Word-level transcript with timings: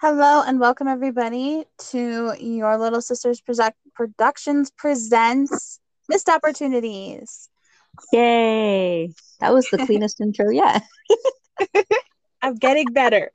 Hello 0.00 0.42
and 0.46 0.58
welcome 0.58 0.88
everybody 0.88 1.66
to 1.90 2.32
Your 2.40 2.78
Little 2.78 3.02
Sisters 3.02 3.42
Project 3.42 3.76
Productions 3.92 4.70
presents 4.70 5.78
Missed 6.08 6.30
Opportunities. 6.30 7.50
Yay! 8.10 9.12
That 9.40 9.52
was 9.52 9.68
the 9.68 9.76
cleanest 9.86 10.18
intro 10.22 10.48
yet. 10.48 10.82
I'm 12.40 12.54
getting 12.54 12.90
better. 12.94 13.30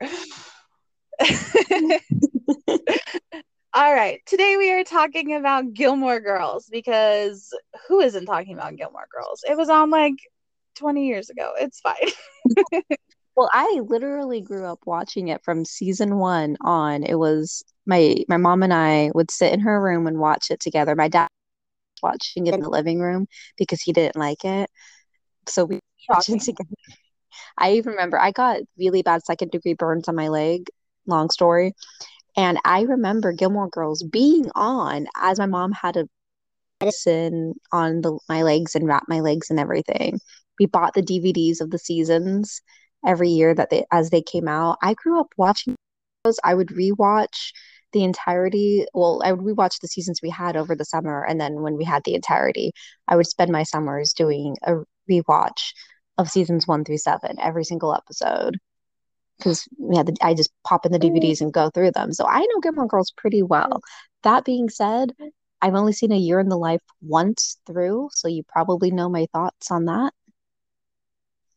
All 3.72 3.94
right, 3.94 4.20
today 4.26 4.56
we 4.56 4.72
are 4.72 4.82
talking 4.82 5.36
about 5.36 5.72
Gilmore 5.72 6.18
Girls 6.18 6.66
because 6.68 7.56
who 7.86 8.00
isn't 8.00 8.26
talking 8.26 8.54
about 8.54 8.74
Gilmore 8.74 9.06
Girls? 9.14 9.44
It 9.48 9.56
was 9.56 9.68
on 9.68 9.90
like 9.90 10.16
20 10.74 11.06
years 11.06 11.30
ago. 11.30 11.52
It's 11.60 11.78
fine. 11.78 12.10
Well, 13.36 13.50
I 13.52 13.80
literally 13.86 14.40
grew 14.40 14.64
up 14.64 14.80
watching 14.86 15.28
it 15.28 15.42
from 15.44 15.64
season 15.64 16.18
1 16.18 16.56
on. 16.62 17.02
It 17.04 17.16
was 17.16 17.62
my 17.86 18.16
my 18.28 18.36
mom 18.38 18.62
and 18.62 18.72
I 18.74 19.10
would 19.14 19.30
sit 19.30 19.52
in 19.52 19.60
her 19.60 19.80
room 19.82 20.06
and 20.06 20.18
watch 20.18 20.50
it 20.50 20.60
together. 20.60 20.94
My 20.96 21.08
dad 21.08 21.28
watching 22.02 22.46
it 22.46 22.54
in 22.54 22.60
the 22.60 22.70
living 22.70 23.00
room 23.00 23.26
because 23.58 23.80
he 23.82 23.92
didn't 23.92 24.16
like 24.16 24.44
it. 24.44 24.70
So 25.48 25.64
we 25.64 25.80
watched 26.08 26.30
it 26.30 26.40
together. 26.42 26.70
I 27.58 27.74
even 27.74 27.92
remember 27.92 28.18
I 28.20 28.32
got 28.32 28.60
really 28.78 29.02
bad 29.02 29.24
second 29.24 29.50
degree 29.52 29.74
burns 29.74 30.08
on 30.08 30.16
my 30.16 30.28
leg. 30.28 30.68
Long 31.06 31.30
story. 31.30 31.74
And 32.36 32.58
I 32.64 32.82
remember 32.82 33.32
Gilmore 33.32 33.68
Girls 33.70 34.02
being 34.02 34.50
on 34.54 35.06
as 35.16 35.38
my 35.38 35.46
mom 35.46 35.72
had 35.72 35.96
a 35.96 36.08
medicine 36.80 37.54
on 37.72 38.02
the, 38.02 38.18
my 38.28 38.42
legs 38.42 38.74
and 38.74 38.86
wrap 38.86 39.04
my 39.08 39.20
legs 39.20 39.50
and 39.50 39.60
everything. 39.60 40.20
We 40.58 40.66
bought 40.66 40.94
the 40.94 41.02
DVDs 41.02 41.60
of 41.60 41.70
the 41.70 41.78
seasons 41.78 42.62
every 43.06 43.30
year 43.30 43.54
that 43.54 43.70
they 43.70 43.84
as 43.92 44.10
they 44.10 44.22
came 44.22 44.48
out. 44.48 44.78
I 44.82 44.94
grew 44.94 45.20
up 45.20 45.28
watching 45.36 45.76
those. 46.24 46.38
I 46.44 46.54
would 46.54 46.68
rewatch 46.68 47.52
the 47.92 48.04
entirety. 48.04 48.86
Well, 48.92 49.22
I 49.24 49.32
would 49.32 49.44
rewatch 49.44 49.80
the 49.80 49.88
seasons 49.88 50.20
we 50.22 50.30
had 50.30 50.56
over 50.56 50.74
the 50.74 50.84
summer, 50.84 51.24
and 51.24 51.40
then 51.40 51.62
when 51.62 51.76
we 51.76 51.84
had 51.84 52.02
the 52.04 52.14
entirety, 52.14 52.72
I 53.08 53.16
would 53.16 53.26
spend 53.26 53.50
my 53.50 53.62
summers 53.62 54.12
doing 54.12 54.56
a 54.62 54.76
rewatch 55.10 55.72
of 56.18 56.30
seasons 56.30 56.66
one 56.66 56.84
through 56.84 56.98
seven, 56.98 57.36
every 57.40 57.64
single 57.64 57.94
episode. 57.94 58.58
Because 59.38 59.68
we 59.78 59.96
had 59.96 60.06
the, 60.06 60.16
I 60.22 60.32
just 60.32 60.50
pop 60.64 60.86
in 60.86 60.92
the 60.92 60.98
mm. 60.98 61.14
DVDs 61.14 61.42
and 61.42 61.52
go 61.52 61.68
through 61.68 61.92
them. 61.92 62.12
So 62.12 62.26
I 62.26 62.40
know 62.40 62.60
Gilmore 62.62 62.86
Girls 62.86 63.12
pretty 63.14 63.42
well. 63.42 63.68
Mm. 63.68 63.80
That 64.22 64.44
being 64.46 64.70
said, 64.70 65.12
I've 65.60 65.74
only 65.74 65.92
seen 65.92 66.12
A 66.12 66.16
Year 66.16 66.40
in 66.40 66.48
the 66.48 66.56
Life 66.56 66.82
once 67.02 67.58
through, 67.66 68.10
so 68.12 68.28
you 68.28 68.42
probably 68.48 68.90
know 68.90 69.08
my 69.08 69.26
thoughts 69.32 69.70
on 69.70 69.86
that. 69.86 70.12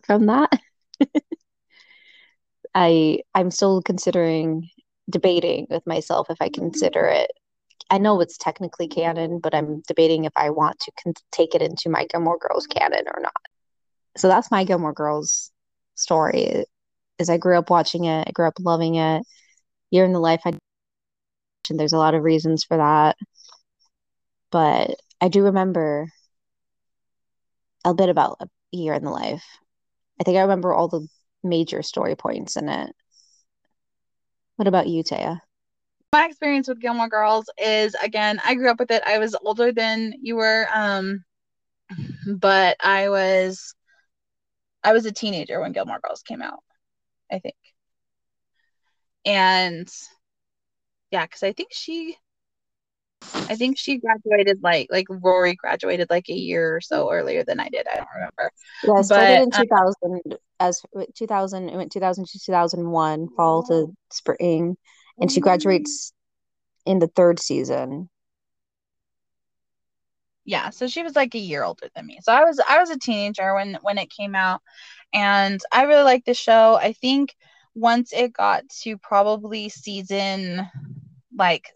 From 0.03 0.25
that, 0.27 0.51
I 2.75 3.19
I'm 3.35 3.51
still 3.51 3.81
considering 3.81 4.69
debating 5.09 5.67
with 5.69 5.85
myself 5.87 6.27
if 6.29 6.37
I 6.41 6.49
consider 6.49 7.05
it. 7.05 7.31
I 7.89 7.97
know 7.97 8.21
it's 8.21 8.37
technically 8.37 8.87
canon, 8.87 9.39
but 9.39 9.55
I'm 9.55 9.81
debating 9.87 10.25
if 10.25 10.33
I 10.35 10.51
want 10.51 10.79
to 10.81 10.91
con- 11.03 11.13
take 11.31 11.55
it 11.55 11.61
into 11.61 11.89
my 11.89 12.05
Gilmore 12.11 12.37
Girls 12.37 12.67
canon 12.67 13.05
or 13.07 13.21
not. 13.21 13.33
So 14.17 14.27
that's 14.27 14.51
my 14.51 14.63
Gilmore 14.63 14.93
Girls 14.93 15.51
story. 15.95 16.65
Is 17.17 17.29
I 17.29 17.37
grew 17.37 17.57
up 17.57 17.69
watching 17.69 18.05
it, 18.05 18.27
I 18.27 18.31
grew 18.31 18.47
up 18.47 18.55
loving 18.59 18.95
it. 18.95 19.23
Year 19.91 20.05
in 20.05 20.13
the 20.13 20.19
life 20.19 20.41
I 20.45 20.53
and 21.69 21.79
there's 21.79 21.93
a 21.93 21.97
lot 21.97 22.15
of 22.15 22.23
reasons 22.23 22.63
for 22.63 22.77
that. 22.77 23.15
But 24.51 24.95
I 25.21 25.29
do 25.29 25.43
remember 25.43 26.07
a 27.85 27.93
bit 27.93 28.09
about 28.09 28.37
a 28.41 28.47
year 28.71 28.93
in 28.93 29.03
the 29.03 29.11
life. 29.11 29.43
I 30.19 30.23
think 30.23 30.37
I 30.37 30.41
remember 30.41 30.73
all 30.73 30.87
the 30.87 31.07
major 31.43 31.81
story 31.81 32.15
points 32.15 32.55
in 32.55 32.69
it. 32.69 32.95
What 34.55 34.67
about 34.67 34.87
you, 34.87 35.03
Taia? 35.03 35.39
My 36.11 36.25
experience 36.25 36.67
with 36.67 36.81
Gilmore 36.81 37.07
Girls 37.07 37.49
is 37.57 37.95
again, 38.03 38.41
I 38.43 38.55
grew 38.55 38.69
up 38.69 38.79
with 38.79 38.91
it. 38.91 39.03
I 39.05 39.19
was 39.19 39.35
older 39.43 39.71
than 39.71 40.13
you 40.21 40.35
were, 40.35 40.67
um, 40.73 41.23
but 42.27 42.77
I 42.83 43.09
was 43.09 43.75
I 44.83 44.93
was 44.93 45.05
a 45.05 45.11
teenager 45.11 45.59
when 45.59 45.71
Gilmore 45.71 45.99
Girls 46.03 46.23
came 46.23 46.41
out, 46.41 46.63
I 47.31 47.39
think. 47.39 47.55
And 49.25 49.87
yeah, 51.11 51.25
because 51.25 51.43
I 51.43 51.53
think 51.53 51.69
she 51.71 52.17
I 53.49 53.55
think 53.55 53.77
she 53.77 53.97
graduated 53.97 54.59
like 54.61 54.87
like 54.91 55.07
Rory 55.09 55.55
graduated 55.55 56.09
like 56.09 56.29
a 56.29 56.33
year 56.33 56.75
or 56.75 56.81
so 56.81 57.11
earlier 57.11 57.43
than 57.43 57.59
I 57.59 57.69
did. 57.69 57.87
I 57.91 57.97
don't 57.97 58.07
remember. 58.13 58.51
Yeah, 58.83 59.01
started 59.01 59.41
in 59.41 59.51
2000 59.51 60.21
um, 60.29 60.37
as 60.59 60.81
2000 61.15 61.69
it 61.69 61.75
went 61.75 61.91
2000 61.91 62.25
to 62.25 62.39
2001 62.39 63.29
fall 63.35 63.63
to 63.63 63.87
spring 64.11 64.77
and 65.19 65.31
she 65.31 65.39
graduates 65.39 66.13
in 66.85 66.99
the 66.99 67.07
third 67.07 67.39
season. 67.39 68.09
Yeah, 70.45 70.71
so 70.71 70.87
she 70.87 71.03
was 71.03 71.15
like 71.15 71.35
a 71.35 71.39
year 71.39 71.63
older 71.63 71.89
than 71.95 72.07
me. 72.07 72.19
So 72.23 72.31
I 72.33 72.43
was 72.43 72.59
I 72.67 72.79
was 72.79 72.89
a 72.89 72.97
teenager 72.97 73.53
when 73.53 73.77
when 73.81 73.97
it 73.97 74.09
came 74.09 74.35
out 74.35 74.61
and 75.13 75.59
I 75.71 75.83
really 75.83 76.03
liked 76.03 76.25
the 76.25 76.33
show. 76.33 76.75
I 76.75 76.93
think 76.93 77.35
once 77.75 78.11
it 78.13 78.33
got 78.33 78.67
to 78.81 78.97
probably 78.97 79.69
season 79.69 80.67
like 81.37 81.69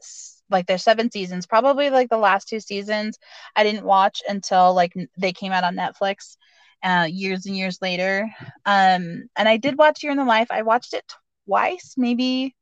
like 0.49 0.65
there's 0.67 0.83
seven 0.83 1.09
seasons 1.11 1.45
probably 1.45 1.89
like 1.89 2.09
the 2.09 2.17
last 2.17 2.47
two 2.47 2.59
seasons 2.59 3.17
i 3.55 3.63
didn't 3.63 3.85
watch 3.85 4.21
until 4.27 4.73
like 4.73 4.93
they 5.17 5.31
came 5.33 5.51
out 5.51 5.63
on 5.63 5.75
netflix 5.75 6.37
uh, 6.83 7.07
years 7.09 7.45
and 7.45 7.55
years 7.55 7.79
later 7.81 8.29
um 8.65 9.23
and 9.35 9.47
i 9.47 9.57
did 9.57 9.77
watch 9.77 10.03
year 10.03 10.11
in 10.11 10.17
the 10.17 10.25
life 10.25 10.47
i 10.51 10.61
watched 10.61 10.93
it 10.93 11.03
twice 11.47 11.93
maybe 11.97 12.55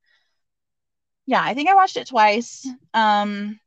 yeah 1.26 1.42
i 1.44 1.54
think 1.54 1.70
i 1.70 1.76
watched 1.76 1.98
it 1.98 2.08
twice 2.08 2.68
um 2.94 3.60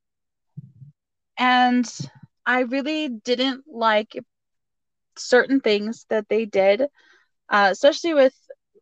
and 1.38 1.86
i 2.46 2.60
really 2.60 3.08
didn't 3.08 3.64
like 3.66 4.16
certain 5.16 5.60
things 5.60 6.06
that 6.10 6.28
they 6.28 6.44
did 6.44 6.82
uh, 7.50 7.68
especially 7.70 8.14
with 8.14 8.34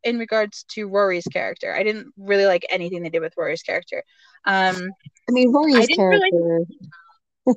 in 0.05 0.19
regards 0.19 0.65
to 0.71 0.87
Rory's 0.89 1.27
character. 1.27 1.75
I 1.75 1.83
didn't 1.83 2.13
really 2.17 2.47
like 2.47 2.67
anything 2.71 3.03
they 3.03 3.11
did 3.11 3.21
with 3.21 3.35
Rory's 3.37 3.63
character. 3.63 4.03
Um, 4.45 4.91
I 5.29 5.33
mean, 5.33 5.53
Rory's 5.53 5.89
I 5.91 5.95
character. 5.95 6.65
Really... 7.47 7.57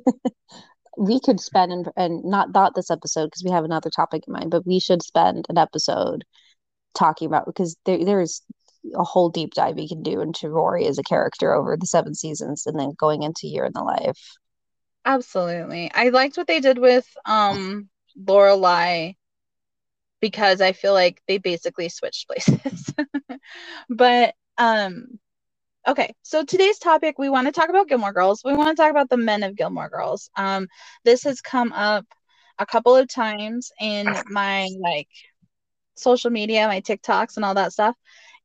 we 0.96 1.20
could 1.20 1.40
spend 1.40 1.72
and, 1.72 1.88
and 1.96 2.24
not 2.24 2.52
not 2.52 2.74
this 2.74 2.90
episode 2.90 3.26
because 3.26 3.44
we 3.44 3.50
have 3.50 3.64
another 3.64 3.90
topic 3.90 4.24
in 4.26 4.32
mind, 4.32 4.50
but 4.50 4.66
we 4.66 4.80
should 4.80 5.02
spend 5.02 5.46
an 5.48 5.58
episode 5.58 6.24
talking 6.94 7.26
about 7.26 7.46
because 7.46 7.76
there 7.84 8.04
there's 8.04 8.42
a 8.94 9.04
whole 9.04 9.28
deep 9.28 9.52
dive 9.54 9.76
we 9.76 9.88
can 9.88 10.02
do 10.02 10.20
into 10.20 10.48
Rory 10.48 10.86
as 10.86 10.98
a 10.98 11.02
character 11.02 11.52
over 11.52 11.76
the 11.76 11.86
seven 11.86 12.14
seasons 12.14 12.66
and 12.66 12.78
then 12.78 12.92
going 12.98 13.22
into 13.22 13.46
year 13.48 13.64
in 13.64 13.72
the 13.74 13.82
life. 13.82 14.20
Absolutely. 15.04 15.90
I 15.94 16.08
liked 16.08 16.36
what 16.36 16.46
they 16.46 16.60
did 16.60 16.78
with 16.78 17.06
um 17.24 17.88
Lorelai 18.18 19.14
because 20.20 20.60
I 20.60 20.72
feel 20.72 20.94
like 20.94 21.20
they 21.28 21.38
basically 21.38 21.88
switched 21.88 22.26
places. 22.28 22.94
but 23.88 24.34
um 24.58 25.18
okay, 25.86 26.14
so 26.22 26.44
today's 26.44 26.78
topic 26.78 27.18
we 27.18 27.28
want 27.28 27.46
to 27.46 27.52
talk 27.52 27.68
about 27.68 27.88
Gilmore 27.88 28.12
Girls. 28.12 28.42
We 28.44 28.54
want 28.54 28.76
to 28.76 28.82
talk 28.82 28.90
about 28.90 29.08
the 29.10 29.16
men 29.16 29.42
of 29.42 29.56
Gilmore 29.56 29.88
Girls. 29.88 30.30
Um 30.36 30.68
this 31.04 31.24
has 31.24 31.40
come 31.40 31.72
up 31.72 32.06
a 32.58 32.66
couple 32.66 32.96
of 32.96 33.08
times 33.08 33.72
in 33.80 34.16
my 34.30 34.68
like 34.80 35.08
social 35.96 36.30
media, 36.30 36.66
my 36.68 36.80
TikToks 36.80 37.36
and 37.36 37.44
all 37.44 37.54
that 37.54 37.72
stuff. 37.72 37.96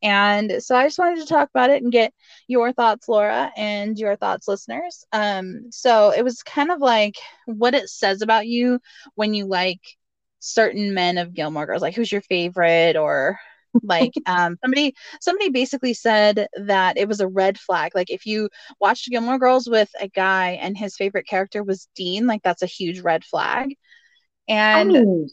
And 0.04 0.64
so 0.64 0.76
I 0.76 0.86
just 0.86 1.00
wanted 1.00 1.20
to 1.22 1.28
talk 1.28 1.50
about 1.54 1.70
it 1.70 1.84
and 1.84 1.92
get 1.92 2.14
your 2.48 2.74
thoughts, 2.74 3.08
Laura, 3.08 3.52
and 3.56 3.98
your 3.98 4.16
thoughts, 4.16 4.48
listeners. 4.48 5.06
Um, 5.14 5.72
so 5.72 6.12
it 6.12 6.24
was 6.24 6.44
kind 6.44 6.72
of 6.72 6.80
like 6.80 7.16
what 7.46 7.76
it 7.76 7.90
says 7.90 8.22
about 8.22 8.48
you 8.48 8.80
when 9.16 9.34
you 9.36 9.46
like 9.46 9.82
certain 10.40 10.94
men 10.96 11.18
of 11.20 11.34
Gilmore 11.34 11.68
Girls, 11.68 11.84
like 11.84 11.96
who's 11.96 12.12
your 12.12 12.22
favorite 12.22 12.98
or 12.98 13.40
like 13.84 14.14
um 14.26 14.58
somebody 14.62 14.94
somebody 15.20 15.50
basically 15.50 15.94
said 15.94 16.48
that 16.56 16.98
it 16.98 17.08
was 17.08 17.20
a 17.20 17.28
red 17.28 17.58
flag. 17.58 17.94
Like 17.96 18.10
if 18.10 18.26
you 18.26 18.50
watched 18.80 19.10
gilmore 19.10 19.40
girls 19.40 19.68
with 19.70 19.90
a 20.00 20.08
guy 20.08 20.52
and 20.62 20.78
his 20.78 20.96
favorite 20.96 21.28
character 21.28 21.64
was 21.64 21.88
dean 21.96 22.28
like 22.28 22.44
that's 22.44 22.62
a 22.62 22.68
huge 22.68 23.02
red 23.02 23.24
flag. 23.24 23.76
And 24.48 24.92
I 24.92 25.00
mean, 25.00 25.30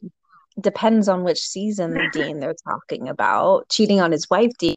depends 0.60 1.08
on 1.08 1.24
which 1.24 1.40
season 1.40 1.98
dean 2.12 2.40
they're 2.40 2.54
talking 2.64 3.08
about. 3.08 3.68
Cheating 3.68 4.00
on 4.00 4.12
his 4.12 4.28
wife 4.30 4.52
dean. 4.58 4.74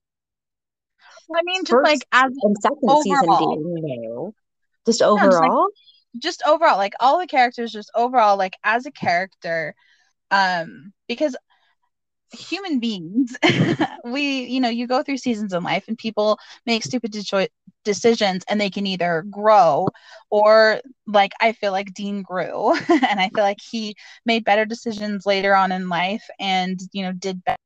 I 1.34 1.42
mean 1.44 1.62
just 1.64 1.72
First 1.72 1.92
like 1.92 2.06
as 2.12 2.32
and 2.42 2.56
second 2.62 2.80
overall. 2.84 3.04
season 3.04 3.30
dean 3.38 4.02
no 4.04 4.34
just 4.86 5.02
overall 5.02 5.30
no, 5.30 5.32
just, 5.32 5.42
like, 5.42 6.22
just 6.22 6.44
overall 6.48 6.78
like 6.78 6.94
all 7.00 7.20
the 7.20 7.28
characters 7.28 7.72
just 7.72 7.92
overall 7.96 8.38
like 8.38 8.54
as 8.64 8.86
a 8.86 8.92
character 8.92 9.76
um 10.30 10.92
because 11.08 11.36
human 12.32 12.80
beings 12.80 13.36
we 14.06 14.44
you 14.46 14.60
know 14.60 14.70
you 14.70 14.88
go 14.88 15.04
through 15.04 15.18
seasons 15.18 15.54
in 15.54 15.64
life 15.64 15.86
and 15.88 15.98
people 15.98 16.38
make 16.66 16.84
stupid 16.84 17.12
de- 17.12 17.50
decisions 17.84 18.44
and 18.50 18.60
they 18.60 18.70
can 18.70 18.88
either 18.88 19.24
grow 19.30 19.88
or 20.30 20.80
like 21.08 21.32
i 21.42 21.52
feel 21.52 21.72
like 21.72 21.94
dean 21.94 22.22
grew 22.22 22.74
and 22.90 23.20
i 23.20 23.30
feel 23.36 23.44
like 23.44 23.60
he 23.62 23.96
made 24.26 24.44
better 24.46 24.66
decisions 24.66 25.26
later 25.26 25.56
on 25.56 25.72
in 25.72 25.90
life 25.90 26.24
and 26.40 26.80
you 26.94 27.04
know 27.04 27.12
did 27.14 27.44
better 27.44 27.58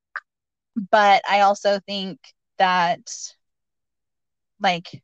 but 0.91 1.21
i 1.29 1.41
also 1.41 1.79
think 1.87 2.19
that 2.57 2.99
like 4.59 5.01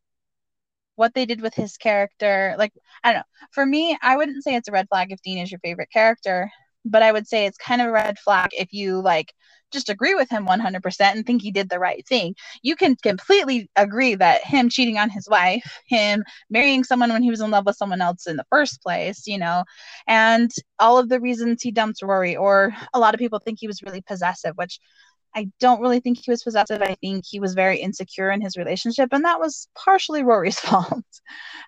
what 0.95 1.13
they 1.13 1.25
did 1.25 1.41
with 1.41 1.53
his 1.53 1.77
character. 1.77 2.55
Like, 2.57 2.73
I 3.03 3.11
don't 3.13 3.19
know. 3.19 3.47
For 3.51 3.65
me, 3.65 3.97
I 4.01 4.17
wouldn't 4.17 4.43
say 4.43 4.55
it's 4.55 4.67
a 4.67 4.71
red 4.71 4.87
flag 4.89 5.11
if 5.11 5.21
Dean 5.21 5.37
is 5.39 5.51
your 5.51 5.59
favorite 5.59 5.89
character, 5.91 6.51
but 6.85 7.03
I 7.03 7.11
would 7.11 7.27
say 7.27 7.45
it's 7.45 7.57
kind 7.57 7.81
of 7.81 7.87
a 7.87 7.91
red 7.91 8.19
flag 8.19 8.49
if 8.53 8.73
you 8.73 9.01
like 9.01 9.33
just 9.71 9.89
agree 9.89 10.15
with 10.15 10.29
him 10.29 10.45
100% 10.45 11.01
and 11.01 11.25
think 11.25 11.41
he 11.41 11.51
did 11.51 11.69
the 11.69 11.79
right 11.79 12.05
thing. 12.05 12.35
You 12.61 12.75
can 12.75 12.95
completely 12.95 13.69
agree 13.75 14.15
that 14.15 14.45
him 14.45 14.69
cheating 14.69 14.97
on 14.97 15.09
his 15.09 15.27
wife, 15.29 15.79
him 15.85 16.23
marrying 16.49 16.83
someone 16.83 17.11
when 17.11 17.23
he 17.23 17.29
was 17.29 17.41
in 17.41 17.51
love 17.51 17.65
with 17.65 17.77
someone 17.77 18.01
else 18.01 18.27
in 18.27 18.35
the 18.35 18.45
first 18.49 18.81
place, 18.81 19.25
you 19.27 19.37
know, 19.37 19.63
and 20.07 20.51
all 20.79 20.97
of 20.97 21.09
the 21.09 21.19
reasons 21.19 21.61
he 21.61 21.71
dumped 21.71 22.01
Rory, 22.01 22.35
or 22.35 22.73
a 22.93 22.99
lot 22.99 23.13
of 23.13 23.19
people 23.19 23.39
think 23.39 23.59
he 23.59 23.67
was 23.67 23.81
really 23.81 24.01
possessive, 24.01 24.53
which 24.55 24.79
I 25.33 25.49
don't 25.59 25.81
really 25.81 26.01
think 26.01 26.17
he 26.17 26.31
was 26.31 26.43
possessive. 26.43 26.81
I 26.81 26.95
think 26.95 27.23
he 27.25 27.39
was 27.39 27.53
very 27.53 27.79
insecure 27.79 28.31
in 28.31 28.41
his 28.41 28.57
relationship, 28.57 29.09
and 29.13 29.23
that 29.23 29.39
was 29.39 29.69
partially 29.75 30.23
Rory's 30.23 30.59
fault 30.59 31.03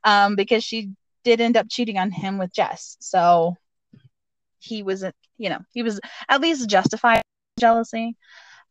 um, 0.04 0.36
because 0.36 0.64
she 0.64 0.92
did 1.24 1.40
end 1.40 1.56
up 1.56 1.68
cheating 1.70 1.98
on 1.98 2.12
him 2.12 2.38
with 2.38 2.52
Jess. 2.54 2.98
So 3.00 3.56
he 4.64 4.84
wasn't, 4.84 5.16
you 5.38 5.50
know, 5.50 5.60
he 5.74 5.84
was 5.84 6.00
at 6.30 6.42
least 6.42 6.70
justified 6.70 7.22
jealousy. 7.60 8.16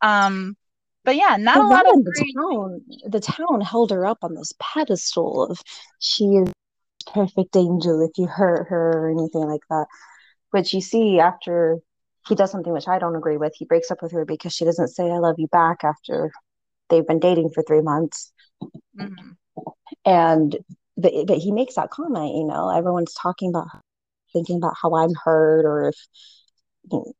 Um, 0.01 0.57
but 1.05 1.17
yeah, 1.17 1.37
not 1.39 1.59
a 1.59 1.67
lot 1.67 1.87
of 1.87 2.05
the 2.05 2.13
great... 2.13 2.35
town. 2.37 2.81
The 3.11 3.21
town 3.21 3.61
held 3.61 3.91
her 3.91 4.07
up 4.07 4.19
on 4.23 4.35
this 4.35 4.53
pedestal 4.61 5.51
of 5.51 5.61
she 5.99 6.25
is 6.25 6.53
perfect 7.13 7.57
angel 7.57 8.03
if 8.03 8.13
you 8.17 8.27
hurt 8.27 8.69
her 8.69 8.91
or 8.91 9.11
anything 9.11 9.43
like 9.43 9.63
that. 9.69 9.87
But 10.53 10.73
you 10.73 10.81
see, 10.81 11.19
after 11.19 11.79
he 12.29 12.35
does 12.35 12.51
something 12.51 12.73
which 12.73 12.89
I 12.89 12.99
don't 12.99 13.17
agree 13.17 13.37
with. 13.37 13.55
He 13.57 13.65
breaks 13.65 13.91
up 13.91 14.03
with 14.03 14.13
her 14.13 14.25
because 14.25 14.53
she 14.53 14.65
doesn't 14.65 14.89
say 14.89 15.11
"I 15.11 15.19
love 15.19 15.37
you" 15.39 15.49
back 15.49 15.85
after 15.85 16.31
they've 16.89 17.07
been 17.07 17.19
dating 17.19 17.51
for 17.51 17.63
three 17.63 17.81
months, 17.81 18.33
mm-hmm. 18.99 19.33
and 20.05 20.57
but, 20.97 21.13
but 21.27 21.39
he 21.39 21.53
makes 21.53 21.75
that 21.75 21.91
comment. 21.91 22.37
You 22.37 22.45
know, 22.45 22.71
everyone's 22.71 23.15
talking 23.15 23.51
about 23.51 23.69
thinking 24.33 24.57
about 24.57 24.75
how 24.81 24.95
I'm 24.95 25.15
hurt 25.25 25.65
or 25.65 25.89
if 25.89 25.97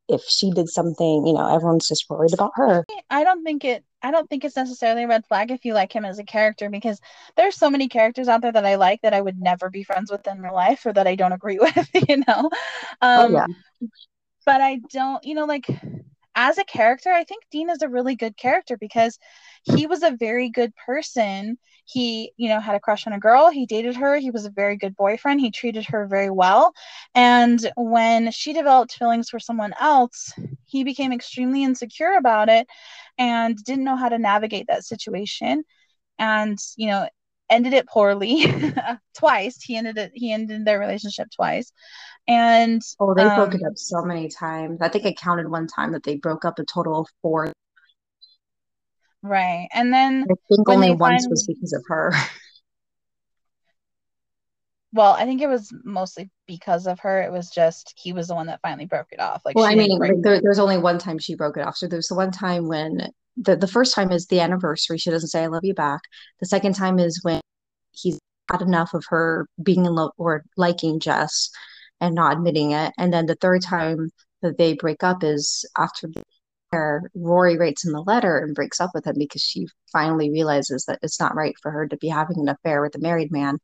if 0.09 0.23
she 0.23 0.51
did 0.51 0.69
something. 0.69 1.27
You 1.27 1.35
know, 1.35 1.55
everyone's 1.55 1.89
just 1.89 2.07
worried 2.09 2.35
about 2.35 2.53
her. 2.57 2.85
I 3.11 3.25
don't 3.25 3.45
think 3.45 3.65
it. 3.65 3.85
I 4.03 4.11
don't 4.11 4.29
think 4.29 4.45
it's 4.45 4.57
necessarily 4.57 5.05
a 5.05 5.09
red 5.09 5.25
flag 5.27 5.53
if 5.53 5.65
you 5.65 5.75
like 5.75 5.93
him 5.93 6.05
as 6.05 6.19
a 6.19 6.25
character 6.25 6.69
because 6.69 7.01
there's 7.37 7.55
so 7.55 7.71
many 7.71 7.89
characters 7.89 8.27
out 8.27 8.43
there 8.43 8.51
that 8.51 8.67
I 8.67 8.75
like 8.75 9.03
that 9.03 9.15
I 9.15 9.21
would 9.21 9.39
never 9.41 9.71
be 9.71 9.85
friends 9.85 10.11
with 10.11 10.27
in 10.27 10.43
real 10.43 10.55
life 10.55 10.85
or 10.85 10.93
that 10.93 11.07
I 11.07 11.15
don't 11.15 11.33
agree 11.33 11.59
with. 11.61 11.89
You 12.09 12.19
know. 12.27 12.51
Oh, 13.01 13.25
um, 13.25 13.35
oh, 13.35 13.39
yeah 13.39 13.47
but 14.45 14.61
I 14.61 14.81
don't, 14.91 15.25
you 15.25 15.35
know, 15.35 15.45
like 15.45 15.67
as 16.35 16.59
a 16.59 16.65
character, 16.65 17.11
I 17.11 17.25
think 17.25 17.45
Dean 17.51 17.71
is 17.71 17.83
a 17.83 17.89
really 17.89 18.17
good 18.17 18.37
character 18.37 18.77
because 18.77 19.19
he 19.65 19.87
was 19.87 20.03
a 20.03 20.17
very 20.17 20.49
good 20.51 20.75
person. 20.77 21.59
He, 21.85 22.33
you 22.37 22.49
know, 22.49 22.61
had 22.61 22.75
a 22.75 22.81
crush 22.81 23.07
on 23.07 23.13
a 23.13 23.19
girl. 23.19 23.51
He 23.51 23.67
dated 23.67 23.97
her. 23.97 24.17
He 24.17 24.31
was 24.31 24.45
a 24.45 24.51
very 24.51 24.77
good 24.77 24.97
boyfriend. 24.97 25.41
He 25.41 25.51
treated 25.51 25.85
her 25.87 26.07
very 26.07 26.31
well. 26.31 26.73
And 27.15 27.71
when 27.77 28.31
she 28.31 28.53
developed 28.53 28.95
feelings 28.95 29.29
for 29.29 29.39
someone 29.39 29.75
else, 29.81 30.33
he 30.65 30.85
became 30.85 31.13
extremely 31.13 31.65
insecure 31.65 32.15
about 32.17 32.49
it 32.49 32.67
and 33.19 33.57
didn't 33.65 33.85
know 33.85 33.97
how 33.97 34.09
to 34.09 34.19
navigate 34.19 34.67
that 34.69 34.85
situation. 34.85 35.65
And, 36.19 36.59
you 36.77 36.89
know, 36.89 37.09
ended 37.53 37.73
it 37.73 37.87
poorly 37.87 38.47
twice. 39.17 39.63
He 39.63 39.77
ended 39.77 39.99
it 39.99 40.13
he 40.15 40.33
ended 40.33 40.65
their 40.65 40.79
relationship 40.79 41.29
twice. 41.35 41.73
And 42.29 42.81
oh, 43.01 43.15
they 43.15 43.23
um, 43.25 43.37
broke 43.37 43.55
it 43.55 43.63
um, 43.63 43.71
up 43.71 43.77
so 43.77 44.03
many 44.03 44.29
times. 44.29 44.79
I 44.81 44.89
think 44.89 45.07
I 45.07 45.13
counted 45.13 45.51
one 45.51 45.67
time 45.67 45.93
that 45.93 46.05
they 46.05 46.17
broke 46.17 46.45
up 46.45 46.59
a 46.59 46.65
total 46.65 47.01
of 47.01 47.09
four. 47.21 47.53
Right. 49.23 49.69
And 49.73 49.93
then 49.93 50.27
I 50.31 50.35
think 50.49 50.69
only 50.69 50.91
once 50.91 51.25
finally, 51.25 51.31
was 51.31 51.47
because 51.47 51.73
of 51.73 51.83
her. 51.89 52.13
Well, 54.95 55.13
I 55.13 55.25
think 55.25 55.41
it 55.41 55.49
was 55.49 55.73
mostly 55.85 56.31
because 56.47 56.87
of 56.87 57.01
her. 57.01 57.23
It 57.23 57.33
was 57.33 57.49
just 57.49 57.95
he 57.97 58.13
was 58.13 58.29
the 58.29 58.35
one 58.35 58.49
that 58.49 58.61
finally 58.61 58.85
broke 58.85 59.07
it 59.11 59.21
off. 59.21 59.41
Like, 59.43 59.57
well, 59.57 59.65
I 59.65 59.75
mean, 59.75 59.99
there, 60.21 60.39
there's 60.43 60.59
only 60.59 60.77
one 60.77 60.99
time 60.99 61.19
she 61.19 61.35
broke 61.35 61.57
it 61.57 61.63
off. 61.67 61.77
So 61.77 61.89
there's 61.89 62.09
the 62.09 62.15
one 62.15 62.31
time 62.31 62.69
when 62.69 63.09
the 63.37 63.57
the 63.57 63.67
first 63.67 63.95
time 63.95 64.13
is 64.13 64.27
the 64.27 64.41
anniversary. 64.41 64.99
She 64.99 65.11
doesn't 65.11 65.31
say 65.31 65.45
"I 65.45 65.47
love 65.47 65.65
you" 65.65 65.75
back. 65.75 66.03
The 66.41 66.47
second 66.47 66.75
time 66.75 66.99
is 66.99 67.21
when 67.23 67.41
he's 67.93 68.19
had 68.51 68.63
enough 68.63 68.95
of 68.95 69.05
her 69.09 69.47
being 69.63 69.87
in 69.87 69.95
love 69.95 70.13
or 70.19 70.45
liking 70.57 71.01
Jess 71.01 71.51
and 72.01 72.15
not 72.15 72.35
admitting 72.35 72.73
it. 72.73 72.93
And 72.99 73.13
then 73.13 73.27
the 73.27 73.37
third 73.37 73.63
time 73.63 74.11
that 74.43 74.59
they 74.59 74.75
break 74.75 75.03
up 75.03 75.23
is 75.23 75.65
after 75.77 76.09
Rory 77.15 77.59
writes 77.59 77.85
him 77.85 77.95
a 77.95 78.01
letter 78.01 78.39
and 78.39 78.55
breaks 78.55 78.81
up 78.81 78.91
with 78.95 79.07
him 79.07 79.15
because 79.19 79.43
she 79.43 79.67
finally 79.93 80.31
realizes 80.31 80.85
that 80.87 80.99
it's 81.03 81.21
not 81.21 81.35
right 81.35 81.55
for 81.63 81.71
her 81.71 81.87
to 81.87 81.97
be 81.99 82.09
having 82.09 82.41
an 82.41 82.49
affair 82.49 82.81
with 82.81 82.95
a 82.95 82.99
married 82.99 83.31
man. 83.31 83.59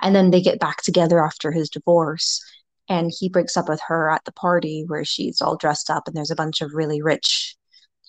And 0.00 0.14
then 0.14 0.30
they 0.30 0.42
get 0.42 0.60
back 0.60 0.82
together 0.82 1.24
after 1.24 1.50
his 1.50 1.70
divorce. 1.70 2.44
And 2.88 3.10
he 3.16 3.28
breaks 3.28 3.56
up 3.56 3.68
with 3.68 3.80
her 3.86 4.10
at 4.10 4.24
the 4.24 4.32
party 4.32 4.84
where 4.86 5.04
she's 5.04 5.40
all 5.40 5.56
dressed 5.56 5.88
up 5.88 6.06
and 6.06 6.16
there's 6.16 6.30
a 6.30 6.36
bunch 6.36 6.60
of 6.60 6.74
really 6.74 7.00
rich 7.00 7.56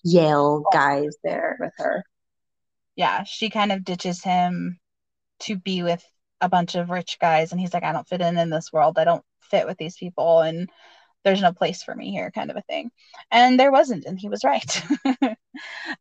Yale 0.04 0.63
guys 0.74 1.16
there 1.24 1.57
with 1.59 1.74
her. 1.77 2.04
Yeah, 2.95 3.24
she 3.24 3.50
kind 3.50 3.71
of 3.71 3.86
ditches 3.86 4.24
him 4.24 4.80
to 5.44 5.57
be 5.57 5.84
with 5.84 6.04
a 6.42 6.50
bunch 6.50 6.75
of 6.75 6.90
rich 6.90 7.18
guys 7.22 7.51
and 7.51 7.62
he's 7.62 7.74
like, 7.74 7.84
I 7.84 7.94
don't 7.94 8.07
fit 8.07 8.22
in 8.22 8.38
in 8.38 8.50
this 8.50 8.72
world. 8.74 8.98
I 9.00 9.06
don't 9.06 9.24
fit 9.42 9.68
with 9.68 9.78
these 9.78 9.98
people 9.98 10.42
and 10.42 10.69
there's 11.24 11.42
no 11.42 11.54
place 11.54 11.84
for 11.84 11.95
me 11.95 12.12
here 12.12 12.31
kind 12.31 12.51
of 12.51 12.57
a 12.57 12.62
thing. 12.63 12.92
And 13.31 13.60
there 13.60 13.72
wasn't 13.72 14.06
and 14.06 14.19
he 14.19 14.30
was 14.30 14.44
right. 14.44 14.84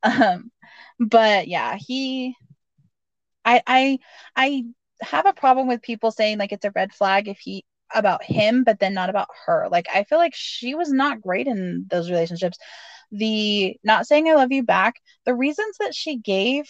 Um 0.02 0.50
but 0.98 1.48
yeah 1.48 1.76
he 1.78 2.36
i 3.44 3.62
i 3.66 3.98
i 4.36 4.64
have 5.00 5.26
a 5.26 5.32
problem 5.32 5.66
with 5.68 5.82
people 5.82 6.10
saying 6.10 6.38
like 6.38 6.52
it's 6.52 6.64
a 6.64 6.72
red 6.74 6.92
flag 6.92 7.28
if 7.28 7.38
he 7.38 7.64
about 7.94 8.22
him 8.22 8.64
but 8.64 8.78
then 8.78 8.94
not 8.94 9.10
about 9.10 9.28
her. 9.46 9.68
Like 9.70 9.86
i 9.94 10.04
feel 10.04 10.18
like 10.18 10.34
she 10.34 10.74
was 10.74 10.90
not 10.92 11.20
great 11.20 11.46
in 11.46 11.86
those 11.90 12.10
relationships. 12.10 12.58
The 13.12 13.76
not 13.84 14.06
saying 14.06 14.28
i 14.28 14.34
love 14.34 14.52
you 14.52 14.62
back 14.62 14.96
the 15.26 15.34
reasons 15.34 15.76
that 15.80 15.94
she 15.94 16.16
gave 16.16 16.64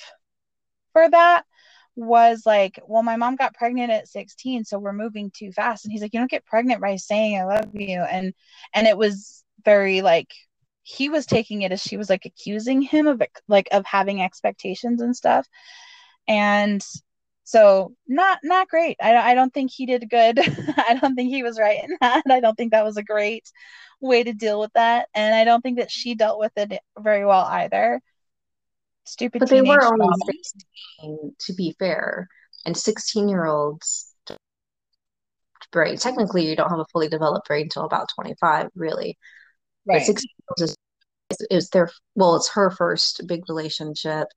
for 0.92 1.08
that 1.08 1.44
was 1.94 2.42
like, 2.46 2.80
well, 2.86 3.02
my 3.02 3.16
mom 3.16 3.36
got 3.36 3.54
pregnant 3.54 3.90
at 3.90 4.08
16, 4.08 4.64
so 4.64 4.78
we're 4.78 4.92
moving 4.92 5.30
too 5.34 5.52
fast. 5.52 5.84
And 5.84 5.92
he's 5.92 6.02
like, 6.02 6.14
you 6.14 6.20
don't 6.20 6.30
get 6.30 6.46
pregnant 6.46 6.80
by 6.80 6.96
saying 6.96 7.38
I 7.38 7.44
love 7.44 7.70
you. 7.74 8.00
And 8.00 8.34
and 8.74 8.86
it 8.86 8.96
was 8.96 9.44
very 9.64 10.02
like 10.02 10.28
he 10.82 11.08
was 11.08 11.26
taking 11.26 11.62
it 11.62 11.72
as 11.72 11.82
she 11.82 11.96
was 11.96 12.10
like 12.10 12.24
accusing 12.24 12.82
him 12.82 13.06
of 13.06 13.22
like 13.48 13.68
of 13.72 13.84
having 13.86 14.22
expectations 14.22 15.02
and 15.02 15.16
stuff. 15.16 15.46
And 16.28 16.82
so 17.44 17.94
not 18.08 18.38
not 18.42 18.68
great. 18.68 18.96
I 19.00 19.32
I 19.32 19.34
don't 19.34 19.52
think 19.52 19.70
he 19.72 19.86
did 19.86 20.08
good. 20.10 20.38
I 20.76 20.98
don't 21.00 21.14
think 21.14 21.30
he 21.30 21.42
was 21.42 21.58
right 21.58 21.82
in 21.84 21.96
that. 22.00 22.22
I 22.30 22.40
don't 22.40 22.56
think 22.56 22.72
that 22.72 22.84
was 22.84 22.96
a 22.96 23.02
great 23.02 23.44
way 24.00 24.24
to 24.24 24.32
deal 24.32 24.60
with 24.60 24.72
that. 24.74 25.08
And 25.14 25.34
I 25.34 25.44
don't 25.44 25.62
think 25.62 25.78
that 25.78 25.90
she 25.90 26.14
dealt 26.14 26.38
with 26.38 26.52
it 26.56 26.80
very 26.98 27.24
well 27.26 27.44
either 27.44 28.00
stupid. 29.12 29.40
But 29.40 29.48
they 29.50 29.62
were 29.62 29.84
only 29.84 30.08
16, 31.00 31.34
to 31.38 31.52
be 31.54 31.74
fair, 31.78 32.28
and 32.64 32.76
16 32.76 33.28
year 33.28 33.46
olds 33.46 34.12
brain. 35.72 35.96
Technically, 35.96 36.46
you 36.46 36.54
don't 36.54 36.70
have 36.70 36.78
a 36.78 36.86
fully 36.92 37.08
developed 37.08 37.48
brain 37.48 37.64
until 37.64 37.84
about 37.84 38.08
25, 38.14 38.68
really. 38.76 39.18
Right. 39.84 39.98
But 39.98 40.06
16 40.06 40.30
is, 40.58 40.76
is 41.50 41.68
their 41.70 41.90
well, 42.14 42.36
it's 42.36 42.50
her 42.50 42.70
first 42.70 43.26
big 43.26 43.42
relationship. 43.48 44.28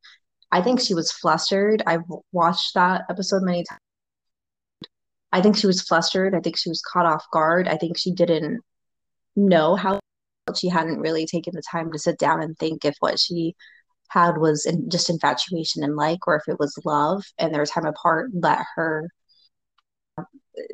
I 0.52 0.62
think 0.62 0.80
she 0.80 0.96
was 0.96 1.12
flustered. 1.12 1.84
I've 1.86 2.04
watched 2.32 2.74
that 2.74 3.04
episode 3.10 3.44
many 3.44 3.64
times. 3.70 3.82
I 5.32 5.42
think 5.42 5.58
she 5.58 5.68
was 5.68 5.82
flustered. 5.82 6.34
I 6.34 6.40
think 6.40 6.58
she 6.58 6.70
was 6.70 6.82
caught 6.82 7.06
off 7.06 7.26
guard. 7.32 7.68
I 7.68 7.78
think 7.78 7.98
she 7.98 8.12
didn't 8.12 8.62
know 9.36 9.76
how 9.76 10.00
she 10.56 10.70
hadn't 10.70 11.00
really 11.00 11.26
taken 11.26 11.54
the 11.54 11.62
time 11.70 11.92
to 11.92 12.00
sit 12.00 12.18
down 12.18 12.42
and 12.42 12.58
think 12.58 12.86
if 12.86 12.96
what 13.00 13.20
she 13.20 13.56
had 14.10 14.38
was 14.38 14.66
in, 14.66 14.90
just 14.90 15.10
infatuation 15.10 15.84
and 15.84 15.96
like, 15.96 16.28
or 16.28 16.36
if 16.36 16.44
it 16.48 16.60
was 16.60 16.78
love 16.86 17.24
and 17.38 17.54
their 17.54 17.66
time 17.66 17.86
apart 17.86 18.32
let 18.34 18.60
her 18.76 19.10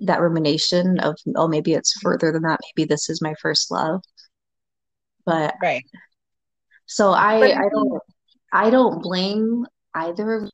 that 0.04 0.22
rumination 0.22 1.00
of 1.00 1.18
oh 1.36 1.48
maybe 1.48 1.74
it's 1.74 1.94
further 2.02 2.32
than 2.32 2.44
that 2.44 2.60
maybe 2.76 2.88
this 2.88 3.10
is 3.10 3.22
my 3.22 3.34
first 3.42 3.72
love. 3.72 4.02
But 5.26 5.56
right. 5.62 5.84
so 6.86 7.12
i 7.12 7.40
but, 7.40 7.52
i 7.52 7.70
don't 7.70 8.02
i 8.54 8.70
don't 8.70 9.02
blame 9.04 9.66
either 9.94 10.34
of 10.36 10.50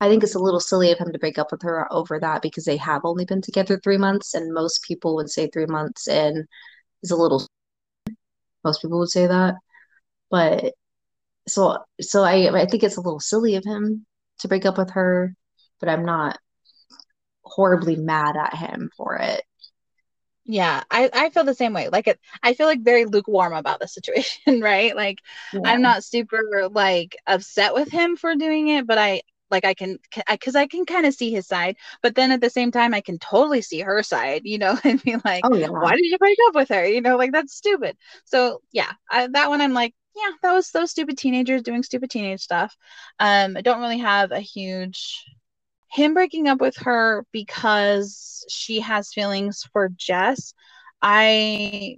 i 0.00 0.08
think 0.08 0.22
it's 0.22 0.34
a 0.34 0.40
little 0.40 0.60
silly 0.60 0.92
of 0.92 0.98
him 0.98 1.12
to 1.12 1.18
break 1.18 1.38
up 1.38 1.50
with 1.50 1.62
her 1.62 1.92
over 1.92 2.20
that 2.20 2.42
because 2.42 2.64
they 2.64 2.76
have 2.76 3.02
only 3.04 3.24
been 3.24 3.42
together 3.42 3.80
three 3.82 3.98
months 3.98 4.34
and 4.34 4.54
most 4.54 4.82
people 4.86 5.16
would 5.16 5.30
say 5.30 5.48
three 5.48 5.66
months 5.66 6.08
in 6.08 6.46
is 7.02 7.10
a 7.10 7.16
little 7.16 7.46
most 8.66 8.82
people 8.82 8.98
would 8.98 9.10
say 9.10 9.26
that. 9.26 9.54
But 10.30 10.74
so 11.48 11.78
so 12.00 12.22
I 12.22 12.62
I 12.62 12.66
think 12.66 12.82
it's 12.82 12.96
a 12.96 13.00
little 13.00 13.20
silly 13.20 13.56
of 13.56 13.64
him 13.64 14.06
to 14.40 14.48
break 14.48 14.66
up 14.66 14.78
with 14.78 14.90
her, 14.90 15.34
but 15.80 15.88
I'm 15.88 16.04
not 16.04 16.38
horribly 17.42 17.96
mad 17.96 18.36
at 18.36 18.54
him 18.54 18.90
for 18.96 19.16
it. 19.16 19.42
Yeah, 20.48 20.84
I, 20.90 21.10
I 21.12 21.30
feel 21.30 21.42
the 21.42 21.54
same 21.54 21.72
way. 21.72 21.88
Like 21.88 22.06
it, 22.06 22.20
I 22.42 22.54
feel 22.54 22.66
like 22.66 22.82
very 22.82 23.04
lukewarm 23.04 23.52
about 23.52 23.80
the 23.80 23.88
situation, 23.88 24.60
right? 24.60 24.94
Like 24.94 25.18
yeah. 25.52 25.60
I'm 25.64 25.82
not 25.82 26.04
super 26.04 26.68
like 26.70 27.16
upset 27.26 27.74
with 27.74 27.90
him 27.90 28.16
for 28.16 28.34
doing 28.36 28.68
it, 28.68 28.86
but 28.86 28.98
I 28.98 29.22
like 29.50 29.64
I 29.64 29.74
can 29.74 29.98
because 30.28 30.56
I, 30.56 30.62
I, 30.62 30.66
can 30.66 30.86
kind 30.86 31.06
of 31.06 31.14
see 31.14 31.30
his 31.30 31.46
side, 31.46 31.76
but 32.02 32.14
then 32.14 32.30
at 32.30 32.40
the 32.40 32.50
same 32.50 32.70
time 32.70 32.94
I 32.94 33.00
can 33.00 33.18
totally 33.18 33.62
see 33.62 33.80
her 33.80 34.02
side, 34.02 34.42
you 34.44 34.58
know, 34.58 34.78
and 34.84 35.02
be 35.02 35.16
like, 35.24 35.44
oh, 35.44 35.54
yeah. 35.54 35.68
why 35.68 35.94
did 35.96 36.04
you 36.04 36.18
break 36.18 36.38
up 36.48 36.54
with 36.54 36.68
her? 36.68 36.86
You 36.86 37.00
know, 37.00 37.16
like 37.16 37.32
that's 37.32 37.54
stupid. 37.54 37.96
So 38.24 38.60
yeah, 38.72 38.92
I, 39.10 39.28
that 39.28 39.48
one 39.48 39.60
I'm 39.60 39.74
like, 39.74 39.94
yeah, 40.16 40.32
that 40.42 40.52
was 40.52 40.70
those 40.70 40.90
stupid 40.90 41.18
teenagers 41.18 41.62
doing 41.62 41.82
stupid 41.82 42.10
teenage 42.10 42.40
stuff. 42.40 42.74
Um, 43.18 43.56
I 43.56 43.60
don't 43.60 43.80
really 43.80 43.98
have 43.98 44.32
a 44.32 44.40
huge 44.40 45.24
him 45.92 46.14
breaking 46.14 46.48
up 46.48 46.60
with 46.60 46.76
her 46.78 47.24
because 47.32 48.44
she 48.48 48.80
has 48.80 49.12
feelings 49.12 49.62
for 49.72 49.88
Jess. 49.96 50.52
I 51.00 51.96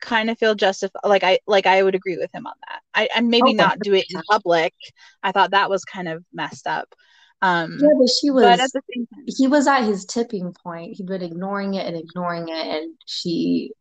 kind 0.00 0.30
of 0.30 0.38
feel 0.38 0.54
justified 0.54 1.00
like 1.04 1.24
i 1.24 1.38
like 1.46 1.66
i 1.66 1.82
would 1.82 1.94
agree 1.94 2.18
with 2.18 2.30
him 2.34 2.46
on 2.46 2.52
that 2.68 2.80
i, 2.94 3.08
I 3.14 3.20
maybe 3.20 3.54
not 3.54 3.78
do 3.80 3.94
it 3.94 4.04
in 4.10 4.20
public 4.28 4.74
i 5.22 5.32
thought 5.32 5.52
that 5.52 5.70
was 5.70 5.84
kind 5.84 6.06
of 6.06 6.22
messed 6.32 6.66
up 6.66 6.94
um 7.40 7.78
yeah 7.80 7.88
but 7.98 8.08
she 8.20 8.30
was 8.30 8.44
but 8.44 8.60
at 8.60 8.70
the 8.72 8.82
same 8.94 9.06
time, 9.06 9.24
he 9.26 9.48
was 9.48 9.66
at 9.66 9.84
his 9.84 10.04
tipping 10.04 10.52
point 10.52 10.96
he'd 10.96 11.06
been 11.06 11.22
ignoring 11.22 11.74
it 11.74 11.86
and 11.86 11.96
ignoring 11.96 12.48
it 12.48 12.66
and 12.66 12.94
she 13.06 13.72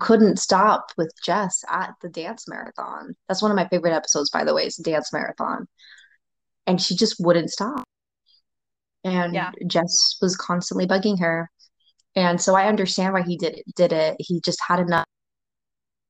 couldn't 0.00 0.38
stop 0.38 0.90
with 0.96 1.12
jess 1.24 1.64
at 1.68 1.94
the 2.02 2.08
dance 2.08 2.46
marathon 2.48 3.14
that's 3.26 3.42
one 3.42 3.50
of 3.50 3.56
my 3.56 3.68
favorite 3.68 3.94
episodes 3.94 4.30
by 4.30 4.44
the 4.44 4.54
way 4.54 4.66
is 4.66 4.76
dance 4.76 5.12
marathon 5.12 5.66
and 6.66 6.80
she 6.80 6.94
just 6.94 7.16
wouldn't 7.18 7.50
stop 7.50 7.84
and 9.04 9.34
yeah. 9.34 9.50
jess 9.66 10.16
was 10.20 10.36
constantly 10.36 10.86
bugging 10.86 11.18
her 11.18 11.50
and 12.18 12.40
so 12.40 12.56
I 12.56 12.66
understand 12.66 13.14
why 13.14 13.22
he 13.22 13.36
did 13.36 13.58
it, 13.58 13.64
did 13.76 13.92
it. 13.92 14.16
He 14.18 14.40
just 14.40 14.58
had 14.66 14.80
enough. 14.80 15.04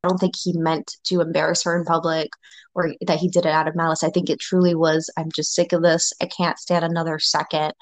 I 0.02 0.08
don't 0.08 0.18
think 0.18 0.34
he 0.42 0.52
meant 0.56 0.96
to 1.04 1.20
embarrass 1.20 1.64
her 1.64 1.76
in 1.78 1.84
public 1.84 2.30
or 2.74 2.94
that 3.06 3.18
he 3.18 3.28
did 3.28 3.44
it 3.44 3.52
out 3.52 3.68
of 3.68 3.76
malice. 3.76 4.02
I 4.02 4.08
think 4.08 4.30
it 4.30 4.40
truly 4.40 4.74
was, 4.74 5.10
I'm 5.18 5.30
just 5.34 5.54
sick 5.54 5.74
of 5.74 5.82
this. 5.82 6.14
I 6.22 6.26
can't 6.26 6.58
stand 6.58 6.84
another 6.84 7.18
second 7.18 7.74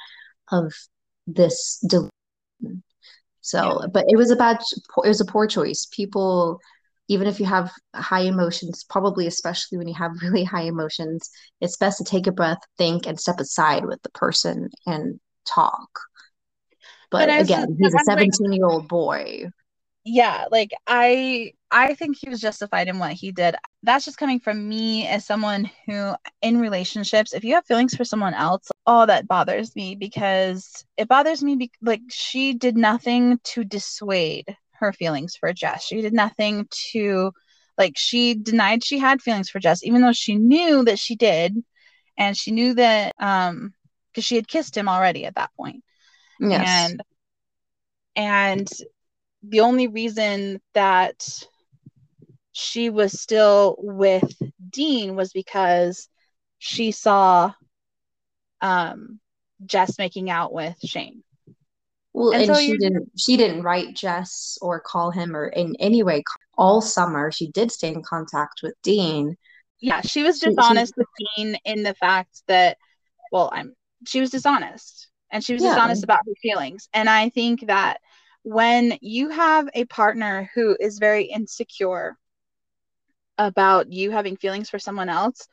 of 0.50 0.72
this. 1.28 1.84
So, 3.46 3.80
yeah. 3.80 3.86
but 3.92 4.06
it 4.08 4.16
was 4.16 4.32
a 4.32 4.36
bad, 4.36 4.58
it 5.04 5.08
was 5.08 5.20
a 5.20 5.24
poor 5.24 5.46
choice. 5.46 5.86
People, 5.86 6.60
even 7.06 7.28
if 7.28 7.38
you 7.38 7.46
have 7.46 7.70
high 7.94 8.22
emotions, 8.22 8.84
probably 8.90 9.28
especially 9.28 9.78
when 9.78 9.86
you 9.86 9.94
have 9.94 10.10
really 10.22 10.42
high 10.42 10.64
emotions, 10.64 11.30
it's 11.60 11.76
best 11.76 11.98
to 11.98 12.04
take 12.04 12.26
a 12.26 12.32
breath, 12.32 12.58
think, 12.76 13.06
and 13.06 13.20
step 13.20 13.38
aside 13.38 13.84
with 13.84 14.02
the 14.02 14.10
person 14.10 14.68
and 14.84 15.20
talk. 15.44 15.88
But, 17.12 17.28
but 17.28 17.40
again, 17.40 17.76
he's 17.80 17.94
a 17.94 17.98
17 18.04 18.52
year 18.52 18.66
old 18.66 18.88
boy. 18.88 19.48
Yeah, 20.08 20.44
like 20.52 20.70
I 20.86 21.52
I 21.72 21.94
think 21.94 22.16
he 22.18 22.30
was 22.30 22.40
justified 22.40 22.86
in 22.88 22.98
what 23.00 23.12
he 23.12 23.32
did. 23.32 23.56
That's 23.82 24.04
just 24.04 24.18
coming 24.18 24.38
from 24.38 24.68
me 24.68 25.06
as 25.08 25.26
someone 25.26 25.68
who 25.86 26.14
in 26.42 26.60
relationships, 26.60 27.34
if 27.34 27.42
you 27.44 27.54
have 27.54 27.66
feelings 27.66 27.96
for 27.96 28.04
someone 28.04 28.34
else, 28.34 28.68
oh 28.86 29.06
that 29.06 29.26
bothers 29.26 29.74
me 29.74 29.96
because 29.96 30.84
it 30.96 31.08
bothers 31.08 31.42
me 31.42 31.56
be- 31.56 31.72
like 31.82 32.02
she 32.08 32.54
did 32.54 32.76
nothing 32.76 33.40
to 33.44 33.64
dissuade 33.64 34.56
her 34.74 34.92
feelings 34.92 35.34
for 35.36 35.52
Jess. 35.52 35.84
She 35.84 36.00
did 36.02 36.12
nothing 36.12 36.68
to 36.92 37.32
like 37.76 37.94
she 37.96 38.34
denied 38.34 38.84
she 38.84 38.98
had 39.00 39.20
feelings 39.20 39.50
for 39.50 39.58
Jess 39.58 39.84
even 39.84 40.02
though 40.02 40.12
she 40.12 40.36
knew 40.36 40.84
that 40.84 41.00
she 41.00 41.16
did 41.16 41.56
and 42.16 42.36
she 42.36 42.52
knew 42.52 42.74
that 42.74 43.14
um 43.18 43.74
because 44.12 44.24
she 44.24 44.36
had 44.36 44.48
kissed 44.48 44.76
him 44.76 44.88
already 44.88 45.26
at 45.26 45.34
that 45.34 45.50
point 45.56 45.82
Yes. 46.40 46.94
And 46.94 47.02
and 48.16 48.68
the 49.48 49.60
only 49.60 49.86
reason 49.86 50.60
that 50.74 51.26
she 52.52 52.90
was 52.90 53.20
still 53.20 53.76
with 53.78 54.24
Dean 54.70 55.14
was 55.14 55.32
because 55.32 56.08
she 56.58 56.90
saw 56.90 57.52
um 58.60 59.20
Jess 59.64 59.98
making 59.98 60.30
out 60.30 60.52
with 60.52 60.76
Shane. 60.84 61.22
Well, 62.12 62.30
and, 62.30 62.42
and 62.42 62.54
so 62.54 62.60
she 62.60 62.76
didn't 62.78 63.10
she 63.16 63.36
didn't 63.36 63.62
write 63.62 63.94
Jess 63.94 64.58
or 64.62 64.80
call 64.80 65.10
him 65.10 65.36
or 65.36 65.48
in 65.48 65.76
any 65.78 66.02
way 66.02 66.24
all 66.56 66.80
summer. 66.80 67.30
She 67.30 67.50
did 67.50 67.70
stay 67.70 67.88
in 67.88 68.02
contact 68.02 68.60
with 68.62 68.74
Dean. 68.82 69.36
Yeah, 69.80 70.00
she 70.00 70.22
was 70.22 70.38
dishonest 70.38 70.94
she, 70.94 71.00
with 71.00 71.08
Dean 71.36 71.58
in 71.64 71.82
the 71.82 71.94
fact 71.94 72.42
that 72.48 72.78
well, 73.30 73.50
I'm 73.52 73.74
she 74.06 74.20
was 74.20 74.30
dishonest 74.30 75.08
and 75.30 75.44
she 75.44 75.52
was 75.52 75.62
yeah. 75.62 75.70
just 75.70 75.80
honest 75.80 76.04
about 76.04 76.20
her 76.26 76.34
feelings. 76.40 76.88
And 76.94 77.10
I 77.10 77.28
think 77.28 77.66
that 77.66 77.98
when 78.46 78.96
you 79.00 79.28
have 79.28 79.68
a 79.74 79.84
partner 79.86 80.48
who 80.54 80.76
is 80.78 81.00
very 81.00 81.24
insecure 81.24 82.16
about 83.38 83.92
you 83.92 84.12
having 84.12 84.36
feelings 84.36 84.70
for 84.70 84.78
someone 84.78 85.08
else, 85.08 85.48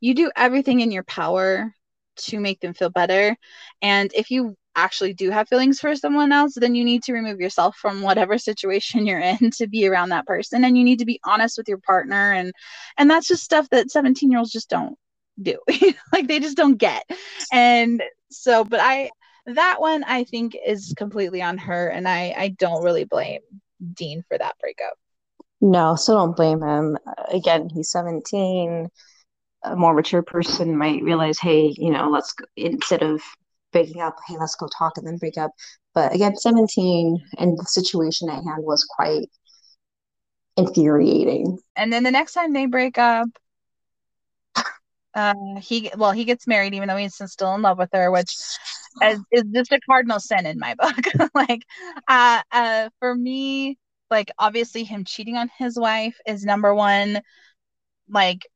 you 0.00 0.14
do 0.14 0.32
everything 0.34 0.80
in 0.80 0.90
your 0.90 1.04
power 1.04 1.72
to 2.16 2.40
make 2.40 2.58
them 2.58 2.74
feel 2.74 2.90
better. 2.90 3.36
And 3.82 4.10
if 4.16 4.32
you 4.32 4.56
actually 4.74 5.14
do 5.14 5.30
have 5.30 5.48
feelings 5.48 5.78
for 5.78 5.94
someone 5.94 6.32
else, 6.32 6.54
then 6.56 6.74
you 6.74 6.84
need 6.84 7.04
to 7.04 7.12
remove 7.12 7.38
yourself 7.38 7.76
from 7.76 8.02
whatever 8.02 8.36
situation 8.50 9.06
you're 9.06 9.20
in 9.20 9.52
to 9.52 9.68
be 9.68 9.86
around 9.86 10.08
that 10.08 10.26
person. 10.26 10.64
And 10.64 10.76
you 10.76 10.82
need 10.82 10.98
to 10.98 11.06
be 11.06 11.20
honest 11.24 11.56
with 11.56 11.68
your 11.68 11.78
partner. 11.78 12.32
And 12.32 12.52
and 12.98 13.08
that's 13.08 13.28
just 13.28 13.44
stuff 13.44 13.68
that 13.70 13.92
17 13.92 14.28
year 14.28 14.40
olds 14.40 14.50
just 14.50 14.68
don't 14.68 14.98
do. 15.40 15.56
Like 16.12 16.26
they 16.26 16.40
just 16.40 16.56
don't 16.56 16.78
get. 16.78 17.04
And 17.52 18.02
so 18.28 18.64
but 18.64 18.80
i 18.80 19.08
that 19.46 19.80
one 19.80 20.02
i 20.04 20.24
think 20.24 20.56
is 20.66 20.94
completely 20.96 21.42
on 21.42 21.58
her 21.58 21.88
and 21.88 22.08
i 22.08 22.34
i 22.36 22.48
don't 22.48 22.82
really 22.82 23.04
blame 23.04 23.40
dean 23.92 24.22
for 24.28 24.38
that 24.38 24.56
breakup. 24.60 24.94
No 25.60 25.96
so 25.96 26.14
don't 26.14 26.36
blame 26.36 26.62
him. 26.62 26.98
Again 27.28 27.68
he's 27.68 27.90
17 27.90 28.88
a 29.64 29.76
more 29.76 29.94
mature 29.94 30.22
person 30.22 30.76
might 30.76 31.02
realize 31.02 31.38
hey 31.38 31.74
you 31.76 31.90
know 31.90 32.08
let's 32.08 32.32
go, 32.32 32.44
instead 32.56 33.02
of 33.02 33.20
breaking 33.72 34.00
up 34.00 34.16
hey 34.28 34.36
let's 34.38 34.54
go 34.56 34.68
talk 34.78 34.96
and 34.96 35.06
then 35.06 35.16
break 35.16 35.38
up. 35.38 35.50
But 35.94 36.14
again 36.14 36.36
17 36.36 37.18
and 37.38 37.58
the 37.58 37.64
situation 37.64 38.28
at 38.28 38.44
hand 38.44 38.64
was 38.64 38.84
quite 38.84 39.28
infuriating. 40.56 41.58
And 41.76 41.92
then 41.92 42.04
the 42.04 42.10
next 42.10 42.32
time 42.32 42.52
they 42.52 42.66
break 42.66 42.98
up 42.98 43.28
uh, 45.14 45.34
he 45.60 45.90
well 45.96 46.12
he 46.12 46.24
gets 46.24 46.46
married 46.46 46.74
even 46.74 46.88
though 46.88 46.96
he's 46.96 47.20
still 47.26 47.54
in 47.54 47.62
love 47.62 47.78
with 47.78 47.90
her 47.92 48.10
which 48.10 48.36
is, 49.02 49.20
is 49.30 49.44
just 49.52 49.72
a 49.72 49.80
cardinal 49.88 50.20
sin 50.20 50.46
in 50.46 50.58
my 50.58 50.74
book? 50.74 51.30
Like 51.34 51.64
uh, 52.08 52.42
uh 52.52 52.88
for 53.00 53.14
me 53.14 53.78
like 54.10 54.30
obviously 54.38 54.84
him 54.84 55.04
cheating 55.04 55.36
on 55.36 55.50
his 55.58 55.78
wife 55.78 56.16
is 56.26 56.44
number 56.44 56.74
one 56.74 57.20
like 58.08 58.46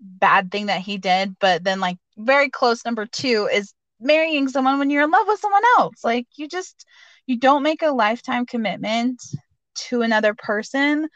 bad 0.00 0.50
thing 0.50 0.66
that 0.66 0.80
he 0.80 0.98
did 0.98 1.36
but 1.40 1.64
then 1.64 1.80
like 1.80 1.96
very 2.16 2.48
close 2.48 2.84
number 2.84 3.06
two 3.06 3.48
is 3.52 3.74
marrying 4.00 4.48
someone 4.48 4.78
when 4.78 4.90
you're 4.90 5.04
in 5.04 5.10
love 5.10 5.26
with 5.28 5.38
someone 5.38 5.62
else. 5.78 6.02
Like 6.02 6.26
you 6.36 6.48
just 6.48 6.86
you 7.26 7.38
don't 7.38 7.62
make 7.62 7.82
a 7.82 7.90
lifetime 7.90 8.46
commitment 8.46 9.20
to 9.88 10.02
another 10.02 10.34
person 10.34 11.08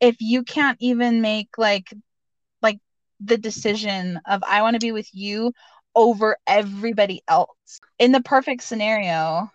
if 0.00 0.16
you 0.20 0.42
can't 0.42 0.78
even 0.80 1.20
make 1.20 1.50
like 1.58 1.92
like 2.62 2.78
the 3.20 3.36
decision 3.38 4.20
of 4.26 4.42
I 4.46 4.62
want 4.62 4.74
to 4.74 4.80
be 4.80 4.92
with 4.92 5.08
you 5.12 5.52
over 5.94 6.36
everybody 6.46 7.22
else. 7.28 7.80
In 7.98 8.12
the 8.12 8.22
perfect 8.22 8.62
scenario, 8.62 9.50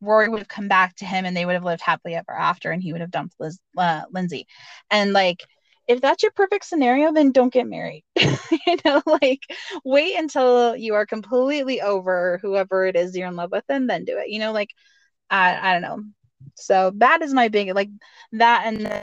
Rory 0.00 0.28
would 0.28 0.40
have 0.40 0.48
come 0.48 0.68
back 0.68 0.94
to 0.96 1.04
him 1.06 1.24
and 1.24 1.36
they 1.36 1.44
would 1.44 1.54
have 1.54 1.64
lived 1.64 1.82
happily 1.82 2.14
ever 2.14 2.32
after 2.32 2.70
and 2.70 2.82
he 2.82 2.92
would 2.92 3.00
have 3.00 3.10
dumped 3.10 3.34
Liz, 3.40 3.58
uh, 3.76 4.02
Lindsay. 4.12 4.46
And 4.90 5.12
like, 5.12 5.44
if 5.88 6.00
that's 6.00 6.22
your 6.22 6.32
perfect 6.32 6.66
scenario, 6.66 7.12
then 7.12 7.32
don't 7.32 7.52
get 7.52 7.66
married. 7.66 8.04
you 8.16 8.76
know, 8.84 9.02
like 9.06 9.40
wait 9.84 10.16
until 10.16 10.76
you 10.76 10.94
are 10.94 11.06
completely 11.06 11.80
over 11.80 12.38
whoever 12.42 12.86
it 12.86 12.94
is 12.96 13.16
you're 13.16 13.28
in 13.28 13.36
love 13.36 13.50
with 13.50 13.64
and 13.68 13.88
then 13.88 14.04
do 14.04 14.18
it. 14.18 14.28
You 14.28 14.38
know, 14.38 14.52
like 14.52 14.70
I, 15.30 15.70
I 15.70 15.72
don't 15.72 15.82
know. 15.82 16.04
So 16.56 16.92
that 16.96 17.22
is 17.22 17.34
my 17.34 17.48
big 17.48 17.74
like 17.74 17.90
that 18.32 18.64
and 18.66 19.02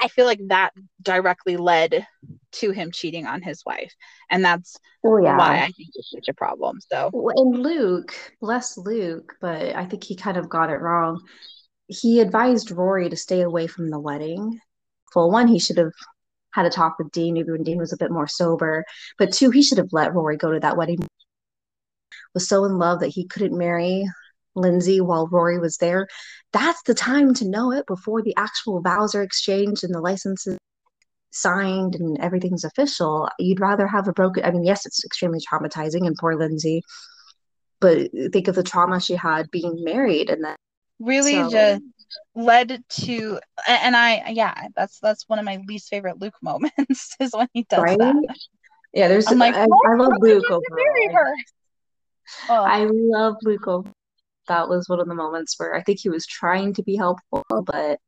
I 0.00 0.08
feel 0.08 0.26
like 0.26 0.40
that 0.48 0.72
directly 1.02 1.56
led 1.56 2.06
to 2.52 2.70
him 2.70 2.90
cheating 2.90 3.26
on 3.26 3.42
his 3.42 3.64
wife. 3.64 3.92
And 4.30 4.44
that's 4.44 4.76
oh, 5.04 5.18
yeah. 5.18 5.36
why 5.36 5.58
I 5.58 5.70
think 5.70 5.90
it's 5.94 6.10
such 6.10 6.28
a 6.28 6.34
problem. 6.34 6.78
So 6.80 7.10
and 7.36 7.58
Luke, 7.62 8.14
bless 8.40 8.76
Luke, 8.76 9.34
but 9.40 9.74
I 9.74 9.84
think 9.84 10.04
he 10.04 10.16
kind 10.16 10.36
of 10.36 10.48
got 10.48 10.70
it 10.70 10.80
wrong. 10.80 11.20
He 11.86 12.20
advised 12.20 12.70
Rory 12.70 13.08
to 13.08 13.16
stay 13.16 13.42
away 13.42 13.66
from 13.66 13.90
the 13.90 14.00
wedding. 14.00 14.60
Well, 15.14 15.30
one, 15.30 15.48
he 15.48 15.58
should 15.58 15.78
have 15.78 15.92
had 16.52 16.66
a 16.66 16.70
talk 16.70 16.98
with 16.98 17.12
Dean, 17.12 17.34
maybe 17.34 17.52
when 17.52 17.62
Dean 17.62 17.78
was 17.78 17.92
a 17.92 17.98
bit 17.98 18.10
more 18.10 18.26
sober. 18.26 18.84
But 19.18 19.32
two, 19.32 19.50
he 19.50 19.62
should 19.62 19.78
have 19.78 19.92
let 19.92 20.14
Rory 20.14 20.36
go 20.36 20.52
to 20.52 20.60
that 20.60 20.76
wedding. 20.76 20.98
Was 22.34 22.48
so 22.48 22.64
in 22.64 22.78
love 22.78 23.00
that 23.00 23.08
he 23.08 23.26
couldn't 23.26 23.56
marry 23.56 24.06
Lindsay 24.58 25.00
while 25.00 25.28
Rory 25.28 25.58
was 25.58 25.76
there, 25.76 26.06
that's 26.52 26.82
the 26.82 26.94
time 26.94 27.34
to 27.34 27.48
know 27.48 27.72
it 27.72 27.86
before 27.86 28.22
the 28.22 28.34
actual 28.36 28.80
vows 28.80 29.14
are 29.14 29.22
exchanged 29.22 29.84
and 29.84 29.94
the 29.94 30.00
licenses 30.00 30.58
signed 31.30 31.94
and 31.94 32.18
everything's 32.20 32.64
official. 32.64 33.28
You'd 33.38 33.60
rather 33.60 33.86
have 33.86 34.08
a 34.08 34.12
broken 34.12 34.44
I 34.44 34.50
mean, 34.50 34.64
yes, 34.64 34.86
it's 34.86 35.04
extremely 35.04 35.40
traumatizing 35.40 36.06
and 36.06 36.16
poor 36.18 36.36
Lindsay, 36.36 36.82
but 37.80 38.10
think 38.32 38.48
of 38.48 38.54
the 38.54 38.62
trauma 38.62 39.00
she 39.00 39.14
had 39.14 39.50
being 39.50 39.84
married 39.84 40.30
and 40.30 40.44
then 40.44 40.56
really 40.98 41.32
so, 41.32 41.50
just 41.50 41.82
led 42.34 42.82
to 42.88 43.38
and 43.68 43.96
I 43.96 44.30
yeah, 44.30 44.68
that's 44.74 44.98
that's 45.00 45.28
one 45.28 45.38
of 45.38 45.44
my 45.44 45.58
least 45.68 45.88
favorite 45.88 46.20
Luke 46.20 46.36
moments 46.42 47.16
is 47.20 47.32
when 47.32 47.48
he 47.52 47.64
does 47.64 47.82
right? 47.82 47.98
that. 47.98 48.36
Yeah, 48.94 49.08
there's. 49.08 49.30
I'm 49.30 49.38
like, 49.38 49.54
I, 49.54 49.64
I 49.64 49.94
love 49.96 50.12
Luke 50.20 50.44
overall. 50.50 50.62
Oh. 52.48 52.64
I 52.64 52.88
love 52.90 53.36
Luke. 53.42 53.86
That 54.48 54.68
was 54.68 54.88
one 54.88 55.00
of 55.00 55.08
the 55.08 55.14
moments 55.14 55.54
where 55.58 55.74
I 55.74 55.82
think 55.82 56.00
he 56.00 56.08
was 56.08 56.26
trying 56.26 56.74
to 56.74 56.82
be 56.82 56.96
helpful, 56.96 57.44
but 57.64 57.98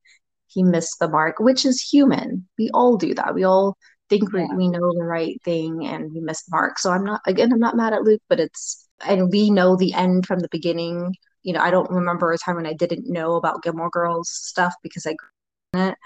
he 0.49 0.62
missed 0.62 0.99
the 0.99 1.09
mark, 1.09 1.38
which 1.38 1.64
is 1.64 1.80
human. 1.80 2.49
We 2.59 2.70
all 2.75 2.97
do 2.97 3.14
that. 3.14 3.35
We 3.35 3.44
all 3.44 3.76
think 4.09 4.25
yeah. 4.35 4.47
we, 4.50 4.56
we 4.56 4.68
know 4.68 4.92
the 4.92 5.04
right 5.04 5.40
thing 5.44 5.87
and 5.87 6.12
we 6.12 6.20
miss 6.20 6.42
the 6.44 6.50
mark. 6.56 6.78
So 6.78 6.90
I'm 6.90 7.04
not 7.04 7.20
again, 7.26 7.52
I'm 7.52 7.61
not 7.61 7.76
mad 7.76 7.92
at 7.92 8.02
Luke, 8.02 8.23
but 8.28 8.40
it's 8.40 8.88
and 9.06 9.30
we 9.30 9.50
know 9.50 9.76
the 9.76 9.94
end 9.94 10.26
from 10.26 10.40
the 10.40 10.49
beginning. 10.50 11.14
You 11.42 11.54
know, 11.54 11.61
I 11.61 11.70
don't 11.70 11.90
remember 11.90 12.32
a 12.32 12.38
time 12.38 12.56
when 12.56 12.66
I 12.66 12.75
didn't 12.75 13.11
know 13.11 13.37
about 13.37 13.62
Gilmore 13.62 13.90
Girls 13.90 14.28
stuff 14.30 14.75
because 14.82 15.06
I 15.06 15.14
grew 15.14 15.88
it. 15.88 15.97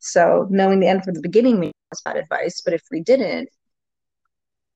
So 0.00 0.48
knowing 0.50 0.80
the 0.80 0.88
end 0.88 1.04
from 1.04 1.14
the 1.14 1.20
beginning 1.20 1.60
was 1.60 2.00
bad 2.04 2.16
advice. 2.16 2.60
But 2.64 2.74
if 2.74 2.82
we 2.90 3.00
didn't, 3.02 3.48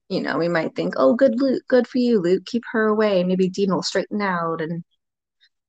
you 0.09 0.21
know, 0.21 0.37
we 0.37 0.47
might 0.47 0.75
think, 0.75 0.93
oh, 0.97 1.15
good 1.15 1.39
Luke, 1.41 1.63
good 1.67 1.87
for 1.87 1.97
you, 1.97 2.21
Luke. 2.21 2.45
Keep 2.45 2.63
her 2.71 2.87
away. 2.87 3.23
Maybe 3.23 3.49
Dean 3.49 3.73
will 3.73 3.83
straighten 3.83 4.21
out 4.21 4.61
and 4.61 4.83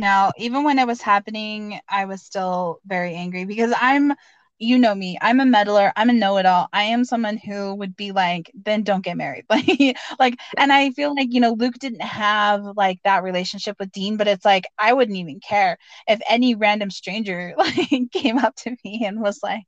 now, 0.01 0.33
even 0.37 0.65
when 0.65 0.79
it 0.79 0.87
was 0.87 1.03
happening, 1.03 1.81
I 1.89 2.05
was 2.05 2.23
still 2.23 2.81
very 2.87 3.15
angry 3.15 3.45
because 3.45 3.73
I'm, 3.77 4.13
you 4.61 4.79
know 4.79 4.95
me, 4.95 5.19
I'm 5.21 5.41
a 5.41 5.47
meddler, 5.47 5.93
I'm 5.97 6.11
a 6.11 6.13
know-it-all. 6.13 6.69
I 6.73 6.85
am 6.85 7.05
someone 7.05 7.37
who 7.37 7.75
would 7.75 7.97
be 7.97 8.13
like, 8.13 8.51
then 8.55 8.83
don't 8.83 9.05
get 9.05 9.17
married. 9.17 9.45
Like, 9.51 9.97
like, 10.19 10.37
and 10.57 10.73
I 10.73 10.91
feel 10.93 11.15
like, 11.15 11.33
you 11.33 11.41
know, 11.41 11.53
Luke 11.53 11.75
didn't 11.81 12.03
have 12.03 12.65
like 12.77 13.01
that 13.05 13.23
relationship 13.25 13.77
with 13.81 13.93
Dean, 13.93 14.17
but 14.17 14.29
it's 14.29 14.45
like 14.45 14.67
I 14.79 14.93
wouldn't 14.93 15.17
even 15.19 15.41
care 15.41 15.79
if 16.07 16.21
any 16.29 16.55
random 16.55 16.91
stranger 16.91 17.55
like 17.59 18.11
came 18.13 18.39
up 18.39 18.55
to 18.57 18.77
me 18.85 19.05
and 19.07 19.21
was 19.21 19.41
like, 19.43 19.67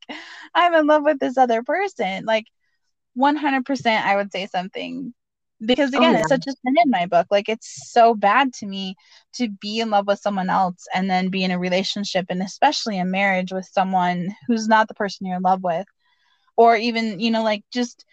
I'm 0.55 0.75
in 0.75 0.87
love 0.87 1.03
with 1.05 1.19
this 1.21 1.39
other 1.39 1.63
person. 1.63 2.25
Like 2.25 2.47
100% 3.15 4.05
I 4.07 4.17
would 4.17 4.33
say 4.33 4.47
something 4.47 5.13
because 5.65 5.93
oh, 5.95 5.99
again 5.99 6.11
oh, 6.11 6.13
yeah. 6.13 6.21
it's 6.21 6.29
such 6.29 6.47
a 6.47 6.53
sin 6.53 6.75
in 6.85 6.91
my 6.91 7.07
book 7.07 7.27
like 7.31 7.49
it's 7.49 7.91
so 7.93 8.15
bad 8.15 8.53
to 8.53 8.67
me 8.67 8.95
to 9.35 9.49
be 9.49 9.81
in 9.81 9.91
love 9.91 10.07
with 10.07 10.19
someone 10.19 10.49
else 10.49 10.87
and 10.95 11.11
then 11.11 11.29
be 11.29 11.45
in 11.45 11.51
a 11.51 11.59
relationship 11.59 12.27
and 12.29 12.43
especially 12.43 12.99
a 12.99 13.05
marriage 13.05 13.53
with 13.53 13.69
someone 13.71 14.35
who's 14.47 14.69
not 14.69 14.89
the 14.89 14.95
person 14.95 15.27
you're 15.27 15.37
in 15.37 15.43
love 15.43 15.63
with 15.63 15.87
or 16.57 16.77
even 16.77 17.21
you 17.21 17.31
know 17.31 17.43
like 17.43 17.65
just 17.73 18.05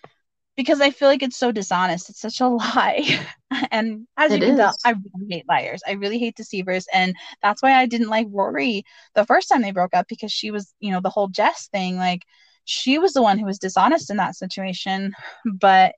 because 0.57 0.81
i 0.81 0.89
feel 0.89 1.07
like 1.07 1.23
it's 1.23 1.37
so 1.37 1.51
dishonest. 1.51 2.09
It's 2.09 2.19
such 2.19 2.41
a 2.41 2.47
lie. 2.47 3.25
And 3.71 4.07
as 4.17 4.31
it 4.33 4.41
you 4.41 4.47
can 4.47 4.57
tell 4.57 4.75
i 4.83 4.89
really 4.89 5.27
hate 5.29 5.45
liars. 5.47 5.81
I 5.87 5.91
really 5.93 6.17
hate 6.19 6.35
deceivers. 6.35 6.85
And 6.93 7.15
that's 7.41 7.61
why 7.61 7.73
i 7.73 7.85
didn't 7.85 8.09
like 8.09 8.27
rory 8.29 8.83
the 9.15 9.25
first 9.25 9.47
time 9.47 9.61
they 9.61 9.71
broke 9.71 9.95
up 9.95 10.07
because 10.09 10.31
she 10.31 10.51
was 10.51 10.73
you 10.79 10.91
know 10.91 10.99
the 10.99 11.09
whole 11.09 11.29
jess 11.29 11.69
thing. 11.71 11.95
Like 11.95 12.23
she 12.65 12.97
was 12.97 13.13
the 13.13 13.21
one 13.21 13.37
who 13.37 13.45
was 13.45 13.59
dishonest 13.59 14.09
in 14.09 14.17
that 14.17 14.35
situation. 14.35 15.13
But 15.45 15.93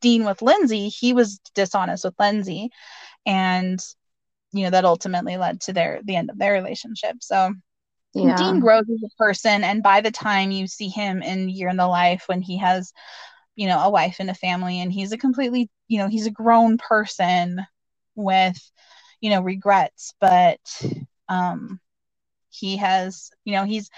Dean 0.00 0.24
with 0.24 0.42
Lindsay, 0.42 0.88
he 0.88 1.12
was 1.12 1.38
dishonest 1.54 2.04
with 2.04 2.14
Lindsay, 2.18 2.70
and 3.24 3.78
you 4.52 4.64
know 4.64 4.70
that 4.70 4.84
ultimately 4.84 5.36
led 5.36 5.60
to 5.62 5.72
their 5.72 6.00
the 6.04 6.16
end 6.16 6.30
of 6.30 6.38
their 6.38 6.52
relationship. 6.52 7.16
So 7.20 7.54
yeah. 8.14 8.36
Dean 8.36 8.60
grows 8.60 8.84
as 8.90 9.02
a 9.02 9.16
person, 9.16 9.62
and 9.62 9.82
by 9.82 10.00
the 10.00 10.10
time 10.10 10.50
you 10.50 10.66
see 10.66 10.88
him 10.88 11.22
in 11.22 11.48
Year 11.48 11.68
in 11.68 11.76
the 11.76 11.86
Life, 11.86 12.24
when 12.26 12.40
he 12.40 12.58
has 12.58 12.92
you 13.54 13.68
know 13.68 13.78
a 13.80 13.90
wife 13.90 14.16
and 14.18 14.30
a 14.30 14.34
family, 14.34 14.80
and 14.80 14.92
he's 14.92 15.12
a 15.12 15.18
completely 15.18 15.68
you 15.88 15.98
know 15.98 16.08
he's 16.08 16.26
a 16.26 16.30
grown 16.30 16.78
person 16.78 17.60
with 18.14 18.58
you 19.20 19.30
know 19.30 19.42
regrets, 19.42 20.14
but 20.20 20.60
um 21.28 21.80
he 22.48 22.76
has 22.78 23.30
you 23.44 23.52
know 23.52 23.64
he's 23.64 23.90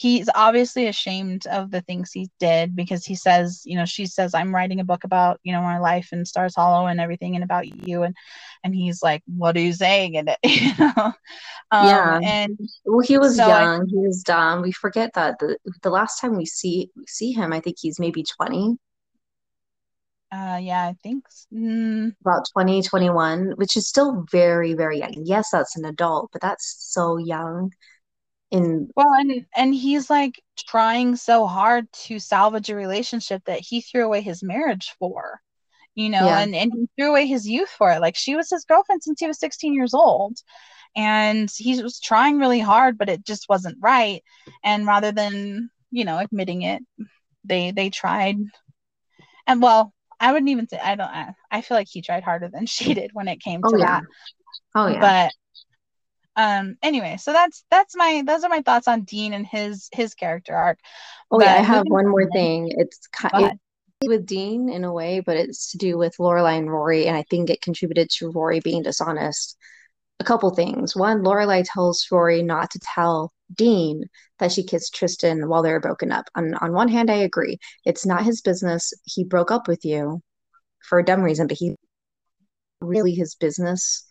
he's 0.00 0.30
obviously 0.34 0.86
ashamed 0.86 1.46
of 1.48 1.70
the 1.70 1.82
things 1.82 2.10
he 2.10 2.30
did 2.40 2.74
because 2.74 3.04
he 3.04 3.14
says, 3.14 3.60
you 3.66 3.76
know, 3.76 3.84
she 3.84 4.06
says, 4.06 4.32
I'm 4.32 4.54
writing 4.54 4.80
a 4.80 4.84
book 4.84 5.04
about, 5.04 5.38
you 5.42 5.52
know, 5.52 5.60
my 5.60 5.78
life 5.78 6.08
and 6.10 6.26
Stars 6.26 6.54
Hollow 6.54 6.86
and 6.86 6.98
everything 6.98 7.34
and 7.34 7.44
about 7.44 7.68
you. 7.86 8.02
And, 8.04 8.16
and 8.64 8.74
he's 8.74 9.02
like, 9.02 9.22
what 9.26 9.58
are 9.58 9.60
you 9.60 9.74
saying 9.74 10.14
in 10.14 10.28
it? 10.28 10.38
you 10.42 10.72
know? 10.78 11.12
Um, 11.70 11.86
yeah. 11.86 12.18
And 12.22 12.58
well, 12.86 13.06
he 13.06 13.18
was 13.18 13.36
so 13.36 13.46
young. 13.46 13.82
I, 13.82 13.84
he 13.90 13.98
was 13.98 14.22
dumb. 14.22 14.62
We 14.62 14.72
forget 14.72 15.12
that 15.16 15.38
the, 15.38 15.58
the 15.82 15.90
last 15.90 16.18
time 16.18 16.34
we 16.34 16.46
see, 16.46 16.88
see 17.06 17.32
him, 17.32 17.52
I 17.52 17.60
think 17.60 17.76
he's 17.78 18.00
maybe 18.00 18.24
20. 18.24 18.78
Uh, 20.32 20.60
yeah, 20.62 20.86
I 20.86 20.94
think 21.02 21.24
mm. 21.52 22.14
about 22.22 22.46
20, 22.54 22.82
21, 22.84 23.50
which 23.56 23.76
is 23.76 23.86
still 23.86 24.24
very, 24.32 24.72
very 24.72 25.00
young. 25.00 25.12
Yes, 25.24 25.50
that's 25.52 25.76
an 25.76 25.84
adult, 25.84 26.30
but 26.32 26.40
that's 26.40 26.76
so 26.78 27.18
young 27.18 27.72
in 28.50 28.90
well 28.96 29.12
and 29.18 29.46
and 29.54 29.74
he's 29.74 30.10
like 30.10 30.42
trying 30.58 31.14
so 31.16 31.46
hard 31.46 31.90
to 31.92 32.18
salvage 32.18 32.68
a 32.68 32.74
relationship 32.74 33.42
that 33.44 33.60
he 33.60 33.80
threw 33.80 34.04
away 34.04 34.20
his 34.20 34.42
marriage 34.42 34.94
for 34.98 35.40
you 35.94 36.08
know 36.08 36.26
yeah. 36.26 36.40
and 36.40 36.54
and 36.54 36.72
he 36.72 36.88
threw 36.96 37.10
away 37.10 37.26
his 37.26 37.48
youth 37.48 37.68
for 37.68 37.90
it. 37.92 38.00
Like 38.00 38.16
she 38.16 38.36
was 38.36 38.50
his 38.50 38.64
girlfriend 38.64 39.02
since 39.02 39.20
he 39.20 39.26
was 39.26 39.38
16 39.38 39.74
years 39.74 39.94
old 39.94 40.36
and 40.96 41.50
he 41.56 41.80
was 41.82 42.00
trying 42.00 42.38
really 42.38 42.60
hard 42.60 42.98
but 42.98 43.08
it 43.08 43.24
just 43.24 43.48
wasn't 43.48 43.78
right. 43.80 44.22
And 44.64 44.86
rather 44.86 45.12
than 45.12 45.70
you 45.90 46.04
know 46.04 46.18
admitting 46.18 46.62
it 46.62 46.82
they 47.44 47.70
they 47.70 47.90
tried. 47.90 48.36
And 49.46 49.62
well 49.62 49.92
i 50.20 50.32
wouldn't 50.32 50.50
even 50.50 50.68
say 50.68 50.78
i 50.78 50.94
don't 50.94 51.08
i, 51.08 51.34
I 51.50 51.62
feel 51.62 51.76
like 51.76 51.88
he 51.90 52.02
tried 52.02 52.24
harder 52.24 52.48
than 52.52 52.66
she 52.74 52.94
did 52.94 53.10
when 53.12 53.28
it 53.28 53.40
came 53.40 53.60
oh, 53.64 53.70
to 53.70 53.76
oh, 53.76 53.78
yeah. 53.78 53.86
that. 53.86 54.02
Oh 54.74 54.86
yeah. 54.86 55.00
But 55.00 55.32
um 56.40 56.76
anyway 56.82 57.16
so 57.18 57.32
that's 57.32 57.64
that's 57.70 57.94
my 57.96 58.22
those 58.26 58.44
are 58.44 58.48
my 58.48 58.62
thoughts 58.62 58.88
on 58.88 59.02
dean 59.02 59.32
and 59.32 59.46
his 59.46 59.88
his 59.92 60.14
character 60.14 60.54
arc. 60.54 60.78
Oh 61.30 61.38
but 61.38 61.46
yeah 61.46 61.54
i 61.54 61.62
have 61.62 61.84
one 61.86 62.08
more 62.08 62.30
thing. 62.30 62.72
It's 62.76 63.06
kind 63.08 63.46
of 63.46 63.52
with 64.08 64.24
dean 64.24 64.70
in 64.70 64.84
a 64.84 64.92
way 64.92 65.20
but 65.20 65.36
it's 65.36 65.72
to 65.72 65.78
do 65.78 65.98
with 65.98 66.16
lorelai 66.18 66.56
and 66.56 66.70
rory 66.70 67.06
and 67.06 67.14
i 67.14 67.22
think 67.28 67.50
it 67.50 67.60
contributed 67.60 68.08
to 68.10 68.30
rory 68.30 68.60
being 68.60 68.82
dishonest. 68.82 69.56
A 70.20 70.24
couple 70.24 70.50
things. 70.54 70.94
One 70.94 71.22
lorelai 71.22 71.64
tells 71.66 72.06
rory 72.10 72.42
not 72.42 72.70
to 72.72 72.80
tell 72.94 73.32
dean 73.54 74.04
that 74.38 74.52
she 74.52 74.62
kissed 74.62 74.94
tristan 74.94 75.48
while 75.48 75.62
they 75.62 75.72
were 75.72 75.80
broken 75.80 76.12
up. 76.12 76.26
On, 76.34 76.54
on 76.54 76.72
one 76.72 76.88
hand 76.88 77.10
i 77.10 77.14
agree. 77.16 77.58
It's 77.84 78.06
not 78.06 78.24
his 78.24 78.40
business. 78.40 78.92
He 79.04 79.24
broke 79.24 79.50
up 79.50 79.68
with 79.68 79.84
you 79.84 80.20
for 80.88 80.98
a 80.98 81.04
dumb 81.04 81.22
reason 81.22 81.46
but 81.46 81.58
he 81.58 81.74
really 82.80 83.12
his 83.12 83.34
business 83.34 84.06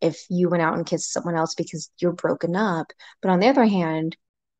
if 0.00 0.24
you 0.30 0.48
went 0.48 0.62
out 0.62 0.74
and 0.74 0.86
kissed 0.86 1.12
someone 1.12 1.36
else 1.36 1.54
because 1.54 1.90
you're 1.98 2.12
broken 2.12 2.56
up. 2.56 2.86
But 3.22 3.30
on 3.30 3.40
the 3.40 3.48
other 3.48 3.64
hand, 3.64 4.16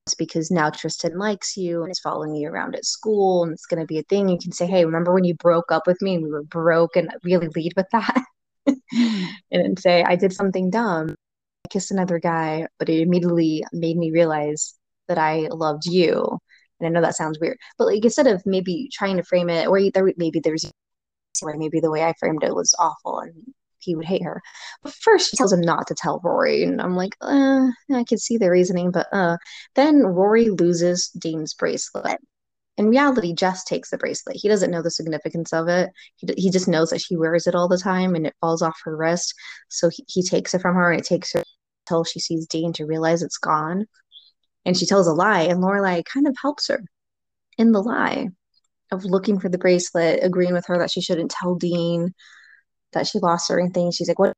it's 0.07 0.15
because 0.15 0.51
now 0.51 0.71
Tristan 0.71 1.19
likes 1.19 1.57
you 1.57 1.83
and 1.83 1.91
is 1.91 1.99
following 1.99 2.35
you 2.35 2.49
around 2.49 2.75
at 2.75 2.85
school 2.85 3.43
and 3.43 3.53
it's 3.53 3.67
going 3.67 3.81
to 3.81 3.87
be 3.87 3.99
a 3.99 4.03
thing. 4.05 4.29
You 4.29 4.39
can 4.39 4.53
say, 4.53 4.67
hey, 4.67 4.85
remember 4.85 5.15
when 5.15 5.25
you 5.25 5.35
broke 5.35 5.73
up 5.73 5.87
with 5.87 6.01
me 6.03 6.15
and 6.15 6.25
we 6.25 6.31
were 6.31 6.43
broke 6.43 6.97
and 6.97 7.11
really 7.25 7.49
lead 7.55 7.73
with 7.77 7.87
that? 7.93 8.25
Mm-hmm. 8.67 9.25
and 9.51 9.79
say, 9.79 10.03
I 10.05 10.17
did 10.17 10.33
something 10.33 10.71
dumb. 10.71 11.11
I 11.11 11.69
kissed 11.69 11.91
another 11.91 12.19
guy, 12.19 12.67
but 12.79 12.89
it 12.89 13.03
immediately 13.03 13.63
made 13.73 13.99
me 13.99 14.11
realize 14.11 14.75
that 15.09 15.19
I 15.19 15.49
loved 15.51 15.85
you. 15.85 16.39
And 16.81 16.87
I 16.87 16.91
know 16.91 17.03
that 17.03 17.17
sounds 17.17 17.39
weird, 17.39 17.59
but 17.77 17.87
like 17.87 18.05
instead 18.05 18.27
of 18.27 18.43
maybe 18.47 18.89
trying 18.91 19.19
to 19.19 19.23
frame 19.23 19.51
it, 19.51 19.67
or 19.67 19.79
maybe 20.17 20.41
there's 20.41 20.71
maybe 21.43 21.81
the 21.81 21.91
way 21.91 22.05
I 22.05 22.15
framed 22.19 22.43
it 22.43 22.55
was 22.55 22.75
awful 22.79 23.21
and 23.21 23.35
he 23.85 23.95
would 23.95 24.07
hate 24.07 24.25
her. 24.25 24.41
But 24.83 24.95
first, 24.95 25.31
she 25.31 25.37
tells 25.37 25.53
him 25.53 25.61
not 25.61 25.87
to 25.89 25.95
tell 25.95 26.21
Rory, 26.25 26.65
and 26.65 26.81
I'm 26.81 26.97
like, 26.97 27.17
uh, 27.21 27.69
I 27.93 28.05
can 28.09 28.19
see 28.19 28.39
the 28.39 28.51
reasoning, 28.51 28.91
but 28.91 29.07
uh. 29.13 29.37
Then 29.75 29.99
Rory 30.03 30.51
loses 30.51 31.09
Dean's 31.19 31.55
bracelet. 31.55 32.19
In 32.77 32.89
reality, 32.89 33.35
Jess 33.35 33.65
takes 33.65 33.91
the 33.91 33.99
bracelet. 33.99 34.37
He 34.37 34.49
doesn't 34.49 34.71
know 34.71 34.83
the 34.83 34.91
significance 34.91 35.53
of 35.53 35.69
it. 35.69 35.91
He, 36.17 36.27
he 36.37 36.51
just 36.51 36.69
knows 36.69 36.91
that 36.91 37.01
she 37.01 37.17
wears 37.17 37.47
it 37.47 37.55
all 37.55 37.69
the 37.69 37.79
time 37.79 38.15
and 38.15 38.27
it 38.27 38.35
falls 38.41 38.63
off 38.63 38.81
her 38.85 38.97
wrist. 38.97 39.35
So 39.69 39.91
he, 39.91 40.05
he 40.09 40.23
takes 40.23 40.55
it 40.55 40.61
from 40.61 40.75
her 40.75 40.91
and 40.91 41.01
it 41.01 41.07
takes 41.07 41.33
her 41.35 41.43
until 41.87 42.05
she 42.05 42.19
sees 42.19 42.47
Dean 42.47 42.73
to 42.75 42.87
realize 42.87 43.23
it's 43.23 43.39
gone. 43.39 43.87
And 44.65 44.77
she 44.77 44.87
tells 44.87 45.07
a 45.07 45.13
lie, 45.13 45.43
and 45.43 45.63
Lorelai 45.63 46.05
kind 46.05 46.27
of 46.27 46.35
helps 46.41 46.69
her 46.69 46.83
in 47.59 47.73
the 47.73 47.83
lie 47.83 48.29
of 48.91 49.05
looking 49.05 49.39
for 49.39 49.49
the 49.49 49.59
bracelet, 49.59 50.21
agreeing 50.23 50.55
with 50.55 50.67
her 50.67 50.79
that 50.79 50.91
she 50.91 51.01
shouldn't 51.01 51.31
tell 51.31 51.55
Dean, 51.55 52.15
that 52.95 53.07
she 53.07 53.19
lost 53.19 53.47
certain 53.47 53.71
things. 53.71 53.97
She's 53.97 54.09
like, 54.09 54.19
what? 54.19 54.33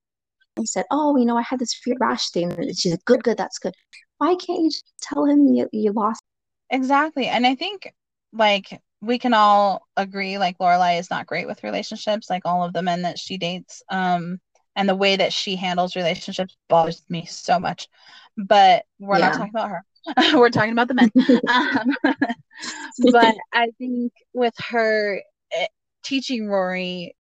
He 0.57 0.67
said, 0.67 0.87
oh, 0.91 1.17
you 1.17 1.25
know, 1.27 1.37
I 1.37 1.43
had 1.43 1.59
this 1.59 1.75
fear 1.75 1.97
rash 2.01 2.31
thing. 2.31 2.53
And 2.53 2.79
she's 2.79 2.93
like, 2.93 3.05
good, 3.05 3.23
good, 3.23 3.37
that's 3.37 3.59
good. 3.59 3.75
Why 4.19 4.35
can't 4.35 4.63
you 4.63 4.71
just 4.71 4.91
tell 5.01 5.27
him 5.27 5.47
you, 5.49 5.69
you 5.73 5.93
lost? 5.93 6.23
Exactly. 6.71 7.27
And 7.27 7.47
I 7.47 7.55
think 7.55 7.93
like 8.33 8.81
we 9.01 9.19
can 9.19 9.35
all 9.35 9.87
agree 9.97 10.39
like 10.39 10.59
Lorelai 10.59 10.99
is 10.99 11.11
not 11.11 11.27
great 11.27 11.47
with 11.47 11.63
relationships, 11.63 12.31
like 12.31 12.43
all 12.45 12.65
of 12.65 12.73
the 12.73 12.83
men 12.83 13.03
that 13.03 13.19
she 13.19 13.37
dates. 13.37 13.83
Um, 13.91 14.41
and 14.77 14.89
the 14.89 14.95
way 14.95 15.17
that 15.17 15.33
she 15.33 15.57
handles 15.57 15.97
relationships 15.97 16.57
bothers 16.69 17.03
me 17.09 17.25
so 17.25 17.59
much. 17.59 17.89
But 18.37 18.85
we're 18.99 19.19
yeah. 19.19 19.29
not 19.29 19.35
talking 19.35 19.51
about 19.51 19.71
her. 19.71 19.85
we're 20.39 20.51
talking 20.51 20.73
about 20.73 20.89
the 20.89 20.95
men. 20.95 21.11
um, 21.49 22.15
but 23.13 23.35
I 23.53 23.71
think 23.79 24.13
with 24.35 24.55
her 24.69 25.21
eh, 25.53 25.67
teaching 26.05 26.47
Rory 26.49 27.16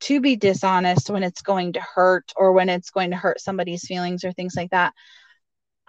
to 0.00 0.20
be 0.20 0.36
dishonest 0.36 1.10
when 1.10 1.22
it's 1.22 1.42
going 1.42 1.72
to 1.74 1.80
hurt 1.80 2.32
or 2.36 2.52
when 2.52 2.68
it's 2.68 2.90
going 2.90 3.10
to 3.10 3.16
hurt 3.16 3.40
somebody's 3.40 3.86
feelings 3.86 4.24
or 4.24 4.32
things 4.32 4.54
like 4.56 4.70
that 4.70 4.92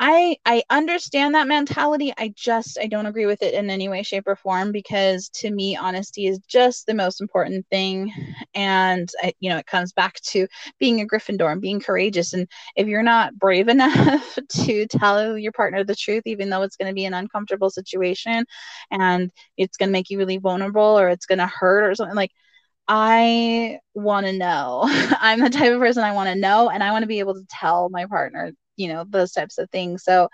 I 0.01 0.37
I 0.45 0.63
understand 0.69 1.35
that 1.35 1.47
mentality. 1.47 2.13
I 2.17 2.33
just 2.33 2.79
I 2.79 2.87
don't 2.87 3.05
agree 3.05 3.25
with 3.25 3.41
it 3.41 3.53
in 3.53 3.69
any 3.69 3.89
way, 3.89 4.01
shape, 4.01 4.27
or 4.27 4.37
form 4.37 4.71
because 4.71 5.27
to 5.35 5.51
me, 5.51 5.75
honesty 5.75 6.25
is 6.25 6.39
just 6.47 6.85
the 6.85 6.93
most 6.93 7.19
important 7.19 7.65
thing. 7.69 8.13
And 8.53 9.09
I, 9.21 9.33
you 9.41 9.49
know, 9.49 9.57
it 9.57 9.65
comes 9.65 9.91
back 9.91 10.15
to 10.31 10.47
being 10.79 11.01
a 11.01 11.05
Gryffindor 11.05 11.51
and 11.51 11.59
being 11.61 11.81
courageous. 11.81 12.31
And 12.33 12.47
if 12.77 12.87
you're 12.87 13.03
not 13.03 13.37
brave 13.37 13.67
enough 13.67 14.39
to 14.63 14.87
tell 14.87 15.37
your 15.37 15.51
partner 15.51 15.83
the 15.83 15.95
truth, 15.95 16.23
even 16.25 16.49
though 16.49 16.61
it's 16.61 16.77
going 16.77 16.89
to 16.89 16.95
be 16.95 17.05
an 17.05 17.13
uncomfortable 17.13 17.69
situation 17.69 18.45
and 18.91 19.31
it's 19.57 19.75
going 19.75 19.89
to 19.89 19.93
make 19.93 20.09
you 20.09 20.17
really 20.17 20.37
vulnerable 20.37 20.97
or 20.97 21.09
it's 21.09 21.25
going 21.25 21.39
to 21.39 21.47
hurt 21.47 21.83
or 21.83 21.95
something 21.95 22.15
like. 22.15 22.31
I 22.89 23.79
want 23.95 24.27
to 24.27 24.33
know. 24.33 24.81
I'm 25.21 25.41
the 25.41 25.51
type 25.51 25.73
of 25.73 25.79
person 25.81 26.03
I 26.03 26.13
want 26.13 26.29
to 26.29 26.35
know, 26.35 26.69
and 26.71 26.83
I 26.83 26.91
want 26.93 27.03
to 27.03 27.07
be 27.07 27.19
able 27.19 27.35
to 27.35 27.45
tell 27.49 27.89
my 27.89 28.07
partner 28.07 28.53
you 28.77 28.89
know 28.89 29.05
those 29.09 29.33
types 29.33 29.59
of 29.59 29.69
things. 29.71 30.03
So 30.05 30.29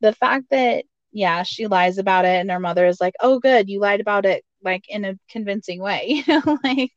the 0.00 0.12
fact 0.14 0.46
that 0.50 0.84
yeah 1.12 1.42
she 1.44 1.66
lies 1.68 1.98
about 1.98 2.24
it 2.26 2.40
and 2.40 2.50
her 2.50 2.60
mother 2.60 2.86
is 2.86 3.00
like 3.00 3.14
oh 3.20 3.38
good 3.40 3.68
you 3.70 3.80
lied 3.80 4.00
about 4.00 4.26
it 4.26 4.44
like 4.64 4.84
in 4.88 5.04
a 5.04 5.14
convincing 5.30 5.80
way 5.80 6.06
you 6.08 6.24
know 6.28 6.58
like 6.64 6.92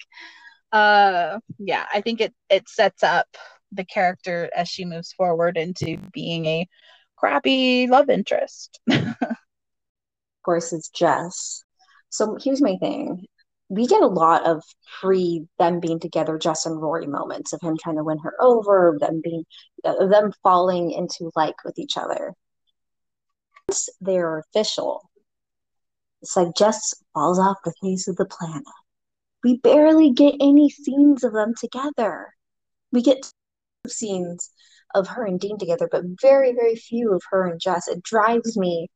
uh 0.72 1.40
yeah 1.60 1.86
i 1.94 2.02
think 2.02 2.22
it 2.22 2.34
it 2.50 2.68
sets 2.70 3.04
up 3.04 3.28
the 3.72 3.86
character 3.86 4.50
as 4.56 4.68
she 4.70 4.86
moves 4.86 5.14
forward 5.14 5.58
into 5.58 5.98
being 6.14 6.46
a 6.46 6.68
crappy 7.18 7.88
love 7.88 8.10
interest. 8.10 8.80
Of 8.90 10.44
course 10.44 10.74
it's 10.74 10.90
jess. 10.90 11.64
So 12.10 12.38
here's 12.42 12.62
my 12.62 12.78
thing 12.78 13.26
we 13.70 13.86
get 13.86 14.02
a 14.02 14.08
lot 14.08 14.46
of 14.46 14.64
pre 15.00 15.46
them 15.60 15.80
being 15.80 16.00
together 16.00 16.38
Jess 16.38 16.66
and 16.66 16.82
Rory 16.82 17.08
moments 17.08 17.54
of 17.54 17.62
him 17.62 17.78
trying 17.78 17.98
to 17.98 18.04
win 18.04 18.20
her 18.20 18.34
over, 18.40 18.98
them 19.00 19.22
being 19.24 19.44
uh, 19.84 20.06
them 20.08 20.32
falling 20.44 20.92
into 20.92 21.32
like 21.36 21.56
with 21.66 21.78
each 21.78 21.98
other. 21.98 22.34
Once 23.68 23.90
they're 24.00 24.40
official, 24.40 25.10
it's 26.22 26.36
like 26.38 26.56
Jess 26.56 26.94
falls 27.14 27.40
off 27.40 27.58
the 27.64 27.74
face 27.82 28.08
of 28.08 28.16
the 28.16 28.26
planet. 28.26 28.64
We 29.44 29.58
barely 29.58 30.12
get 30.12 30.36
any 30.40 30.70
scenes 30.70 31.24
of 31.24 31.34
them 31.34 31.54
together. 31.60 32.34
We 32.92 33.02
get 33.02 33.30
scenes 33.88 34.52
of 34.96 35.08
her 35.08 35.26
and 35.26 35.40
Dean 35.40 35.58
together, 35.58 35.88
but 35.92 36.04
very, 36.22 36.54
very 36.54 36.76
few 36.76 37.14
of 37.14 37.22
her 37.32 37.48
and 37.48 37.60
Jess. 37.60 37.88
It 37.88 38.04
drives 38.04 38.58
me 38.58 38.90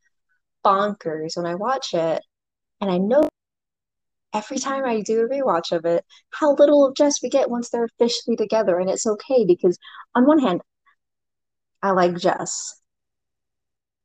bonkers 0.65 1.35
when 1.35 1.45
I 1.45 1.55
watch 1.55 1.93
it. 1.93 2.23
And 2.79 2.89
I 2.89 2.97
know 2.97 3.27
every 4.33 4.57
time 4.57 4.85
I 4.85 5.01
do 5.01 5.21
a 5.21 5.29
rewatch 5.29 5.71
of 5.71 5.85
it, 5.85 6.05
how 6.31 6.53
little 6.55 6.85
of 6.85 6.95
Jess 6.95 7.21
we 7.21 7.29
get 7.29 7.49
once 7.49 7.69
they're 7.69 7.85
officially 7.85 8.35
together. 8.35 8.79
And 8.79 8.89
it's 8.89 9.05
okay 9.05 9.45
because, 9.45 9.77
on 10.15 10.25
one 10.25 10.39
hand, 10.39 10.61
I 11.81 11.91
like 11.91 12.17
Jess, 12.17 12.79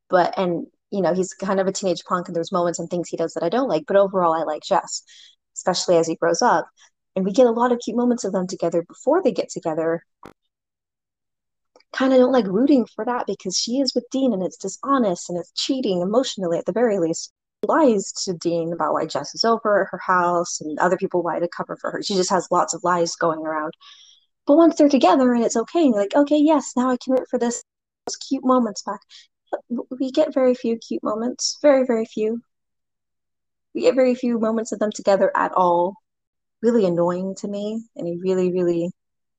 but, 0.09 0.39
and, 0.39 0.67
you 0.91 1.03
know, 1.03 1.15
he's 1.15 1.35
kind 1.35 1.61
of 1.61 1.67
a 1.67 1.73
teenage 1.73 2.05
punk 2.05 2.29
and 2.29 2.37
there's 2.37 2.53
moments 2.53 2.79
and 2.79 2.89
things 2.89 3.09
he 3.09 3.17
does 3.17 3.35
that 3.35 3.43
I 3.43 3.49
don't 3.49 3.69
like, 3.69 3.85
but 3.87 3.97
overall, 3.97 4.33
I 4.33 4.45
like 4.45 4.63
Jess, 4.63 5.03
especially 5.55 5.97
as 5.97 6.07
he 6.07 6.15
grows 6.17 6.43
up. 6.43 6.67
And 7.15 7.25
we 7.25 7.33
get 7.33 7.47
a 7.47 7.51
lot 7.51 7.73
of 7.73 7.79
cute 7.79 7.97
moments 7.97 8.25
of 8.25 8.33
them 8.33 8.47
together 8.47 8.83
before 8.87 9.23
they 9.23 9.33
get 9.33 9.49
together. 9.49 10.03
Kind 11.93 12.13
of 12.13 12.19
don't 12.19 12.33
like 12.33 12.47
rooting 12.47 12.87
for 12.95 13.05
that 13.05 13.27
because 13.27 13.57
she 13.57 13.79
is 13.81 13.95
with 13.95 14.05
Dean 14.11 14.33
and 14.33 14.43
it's 14.43 14.59
dishonest 14.59 15.31
and 15.31 15.39
it's 15.39 15.53
cheating 15.53 16.03
emotionally 16.03 16.59
at 16.59 16.67
the 16.67 16.73
very 16.73 16.99
least 16.99 17.33
lies 17.69 18.13
to 18.25 18.35
Dean 18.35 18.73
about 18.73 18.93
why 18.93 19.07
Jess 19.07 19.35
is 19.35 19.45
over 19.45 19.83
at 19.83 19.89
her 19.91 20.01
house 20.05 20.61
and 20.61 20.79
other 20.79 20.97
people 20.97 21.23
lie 21.23 21.39
to 21.39 21.49
cover 21.49 21.77
for 21.77 21.91
her. 21.91 22.03
She 22.03 22.15
just 22.15 22.31
has 22.31 22.49
lots 22.51 22.75
of 22.75 22.85
lies 22.85 23.17
going 23.17 23.41
around. 23.41 23.73
But 24.47 24.57
once 24.57 24.77
they're 24.77 24.89
together 24.89 25.33
and 25.33 25.45
it's 25.45 25.57
okay, 25.57 25.81
and 25.81 25.95
you're 25.95 26.03
like, 26.03 26.15
okay, 26.15 26.39
yes, 26.39 26.73
now 26.77 26.91
I 26.91 26.97
can 27.03 27.15
root 27.15 27.29
for 27.31 27.39
this 27.39 27.63
those 28.07 28.17
cute 28.17 28.45
moments 28.45 28.83
back. 28.83 29.01
But 29.51 29.87
we 29.99 30.11
get 30.11 30.35
very 30.35 30.55
few 30.55 30.79
cute 30.79 31.03
moments. 31.03 31.59
Very, 31.63 31.85
very 31.85 32.05
few. 32.05 32.41
We 33.75 33.83
get 33.83 33.95
very 33.95 34.15
few 34.15 34.39
moments 34.39 34.73
of 34.73 34.79
them 34.79 34.91
together 34.95 35.31
at 35.37 35.53
all. 35.53 35.95
Really 36.63 36.87
annoying 36.87 37.35
to 37.41 37.49
me. 37.49 37.85
And 37.97 38.07
I 38.09 38.13
really, 38.21 38.53
really, 38.53 38.91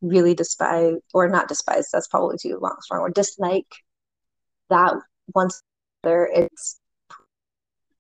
really 0.01 0.33
despise 0.33 0.95
or 1.13 1.27
not 1.27 1.47
despise, 1.47 1.89
that's 1.91 2.07
probably 2.07 2.37
too 2.37 2.59
long 2.61 2.77
strong 2.81 3.01
or 3.01 3.09
dislike 3.09 3.67
that 4.69 4.93
once 5.33 5.61
there 6.03 6.25
it's 6.25 6.79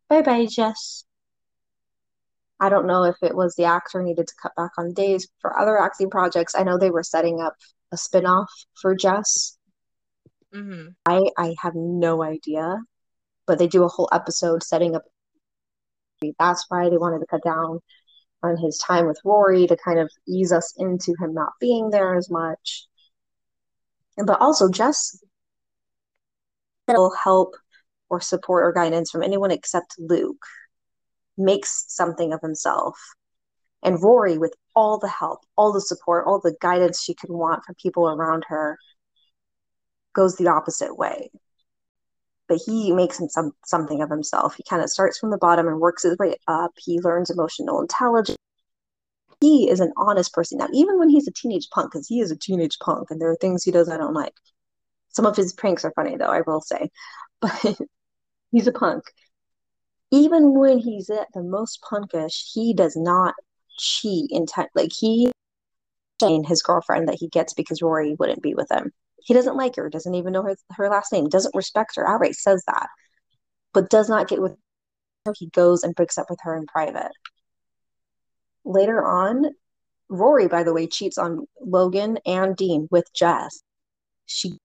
Bye 0.09 0.21
bye, 0.21 0.45
Jess. 0.45 1.03
I 2.59 2.69
don't 2.69 2.87
know 2.87 3.03
if 3.03 3.15
it 3.21 3.35
was 3.35 3.55
the 3.55 3.65
actor 3.65 4.01
needed 4.01 4.27
to 4.27 4.33
cut 4.41 4.55
back 4.55 4.71
on 4.77 4.93
days 4.93 5.27
for 5.39 5.59
other 5.59 5.77
acting 5.77 6.09
projects. 6.09 6.55
I 6.55 6.63
know 6.63 6.77
they 6.77 6.89
were 6.89 7.03
setting 7.03 7.39
up 7.39 7.55
a 7.91 7.97
spin-off 7.97 8.51
for 8.81 8.95
Jess. 8.95 9.57
Mm-hmm. 10.53 10.89
I 11.05 11.29
I 11.37 11.55
have 11.59 11.75
no 11.75 12.23
idea, 12.23 12.79
but 13.45 13.59
they 13.59 13.67
do 13.67 13.83
a 13.83 13.89
whole 13.89 14.09
episode 14.11 14.63
setting 14.63 14.95
up. 14.95 15.03
That's 16.39 16.65
why 16.69 16.89
they 16.89 16.97
wanted 16.97 17.19
to 17.19 17.27
cut 17.27 17.43
down 17.43 17.79
on 18.43 18.57
his 18.57 18.77
time 18.77 19.07
with 19.07 19.19
Rory 19.23 19.67
to 19.67 19.77
kind 19.77 19.99
of 19.99 20.09
ease 20.27 20.51
us 20.51 20.73
into 20.77 21.15
him 21.19 21.33
not 21.33 21.53
being 21.59 21.89
there 21.89 22.15
as 22.15 22.29
much. 22.29 22.87
But 24.17 24.41
also, 24.41 24.69
Jess 24.69 25.23
will 26.87 27.13
help 27.23 27.55
or 28.09 28.21
support 28.21 28.63
or 28.65 28.73
guidance 28.73 29.11
from 29.11 29.23
anyone 29.23 29.51
except 29.51 29.95
Luke, 29.99 30.45
makes 31.37 31.85
something 31.87 32.33
of 32.33 32.41
himself. 32.41 32.97
And 33.83 34.01
Rory, 34.01 34.37
with 34.37 34.53
all 34.75 34.97
the 34.97 35.07
help, 35.07 35.39
all 35.55 35.71
the 35.71 35.81
support, 35.81 36.25
all 36.25 36.39
the 36.39 36.55
guidance 36.61 37.01
she 37.01 37.13
could 37.13 37.29
want 37.29 37.63
from 37.63 37.75
people 37.75 38.07
around 38.07 38.43
her, 38.47 38.77
goes 40.13 40.35
the 40.35 40.47
opposite 40.47 40.97
way. 40.97 41.29
But 42.47 42.59
he 42.65 42.91
makes 42.91 43.19
him 43.19 43.29
some, 43.29 43.51
something 43.65 44.01
of 44.01 44.09
himself. 44.09 44.55
He 44.55 44.63
kind 44.67 44.81
of 44.81 44.89
starts 44.89 45.19
from 45.19 45.29
the 45.29 45.37
bottom 45.37 45.67
and 45.67 45.79
works 45.79 46.03
his 46.03 46.17
way 46.17 46.37
up. 46.47 46.71
He 46.77 46.99
learns 46.99 47.29
emotional 47.29 47.81
intelligence. 47.81 48.37
He 49.41 49.69
is 49.69 49.79
an 49.79 49.93
honest 49.97 50.33
person. 50.33 50.57
Now, 50.57 50.67
even 50.73 50.97
when 50.97 51.09
he's 51.09 51.27
a 51.27 51.31
teenage 51.31 51.69
punk, 51.69 51.91
because 51.91 52.07
he 52.07 52.21
is 52.21 52.31
a 52.31 52.37
teenage 52.37 52.79
punk 52.79 53.11
and 53.11 53.21
there 53.21 53.29
are 53.29 53.35
things 53.35 53.63
he 53.63 53.71
does 53.71 53.89
I 53.89 53.97
don't 53.97 54.13
like. 54.13 54.33
Some 55.09 55.25
of 55.25 55.35
his 55.35 55.53
pranks 55.53 55.85
are 55.85 55.93
funny, 55.95 56.15
though, 56.15 56.31
I 56.31 56.41
will 56.41 56.61
say. 56.61 56.89
But 57.39 57.77
He's 58.51 58.67
a 58.67 58.71
punk. 58.71 59.03
Even 60.11 60.57
when 60.57 60.77
he's 60.79 61.09
at 61.09 61.27
the 61.33 61.43
most 61.43 61.81
punkish, 61.81 62.51
he 62.53 62.73
does 62.73 62.95
not 62.95 63.35
cheat 63.77 64.31
in 64.31 64.45
time. 64.45 64.67
Like 64.73 64.91
he 64.97 65.31
and 66.21 66.47
his 66.47 66.61
girlfriend 66.61 67.07
that 67.07 67.17
he 67.19 67.27
gets 67.27 67.53
because 67.53 67.81
Rory 67.81 68.15
wouldn't 68.17 68.41
be 68.41 68.55
with 68.55 68.71
him. 68.71 68.91
He 69.19 69.33
doesn't 69.33 69.57
like 69.57 69.75
her, 69.75 69.89
doesn't 69.89 70.15
even 70.15 70.33
know 70.33 70.43
her, 70.43 70.55
her 70.71 70.89
last 70.89 71.11
name, 71.11 71.27
doesn't 71.27 71.55
respect 71.55 71.95
her, 71.95 72.07
outright 72.07 72.35
says 72.35 72.63
that, 72.67 72.87
but 73.73 73.89
does 73.89 74.09
not 74.09 74.27
get 74.27 74.41
with 74.41 74.55
her. 75.25 75.33
He 75.37 75.47
goes 75.47 75.83
and 75.83 75.93
breaks 75.93 76.17
up 76.17 76.27
with 76.29 76.39
her 76.43 76.55
in 76.55 76.65
private. 76.65 77.11
Later 78.63 79.03
on, 79.05 79.47
Rory, 80.09 80.47
by 80.47 80.63
the 80.63 80.73
way, 80.73 80.87
cheats 80.87 81.17
on 81.17 81.45
Logan 81.59 82.17
and 82.25 82.55
Dean 82.55 82.87
with 82.89 83.05
Jess. 83.13 83.61
She 84.25 84.57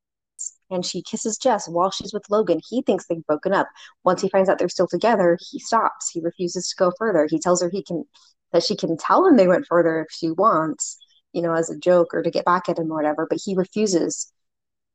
and 0.72 0.85
she 0.85 1.02
kisses 1.02 1.37
Jess 1.37 1.68
while 1.68 1.90
she's 1.90 2.12
with 2.12 2.24
Logan. 2.30 2.61
He 2.68 2.82
thinks 2.82 3.06
they've 3.06 3.26
broken 3.26 3.52
up. 3.52 3.68
Once 4.04 4.22
he 4.22 4.28
finds 4.28 4.48
out 4.48 4.58
they're 4.58 4.68
still 4.68 4.88
together, 4.88 5.38
he 5.50 5.58
stops. 5.58 6.11
He 6.11 6.20
refuses 6.20 6.68
to 6.68 6.76
go 6.76 6.92
further. 6.98 7.28
He 7.30 7.38
tells 7.38 7.62
her 7.62 7.70
he 7.70 7.82
can 7.82 8.04
that 8.52 8.62
she 8.62 8.76
can 8.76 8.96
tell 8.96 9.26
him 9.26 9.37
they 9.37 9.48
went 9.48 9.66
further 9.66 10.00
if 10.00 10.08
she 10.11 10.30
wants, 10.30 10.98
you 11.32 11.42
know, 11.42 11.54
as 11.54 11.70
a 11.70 11.78
joke 11.78 12.12
or 12.12 12.22
to 12.22 12.30
get 12.30 12.44
back 12.44 12.68
at 12.68 12.78
him 12.78 12.90
or 12.90 12.96
whatever, 12.96 13.26
but 13.28 13.38
he 13.42 13.54
refuses 13.54 14.30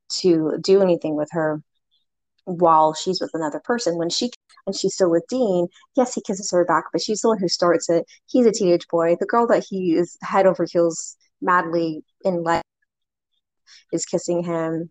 to 0.08 0.58
do 0.60 0.80
anything 0.80 1.16
with 1.16 1.28
her 1.32 1.62
while 2.44 2.94
she's 2.94 3.20
with 3.20 3.30
another 3.34 3.60
person. 3.64 3.98
When 3.98 4.10
she 4.10 4.30
and 4.66 4.76
she's 4.76 4.94
still 4.94 5.10
with 5.10 5.24
Dean, 5.28 5.68
yes, 5.96 6.14
he 6.14 6.22
kisses 6.22 6.50
her 6.50 6.64
back, 6.64 6.84
but 6.92 7.02
she's 7.02 7.20
the 7.20 7.28
one 7.28 7.38
who 7.38 7.48
starts 7.48 7.88
it. 7.88 8.04
He's 8.26 8.46
a 8.46 8.52
teenage 8.52 8.86
boy. 8.88 9.16
The 9.18 9.26
girl 9.26 9.46
that 9.48 9.64
he 9.68 9.94
is 9.94 10.16
head 10.22 10.46
over 10.46 10.66
heels 10.70 11.16
madly 11.40 12.04
in 12.24 12.42
love 12.42 12.62
is 13.92 14.04
kissing 14.04 14.42
him 14.44 14.90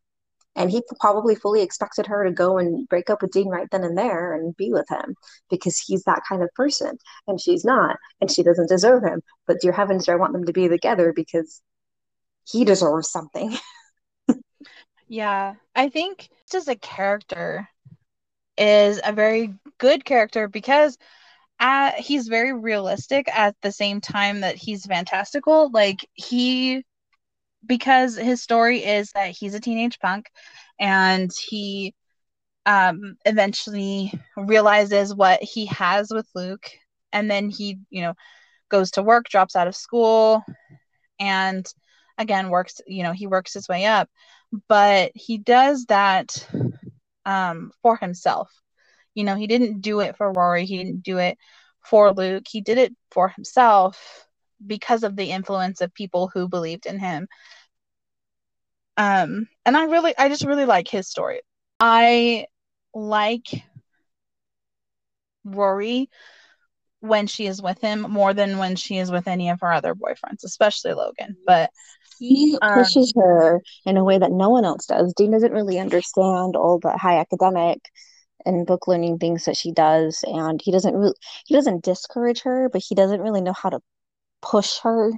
and 0.57 0.71
he 0.71 0.81
probably 0.99 1.35
fully 1.35 1.61
expected 1.61 2.07
her 2.07 2.25
to 2.25 2.31
go 2.31 2.57
and 2.57 2.89
break 2.89 3.11
up 3.11 3.21
with 3.21 3.31
Dean 3.31 3.47
right 3.47 3.67
then 3.71 3.83
and 3.83 3.95
there 3.95 4.33
and 4.33 4.57
be 4.57 4.73
with 4.73 4.89
him 4.89 5.15
because 5.51 5.77
he's 5.77 6.03
that 6.03 6.23
kind 6.27 6.41
of 6.41 6.49
person. 6.55 6.97
And 7.27 7.39
she's 7.39 7.63
not. 7.63 7.97
And 8.19 8.29
she 8.29 8.41
doesn't 8.41 8.67
deserve 8.67 9.03
him. 9.03 9.21
But 9.45 9.61
dear 9.61 9.71
heavens, 9.71 10.09
I 10.09 10.15
want 10.15 10.33
them 10.33 10.45
to 10.45 10.53
be 10.53 10.67
together 10.67 11.13
because 11.15 11.61
he 12.51 12.65
deserves 12.65 13.11
something. 13.11 13.55
yeah. 15.07 15.53
I 15.75 15.89
think 15.89 16.27
just 16.51 16.67
a 16.67 16.75
character 16.75 17.69
is 18.57 18.99
a 19.05 19.13
very 19.13 19.53
good 19.77 20.05
character 20.05 20.47
because 20.47 20.97
uh, 21.59 21.91
he's 21.97 22.27
very 22.27 22.53
realistic 22.53 23.27
at 23.31 23.55
the 23.61 23.71
same 23.71 24.01
time 24.01 24.41
that 24.41 24.55
he's 24.55 24.87
fantastical. 24.87 25.69
Like 25.69 26.09
he 26.13 26.83
because 27.67 28.15
his 28.15 28.41
story 28.41 28.83
is 28.83 29.11
that 29.11 29.31
he's 29.31 29.53
a 29.53 29.59
teenage 29.59 29.99
punk 29.99 30.29
and 30.79 31.31
he 31.49 31.93
um, 32.65 33.15
eventually 33.25 34.11
realizes 34.35 35.15
what 35.15 35.41
he 35.41 35.65
has 35.67 36.09
with 36.11 36.27
Luke. 36.35 36.69
And 37.13 37.31
then 37.31 37.49
he, 37.49 37.79
you 37.89 38.01
know, 38.01 38.13
goes 38.69 38.91
to 38.91 39.03
work, 39.03 39.29
drops 39.29 39.55
out 39.55 39.67
of 39.67 39.75
school, 39.75 40.43
and 41.19 41.65
again 42.17 42.49
works, 42.49 42.81
you 42.85 43.03
know, 43.03 43.13
he 43.13 43.27
works 43.27 43.53
his 43.53 43.67
way 43.67 43.85
up. 43.85 44.09
But 44.67 45.11
he 45.15 45.37
does 45.37 45.85
that 45.85 46.47
um, 47.25 47.71
for 47.81 47.97
himself. 47.97 48.49
You 49.15 49.23
know, 49.23 49.35
he 49.35 49.47
didn't 49.47 49.81
do 49.81 50.01
it 50.01 50.17
for 50.17 50.31
Rory, 50.31 50.65
he 50.65 50.77
didn't 50.77 51.03
do 51.03 51.17
it 51.17 51.37
for 51.83 52.13
Luke, 52.13 52.43
he 52.47 52.61
did 52.61 52.77
it 52.77 52.93
for 53.11 53.29
himself 53.29 54.27
because 54.65 55.03
of 55.03 55.15
the 55.15 55.31
influence 55.31 55.81
of 55.81 55.93
people 55.93 56.29
who 56.33 56.49
believed 56.49 56.85
in 56.85 56.99
him. 56.99 57.27
Um, 58.97 59.47
and 59.65 59.77
I 59.77 59.85
really, 59.85 60.13
I 60.17 60.29
just 60.29 60.45
really 60.45 60.65
like 60.65 60.87
his 60.87 61.07
story. 61.07 61.41
I 61.79 62.47
like 62.93 63.45
Rory 65.43 66.09
when 66.99 67.27
she 67.27 67.45
is 67.45 67.61
with 67.61 67.79
him 67.79 68.01
more 68.01 68.33
than 68.33 68.57
when 68.57 68.75
she 68.75 68.97
is 68.97 69.11
with 69.11 69.27
any 69.27 69.49
of 69.49 69.61
her 69.61 69.71
other 69.71 69.93
boyfriends, 69.93 70.43
especially 70.43 70.93
Logan. 70.93 71.37
But 71.45 71.69
he 72.17 72.57
um, 72.61 72.73
pushes 72.73 73.13
her 73.15 73.61
in 73.85 73.97
a 73.97 74.03
way 74.03 74.17
that 74.17 74.31
no 74.31 74.49
one 74.49 74.65
else 74.65 74.87
does. 74.87 75.13
Dean 75.13 75.31
doesn't 75.31 75.53
really 75.53 75.79
understand 75.79 76.55
all 76.55 76.79
the 76.79 76.97
high 76.97 77.19
academic 77.19 77.79
and 78.45 78.65
book 78.65 78.87
learning 78.87 79.19
things 79.19 79.45
that 79.45 79.57
she 79.57 79.71
does, 79.71 80.23
and 80.23 80.61
he 80.63 80.71
doesn't 80.71 80.95
really 80.95 81.15
he 81.45 81.53
doesn't 81.53 81.83
discourage 81.83 82.41
her, 82.41 82.69
but 82.69 82.81
he 82.85 82.95
doesn't 82.95 83.21
really 83.21 83.41
know 83.41 83.53
how 83.53 83.69
to 83.69 83.79
push 84.41 84.79
her. 84.79 85.11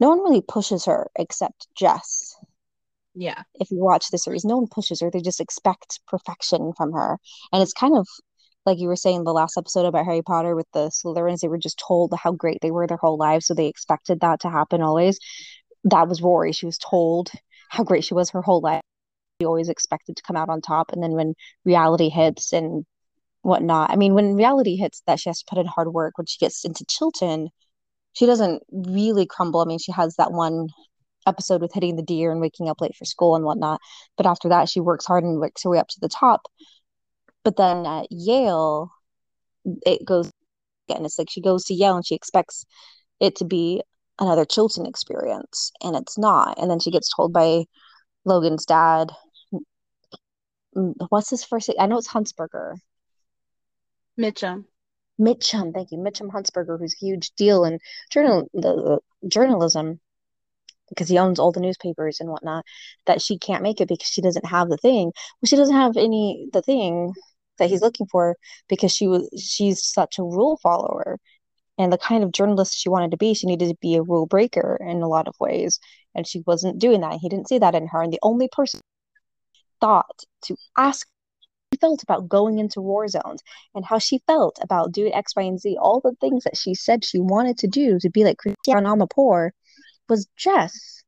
No 0.00 0.08
one 0.08 0.20
really 0.20 0.42
pushes 0.42 0.86
her 0.86 1.08
except 1.16 1.68
Jess. 1.76 2.34
Yeah. 3.14 3.42
If 3.54 3.70
you 3.70 3.78
watch 3.78 4.10
the 4.10 4.18
series, 4.18 4.44
no 4.44 4.56
one 4.56 4.66
pushes 4.66 5.00
her. 5.00 5.10
They 5.10 5.20
just 5.20 5.40
expect 5.40 6.00
perfection 6.06 6.72
from 6.76 6.92
her. 6.92 7.18
And 7.52 7.62
it's 7.62 7.72
kind 7.72 7.96
of 7.96 8.06
like 8.66 8.78
you 8.78 8.88
were 8.88 8.96
saying 8.96 9.24
the 9.24 9.32
last 9.32 9.56
episode 9.56 9.86
about 9.86 10.06
Harry 10.06 10.22
Potter 10.22 10.56
with 10.56 10.66
the 10.72 10.90
Slytherins, 10.90 11.40
they 11.40 11.48
were 11.48 11.58
just 11.58 11.82
told 11.86 12.14
how 12.14 12.32
great 12.32 12.58
they 12.62 12.70
were 12.70 12.86
their 12.86 12.96
whole 12.96 13.18
lives, 13.18 13.46
so 13.46 13.54
they 13.54 13.66
expected 13.66 14.20
that 14.20 14.40
to 14.40 14.50
happen 14.50 14.80
always. 14.80 15.18
That 15.84 16.08
was 16.08 16.22
Rory. 16.22 16.52
She 16.52 16.66
was 16.66 16.78
told 16.78 17.30
how 17.68 17.84
great 17.84 18.04
she 18.04 18.14
was 18.14 18.30
her 18.30 18.42
whole 18.42 18.60
life. 18.60 18.80
She 19.40 19.46
always 19.46 19.68
expected 19.68 20.16
to 20.16 20.22
come 20.22 20.36
out 20.36 20.48
on 20.48 20.60
top, 20.60 20.92
and 20.92 21.02
then 21.02 21.12
when 21.12 21.34
reality 21.64 22.08
hits 22.08 22.52
and 22.52 22.86
whatnot, 23.42 23.90
I 23.90 23.96
mean, 23.96 24.14
when 24.14 24.34
reality 24.34 24.76
hits 24.76 25.02
that 25.06 25.20
she 25.20 25.28
has 25.28 25.40
to 25.40 25.44
put 25.48 25.58
in 25.58 25.66
hard 25.66 25.92
work, 25.92 26.16
when 26.16 26.26
she 26.26 26.38
gets 26.38 26.64
into 26.64 26.86
Chilton, 26.88 27.50
she 28.14 28.26
doesn't 28.26 28.62
really 28.72 29.26
crumble. 29.26 29.60
I 29.60 29.66
mean, 29.66 29.78
she 29.78 29.92
has 29.92 30.16
that 30.16 30.32
one 30.32 30.68
episode 31.26 31.60
with 31.60 31.72
hitting 31.72 31.96
the 31.96 32.02
deer 32.02 32.30
and 32.30 32.40
waking 32.40 32.68
up 32.68 32.80
late 32.80 32.94
for 32.94 33.04
school 33.04 33.36
and 33.36 33.44
whatnot. 33.44 33.80
But 34.16 34.26
after 34.26 34.48
that, 34.50 34.68
she 34.68 34.80
works 34.80 35.06
hard 35.06 35.24
and 35.24 35.40
works 35.40 35.62
her 35.62 35.70
way 35.70 35.78
up 35.78 35.88
to 35.88 36.00
the 36.00 36.08
top. 36.08 36.46
But 37.44 37.56
then 37.56 37.86
at 37.86 38.06
Yale, 38.10 38.90
it 39.86 40.04
goes 40.04 40.30
again. 40.88 41.04
It's 41.04 41.18
like 41.18 41.30
she 41.30 41.40
goes 41.40 41.64
to 41.66 41.74
Yale 41.74 41.96
and 41.96 42.06
she 42.06 42.14
expects 42.14 42.64
it 43.20 43.36
to 43.36 43.44
be 43.44 43.82
another 44.18 44.44
Chilton 44.44 44.86
experience, 44.86 45.72
and 45.82 45.96
it's 45.96 46.18
not. 46.18 46.58
And 46.58 46.70
then 46.70 46.80
she 46.80 46.90
gets 46.90 47.10
told 47.14 47.32
by 47.32 47.64
Logan's 48.24 48.64
dad, 48.64 49.12
mm, 50.76 50.94
what's 51.08 51.30
his 51.30 51.44
first? 51.44 51.70
I 51.78 51.86
know 51.86 51.98
it's 51.98 52.08
Huntzberger. 52.08 52.76
Mitchum. 54.18 54.64
Mitchum, 55.20 55.72
thank 55.72 55.92
you, 55.92 55.98
Mitchum 55.98 56.30
Huntzberger, 56.30 56.78
who's 56.78 56.94
a 56.94 57.04
huge 57.04 57.30
deal 57.32 57.64
in 57.64 57.78
journal 58.10 58.48
the, 58.52 59.00
the 59.22 59.28
journalism 59.28 60.00
because 60.88 61.08
he 61.08 61.18
owns 61.18 61.38
all 61.38 61.52
the 61.52 61.60
newspapers 61.60 62.20
and 62.20 62.30
whatnot. 62.30 62.64
That 63.06 63.22
she 63.22 63.38
can't 63.38 63.62
make 63.62 63.80
it 63.80 63.88
because 63.88 64.08
she 64.08 64.22
doesn't 64.22 64.46
have 64.46 64.68
the 64.68 64.76
thing. 64.76 65.06
Well, 65.06 65.46
she 65.46 65.56
doesn't 65.56 65.74
have 65.74 65.96
any 65.96 66.48
the 66.52 66.62
thing 66.62 67.12
that 67.58 67.70
he's 67.70 67.82
looking 67.82 68.06
for 68.06 68.36
because 68.68 68.92
she 68.92 69.06
was 69.06 69.28
she's 69.38 69.84
such 69.84 70.18
a 70.18 70.22
rule 70.22 70.58
follower. 70.62 71.18
And 71.76 71.92
the 71.92 71.98
kind 71.98 72.22
of 72.22 72.32
journalist 72.32 72.78
she 72.78 72.88
wanted 72.88 73.10
to 73.10 73.16
be 73.16 73.34
she 73.34 73.46
needed 73.46 73.68
to 73.68 73.76
be 73.80 73.96
a 73.96 74.02
rule 74.02 74.26
breaker 74.26 74.78
in 74.80 75.02
a 75.02 75.08
lot 75.08 75.28
of 75.28 75.34
ways. 75.40 75.80
And 76.14 76.26
she 76.26 76.42
wasn't 76.46 76.78
doing 76.78 77.00
that. 77.00 77.18
He 77.20 77.28
didn't 77.28 77.48
see 77.48 77.58
that 77.58 77.74
in 77.74 77.88
her. 77.88 78.02
And 78.02 78.12
the 78.12 78.20
only 78.22 78.48
person 78.50 78.80
thought 79.80 80.24
to 80.44 80.56
ask 80.76 81.06
she 81.72 81.78
felt 81.78 82.04
about 82.04 82.28
going 82.28 82.58
into 82.58 82.80
war 82.80 83.08
zones 83.08 83.42
and 83.74 83.84
how 83.84 83.98
she 83.98 84.20
felt 84.28 84.58
about 84.62 84.92
doing 84.92 85.12
X, 85.12 85.34
Y, 85.34 85.42
and 85.42 85.60
Z, 85.60 85.76
all 85.80 86.00
the 86.00 86.14
things 86.20 86.44
that 86.44 86.56
she 86.56 86.74
said 86.74 87.04
she 87.04 87.18
wanted 87.18 87.58
to 87.58 87.66
do 87.66 87.98
to 87.98 88.08
be 88.08 88.22
like 88.22 88.38
Christiane 88.38 88.84
Amanpour 88.84 89.50
was 90.08 90.26
Jess 90.36 91.02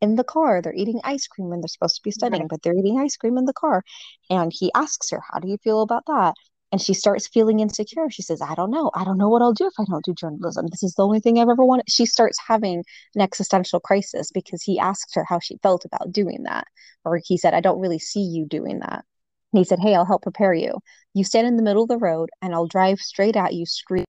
in 0.00 0.16
the 0.16 0.24
car. 0.24 0.62
They're 0.62 0.74
eating 0.74 1.00
ice 1.04 1.26
cream 1.26 1.52
and 1.52 1.62
they're 1.62 1.68
supposed 1.68 1.96
to 1.96 2.02
be 2.02 2.10
studying, 2.10 2.42
right. 2.42 2.50
but 2.50 2.62
they're 2.62 2.76
eating 2.76 3.00
ice 3.00 3.16
cream 3.16 3.38
in 3.38 3.44
the 3.44 3.52
car. 3.52 3.82
And 4.30 4.52
he 4.54 4.70
asks 4.74 5.10
her, 5.10 5.20
How 5.32 5.40
do 5.40 5.48
you 5.48 5.58
feel 5.62 5.82
about 5.82 6.04
that? 6.06 6.34
And 6.70 6.80
she 6.82 6.92
starts 6.92 7.26
feeling 7.26 7.60
insecure. 7.60 8.10
She 8.10 8.20
says, 8.22 8.42
I 8.42 8.54
don't 8.54 8.70
know. 8.70 8.90
I 8.94 9.02
don't 9.02 9.16
know 9.16 9.30
what 9.30 9.40
I'll 9.40 9.54
do 9.54 9.66
if 9.66 9.72
I 9.78 9.84
don't 9.88 10.04
do 10.04 10.12
journalism. 10.12 10.66
This 10.70 10.82
is 10.82 10.94
the 10.94 11.04
only 11.04 11.18
thing 11.18 11.38
I've 11.38 11.48
ever 11.48 11.64
wanted. 11.64 11.86
She 11.88 12.04
starts 12.04 12.38
having 12.46 12.84
an 13.14 13.22
existential 13.22 13.80
crisis 13.80 14.30
because 14.30 14.62
he 14.62 14.78
asked 14.78 15.14
her 15.14 15.24
how 15.26 15.40
she 15.40 15.56
felt 15.62 15.86
about 15.86 16.12
doing 16.12 16.42
that. 16.42 16.66
Or 17.06 17.20
he 17.24 17.38
said, 17.38 17.54
I 17.54 17.60
don't 17.60 17.80
really 17.80 17.98
see 17.98 18.20
you 18.20 18.46
doing 18.46 18.80
that. 18.80 19.04
And 19.52 19.58
he 19.58 19.64
said, 19.64 19.78
Hey, 19.78 19.94
I'll 19.94 20.04
help 20.04 20.22
prepare 20.22 20.52
you. 20.52 20.78
You 21.14 21.24
stand 21.24 21.46
in 21.46 21.56
the 21.56 21.62
middle 21.62 21.84
of 21.84 21.88
the 21.88 21.96
road 21.96 22.28
and 22.42 22.54
I'll 22.54 22.66
drive 22.66 22.98
straight 22.98 23.36
at 23.36 23.54
you, 23.54 23.64
scream 23.64 24.04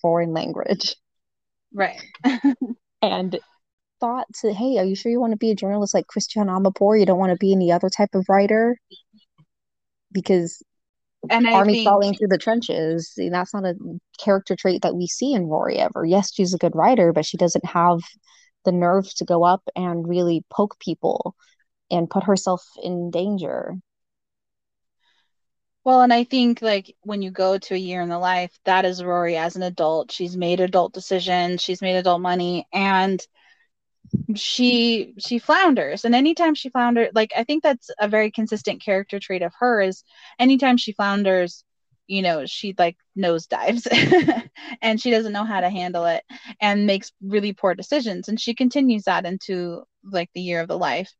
foreign 0.00 0.32
language. 0.32 0.94
Right. 1.72 2.00
and 3.02 3.40
thought 4.04 4.26
to, 4.34 4.52
hey, 4.52 4.76
are 4.76 4.84
you 4.84 4.94
sure 4.94 5.10
you 5.10 5.18
want 5.18 5.30
to 5.30 5.38
be 5.38 5.50
a 5.50 5.54
journalist 5.54 5.94
like 5.94 6.06
Christiane 6.06 6.48
Amanpour? 6.48 7.00
You 7.00 7.06
don't 7.06 7.18
want 7.18 7.32
to 7.32 7.38
be 7.38 7.54
any 7.54 7.72
other 7.72 7.88
type 7.88 8.14
of 8.14 8.26
writer? 8.28 8.76
Because 10.12 10.62
and 11.30 11.46
army 11.46 11.72
think... 11.72 11.88
crawling 11.88 12.14
through 12.14 12.28
the 12.28 12.36
trenches, 12.36 13.14
eh, 13.18 13.30
that's 13.30 13.54
not 13.54 13.64
a 13.64 13.74
character 14.18 14.56
trait 14.56 14.82
that 14.82 14.94
we 14.94 15.06
see 15.06 15.32
in 15.32 15.46
Rory 15.46 15.78
ever. 15.78 16.04
Yes, 16.04 16.34
she's 16.34 16.52
a 16.52 16.58
good 16.58 16.76
writer, 16.76 17.14
but 17.14 17.24
she 17.24 17.38
doesn't 17.38 17.64
have 17.64 18.00
the 18.66 18.72
nerve 18.72 19.08
to 19.14 19.24
go 19.24 19.42
up 19.42 19.62
and 19.74 20.06
really 20.06 20.44
poke 20.50 20.78
people 20.80 21.34
and 21.90 22.10
put 22.10 22.24
herself 22.24 22.62
in 22.82 23.10
danger. 23.10 23.74
Well, 25.82 26.02
and 26.02 26.12
I 26.12 26.24
think 26.24 26.60
like 26.60 26.94
when 27.04 27.22
you 27.22 27.30
go 27.30 27.56
to 27.56 27.74
a 27.74 27.78
year 27.78 28.02
in 28.02 28.10
the 28.10 28.18
life, 28.18 28.52
that 28.66 28.84
is 28.84 29.02
Rory 29.02 29.38
as 29.38 29.56
an 29.56 29.62
adult. 29.62 30.12
She's 30.12 30.36
made 30.36 30.60
adult 30.60 30.92
decisions, 30.92 31.62
she's 31.62 31.80
made 31.80 31.96
adult 31.96 32.20
money, 32.20 32.66
and 32.70 33.18
she 34.34 35.14
she 35.18 35.38
flounders. 35.38 36.04
And 36.04 36.14
anytime 36.14 36.54
she 36.54 36.70
flounders 36.70 37.10
like 37.14 37.32
i 37.36 37.44
think 37.44 37.62
that's 37.62 37.90
a 38.00 38.08
very 38.08 38.30
consistent 38.30 38.82
character 38.82 39.18
trait 39.18 39.42
of 39.42 39.52
her 39.58 39.80
is 39.80 40.02
anytime 40.38 40.76
she 40.76 40.92
flounders 40.92 41.64
you 42.06 42.22
know 42.22 42.44
she 42.46 42.74
like 42.78 42.96
nose 43.16 43.46
dives 43.46 43.86
and 44.82 45.00
she 45.00 45.10
doesn't 45.10 45.32
know 45.32 45.44
how 45.44 45.60
to 45.60 45.70
handle 45.70 46.04
it 46.04 46.22
and 46.60 46.86
makes 46.86 47.12
really 47.22 47.52
poor 47.52 47.74
decisions. 47.74 48.28
And 48.28 48.40
she 48.40 48.54
continues 48.54 49.04
that 49.04 49.26
into 49.26 49.84
like 50.02 50.30
the 50.34 50.40
year 50.40 50.60
of 50.60 50.68
the 50.68 50.78
life. 50.78 51.12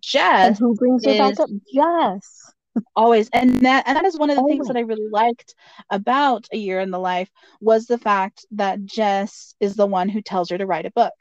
Jess 0.00 0.46
and 0.46 0.58
who 0.58 0.74
brings 0.74 1.04
her 1.04 1.16
back 1.16 1.38
up? 1.38 1.48
Jess 1.72 2.52
always. 2.94 3.28
And 3.32 3.60
that 3.60 3.84
and 3.86 3.96
that 3.96 4.04
is 4.04 4.18
one 4.18 4.30
of 4.30 4.36
the 4.36 4.40
always. 4.40 4.56
things 4.56 4.68
that 4.68 4.76
i 4.76 4.80
really 4.80 5.08
liked 5.10 5.54
about 5.90 6.46
a 6.52 6.56
year 6.56 6.80
in 6.80 6.90
the 6.90 6.98
life 6.98 7.30
was 7.60 7.86
the 7.86 7.98
fact 7.98 8.44
that 8.52 8.84
jess 8.84 9.54
is 9.60 9.76
the 9.76 9.86
one 9.86 10.08
who 10.08 10.20
tells 10.20 10.50
her 10.50 10.58
to 10.58 10.66
write 10.66 10.86
a 10.86 10.90
book 10.90 11.12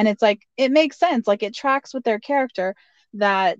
and 0.00 0.08
it's 0.08 0.22
like 0.22 0.48
it 0.56 0.72
makes 0.72 0.98
sense. 0.98 1.26
Like 1.26 1.42
it 1.42 1.54
tracks 1.54 1.92
with 1.92 2.04
their 2.04 2.18
character 2.18 2.74
that 3.12 3.58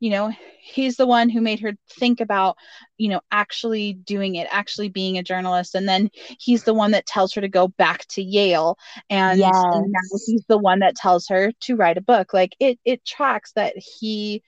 you 0.00 0.08
know 0.08 0.32
he's 0.62 0.96
the 0.96 1.06
one 1.06 1.28
who 1.28 1.42
made 1.42 1.60
her 1.60 1.74
think 2.00 2.22
about 2.22 2.56
you 2.96 3.10
know 3.10 3.20
actually 3.30 3.92
doing 3.92 4.36
it 4.36 4.48
actually 4.50 4.88
being 4.88 5.18
a 5.18 5.22
journalist. 5.22 5.74
And 5.74 5.86
then 5.86 6.08
he's 6.40 6.64
the 6.64 6.72
one 6.72 6.92
that 6.92 7.04
tells 7.04 7.34
her 7.34 7.42
to 7.42 7.48
go 7.48 7.68
back 7.68 8.06
to 8.08 8.22
yale. 8.22 8.78
And, 9.10 9.38
yes. 9.38 9.52
and 9.72 9.92
now 9.92 10.18
he's 10.26 10.46
the 10.48 10.56
one 10.56 10.78
that 10.78 10.96
tells 10.96 11.28
her 11.28 11.52
to 11.64 11.76
write 11.76 11.98
a 11.98 12.00
book. 12.02 12.32
Like 12.32 12.56
it 12.58 12.78
it 12.86 13.04
tracks 13.04 13.52
that 13.52 13.74
he 13.76 14.42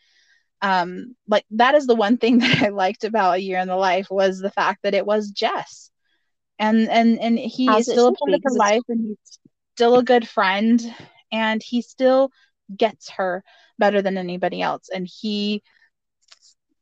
um 0.63 1.15
like 1.29 1.45
that 1.51 1.75
is 1.75 1.87
the 1.87 1.95
one 1.95 2.17
thing 2.17 2.39
that 2.39 2.63
i 2.63 2.69
liked 2.71 3.05
about 3.05 3.35
a 3.35 3.43
year 3.43 3.59
in 3.59 3.69
the 3.69 3.77
life 3.77 4.07
was 4.11 4.39
the 4.39 4.51
fact 4.51 4.85
that 4.85 4.95
it 4.95 5.05
was 5.05 5.31
jess. 5.33 5.91
And 6.59 6.89
and 6.89 7.19
and 7.21 7.39
he 7.39 7.69
As 7.69 7.81
is 7.81 7.93
still 7.93 8.09
a 8.09 8.13
part 8.15 8.33
of 8.33 8.41
her 8.43 8.53
life 8.53 8.81
and 8.89 9.05
he's 9.09 9.39
still 9.75 9.99
a 9.99 10.03
good 10.03 10.27
friend 10.27 10.81
and 11.33 11.63
he 11.63 11.83
still 11.83 12.31
gets 12.77 13.11
her 13.11 13.43
better 13.79 14.03
than 14.03 14.19
anybody 14.19 14.63
else. 14.63 14.89
And 14.93 15.07
he 15.07 15.63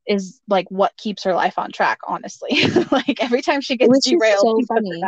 is 0.07 0.41
like 0.49 0.67
what 0.71 0.97
keeps 0.97 1.25
her 1.25 1.35
life 1.35 1.59
on 1.59 1.73
track 1.73 1.99
honestly. 2.07 2.51
Like 2.91 3.23
every 3.23 3.43
time 3.43 3.61
she 3.61 3.77
gets 3.77 3.91
Which 3.91 4.05
derailed 4.05 4.41
so 4.41 4.61
funny. 4.69 5.03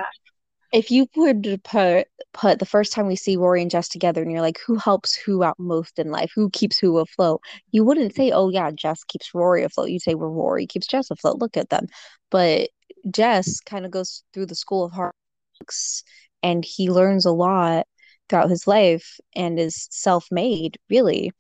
if 0.73 0.91
you 0.91 1.07
would 1.17 1.61
put 1.65 2.09
put 2.33 2.59
the 2.59 2.67
first 2.67 2.93
time 2.93 3.07
we 3.07 3.17
see 3.17 3.37
Rory 3.37 3.63
and 3.63 3.71
Jess 3.71 3.89
together 3.89 4.23
and 4.23 4.31
you're 4.31 4.41
like 4.41 4.59
who 4.67 4.77
helps 4.77 5.15
who 5.17 5.43
out 5.43 5.59
most 5.59 5.99
in 5.99 6.11
life? 6.11 6.33
Who 6.35 6.51
keeps 6.51 6.79
who 6.79 6.99
afloat? 6.99 7.41
You 7.73 7.85
wouldn't 7.85 8.15
say 8.15 8.31
oh 8.33 8.49
yeah 8.49 8.71
Jess 8.71 9.05
keeps 9.05 9.35
Rory 9.35 9.65
afloat. 9.65 9.91
You 9.91 10.01
say 10.01 10.15
well 10.15 10.31
Rory 10.31 10.67
keeps 10.67 10.87
Jess 10.87 11.11
afloat. 11.11 11.39
Look 11.39 11.57
at 11.57 11.71
them. 11.71 11.87
But 12.31 12.71
Jess 13.11 13.61
kind 13.61 13.85
of 13.85 13.91
goes 13.91 14.23
through 14.33 14.47
the 14.47 14.55
school 14.55 14.85
of 14.85 14.93
hard 14.93 15.13
knocks 15.61 16.03
and 16.43 16.65
he 16.65 16.91
learns 16.91 17.25
a 17.27 17.33
lot 17.33 17.87
throughout 18.29 18.51
his 18.51 18.67
life 18.67 19.19
and 19.35 19.59
is 19.59 19.89
self-made 19.91 20.79
really 20.91 21.33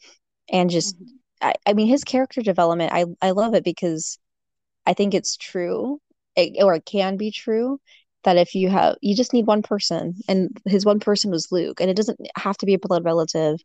and 0.48 0.70
just 0.70 0.96
mm-hmm. 0.96 1.48
I, 1.48 1.54
I 1.66 1.72
mean 1.72 1.88
his 1.88 2.04
character 2.04 2.42
development 2.42 2.92
I, 2.92 3.04
I 3.20 3.30
love 3.32 3.54
it 3.54 3.64
because 3.64 4.18
i 4.86 4.92
think 4.92 5.14
it's 5.14 5.36
true 5.36 5.98
it, 6.36 6.62
or 6.62 6.74
it 6.74 6.84
can 6.84 7.16
be 7.16 7.30
true 7.30 7.78
that 8.24 8.36
if 8.36 8.54
you 8.54 8.68
have 8.70 8.96
you 9.02 9.14
just 9.14 9.32
need 9.32 9.46
one 9.46 9.62
person 9.62 10.14
and 10.28 10.50
his 10.66 10.84
one 10.84 11.00
person 11.00 11.30
was 11.30 11.50
luke 11.50 11.80
and 11.80 11.90
it 11.90 11.96
doesn't 11.96 12.20
have 12.36 12.56
to 12.58 12.66
be 12.66 12.74
a 12.74 12.78
blood 12.78 13.04
relative 13.04 13.58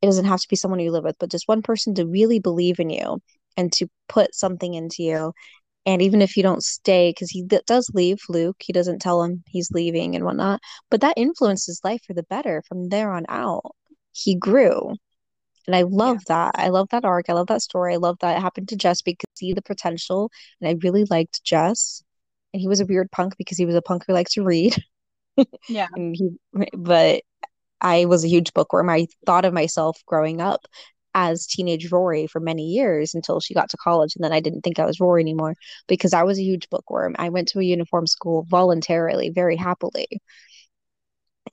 it 0.00 0.06
doesn't 0.06 0.24
have 0.24 0.40
to 0.40 0.48
be 0.48 0.56
someone 0.56 0.80
you 0.80 0.90
live 0.90 1.04
with 1.04 1.16
but 1.18 1.30
just 1.30 1.48
one 1.48 1.62
person 1.62 1.94
to 1.94 2.06
really 2.06 2.40
believe 2.40 2.80
in 2.80 2.90
you 2.90 3.20
and 3.56 3.72
to 3.72 3.88
put 4.08 4.34
something 4.34 4.74
into 4.74 5.02
you. 5.02 5.32
And 5.84 6.00
even 6.00 6.22
if 6.22 6.36
you 6.36 6.42
don't 6.42 6.62
stay, 6.62 7.10
because 7.10 7.30
he 7.30 7.42
d- 7.42 7.60
does 7.66 7.90
leave 7.92 8.18
Luke, 8.28 8.56
he 8.60 8.72
doesn't 8.72 9.00
tell 9.00 9.22
him 9.22 9.42
he's 9.48 9.70
leaving 9.72 10.14
and 10.14 10.24
whatnot, 10.24 10.60
but 10.90 11.00
that 11.00 11.14
influenced 11.16 11.66
his 11.66 11.80
life 11.82 12.02
for 12.06 12.14
the 12.14 12.22
better 12.24 12.62
from 12.68 12.88
there 12.88 13.12
on 13.12 13.24
out. 13.28 13.74
He 14.12 14.36
grew. 14.36 14.94
And 15.66 15.76
I 15.76 15.82
love 15.82 16.18
yeah. 16.28 16.50
that. 16.50 16.54
I 16.56 16.68
love 16.68 16.88
that 16.90 17.04
arc. 17.04 17.26
I 17.28 17.32
love 17.34 17.48
that 17.48 17.62
story. 17.62 17.94
I 17.94 17.98
love 17.98 18.16
that 18.20 18.36
it 18.36 18.40
happened 18.40 18.68
to 18.68 18.76
Jess 18.76 19.02
because 19.02 19.26
see 19.34 19.52
the 19.52 19.62
potential. 19.62 20.30
And 20.60 20.68
I 20.68 20.76
really 20.82 21.04
liked 21.04 21.42
Jess. 21.44 22.02
And 22.52 22.60
he 22.60 22.68
was 22.68 22.80
a 22.80 22.86
weird 22.86 23.10
punk 23.10 23.36
because 23.38 23.58
he 23.58 23.66
was 23.66 23.74
a 23.74 23.82
punk 23.82 24.04
who 24.06 24.12
likes 24.12 24.34
to 24.34 24.44
read. 24.44 24.76
Yeah. 25.68 25.88
and 25.94 26.14
he, 26.16 26.30
but 26.76 27.22
I 27.80 28.04
was 28.04 28.24
a 28.24 28.28
huge 28.28 28.52
bookworm. 28.54 28.88
I 28.88 29.06
thought 29.26 29.44
of 29.44 29.52
myself 29.52 30.00
growing 30.06 30.40
up 30.40 30.66
as 31.14 31.46
teenage 31.46 31.90
Rory 31.92 32.26
for 32.26 32.40
many 32.40 32.64
years 32.64 33.14
until 33.14 33.40
she 33.40 33.54
got 33.54 33.70
to 33.70 33.76
college. 33.76 34.14
And 34.16 34.24
then 34.24 34.32
I 34.32 34.40
didn't 34.40 34.62
think 34.62 34.78
I 34.78 34.86
was 34.86 35.00
Rory 35.00 35.22
anymore 35.22 35.54
because 35.88 36.12
I 36.12 36.22
was 36.22 36.38
a 36.38 36.42
huge 36.42 36.68
bookworm. 36.70 37.14
I 37.18 37.28
went 37.28 37.48
to 37.48 37.60
a 37.60 37.64
uniform 37.64 38.06
school 38.06 38.46
voluntarily, 38.48 39.30
very 39.30 39.56
happily. 39.56 40.06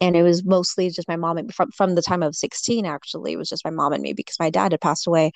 And 0.01 0.15
it 0.15 0.23
was 0.23 0.45
mostly 0.45 0.89
just 0.89 1.07
my 1.07 1.15
mom 1.15 1.37
and 1.37 1.53
from, 1.53 1.71
from 1.71 1.95
the 1.95 2.01
time 2.01 2.23
of 2.23 2.35
16, 2.35 2.85
actually, 2.85 3.33
it 3.33 3.37
was 3.37 3.49
just 3.49 3.65
my 3.65 3.71
mom 3.71 3.93
and 3.93 4.01
me 4.03 4.13
because 4.13 4.39
my 4.39 4.49
dad 4.49 4.71
had 4.71 4.81
passed 4.81 5.07
away. 5.07 5.31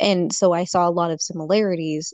And 0.00 0.32
so 0.32 0.52
I 0.52 0.64
saw 0.64 0.88
a 0.88 0.90
lot 0.90 1.10
of 1.10 1.22
similarities 1.22 2.12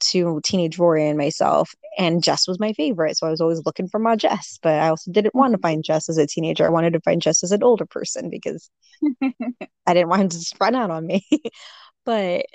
to 0.00 0.40
teenage 0.44 0.78
Rory 0.78 1.06
and 1.06 1.18
myself, 1.18 1.74
and 1.98 2.22
Jess 2.22 2.46
was 2.46 2.60
my 2.60 2.72
favorite. 2.72 3.16
So 3.16 3.26
I 3.26 3.30
was 3.30 3.40
always 3.40 3.62
looking 3.64 3.88
for 3.88 3.98
my 3.98 4.16
Jess, 4.16 4.58
but 4.62 4.74
I 4.74 4.88
also 4.88 5.10
didn't 5.10 5.34
want 5.34 5.52
to 5.52 5.58
mm-hmm. 5.58 5.62
find 5.62 5.84
Jess 5.84 6.08
as 6.08 6.18
a 6.18 6.26
teenager. 6.26 6.66
I 6.66 6.70
wanted 6.70 6.92
to 6.94 7.00
find 7.00 7.22
Jess 7.22 7.42
as 7.42 7.52
an 7.52 7.62
older 7.62 7.86
person 7.86 8.30
because 8.30 8.70
I 9.22 9.94
didn't 9.94 10.08
want 10.08 10.22
him 10.22 10.28
to 10.28 10.56
run 10.60 10.74
out 10.74 10.90
on 10.90 11.06
me. 11.06 11.26
but 12.04 12.46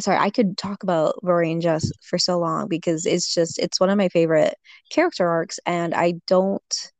sorry, 0.00 0.18
I 0.18 0.30
could 0.30 0.56
talk 0.56 0.82
about 0.82 1.18
Rory 1.22 1.52
and 1.52 1.62
Jess 1.62 1.90
for 2.02 2.18
so 2.18 2.38
long 2.38 2.68
because 2.68 3.06
it's 3.06 3.32
just 3.32 3.58
it's 3.58 3.80
one 3.80 3.90
of 3.90 3.98
my 3.98 4.08
favorite 4.08 4.54
character 4.90 5.28
arcs, 5.28 5.58
and 5.66 5.94
I 5.94 6.14
don't 6.26 6.90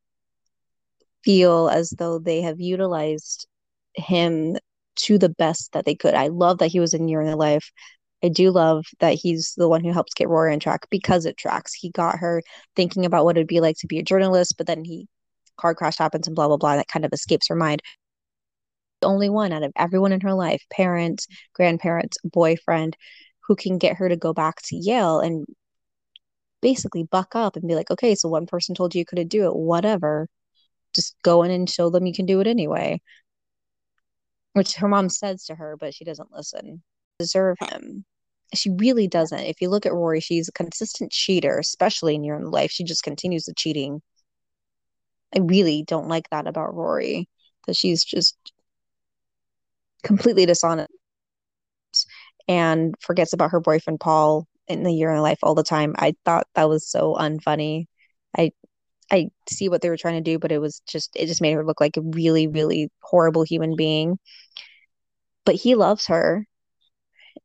feel 1.24 1.68
as 1.68 1.90
though 1.90 2.18
they 2.18 2.42
have 2.42 2.60
utilized 2.60 3.46
him 3.94 4.56
to 4.94 5.18
the 5.18 5.28
best 5.28 5.72
that 5.72 5.84
they 5.84 5.94
could. 5.94 6.14
I 6.14 6.28
love 6.28 6.58
that 6.58 6.68
he 6.68 6.80
was 6.80 6.94
in 6.94 7.08
Year 7.08 7.20
in 7.20 7.28
the 7.28 7.36
Life. 7.36 7.72
I 8.24 8.28
do 8.28 8.50
love 8.50 8.86
that 9.00 9.14
he's 9.14 9.54
the 9.56 9.68
one 9.68 9.82
who 9.82 9.92
helps 9.92 10.14
get 10.14 10.28
Rory 10.28 10.52
on 10.52 10.60
track 10.60 10.86
because 10.90 11.26
it 11.26 11.36
tracks. 11.36 11.74
He 11.74 11.90
got 11.90 12.18
her 12.18 12.42
thinking 12.76 13.04
about 13.04 13.24
what 13.24 13.36
it'd 13.36 13.48
be 13.48 13.60
like 13.60 13.76
to 13.78 13.86
be 13.88 13.98
a 13.98 14.04
journalist, 14.04 14.56
but 14.56 14.66
then 14.66 14.84
he 14.84 15.08
car 15.56 15.74
crash 15.74 15.98
happens 15.98 16.26
and 16.26 16.36
blah 16.36 16.48
blah 16.48 16.56
blah. 16.56 16.76
That 16.76 16.88
kind 16.88 17.04
of 17.04 17.12
escapes 17.12 17.48
her 17.48 17.56
mind. 17.56 17.82
The 19.00 19.08
only 19.08 19.28
one 19.28 19.52
out 19.52 19.64
of 19.64 19.72
everyone 19.76 20.12
in 20.12 20.20
her 20.22 20.34
life, 20.34 20.62
parents, 20.70 21.26
grandparents, 21.54 22.18
boyfriend, 22.24 22.96
who 23.40 23.56
can 23.56 23.78
get 23.78 23.96
her 23.96 24.08
to 24.08 24.16
go 24.16 24.32
back 24.32 24.62
to 24.62 24.76
Yale 24.76 25.20
and 25.20 25.46
basically 26.62 27.04
buck 27.04 27.34
up 27.34 27.56
and 27.56 27.68
be 27.68 27.74
like, 27.74 27.90
okay, 27.90 28.14
so 28.14 28.28
one 28.28 28.46
person 28.46 28.74
told 28.74 28.94
you 28.94 29.00
you 29.00 29.04
couldn't 29.04 29.28
do 29.28 29.46
it, 29.46 29.56
whatever. 29.56 30.28
Just 30.94 31.16
go 31.22 31.42
in 31.42 31.50
and 31.50 31.68
show 31.68 31.90
them 31.90 32.06
you 32.06 32.14
can 32.14 32.26
do 32.26 32.40
it 32.40 32.46
anyway. 32.46 33.00
Which 34.54 34.74
her 34.76 34.88
mom 34.88 35.08
says 35.08 35.44
to 35.46 35.54
her, 35.56 35.76
but 35.76 35.94
she 35.94 36.04
doesn't 36.04 36.32
listen. 36.32 36.82
Deserve 37.18 37.56
him 37.60 38.04
she 38.54 38.70
really 38.70 39.08
doesn't. 39.08 39.40
If 39.40 39.60
you 39.60 39.68
look 39.68 39.86
at 39.86 39.92
Rory, 39.92 40.20
she's 40.20 40.48
a 40.48 40.52
consistent 40.52 41.12
cheater, 41.12 41.58
especially 41.58 42.14
in 42.14 42.24
your 42.24 42.36
own 42.36 42.50
life. 42.50 42.70
She 42.70 42.84
just 42.84 43.02
continues 43.02 43.44
the 43.44 43.54
cheating. 43.54 44.02
I 45.34 45.40
really 45.40 45.82
don't 45.86 46.08
like 46.08 46.28
that 46.30 46.46
about 46.46 46.74
Rory, 46.74 47.28
that 47.66 47.76
she's 47.76 48.04
just 48.04 48.36
completely 50.02 50.46
dishonest 50.46 50.90
and 52.48 52.94
forgets 53.00 53.32
about 53.32 53.50
her 53.50 53.60
boyfriend 53.60 54.00
Paul 54.00 54.46
in 54.68 54.82
the 54.82 54.92
year 54.92 55.12
in 55.12 55.22
life 55.22 55.38
all 55.42 55.54
the 55.54 55.62
time. 55.62 55.94
I 55.98 56.14
thought 56.24 56.46
that 56.54 56.68
was 56.68 56.88
so 56.88 57.14
unfunny. 57.14 57.86
I 58.36 58.52
I 59.10 59.28
see 59.48 59.68
what 59.68 59.82
they 59.82 59.90
were 59.90 59.96
trying 59.96 60.22
to 60.22 60.30
do, 60.30 60.38
but 60.38 60.52
it 60.52 60.58
was 60.58 60.82
just 60.88 61.10
it 61.16 61.26
just 61.26 61.42
made 61.42 61.52
her 61.54 61.64
look 61.64 61.80
like 61.80 61.96
a 61.96 62.02
really, 62.02 62.48
really 62.48 62.90
horrible 63.02 63.44
human 63.44 63.76
being. 63.76 64.18
But 65.44 65.54
he 65.56 65.74
loves 65.76 66.06
her 66.08 66.46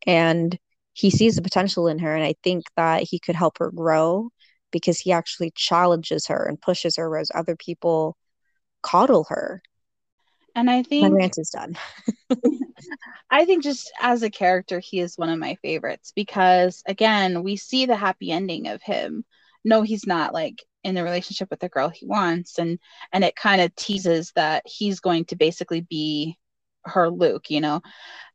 and 0.06 0.58
he 0.98 1.12
sees 1.12 1.36
the 1.36 1.42
potential 1.42 1.88
in 1.88 2.00
her 2.00 2.16
and 2.16 2.24
i 2.24 2.34
think 2.44 2.66
that 2.76 3.04
he 3.04 3.20
could 3.20 3.36
help 3.36 3.58
her 3.60 3.72
grow 3.72 4.30
because 4.72 5.00
he 5.00 5.12
actually 5.12 5.52
challenges 5.56 6.28
her 6.28 6.46
and 6.46 6.62
pushes 6.62 6.96
her 6.98 7.10
whereas 7.10 7.32
other 7.34 7.56
people 7.56 8.18
coddle 8.82 9.26
her. 9.30 9.62
And 10.56 10.70
i 10.70 10.84
think 10.84 11.12
my 11.12 11.18
rant 11.18 11.38
is 11.38 11.50
done. 11.50 11.78
I 13.30 13.46
think 13.46 13.64
just 13.64 13.92
as 14.02 14.24
a 14.24 14.30
character 14.30 14.80
he 14.80 15.00
is 15.00 15.18
one 15.18 15.30
of 15.30 15.38
my 15.38 15.56
favorites 15.62 16.14
because 16.16 16.82
again 16.88 17.44
we 17.44 17.58
see 17.58 17.86
the 17.86 17.96
happy 17.96 18.32
ending 18.32 18.68
of 18.68 18.82
him. 18.82 19.24
No 19.64 19.84
he's 19.84 20.08
not 20.08 20.34
like 20.34 20.64
in 20.84 20.96
the 20.96 21.04
relationship 21.04 21.50
with 21.50 21.60
the 21.60 21.70
girl 21.70 21.90
he 21.90 22.06
wants 22.06 22.58
and 22.58 22.80
and 23.12 23.24
it 23.24 23.36
kind 23.36 23.62
of 23.62 23.76
teases 23.76 24.32
that 24.36 24.64
he's 24.66 25.00
going 25.00 25.26
to 25.26 25.36
basically 25.36 25.82
be 25.82 26.38
her 26.88 27.10
luke 27.10 27.50
you 27.50 27.62
know? 27.62 27.82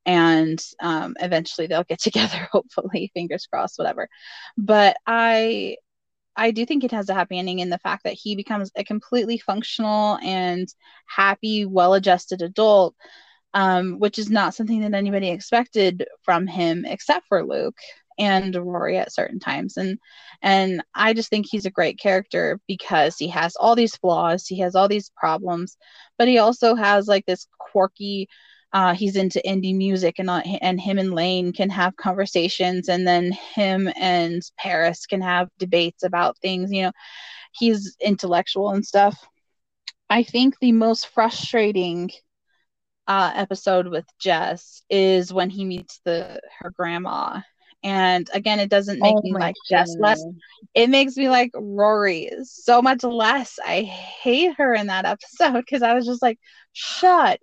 And 0.04 0.62
um, 0.80 1.14
eventually 1.20 1.66
they'll 1.66 1.84
get 1.84 2.00
together 2.00 2.48
hopefully 2.52 3.10
fingers 3.14 3.46
crossed 3.46 3.78
whatever. 3.78 4.08
But 4.56 4.96
i 5.06 5.76
i 6.36 6.50
do 6.50 6.64
think 6.66 6.84
it 6.84 6.92
has 6.92 7.08
a 7.08 7.14
happy 7.14 7.38
ending 7.38 7.58
in 7.58 7.70
the 7.70 7.78
fact 7.78 8.04
that 8.04 8.14
he 8.14 8.36
becomes 8.36 8.70
a 8.76 8.84
completely 8.84 9.38
functional 9.38 10.18
and 10.22 10.72
happy 11.06 11.64
well-adjusted 11.66 12.42
adult 12.42 12.94
um, 13.54 13.98
which 13.98 14.18
is 14.18 14.30
not 14.30 14.54
something 14.54 14.80
that 14.80 14.94
anybody 14.94 15.28
expected 15.28 16.06
from 16.22 16.46
him 16.46 16.84
except 16.86 17.26
for 17.28 17.44
luke 17.44 17.76
and 18.18 18.54
rory 18.54 18.98
at 18.98 19.12
certain 19.12 19.40
times. 19.40 19.76
And 19.76 19.98
and 20.42 20.82
i 20.94 21.12
just 21.14 21.30
think 21.30 21.46
he's 21.48 21.66
a 21.66 21.70
great 21.70 21.98
character 21.98 22.60
because 22.66 23.16
he 23.16 23.28
has 23.28 23.54
all 23.56 23.74
these 23.76 23.96
flaws 23.96 24.46
he 24.46 24.58
has 24.58 24.74
all 24.74 24.88
these 24.88 25.10
problems 25.16 25.76
but 26.18 26.28
he 26.28 26.38
also 26.38 26.74
has 26.74 27.06
like 27.06 27.24
this 27.26 27.46
quirky 27.58 28.28
uh, 28.74 28.94
he's 28.94 29.16
into 29.16 29.42
indie 29.46 29.76
music 29.76 30.14
and 30.18 30.30
uh, 30.30 30.42
and 30.62 30.80
him 30.80 30.98
and 30.98 31.12
Lane 31.12 31.52
can 31.52 31.68
have 31.68 31.94
conversations 31.96 32.88
and 32.88 33.06
then 33.06 33.32
him 33.54 33.90
and 33.96 34.40
Paris 34.58 35.04
can 35.04 35.20
have 35.20 35.48
debates 35.58 36.02
about 36.02 36.38
things 36.38 36.72
you 36.72 36.84
know. 36.84 36.92
He's 37.52 37.94
intellectual 38.00 38.70
and 38.70 38.82
stuff. 38.82 39.22
I 40.08 40.22
think 40.22 40.58
the 40.58 40.72
most 40.72 41.08
frustrating 41.08 42.12
uh, 43.06 43.32
episode 43.34 43.88
with 43.88 44.06
Jess 44.18 44.82
is 44.88 45.34
when 45.34 45.50
he 45.50 45.66
meets 45.66 46.00
the 46.06 46.40
her 46.60 46.70
grandma 46.70 47.42
and 47.82 48.28
again 48.32 48.60
it 48.60 48.70
doesn't 48.70 49.00
make 49.00 49.16
oh 49.16 49.22
me 49.22 49.32
like 49.32 49.54
Jess 49.68 49.96
less. 49.98 50.24
it 50.74 50.88
makes 50.90 51.16
me 51.16 51.28
like 51.28 51.50
Rory 51.54 52.30
so 52.44 52.80
much 52.82 53.02
less. 53.02 53.58
I 53.64 53.82
hate 53.82 54.54
her 54.56 54.74
in 54.74 54.88
that 54.88 55.04
episode 55.40 55.54
because 55.54 55.82
I 55.82 55.94
was 55.94 56.06
just 56.06 56.22
like 56.22 56.38
shut 56.72 57.40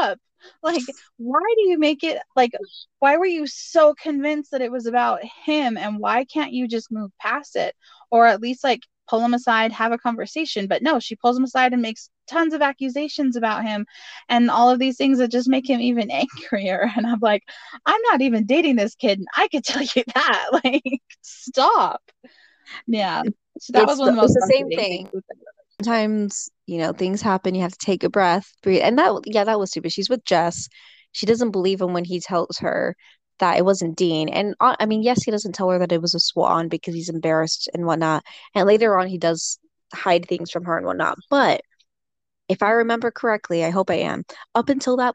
up. 0.00 0.18
Like 0.62 0.82
why 1.16 1.40
do 1.56 1.68
you 1.68 1.78
make 1.78 2.04
it 2.04 2.18
like 2.36 2.52
why 3.00 3.16
were 3.16 3.26
you 3.26 3.46
so 3.46 3.94
convinced 3.94 4.50
that 4.52 4.62
it 4.62 4.72
was 4.72 4.86
about 4.86 5.20
him? 5.44 5.76
And 5.76 5.98
why 5.98 6.24
can't 6.24 6.52
you 6.52 6.68
just 6.68 6.90
move 6.92 7.10
past 7.20 7.56
it? 7.56 7.74
Or 8.10 8.26
at 8.26 8.40
least 8.40 8.64
like 8.64 8.80
pull 9.08 9.20
him 9.20 9.34
aside 9.34 9.72
have 9.72 9.92
a 9.92 9.98
conversation. 9.98 10.66
But 10.66 10.82
no 10.82 11.00
she 11.00 11.16
pulls 11.16 11.36
him 11.36 11.44
aside 11.44 11.72
and 11.72 11.82
makes 11.82 12.10
tons 12.28 12.54
of 12.54 12.62
accusations 12.62 13.36
about 13.36 13.64
him 13.64 13.86
and 14.28 14.50
all 14.50 14.70
of 14.70 14.78
these 14.78 14.96
things 14.96 15.18
that 15.18 15.30
just 15.30 15.48
make 15.48 15.68
him 15.68 15.80
even 15.80 16.10
angrier. 16.22 16.90
And 16.96 17.06
i'm 17.06 17.20
like 17.20 17.42
i'm 17.86 18.00
not 18.10 18.20
even 18.20 18.46
dating 18.46 18.76
this 18.76 18.94
kid. 18.94 19.18
And 19.18 19.28
i 19.36 19.48
could 19.48 19.64
tell 19.64 19.82
you 19.82 20.04
that. 20.14 20.48
Like 20.64 20.82
stop. 21.22 22.02
Yeah. 22.86 23.22
So 23.58 23.72
that 23.72 23.82
it's 23.82 23.90
was 23.90 23.98
one 23.98 24.06
the, 24.06 24.12
of 24.12 24.16
the 24.16 24.22
most 24.22 24.34
the 24.34 24.52
same 24.52 24.70
thing. 24.70 25.08
sometimes 25.80 26.50
you 26.66 26.78
know 26.78 26.92
things 26.92 27.22
happen. 27.22 27.54
You 27.54 27.62
have 27.62 27.72
to 27.72 27.84
take 27.84 28.04
a 28.04 28.10
breath 28.10 28.52
breathe. 28.62 28.82
And 28.82 28.98
that 28.98 29.20
yeah 29.26 29.44
that 29.44 29.58
was 29.58 29.70
stupid. 29.70 29.92
She's 29.92 30.10
with 30.10 30.24
jess. 30.24 30.68
She 31.12 31.26
doesn't 31.26 31.50
believe 31.50 31.80
him 31.80 31.92
when 31.92 32.04
he 32.04 32.20
tells 32.20 32.58
her 32.58 32.94
that 33.38 33.56
it 33.56 33.64
wasn't 33.64 33.96
dean. 33.96 34.28
And 34.28 34.54
uh, 34.60 34.76
i 34.80 34.86
mean 34.86 35.02
yes 35.02 35.22
he 35.22 35.30
doesn't 35.30 35.52
tell 35.54 35.70
her 35.70 35.78
that 35.78 35.92
it 35.92 36.02
was 36.02 36.14
a 36.14 36.20
swan 36.20 36.68
because 36.68 36.94
he's 36.94 37.08
embarrassed 37.08 37.68
and 37.74 37.86
whatnot. 37.86 38.24
And 38.54 38.66
later 38.66 38.98
on 38.98 39.06
he 39.08 39.18
does 39.18 39.58
hide 39.94 40.26
things 40.28 40.50
from 40.50 40.64
her 40.64 40.76
and 40.76 40.86
whatnot. 40.86 41.18
But 41.30 41.62
if 42.48 42.62
i 42.62 42.70
remember 42.70 43.10
correctly 43.10 43.64
i 43.64 43.70
hope 43.70 43.90
i 43.90 43.94
am 43.94 44.24
up 44.54 44.68
until 44.68 44.96
that 44.96 45.14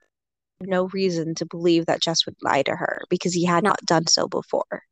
no 0.62 0.88
reason 0.90 1.36
to 1.36 1.46
believe 1.46 1.86
that 1.86 2.02
jess 2.02 2.26
would 2.26 2.36
lie 2.42 2.62
to 2.64 2.76
her 2.76 3.02
because 3.10 3.34
he 3.34 3.46
had 3.46 3.64
not 3.64 3.80
done 3.86 4.08
so 4.08 4.28
before 4.28 4.84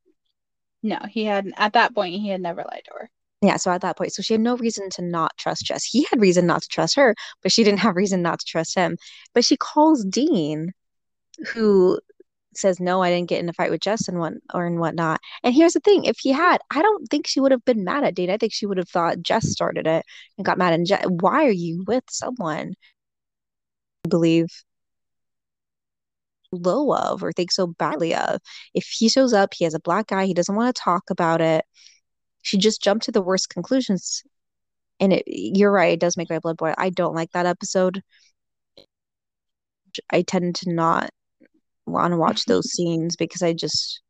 no 0.84 1.00
he 1.10 1.26
had 1.26 1.52
at 1.58 1.74
that 1.74 1.94
point 1.94 2.14
he 2.14 2.30
had 2.30 2.42
never 2.42 2.64
lied 2.64 2.82
to 2.86 2.92
her 2.94 3.10
yeah, 3.44 3.58
so 3.58 3.72
at 3.72 3.82
that 3.82 3.98
point, 3.98 4.14
so 4.14 4.22
she 4.22 4.36
had 4.36 4.42
no 4.42 4.56
reason 4.56 4.90
to 4.92 5.02
not 5.02 5.36
trust 5.38 5.66
Jess. 5.66 5.84
He 5.84 6.06
had 6.12 6.22
reason 6.22 6.46
not 6.46 6.62
to 6.62 6.68
trust 6.68 6.96
her, 6.96 7.16
but 7.42 7.52
she 7.52 7.64
didn't 7.64 7.80
have 7.86 7.96
reason 7.96 8.22
not 8.22 8.40
to 8.40 8.46
trust 8.46 8.76
him. 8.76 8.98
But 9.34 9.44
she 9.44 9.58
calls 9.58 10.06
Dean, 10.06 10.74
who 11.48 12.00
says, 12.54 12.80
No, 12.80 13.02
I 13.02 13.10
didn't 13.10 13.30
get 13.30 13.40
in 13.40 13.50
a 13.50 13.54
fight 13.54 13.72
with 13.72 13.86
and 14.08 14.20
what 14.20 14.34
or 14.54 14.66
and 14.66 14.80
whatnot. 14.80 15.20
And 15.44 15.54
here's 15.54 15.74
the 15.74 15.80
thing, 15.80 16.06
if 16.06 16.18
he 16.20 16.32
had, 16.32 16.60
I 16.72 16.82
don't 16.82 17.08
think 17.08 17.28
she 17.28 17.40
would 17.40 17.52
have 17.52 17.66
been 17.66 17.84
mad 17.84 18.04
at 18.04 18.16
Dean. 18.16 18.30
I 18.30 18.38
think 18.38 18.54
she 18.54 18.66
would 18.66 18.78
have 18.78 18.90
thought 18.90 19.22
Jess 19.22 19.52
started 19.52 19.88
it 19.88 20.06
and 20.38 20.46
got 20.46 20.58
mad 20.58 20.74
at 20.74 20.86
Jess. 20.86 21.06
Why 21.08 21.46
are 21.46 21.52
you 21.52 21.84
with 21.88 22.04
someone? 22.10 22.74
I 24.06 24.10
believe 24.10 24.48
low 26.52 26.94
of 26.94 27.24
or 27.24 27.32
think 27.32 27.52
so 27.52 27.68
badly 27.68 28.14
of. 28.16 28.42
If 28.74 28.86
he 28.88 29.10
shows 29.10 29.34
up, 29.34 29.54
he 29.54 29.64
has 29.66 29.74
a 29.74 29.80
black 29.80 30.12
eye, 30.12 30.26
he 30.26 30.34
doesn't 30.34 30.56
want 30.56 30.76
to 30.76 30.82
talk 30.82 31.10
about 31.10 31.42
it. 31.42 31.66
She 32.42 32.58
just 32.58 32.82
jumped 32.82 33.06
to 33.06 33.12
the 33.12 33.22
worst 33.22 33.50
conclusions. 33.50 34.24
And 35.00 35.14
it, 35.14 35.24
you're 35.28 35.72
right, 35.72 35.94
it 35.94 36.00
does 36.00 36.18
make 36.18 36.30
my 36.30 36.40
blood 36.40 36.58
boil. 36.58 36.76
I 36.78 36.90
don't 36.90 37.16
like 37.16 37.32
that 37.32 37.46
episode. 37.46 38.04
I 40.12 40.22
tend 40.22 40.56
to 40.58 40.74
not 40.74 41.12
want 41.92 42.14
to 42.14 42.18
watch 42.18 42.46
those 42.46 42.72
scenes 42.72 43.16
because 43.16 43.42
I 43.42 43.54
just, 43.54 44.02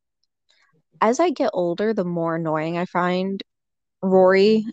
as 1.02 1.20
I 1.20 1.30
get 1.32 1.52
older, 1.54 1.94
the 1.94 2.04
more 2.04 2.36
annoying 2.36 2.78
I 2.78 2.86
find 2.86 3.42
Rory 4.02 4.66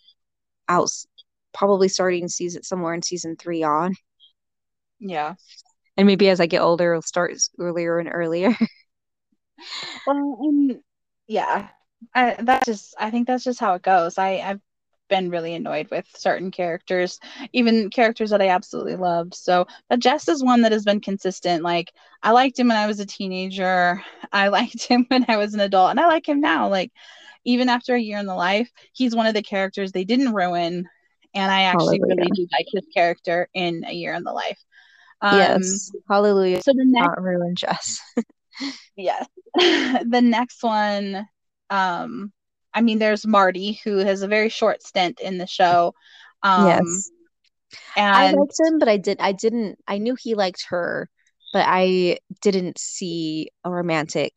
out, 0.68 0.90
probably 1.54 1.88
starting 1.88 2.28
season 2.28 2.62
somewhere 2.62 2.94
in 2.94 3.02
season 3.02 3.36
three 3.36 3.62
on. 3.62 3.94
Yeah. 5.00 5.34
And 5.96 6.06
maybe 6.06 6.28
as 6.28 6.40
I 6.40 6.46
get 6.46 6.62
older, 6.62 6.92
it'll 6.92 7.02
start 7.02 7.32
earlier 7.58 7.98
and 7.98 8.08
earlier. 8.12 8.54
well, 10.06 10.38
um, 10.40 10.80
yeah, 11.26 11.68
I, 12.14 12.36
that's 12.40 12.66
just, 12.66 12.94
I 12.98 13.10
think 13.10 13.26
that's 13.26 13.44
just 13.44 13.58
how 13.58 13.74
it 13.74 13.82
goes. 13.82 14.18
I, 14.18 14.38
I've 14.38 14.60
been 15.08 15.30
really 15.30 15.54
annoyed 15.54 15.88
with 15.90 16.06
certain 16.16 16.50
characters, 16.50 17.18
even 17.52 17.90
characters 17.90 18.30
that 18.30 18.42
I 18.42 18.48
absolutely 18.48 18.96
loved. 18.96 19.34
So, 19.34 19.66
but 19.88 20.00
Jess 20.00 20.28
is 20.28 20.42
one 20.42 20.62
that 20.62 20.72
has 20.72 20.84
been 20.84 21.00
consistent. 21.00 21.62
Like, 21.62 21.92
I 22.22 22.32
liked 22.32 22.58
him 22.58 22.68
when 22.68 22.76
I 22.76 22.86
was 22.86 23.00
a 23.00 23.06
teenager, 23.06 24.02
I 24.32 24.48
liked 24.58 24.84
him 24.84 25.06
when 25.08 25.24
I 25.28 25.36
was 25.36 25.54
an 25.54 25.60
adult, 25.60 25.90
and 25.90 26.00
I 26.00 26.06
like 26.06 26.28
him 26.28 26.40
now. 26.40 26.68
Like, 26.68 26.92
even 27.44 27.68
after 27.68 27.94
a 27.94 28.00
year 28.00 28.18
in 28.18 28.26
the 28.26 28.34
life, 28.34 28.70
he's 28.92 29.16
one 29.16 29.26
of 29.26 29.34
the 29.34 29.42
characters 29.42 29.92
they 29.92 30.04
didn't 30.04 30.34
ruin. 30.34 30.88
And 31.34 31.52
I 31.52 31.62
actually 31.62 32.00
Hallelujah. 32.00 32.16
really 32.16 32.30
do 32.34 32.46
like 32.52 32.66
his 32.72 32.84
character 32.92 33.48
in 33.54 33.84
A 33.86 33.92
Year 33.92 34.14
in 34.14 34.24
the 34.24 34.32
Life. 34.32 34.58
Um, 35.20 35.38
yes. 35.38 35.92
Hallelujah. 36.08 36.62
So 36.62 36.72
the 36.72 36.84
next 36.84 37.06
not 37.06 37.22
ruin 37.22 37.54
Jess. 37.54 38.00
yes. 38.96 39.26
the 39.54 40.20
next 40.22 40.62
one, 40.62 41.28
um, 41.70 42.32
I 42.78 42.80
mean, 42.80 43.00
there's 43.00 43.26
Marty, 43.26 43.80
who 43.82 43.96
has 43.96 44.22
a 44.22 44.28
very 44.28 44.48
short 44.48 44.84
stint 44.84 45.18
in 45.18 45.36
the 45.36 45.48
show. 45.48 45.94
Um, 46.44 46.68
yes. 46.68 47.10
And 47.96 48.14
I 48.14 48.30
liked 48.30 48.54
him, 48.56 48.78
but 48.78 48.88
I 48.88 48.98
did 48.98 49.18
I 49.18 49.32
didn't 49.32 49.80
I 49.88 49.98
knew 49.98 50.14
he 50.14 50.36
liked 50.36 50.66
her, 50.68 51.10
but 51.52 51.64
I 51.66 52.18
didn't 52.40 52.78
see 52.78 53.50
a 53.64 53.70
romantic 53.72 54.32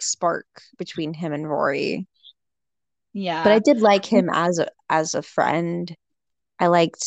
spark 0.00 0.46
between 0.78 1.12
him 1.12 1.34
and 1.34 1.46
Rory. 1.46 2.06
Yeah. 3.12 3.44
But 3.44 3.52
I 3.52 3.58
did 3.58 3.82
like 3.82 4.06
him 4.06 4.30
as 4.32 4.58
a 4.58 4.68
as 4.88 5.14
a 5.14 5.20
friend. 5.20 5.94
I 6.58 6.68
liked 6.68 7.04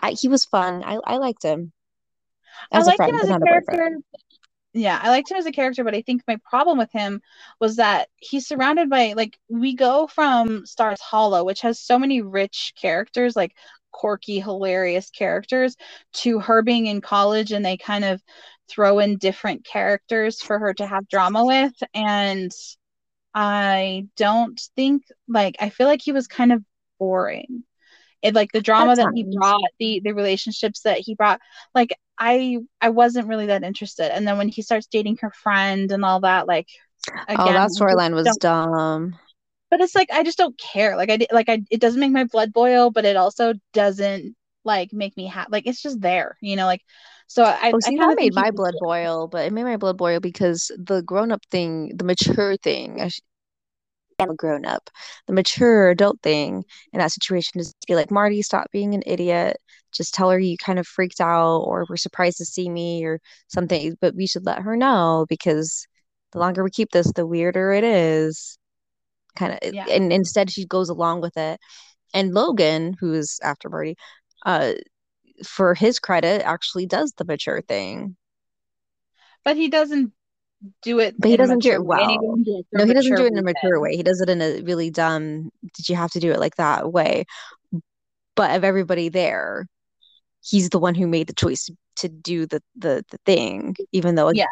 I, 0.00 0.12
he 0.12 0.28
was 0.28 0.44
fun. 0.44 0.84
I 0.84 0.98
I 1.04 1.16
liked 1.16 1.42
him. 1.42 1.72
As 2.70 2.86
I 2.86 2.92
liked 2.92 2.96
friend, 2.98 3.14
him 3.14 3.20
as 3.22 3.30
a 3.30 3.38
character. 3.40 3.96
Yeah, 4.72 5.00
I 5.02 5.08
liked 5.10 5.30
him 5.30 5.36
as 5.36 5.46
a 5.46 5.52
character, 5.52 5.82
but 5.82 5.94
I 5.96 6.02
think 6.02 6.22
my 6.28 6.36
problem 6.48 6.78
with 6.78 6.92
him 6.92 7.20
was 7.60 7.76
that 7.76 8.08
he's 8.16 8.46
surrounded 8.46 8.88
by 8.88 9.14
like 9.14 9.38
we 9.48 9.74
go 9.74 10.06
from 10.06 10.64
Stars 10.64 11.00
Hollow, 11.00 11.42
which 11.44 11.60
has 11.62 11.80
so 11.80 11.98
many 11.98 12.22
rich 12.22 12.72
characters, 12.80 13.34
like 13.34 13.56
quirky, 13.92 14.38
hilarious 14.38 15.10
characters, 15.10 15.76
to 16.14 16.38
her 16.38 16.62
being 16.62 16.86
in 16.86 17.00
college 17.00 17.50
and 17.52 17.64
they 17.64 17.76
kind 17.76 18.04
of 18.04 18.22
throw 18.68 19.00
in 19.00 19.18
different 19.18 19.64
characters 19.64 20.40
for 20.40 20.58
her 20.60 20.72
to 20.74 20.86
have 20.86 21.08
drama 21.08 21.44
with. 21.44 21.74
And 21.92 22.52
I 23.34 24.08
don't 24.16 24.60
think 24.76 25.04
like 25.28 25.56
I 25.60 25.70
feel 25.70 25.86
like 25.88 26.02
he 26.02 26.12
was 26.12 26.28
kind 26.28 26.52
of 26.52 26.64
boring. 26.98 27.64
It 28.22 28.34
like 28.34 28.52
the 28.52 28.60
drama 28.60 28.96
that 28.96 29.12
he 29.14 29.24
brought, 29.24 29.70
the 29.78 30.00
the 30.04 30.12
relationships 30.12 30.82
that 30.82 30.98
he 30.98 31.14
brought, 31.14 31.40
like 31.74 31.96
I 32.18 32.58
I 32.80 32.90
wasn't 32.90 33.28
really 33.28 33.46
that 33.46 33.62
interested. 33.62 34.14
And 34.14 34.26
then 34.28 34.36
when 34.36 34.48
he 34.48 34.62
starts 34.62 34.86
dating 34.86 35.18
her 35.22 35.30
friend 35.30 35.90
and 35.90 36.04
all 36.04 36.20
that, 36.20 36.46
like 36.46 36.68
oh, 37.10 37.22
again, 37.28 37.48
oh, 37.48 37.52
that 37.52 37.70
storyline 37.70 38.14
was 38.14 38.36
dumb. 38.38 39.18
But 39.70 39.80
it's 39.80 39.94
like 39.94 40.10
I 40.12 40.22
just 40.22 40.38
don't 40.38 40.58
care. 40.58 40.96
Like 40.96 41.10
I 41.10 41.18
like 41.32 41.48
I 41.48 41.62
it 41.70 41.80
doesn't 41.80 42.00
make 42.00 42.12
my 42.12 42.24
blood 42.24 42.52
boil, 42.52 42.90
but 42.90 43.04
it 43.04 43.16
also 43.16 43.54
doesn't 43.72 44.36
like 44.64 44.92
make 44.92 45.16
me 45.16 45.26
happy. 45.26 45.48
Like 45.50 45.66
it's 45.66 45.80
just 45.80 46.00
there, 46.00 46.36
you 46.40 46.56
know. 46.56 46.66
Like 46.66 46.82
so 47.26 47.44
I. 47.44 47.70
Oh, 47.72 47.78
see, 47.80 47.96
I 47.98 48.06
that 48.06 48.16
made 48.16 48.34
my 48.34 48.50
blood 48.50 48.74
boil, 48.80 49.28
but 49.28 49.46
it 49.46 49.52
made 49.52 49.64
my 49.64 49.76
blood 49.76 49.96
boil 49.96 50.20
because 50.20 50.70
the 50.76 51.02
grown 51.02 51.32
up 51.32 51.42
thing, 51.50 51.96
the 51.96 52.04
mature 52.04 52.56
thing, 52.56 53.00
a 54.28 54.34
grown 54.34 54.66
up. 54.66 54.90
The 55.26 55.32
mature 55.32 55.90
adult 55.90 56.20
thing 56.22 56.64
in 56.92 56.98
that 56.98 57.12
situation 57.12 57.60
is 57.60 57.68
to 57.68 57.86
be 57.86 57.94
like, 57.94 58.10
Marty, 58.10 58.42
stop 58.42 58.66
being 58.72 58.94
an 58.94 59.02
idiot. 59.06 59.56
Just 59.92 60.12
tell 60.14 60.30
her 60.30 60.38
you 60.38 60.56
kind 60.56 60.78
of 60.78 60.86
freaked 60.86 61.20
out 61.20 61.60
or 61.60 61.86
were 61.88 61.96
surprised 61.96 62.38
to 62.38 62.44
see 62.44 62.68
me 62.68 63.04
or 63.04 63.20
something. 63.48 63.96
But 64.00 64.14
we 64.14 64.26
should 64.26 64.44
let 64.44 64.62
her 64.62 64.76
know 64.76 65.26
because 65.28 65.86
the 66.32 66.38
longer 66.38 66.62
we 66.62 66.70
keep 66.70 66.90
this, 66.90 67.12
the 67.12 67.26
weirder 67.26 67.72
it 67.72 67.84
is. 67.84 68.58
Kind 69.36 69.58
of, 69.62 69.74
yeah. 69.74 69.86
and 69.88 70.12
instead 70.12 70.50
she 70.50 70.66
goes 70.66 70.88
along 70.88 71.20
with 71.20 71.36
it. 71.36 71.58
And 72.12 72.34
Logan, 72.34 72.96
who's 72.98 73.38
after 73.42 73.68
Marty, 73.68 73.96
uh, 74.44 74.72
for 75.44 75.74
his 75.74 75.98
credit, 75.98 76.42
actually 76.42 76.86
does 76.86 77.12
the 77.16 77.24
mature 77.24 77.62
thing. 77.62 78.16
But 79.44 79.56
he 79.56 79.68
doesn't 79.68 80.12
do 80.82 80.98
it. 80.98 81.14
But 81.18 81.30
he 81.30 81.36
doesn't 81.36 81.60
do 81.60 81.72
it 81.72 81.84
well. 81.84 82.18
do 82.42 82.62
no, 82.72 82.84
he 82.84 82.92
doesn't 82.92 83.16
do 83.16 83.24
it 83.24 83.32
in 83.32 83.38
a 83.38 83.42
mature 83.42 83.80
way. 83.80 83.96
He 83.96 84.02
does 84.02 84.20
it 84.20 84.28
in 84.28 84.40
a 84.40 84.60
really 84.62 84.90
dumb. 84.90 85.50
Did 85.74 85.88
you 85.88 85.96
have 85.96 86.10
to 86.12 86.20
do 86.20 86.30
it 86.32 86.40
like 86.40 86.56
that 86.56 86.92
way? 86.92 87.24
But 88.36 88.56
of 88.56 88.64
everybody 88.64 89.08
there, 89.08 89.66
he's 90.42 90.70
the 90.70 90.78
one 90.78 90.94
who 90.94 91.06
made 91.06 91.26
the 91.26 91.34
choice 91.34 91.68
to 91.96 92.08
do 92.08 92.46
the 92.46 92.62
the 92.76 93.04
the 93.10 93.18
thing, 93.26 93.76
even 93.92 94.14
though 94.14 94.30
yeah. 94.30 94.46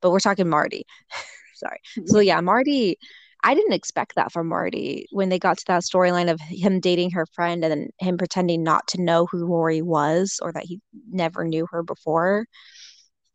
But 0.00 0.10
we're 0.10 0.20
talking 0.20 0.48
Marty. 0.48 0.84
Sorry. 1.54 1.78
So 2.06 2.18
mm-hmm. 2.18 2.22
yeah, 2.22 2.40
Marty. 2.40 2.98
I 3.44 3.54
didn't 3.54 3.72
expect 3.72 4.16
that 4.16 4.32
from 4.32 4.48
Marty 4.48 5.06
when 5.12 5.28
they 5.28 5.38
got 5.38 5.58
to 5.58 5.64
that 5.68 5.82
storyline 5.82 6.28
of 6.28 6.40
him 6.40 6.80
dating 6.80 7.12
her 7.12 7.24
friend 7.34 7.64
and 7.64 7.70
then 7.70 7.88
him 8.00 8.18
pretending 8.18 8.64
not 8.64 8.88
to 8.88 9.00
know 9.00 9.28
who 9.30 9.46
Rory 9.46 9.80
was 9.80 10.40
or 10.42 10.52
that 10.52 10.64
he 10.64 10.80
never 11.08 11.44
knew 11.44 11.68
her 11.70 11.84
before. 11.84 12.46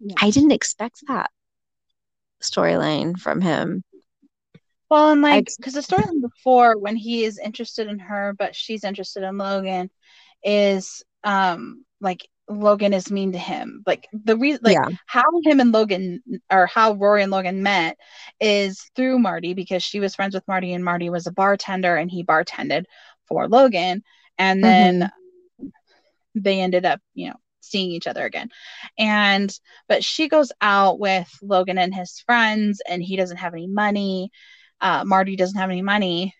Yeah. 0.05 0.15
I 0.21 0.31
didn't 0.31 0.51
expect 0.51 1.01
that 1.07 1.31
storyline 2.41 3.17
from 3.17 3.39
him. 3.39 3.83
Well, 4.89 5.11
and 5.11 5.21
like, 5.21 5.49
because 5.57 5.73
the 5.73 5.79
storyline 5.79 6.21
before, 6.21 6.77
when 6.77 6.95
he 6.95 7.23
is 7.23 7.39
interested 7.39 7.87
in 7.87 7.99
her, 7.99 8.35
but 8.37 8.55
she's 8.55 8.83
interested 8.83 9.23
in 9.23 9.37
Logan, 9.37 9.89
is 10.43 11.03
um 11.23 11.85
like 12.01 12.27
Logan 12.49 12.93
is 12.93 13.09
mean 13.09 13.31
to 13.31 13.37
him. 13.37 13.81
Like 13.87 14.07
the 14.11 14.35
reason, 14.35 14.59
like 14.63 14.75
yeah. 14.75 14.95
how 15.05 15.23
him 15.45 15.61
and 15.61 15.71
Logan, 15.71 16.21
or 16.51 16.67
how 16.67 16.93
Rory 16.93 17.23
and 17.23 17.31
Logan 17.31 17.63
met, 17.63 17.97
is 18.41 18.91
through 18.95 19.19
Marty 19.19 19.53
because 19.53 19.81
she 19.81 20.01
was 20.01 20.15
friends 20.15 20.35
with 20.35 20.47
Marty, 20.47 20.73
and 20.73 20.83
Marty 20.83 21.09
was 21.09 21.27
a 21.27 21.31
bartender, 21.31 21.95
and 21.95 22.11
he 22.11 22.23
bartended 22.23 22.83
for 23.27 23.47
Logan, 23.47 24.03
and 24.37 24.63
then 24.63 25.09
mm-hmm. 25.59 25.67
they 26.35 26.59
ended 26.59 26.85
up, 26.85 26.99
you 27.13 27.29
know, 27.29 27.37
seeing 27.63 27.91
each 27.91 28.07
other 28.07 28.25
again. 28.25 28.49
And 28.97 29.53
but 29.87 30.03
she 30.03 30.27
goes 30.27 30.51
out 30.61 30.99
with 30.99 31.29
Logan 31.41 31.77
and 31.77 31.93
his 31.93 32.19
friends, 32.19 32.81
and 32.87 33.01
he 33.01 33.15
doesn't 33.15 33.37
have 33.37 33.53
any 33.53 33.67
money. 33.67 34.31
Uh, 34.81 35.03
Marty 35.05 35.35
doesn't 35.35 35.59
have 35.59 35.69
any 35.69 35.81
money, 35.81 36.35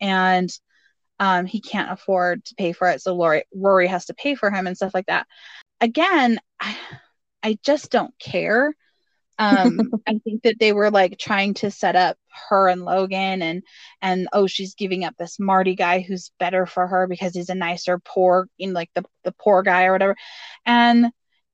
and 0.00 0.50
um, 1.18 1.46
he 1.46 1.60
can't 1.60 1.92
afford 1.92 2.44
to 2.44 2.54
pay 2.56 2.72
for 2.72 2.88
it. 2.88 3.00
So 3.00 3.16
Rory, 3.16 3.44
Rory 3.54 3.86
has 3.86 4.06
to 4.06 4.14
pay 4.14 4.34
for 4.34 4.50
him 4.50 4.66
and 4.66 4.76
stuff 4.76 4.94
like 4.94 5.06
that. 5.06 5.26
Again, 5.80 6.38
I, 6.60 6.76
I 7.42 7.58
just 7.64 7.90
don't 7.90 8.16
care 8.18 8.74
um 9.38 9.90
i 10.06 10.18
think 10.24 10.42
that 10.42 10.58
they 10.58 10.72
were 10.72 10.90
like 10.90 11.18
trying 11.18 11.54
to 11.54 11.70
set 11.70 11.96
up 11.96 12.16
her 12.48 12.68
and 12.68 12.84
logan 12.84 13.42
and 13.42 13.62
and 14.02 14.28
oh 14.32 14.46
she's 14.46 14.74
giving 14.74 15.04
up 15.04 15.14
this 15.18 15.38
marty 15.38 15.74
guy 15.74 16.00
who's 16.00 16.32
better 16.38 16.66
for 16.66 16.86
her 16.86 17.06
because 17.06 17.34
he's 17.34 17.48
a 17.48 17.54
nicer 17.54 17.98
poor 17.98 18.48
in 18.58 18.72
like 18.72 18.90
the, 18.94 19.04
the 19.24 19.32
poor 19.32 19.62
guy 19.62 19.84
or 19.84 19.92
whatever 19.92 20.16
and 20.64 21.06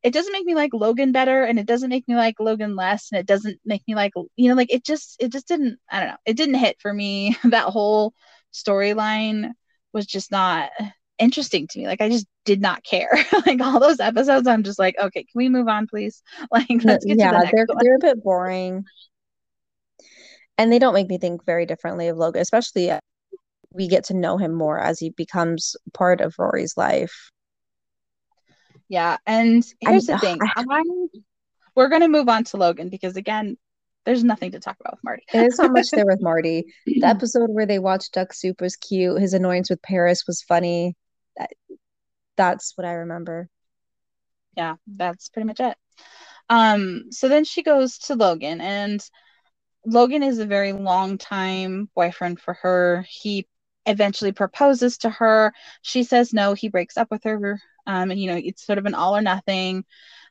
it 0.03 0.12
doesn't 0.12 0.33
make 0.33 0.45
me 0.45 0.55
like 0.55 0.72
logan 0.72 1.12
better 1.12 1.45
and 1.45 1.59
it 1.59 1.66
doesn't 1.66 1.91
make 1.91 2.07
me 2.09 2.16
like 2.16 2.41
logan 2.41 2.74
less 2.76 3.09
and 3.12 3.18
it 3.18 3.26
doesn't 3.26 3.61
make 3.64 3.83
me 3.87 3.95
like 3.95 4.12
you 4.37 4.49
know 4.49 4.55
like 4.55 4.72
it 4.72 4.85
just 4.85 5.16
it 5.20 5.30
just 5.30 5.49
didn't 5.49 5.78
i 5.91 6.01
don't 6.01 6.09
know 6.09 6.16
it 6.26 6.37
didn't 6.37 6.55
hit 6.55 6.76
for 6.80 6.93
me 6.93 7.37
that 7.45 7.66
whole 7.66 8.12
storyline 8.53 9.51
was 9.93 10.07
just 10.07 10.30
not 10.30 10.70
interesting 11.22 11.68
to 11.68 11.78
me. 11.78 11.87
Like 11.87 12.01
I 12.01 12.09
just 12.09 12.26
did 12.45 12.61
not 12.61 12.85
care. 12.85 13.11
like 13.47 13.61
all 13.61 13.80
those 13.80 14.01
episodes, 14.01 14.47
I'm 14.47 14.62
just 14.62 14.78
like, 14.78 14.97
okay, 14.99 15.24
can 15.24 15.39
we 15.39 15.49
move 15.49 15.68
on, 15.68 15.87
please? 15.87 16.22
Like 16.51 16.85
let's 16.85 17.05
get 17.05 17.18
yeah, 17.18 17.33
the 17.33 17.51
they're 17.53 17.66
one. 17.68 17.78
they're 17.83 17.97
a 17.97 17.99
bit 17.99 18.22
boring, 18.22 18.85
and 20.59 20.72
they 20.72 20.78
don't 20.78 20.94
make 20.94 21.09
me 21.09 21.18
think 21.18 21.44
very 21.44 21.66
differently 21.66 22.09
of 22.09 22.16
Logan, 22.16 22.42
especially 22.42 22.92
we 23.72 23.88
get 23.88 24.05
to 24.05 24.14
know 24.14 24.36
him 24.36 24.53
more 24.53 24.78
as 24.78 24.98
he 24.98 25.11
becomes 25.11 25.76
part 25.94 26.20
of 26.20 26.34
Rory's 26.38 26.76
life. 26.76 27.30
Yeah, 28.88 29.16
and 29.26 29.64
here's 29.80 30.09
I, 30.09 30.14
the 30.14 30.18
thing: 30.18 30.38
I, 30.42 30.82
we're 31.74 31.88
gonna 31.88 32.09
move 32.09 32.28
on 32.28 32.44
to 32.44 32.59
Logan 32.59 32.90
because 32.90 33.16
again, 33.16 33.57
there's 34.05 34.24
nothing 34.24 34.53
to 34.53 34.61
talk 34.61 34.76
about 34.80 34.94
with 34.94 35.05
Marty. 35.05 35.22
There's 35.32 35.59
not 35.59 35.72
much 35.72 35.90
there 35.90 36.07
with 36.07 36.20
Marty. 36.20 36.66
The 36.86 37.07
episode 37.07 37.50
where 37.50 37.66
they 37.66 37.78
watched 37.78 38.12
Duck 38.12 38.32
Soup 38.32 38.61
was 38.61 38.76
cute. 38.76 39.20
His 39.20 39.32
annoyance 39.32 39.70
with 39.70 39.80
Paris 39.80 40.24
was 40.26 40.42
funny 40.42 40.94
that, 41.36 41.50
that's 42.36 42.76
what 42.76 42.84
I 42.84 42.92
remember. 42.92 43.48
Yeah, 44.57 44.76
that's 44.86 45.28
pretty 45.28 45.46
much 45.46 45.61
it. 45.61 45.76
Um, 46.48 47.05
so 47.11 47.28
then 47.28 47.44
she 47.44 47.62
goes 47.62 47.98
to 47.98 48.14
Logan, 48.14 48.61
and 48.61 49.03
Logan 49.85 50.22
is 50.22 50.39
a 50.39 50.47
very 50.47 50.72
long 50.72 51.18
time 51.18 51.89
boyfriend 51.95 52.41
for 52.41 52.55
her. 52.55 53.05
He 53.09 53.49
eventually 53.87 54.33
proposes 54.33 54.99
to 54.99 55.11
her. 55.11 55.53
She 55.83 56.05
says 56.05 56.33
no. 56.33 56.55
He 56.55 56.68
breaks 56.68 56.97
up 56.97 57.11
with 57.11 57.24
her. 57.24 57.61
Um, 57.87 58.11
and 58.11 58.20
you 58.20 58.30
know, 58.30 58.41
it's 58.43 58.64
sort 58.64 58.78
of 58.78 58.87
an 58.87 58.95
all 58.95 59.16
or 59.16 59.22
nothing. 59.22 59.85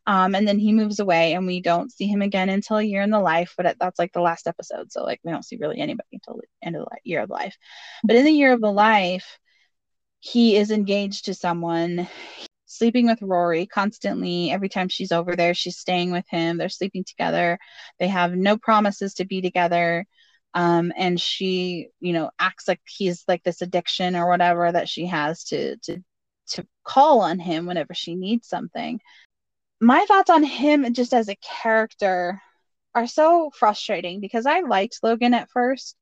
Um, 0.07 0.33
and 0.33 0.47
then 0.47 0.57
he 0.57 0.73
moves 0.73 0.99
away, 0.99 1.33
and 1.33 1.45
we 1.45 1.61
don't 1.61 1.91
see 1.91 2.07
him 2.07 2.23
again 2.23 2.49
until 2.49 2.77
a 2.77 2.83
year 2.83 3.03
in 3.03 3.11
the 3.11 3.19
life. 3.19 3.53
But 3.55 3.77
that's 3.79 3.99
like 3.99 4.13
the 4.13 4.21
last 4.21 4.47
episode, 4.47 4.91
so 4.91 5.03
like 5.03 5.19
we 5.23 5.31
don't 5.31 5.45
see 5.45 5.57
really 5.57 5.79
anybody 5.79 6.09
until 6.13 6.37
the 6.37 6.47
end 6.63 6.75
of 6.75 6.85
the 6.85 6.97
year 7.03 7.21
of 7.21 7.29
life. 7.29 7.55
But 8.03 8.15
in 8.15 8.25
the 8.25 8.31
year 8.31 8.51
of 8.51 8.61
the 8.61 8.71
life, 8.71 9.37
he 10.19 10.55
is 10.55 10.71
engaged 10.71 11.25
to 11.25 11.33
someone 11.35 12.07
sleeping 12.81 13.05
with 13.05 13.21
Rory 13.21 13.67
constantly. 13.67 14.49
Every 14.49 14.67
time 14.67 14.89
she's 14.89 15.11
over 15.11 15.35
there, 15.35 15.53
she's 15.53 15.77
staying 15.77 16.09
with 16.09 16.25
him. 16.27 16.57
They're 16.57 16.67
sleeping 16.67 17.03
together. 17.03 17.59
They 17.99 18.07
have 18.07 18.33
no 18.33 18.57
promises 18.57 19.13
to 19.15 19.25
be 19.25 19.39
together. 19.39 20.07
Um, 20.55 20.91
and 20.97 21.21
she, 21.21 21.89
you 21.99 22.11
know, 22.11 22.31
acts 22.39 22.67
like 22.67 22.81
he's 22.87 23.23
like 23.27 23.43
this 23.43 23.61
addiction 23.61 24.15
or 24.15 24.27
whatever 24.27 24.71
that 24.71 24.89
she 24.89 25.05
has 25.05 25.43
to 25.45 25.77
to 25.77 26.03
to 26.53 26.65
call 26.83 27.21
on 27.21 27.37
him 27.37 27.67
whenever 27.67 27.93
she 27.93 28.15
needs 28.15 28.47
something. 28.47 28.99
My 29.79 30.03
thoughts 30.07 30.31
on 30.31 30.43
him 30.43 30.91
just 30.91 31.13
as 31.13 31.29
a 31.29 31.37
character 31.61 32.41
are 32.95 33.05
so 33.05 33.51
frustrating 33.55 34.21
because 34.21 34.47
I 34.47 34.61
liked 34.61 35.01
Logan 35.03 35.35
at 35.35 35.51
first 35.51 35.95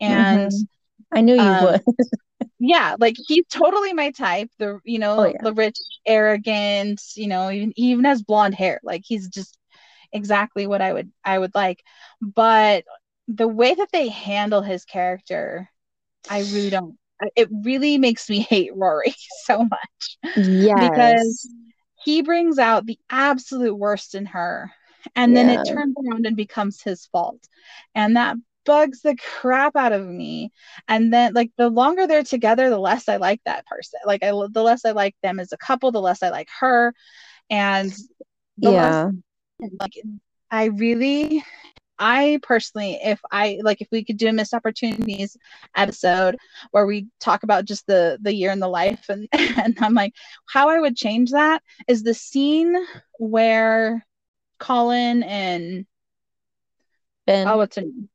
and 0.00 0.50
mm-hmm. 0.50 1.16
I 1.16 1.20
knew 1.20 1.36
you 1.36 1.40
um, 1.40 1.64
would. 1.64 1.82
yeah, 2.66 2.96
like 2.98 3.16
he's 3.26 3.44
totally 3.50 3.92
my 3.92 4.10
type. 4.10 4.50
The 4.58 4.80
you 4.84 4.98
know 4.98 5.18
oh, 5.18 5.24
yeah. 5.26 5.42
the 5.42 5.52
rich, 5.52 5.78
arrogant. 6.06 7.02
You 7.14 7.28
know, 7.28 7.50
even 7.50 7.72
he 7.76 7.90
even 7.92 8.04
has 8.04 8.22
blonde 8.22 8.54
hair. 8.54 8.80
Like 8.82 9.02
he's 9.04 9.28
just 9.28 9.58
exactly 10.12 10.66
what 10.66 10.80
I 10.80 10.92
would 10.92 11.12
I 11.24 11.38
would 11.38 11.54
like. 11.54 11.82
But 12.22 12.84
the 13.28 13.48
way 13.48 13.74
that 13.74 13.90
they 13.92 14.08
handle 14.08 14.62
his 14.62 14.84
character, 14.84 15.68
I 16.28 16.40
really 16.40 16.70
don't. 16.70 16.96
It 17.36 17.48
really 17.52 17.98
makes 17.98 18.30
me 18.30 18.38
hate 18.50 18.74
Rory 18.74 19.14
so 19.44 19.64
much. 19.64 20.36
Yeah, 20.36 20.88
because 20.88 21.48
he 22.02 22.22
brings 22.22 22.58
out 22.58 22.86
the 22.86 22.98
absolute 23.10 23.76
worst 23.76 24.14
in 24.14 24.26
her 24.26 24.72
and 25.16 25.36
then 25.36 25.50
it 25.50 25.64
turns 25.66 25.94
around 25.98 26.26
and 26.26 26.36
becomes 26.36 26.82
his 26.82 27.06
fault 27.06 27.40
and 27.94 28.16
that 28.16 28.36
bugs 28.64 29.02
the 29.02 29.16
crap 29.16 29.76
out 29.76 29.92
of 29.92 30.06
me. 30.06 30.52
And 30.88 31.12
then 31.12 31.34
like 31.34 31.50
the 31.56 31.68
longer 31.68 32.06
they're 32.06 32.22
together, 32.22 32.70
the 32.70 32.78
less 32.78 33.08
I 33.08 33.16
like 33.16 33.40
that 33.44 33.66
person. 33.66 34.00
Like 34.06 34.22
I 34.22 34.30
the 34.30 34.62
less 34.62 34.84
I 34.84 34.92
like 34.92 35.16
them 35.22 35.40
as 35.40 35.52
a 35.52 35.56
couple, 35.56 35.92
the 35.92 36.00
less 36.00 36.22
I 36.22 36.30
like 36.30 36.48
her. 36.60 36.94
And 37.50 37.92
yeah. 38.56 39.10
Less, 39.60 39.70
like 39.80 39.94
I 40.50 40.66
really 40.66 41.44
I 41.98 42.40
personally, 42.42 42.98
if 43.02 43.20
I 43.30 43.60
like, 43.62 43.80
if 43.80 43.88
we 43.92 44.04
could 44.04 44.16
do 44.16 44.28
a 44.28 44.32
missed 44.32 44.54
opportunities 44.54 45.36
episode 45.76 46.36
where 46.72 46.86
we 46.86 47.06
talk 47.20 47.44
about 47.44 47.66
just 47.66 47.86
the 47.86 48.18
the 48.20 48.34
year 48.34 48.50
in 48.50 48.58
the 48.58 48.68
life, 48.68 49.06
and 49.08 49.28
and 49.32 49.76
I'm 49.80 49.94
like, 49.94 50.14
how 50.46 50.68
I 50.68 50.80
would 50.80 50.96
change 50.96 51.30
that 51.30 51.62
is 51.86 52.02
the 52.02 52.14
scene 52.14 52.76
where 53.18 54.04
Colin 54.58 55.22
and 55.22 55.86
Ben. 57.26 57.46
Oh, 57.46 57.58
what's 57.58 57.76
her 57.76 57.82
name? 57.82 58.08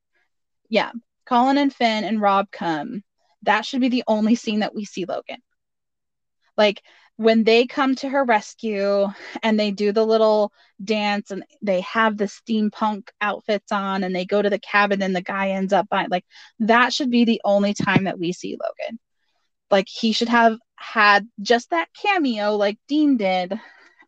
Yeah, 0.70 0.92
Colin 1.26 1.58
and 1.58 1.74
Finn 1.74 2.04
and 2.04 2.22
Rob 2.22 2.50
come. 2.52 3.04
That 3.44 3.66
should 3.66 3.82
be 3.82 3.90
the 3.90 4.04
only 4.08 4.36
scene 4.36 4.60
that 4.60 4.76
we 4.76 4.86
see 4.86 5.06
Logan. 5.06 5.42
Like 6.58 6.82
when 7.16 7.44
they 7.44 7.66
come 7.68 7.96
to 7.96 8.08
her 8.08 8.24
rescue 8.24 9.08
and 9.44 9.60
they 9.60 9.72
do 9.72 9.92
the 9.92 10.06
little 10.06 10.54
dance 10.84 11.32
and 11.32 11.44
they 11.62 11.82
have 11.82 12.18
the 12.18 12.26
steampunk 12.26 13.10
outfits 13.20 13.72
on 13.72 14.04
and 14.04 14.16
they 14.16 14.26
go 14.26 14.42
to 14.42 14.50
the 14.50 14.60
cabin 14.60 15.02
and 15.02 15.16
the 15.16 15.22
guy 15.22 15.50
ends 15.50 15.74
up 15.74 15.90
by 15.90 16.06
like 16.10 16.24
that 16.60 16.94
should 16.94 17.12
be 17.12 17.26
the 17.26 17.42
only 17.44 17.74
time 17.74 18.06
that 18.06 18.20
we 18.20 18.32
see 18.32 18.58
Logan. 18.62 19.00
Like 19.70 19.88
he 19.90 20.14
should 20.14 20.30
have 20.30 20.58
had 20.76 21.28
just 21.42 21.72
that 21.72 21.90
cameo 21.94 22.56
like 22.56 22.80
Dean 22.88 23.18
did 23.18 23.60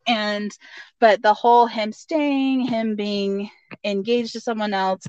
and 0.07 0.51
but 0.99 1.21
the 1.21 1.33
whole 1.33 1.67
him 1.67 1.91
staying, 1.91 2.61
him 2.61 2.95
being 2.95 3.49
engaged 3.83 4.33
to 4.33 4.39
someone 4.39 4.73
else, 4.73 5.05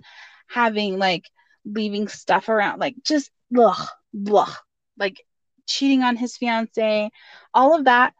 having 0.48 0.98
like 0.98 1.24
leaving 1.64 2.08
stuff 2.08 2.48
around, 2.48 2.78
like 2.78 2.96
just 3.04 3.30
blah, 3.50 3.76
blah, 4.12 4.54
like 4.98 5.24
cheating 5.66 6.02
on 6.02 6.16
his 6.16 6.36
fiance, 6.36 7.10
all 7.54 7.76
of 7.76 7.84
that. 7.84 8.14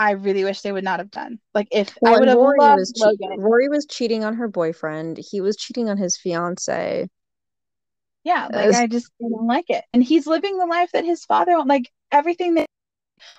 I 0.00 0.12
really 0.12 0.44
wish 0.44 0.60
they 0.60 0.70
would 0.70 0.84
not 0.84 1.00
have 1.00 1.10
done. 1.10 1.40
Like 1.54 1.68
if 1.72 1.96
well, 2.00 2.14
I 2.14 2.18
would 2.20 2.28
have 2.28 2.38
Rory 2.38 2.58
loved 2.60 2.78
was 2.78 2.92
che- 2.92 3.36
Rory 3.36 3.68
was 3.68 3.86
cheating 3.86 4.22
on 4.22 4.34
her 4.34 4.46
boyfriend. 4.46 5.18
He 5.18 5.40
was 5.40 5.56
cheating 5.56 5.88
on 5.88 5.96
his 5.96 6.16
fiance. 6.16 7.08
Yeah, 8.22 8.48
like 8.52 8.66
was... 8.66 8.76
I 8.76 8.86
just 8.86 9.10
didn't 9.20 9.46
like 9.46 9.70
it. 9.70 9.84
And 9.92 10.04
he's 10.04 10.26
living 10.26 10.56
the 10.56 10.66
life 10.66 10.90
that 10.92 11.04
his 11.04 11.24
father 11.24 11.58
like 11.66 11.90
everything 12.12 12.54
that 12.54 12.66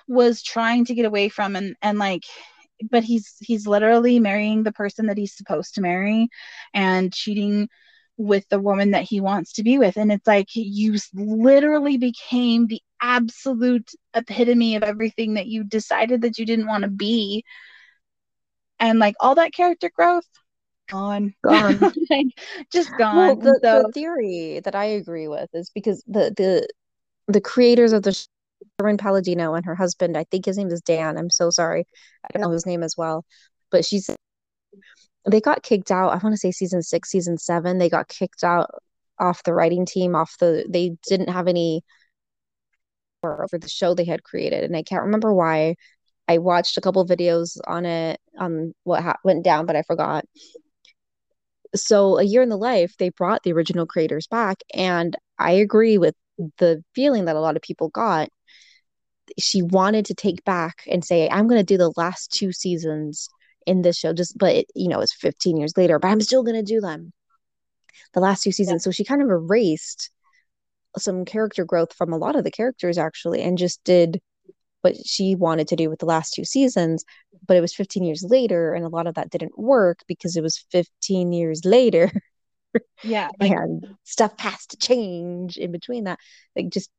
was 0.06 0.42
trying 0.42 0.84
to 0.86 0.94
get 0.94 1.06
away 1.06 1.28
from 1.28 1.56
and 1.56 1.76
and 1.80 1.98
like 1.98 2.24
but 2.90 3.04
he's 3.04 3.36
he's 3.40 3.66
literally 3.66 4.20
marrying 4.20 4.62
the 4.62 4.72
person 4.72 5.06
that 5.06 5.18
he's 5.18 5.36
supposed 5.36 5.74
to 5.74 5.80
marry 5.80 6.28
and 6.74 7.12
cheating 7.12 7.68
with 8.16 8.48
the 8.48 8.60
woman 8.60 8.90
that 8.90 9.04
he 9.04 9.20
wants 9.20 9.54
to 9.54 9.62
be 9.62 9.78
with. 9.78 9.96
And 9.96 10.12
it's 10.12 10.26
like 10.26 10.48
you 10.54 10.96
literally 11.14 11.96
became 11.96 12.66
the 12.66 12.82
absolute 13.00 13.90
epitome 14.14 14.76
of 14.76 14.82
everything 14.82 15.34
that 15.34 15.46
you 15.46 15.64
decided 15.64 16.22
that 16.22 16.38
you 16.38 16.44
didn't 16.44 16.66
want 16.66 16.84
to 16.84 16.90
be. 16.90 17.44
And 18.78 18.98
like 18.98 19.14
all 19.20 19.34
that 19.36 19.52
character 19.52 19.90
growth, 19.94 20.26
gone, 20.88 21.34
gone, 21.44 21.78
like, 22.10 22.26
just 22.72 22.90
gone. 22.98 23.16
Well, 23.16 23.36
the, 23.36 23.60
so, 23.62 23.82
the 23.82 23.92
theory 23.92 24.60
that 24.64 24.74
I 24.74 24.84
agree 24.84 25.28
with 25.28 25.48
is 25.54 25.70
because 25.74 26.02
the 26.06 26.32
the 26.36 26.68
the 27.28 27.40
creators 27.40 27.92
of 27.92 28.02
the 28.02 28.26
Sherman 28.78 28.96
Palladino 28.96 29.54
and 29.54 29.64
her 29.64 29.74
husband, 29.74 30.16
I 30.16 30.24
think 30.24 30.46
his 30.46 30.58
name 30.58 30.68
is 30.68 30.80
Dan. 30.80 31.16
I'm 31.16 31.30
so 31.30 31.50
sorry, 31.50 31.86
I 32.24 32.28
don't 32.32 32.42
know 32.42 32.50
his 32.50 32.66
name 32.66 32.82
as 32.82 32.96
well, 32.96 33.24
but 33.70 33.84
she's 33.84 34.10
they 35.28 35.40
got 35.40 35.62
kicked 35.62 35.90
out. 35.90 36.10
I 36.10 36.18
want 36.18 36.32
to 36.32 36.38
say 36.38 36.50
season 36.50 36.82
six, 36.82 37.10
season 37.10 37.38
seven. 37.38 37.78
They 37.78 37.88
got 37.88 38.08
kicked 38.08 38.44
out 38.44 38.70
off 39.18 39.42
the 39.42 39.54
writing 39.54 39.86
team. 39.86 40.14
Off 40.14 40.36
the 40.38 40.64
they 40.68 40.96
didn't 41.06 41.30
have 41.30 41.48
any 41.48 41.82
for 43.20 43.46
the 43.52 43.68
show 43.68 43.94
they 43.94 44.04
had 44.04 44.22
created, 44.24 44.64
and 44.64 44.76
I 44.76 44.82
can't 44.82 45.02
remember 45.04 45.32
why. 45.32 45.76
I 46.28 46.38
watched 46.38 46.76
a 46.76 46.80
couple 46.80 47.04
videos 47.06 47.58
on 47.66 47.84
it 47.86 48.20
on 48.38 48.72
what 48.84 49.02
ha- 49.02 49.16
went 49.24 49.44
down, 49.44 49.66
but 49.66 49.76
I 49.76 49.82
forgot. 49.82 50.24
So 51.74 52.18
a 52.18 52.22
year 52.22 52.42
in 52.42 52.48
the 52.48 52.56
life, 52.56 52.94
they 52.98 53.10
brought 53.10 53.42
the 53.42 53.52
original 53.52 53.86
creators 53.86 54.26
back, 54.26 54.62
and 54.74 55.16
I 55.38 55.52
agree 55.52 55.98
with 55.98 56.14
the 56.58 56.82
feeling 56.94 57.26
that 57.26 57.36
a 57.36 57.40
lot 57.40 57.56
of 57.56 57.62
people 57.62 57.88
got. 57.88 58.28
She 59.38 59.62
wanted 59.62 60.06
to 60.06 60.14
take 60.14 60.44
back 60.44 60.82
and 60.88 61.04
say, 61.04 61.28
"I'm 61.28 61.48
going 61.48 61.60
to 61.60 61.64
do 61.64 61.78
the 61.78 61.92
last 61.96 62.32
two 62.32 62.52
seasons." 62.52 63.28
In 63.66 63.82
this 63.82 63.96
show 63.96 64.12
just 64.12 64.36
but 64.38 64.54
it, 64.54 64.66
you 64.74 64.88
know 64.88 65.00
it's 65.00 65.14
15 65.14 65.56
years 65.56 65.76
later 65.76 65.98
but 65.98 66.08
i'm 66.08 66.20
still 66.20 66.44
to 66.44 66.62
do 66.62 66.80
them. 66.80 67.12
The 68.12 68.20
last 68.20 68.42
two 68.42 68.52
seasons. 68.52 68.82
Yeah. 68.82 68.84
so 68.84 68.90
she 68.90 69.04
kind 69.04 69.22
of 69.22 69.28
erased 69.28 70.10
some 70.98 71.24
character 71.24 71.64
growth 71.64 71.92
from 71.92 72.12
a 72.12 72.16
lot 72.16 72.36
of 72.36 72.44
the 72.44 72.50
characters 72.50 72.98
actually 72.98 73.42
and 73.42 73.58
just 73.58 73.82
did 73.84 74.20
what 74.82 74.96
she 75.04 75.34
wanted 75.34 75.68
to 75.68 75.76
do 75.76 75.90
with 75.90 75.98
the 75.98 76.06
last 76.06 76.32
two 76.32 76.44
seasons 76.44 77.04
but 77.46 77.56
it 77.56 77.60
was 77.60 77.74
15 77.74 78.02
years 78.02 78.24
later 78.26 78.74
and 78.74 78.84
a 78.84 78.88
lot 78.88 79.06
of 79.06 79.14
that 79.14 79.30
didn't 79.30 79.58
work 79.58 80.00
because 80.08 80.36
it 80.36 80.42
was 80.42 80.64
15 80.72 81.32
years 81.32 81.64
later. 81.64 82.10
Yeah 83.02 83.28
and 83.40 83.86
stuff 84.04 84.38
has 84.40 84.66
to 84.66 84.76
change 84.76 85.56
in 85.56 85.72
between 85.72 86.04
that. 86.04 86.18
Like 86.56 86.70
just 86.70 86.90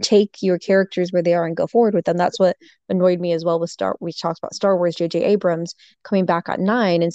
take 0.00 0.36
your 0.40 0.58
characters 0.58 1.10
where 1.10 1.22
they 1.22 1.34
are 1.34 1.44
and 1.44 1.56
go 1.56 1.66
forward 1.66 1.94
with 1.94 2.04
them. 2.04 2.16
That's 2.16 2.38
what 2.38 2.56
annoyed 2.88 3.20
me 3.20 3.32
as 3.32 3.44
well 3.44 3.60
with 3.60 3.70
Star. 3.70 3.96
We 4.00 4.12
talked 4.12 4.38
about 4.38 4.54
Star 4.54 4.76
Wars. 4.76 4.94
J.J. 4.94 5.22
Abrams 5.24 5.74
coming 6.02 6.24
back 6.24 6.48
at 6.48 6.60
nine, 6.60 7.02
and 7.02 7.12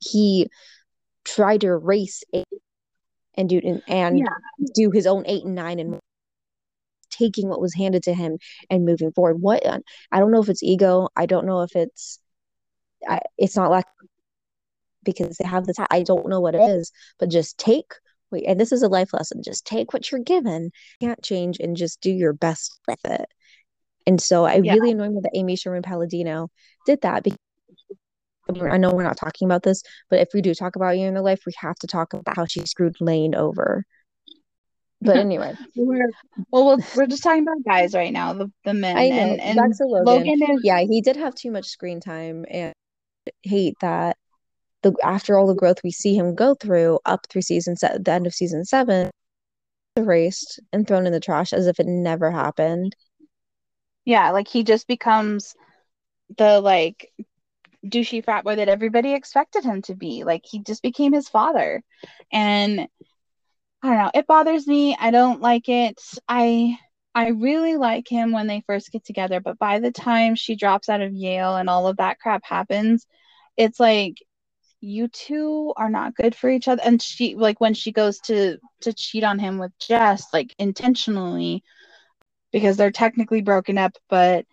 he 0.00 0.48
tried 1.24 1.60
to 1.62 1.68
erase 1.68 2.22
eight 2.32 2.46
and 3.34 3.48
do 3.48 3.60
and, 3.62 3.82
and 3.88 4.18
yeah. 4.18 4.26
do 4.74 4.90
his 4.90 5.06
own 5.06 5.24
eight 5.26 5.44
and 5.44 5.54
nine 5.54 5.78
and 5.78 5.98
taking 7.10 7.48
what 7.48 7.60
was 7.60 7.74
handed 7.74 8.02
to 8.04 8.14
him 8.14 8.38
and 8.70 8.84
moving 8.84 9.12
forward. 9.12 9.40
What 9.40 9.64
I 9.66 10.20
don't 10.20 10.30
know 10.30 10.42
if 10.42 10.48
it's 10.48 10.62
ego. 10.62 11.08
I 11.16 11.26
don't 11.26 11.46
know 11.46 11.62
if 11.62 11.74
it's 11.74 12.18
I, 13.08 13.20
it's 13.38 13.56
not 13.56 13.70
like 13.70 13.86
because 15.02 15.36
they 15.38 15.48
have 15.48 15.66
this. 15.66 15.76
I 15.90 16.02
don't 16.02 16.28
know 16.28 16.40
what 16.40 16.54
it 16.54 16.62
is, 16.62 16.92
but 17.18 17.30
just 17.30 17.58
take 17.58 17.92
wait, 18.30 18.44
and 18.46 18.58
this 18.58 18.72
is 18.72 18.82
a 18.82 18.88
life 18.88 19.12
lesson. 19.12 19.42
Just 19.42 19.66
take 19.66 19.92
what 19.92 20.10
you're 20.10 20.20
given, 20.20 20.70
can't 21.00 21.22
change, 21.22 21.58
and 21.60 21.76
just 21.76 22.00
do 22.00 22.10
your 22.10 22.32
best 22.32 22.78
with 22.86 23.04
it. 23.04 23.26
And 24.06 24.20
so 24.20 24.44
I 24.44 24.60
yeah. 24.62 24.74
really 24.74 24.92
annoyed 24.92 25.12
me 25.12 25.20
that 25.22 25.32
Amy 25.34 25.56
Sherman 25.56 25.82
Palladino 25.82 26.48
did 26.86 27.00
that 27.02 27.22
because 27.22 27.38
I 28.48 28.78
know 28.78 28.92
we're 28.92 29.04
not 29.04 29.16
talking 29.16 29.46
about 29.46 29.62
this, 29.62 29.82
but 30.08 30.18
if 30.18 30.28
we 30.34 30.42
do 30.42 30.54
talk 30.54 30.76
about 30.76 30.98
you 30.98 31.06
in 31.06 31.14
the 31.14 31.22
life, 31.22 31.42
we 31.46 31.52
have 31.58 31.76
to 31.76 31.86
talk 31.86 32.12
about 32.14 32.36
how 32.36 32.46
she 32.46 32.60
screwed 32.66 32.96
Lane 33.00 33.34
over. 33.34 33.84
But 35.00 35.16
anyway, 35.18 35.54
we're, 35.76 36.10
well, 36.50 36.78
we're 36.96 37.06
just 37.06 37.22
talking 37.22 37.42
about 37.42 37.64
guys 37.64 37.94
right 37.94 38.12
now, 38.12 38.32
the, 38.32 38.50
the 38.64 38.74
men. 38.74 38.96
I 38.96 39.08
know, 39.08 39.16
and, 39.16 39.40
and 39.58 39.74
Logan. 39.80 40.04
Logan 40.04 40.56
is, 40.56 40.60
yeah, 40.64 40.80
he 40.80 41.00
did 41.00 41.16
have 41.16 41.34
too 41.34 41.50
much 41.50 41.66
screen 41.66 42.00
time, 42.00 42.44
and 42.50 42.74
hate 43.42 43.76
that 43.80 44.16
the 44.82 44.94
after 45.02 45.38
all 45.38 45.46
the 45.46 45.54
growth 45.54 45.78
we 45.84 45.90
see 45.90 46.14
him 46.14 46.34
go 46.34 46.54
through 46.54 46.98
up 47.04 47.26
through 47.28 47.42
season 47.42 47.76
set 47.76 48.04
the 48.04 48.12
end 48.12 48.26
of 48.26 48.34
season 48.34 48.64
seven 48.64 49.10
erased 49.96 50.60
and 50.72 50.86
thrown 50.86 51.06
in 51.06 51.12
the 51.12 51.20
trash 51.20 51.52
as 51.52 51.66
if 51.66 51.80
it 51.80 51.86
never 51.86 52.30
happened. 52.30 52.94
Yeah 54.04 54.30
like 54.30 54.48
he 54.48 54.64
just 54.64 54.86
becomes 54.86 55.54
the 56.38 56.60
like 56.60 57.12
douchey 57.84 58.24
frat 58.24 58.44
boy 58.44 58.56
that 58.56 58.68
everybody 58.68 59.14
expected 59.14 59.64
him 59.64 59.82
to 59.82 59.94
be. 59.94 60.24
Like 60.24 60.44
he 60.44 60.60
just 60.62 60.82
became 60.82 61.12
his 61.12 61.28
father. 61.28 61.82
And 62.32 62.80
i 63.82 63.88
don't 63.88 63.98
know 63.98 64.10
it 64.14 64.26
bothers 64.26 64.66
me. 64.66 64.96
I 64.98 65.10
don't 65.10 65.40
like 65.40 65.68
it. 65.68 66.00
I 66.28 66.78
i 67.14 67.28
really 67.28 67.76
like 67.76 68.08
him 68.08 68.32
when 68.32 68.46
they 68.46 68.62
first 68.66 68.92
get 68.92 69.04
together 69.04 69.40
but 69.40 69.58
by 69.58 69.80
the 69.80 69.90
time 69.90 70.34
she 70.34 70.54
drops 70.54 70.88
out 70.88 71.00
of 71.00 71.12
yale 71.12 71.56
and 71.56 71.68
all 71.68 71.88
of 71.88 71.96
that 71.96 72.20
crap 72.20 72.44
happens 72.44 73.06
it's 73.56 73.80
like 73.80 74.22
you 74.80 75.08
two 75.08 75.72
are 75.76 75.90
not 75.90 76.14
good 76.14 76.34
for 76.34 76.48
each 76.48 76.68
other. 76.68 76.82
And 76.84 77.00
she 77.00 77.34
like 77.34 77.60
when 77.60 77.74
she 77.74 77.92
goes 77.92 78.18
to 78.20 78.58
to 78.82 78.92
cheat 78.92 79.24
on 79.24 79.38
him 79.38 79.58
with 79.58 79.72
Jess 79.78 80.26
like 80.32 80.54
intentionally 80.58 81.62
because 82.52 82.76
they're 82.76 82.90
technically 82.90 83.42
broken 83.42 83.78
up 83.78 83.96
but 84.08 84.44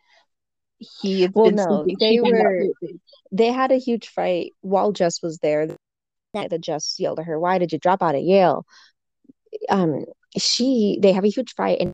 he 0.79 1.27
well 1.33 1.51
no 1.51 1.85
they 1.99 2.19
were 2.21 2.65
they 3.31 3.51
had 3.51 3.71
a 3.71 3.77
huge 3.77 4.09
fight 4.09 4.53
while 4.61 4.91
Jess 4.91 5.21
was 5.21 5.39
there. 5.39 5.67
That 6.33 6.61
Jess 6.61 6.99
yelled 6.99 7.19
at 7.19 7.25
her 7.25 7.39
why 7.39 7.57
did 7.57 7.71
you 7.71 7.79
drop 7.79 8.03
out 8.03 8.15
of 8.15 8.21
Yale? 8.21 8.65
Um 9.69 10.05
she 10.37 10.99
they 11.01 11.13
have 11.13 11.23
a 11.23 11.29
huge 11.29 11.53
fight 11.55 11.79
and 11.79 11.93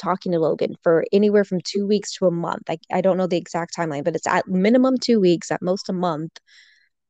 talking 0.00 0.32
to 0.32 0.38
Logan 0.38 0.76
for 0.82 1.04
anywhere 1.12 1.44
from 1.44 1.60
two 1.60 1.86
weeks 1.86 2.14
to 2.14 2.26
a 2.26 2.30
month. 2.30 2.62
Like 2.68 2.80
I 2.90 3.00
don't 3.00 3.18
know 3.18 3.26
the 3.26 3.36
exact 3.36 3.76
timeline, 3.76 4.04
but 4.04 4.14
it's 4.14 4.26
at 4.28 4.46
minimum 4.46 4.96
two 4.96 5.20
weeks, 5.20 5.50
at 5.50 5.60
most 5.60 5.88
a 5.88 5.92
month 5.92 6.38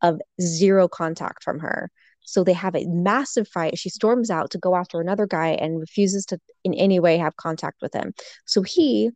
of 0.02 0.20
zero 0.40 0.88
contact 0.88 1.42
from 1.42 1.58
her. 1.60 1.90
So 2.22 2.44
they 2.44 2.52
have 2.52 2.76
a 2.76 2.86
massive 2.86 3.48
fight. 3.48 3.78
She 3.78 3.88
storms 3.88 4.30
out 4.30 4.50
to 4.50 4.58
go 4.58 4.76
after 4.76 5.00
another 5.00 5.26
guy 5.26 5.48
and 5.48 5.80
refuses 5.80 6.26
to 6.26 6.38
in 6.62 6.74
any 6.74 7.00
way 7.00 7.16
have 7.16 7.36
contact 7.36 7.80
with 7.80 7.94
him. 7.94 8.12
So 8.44 8.62
he 8.62 9.10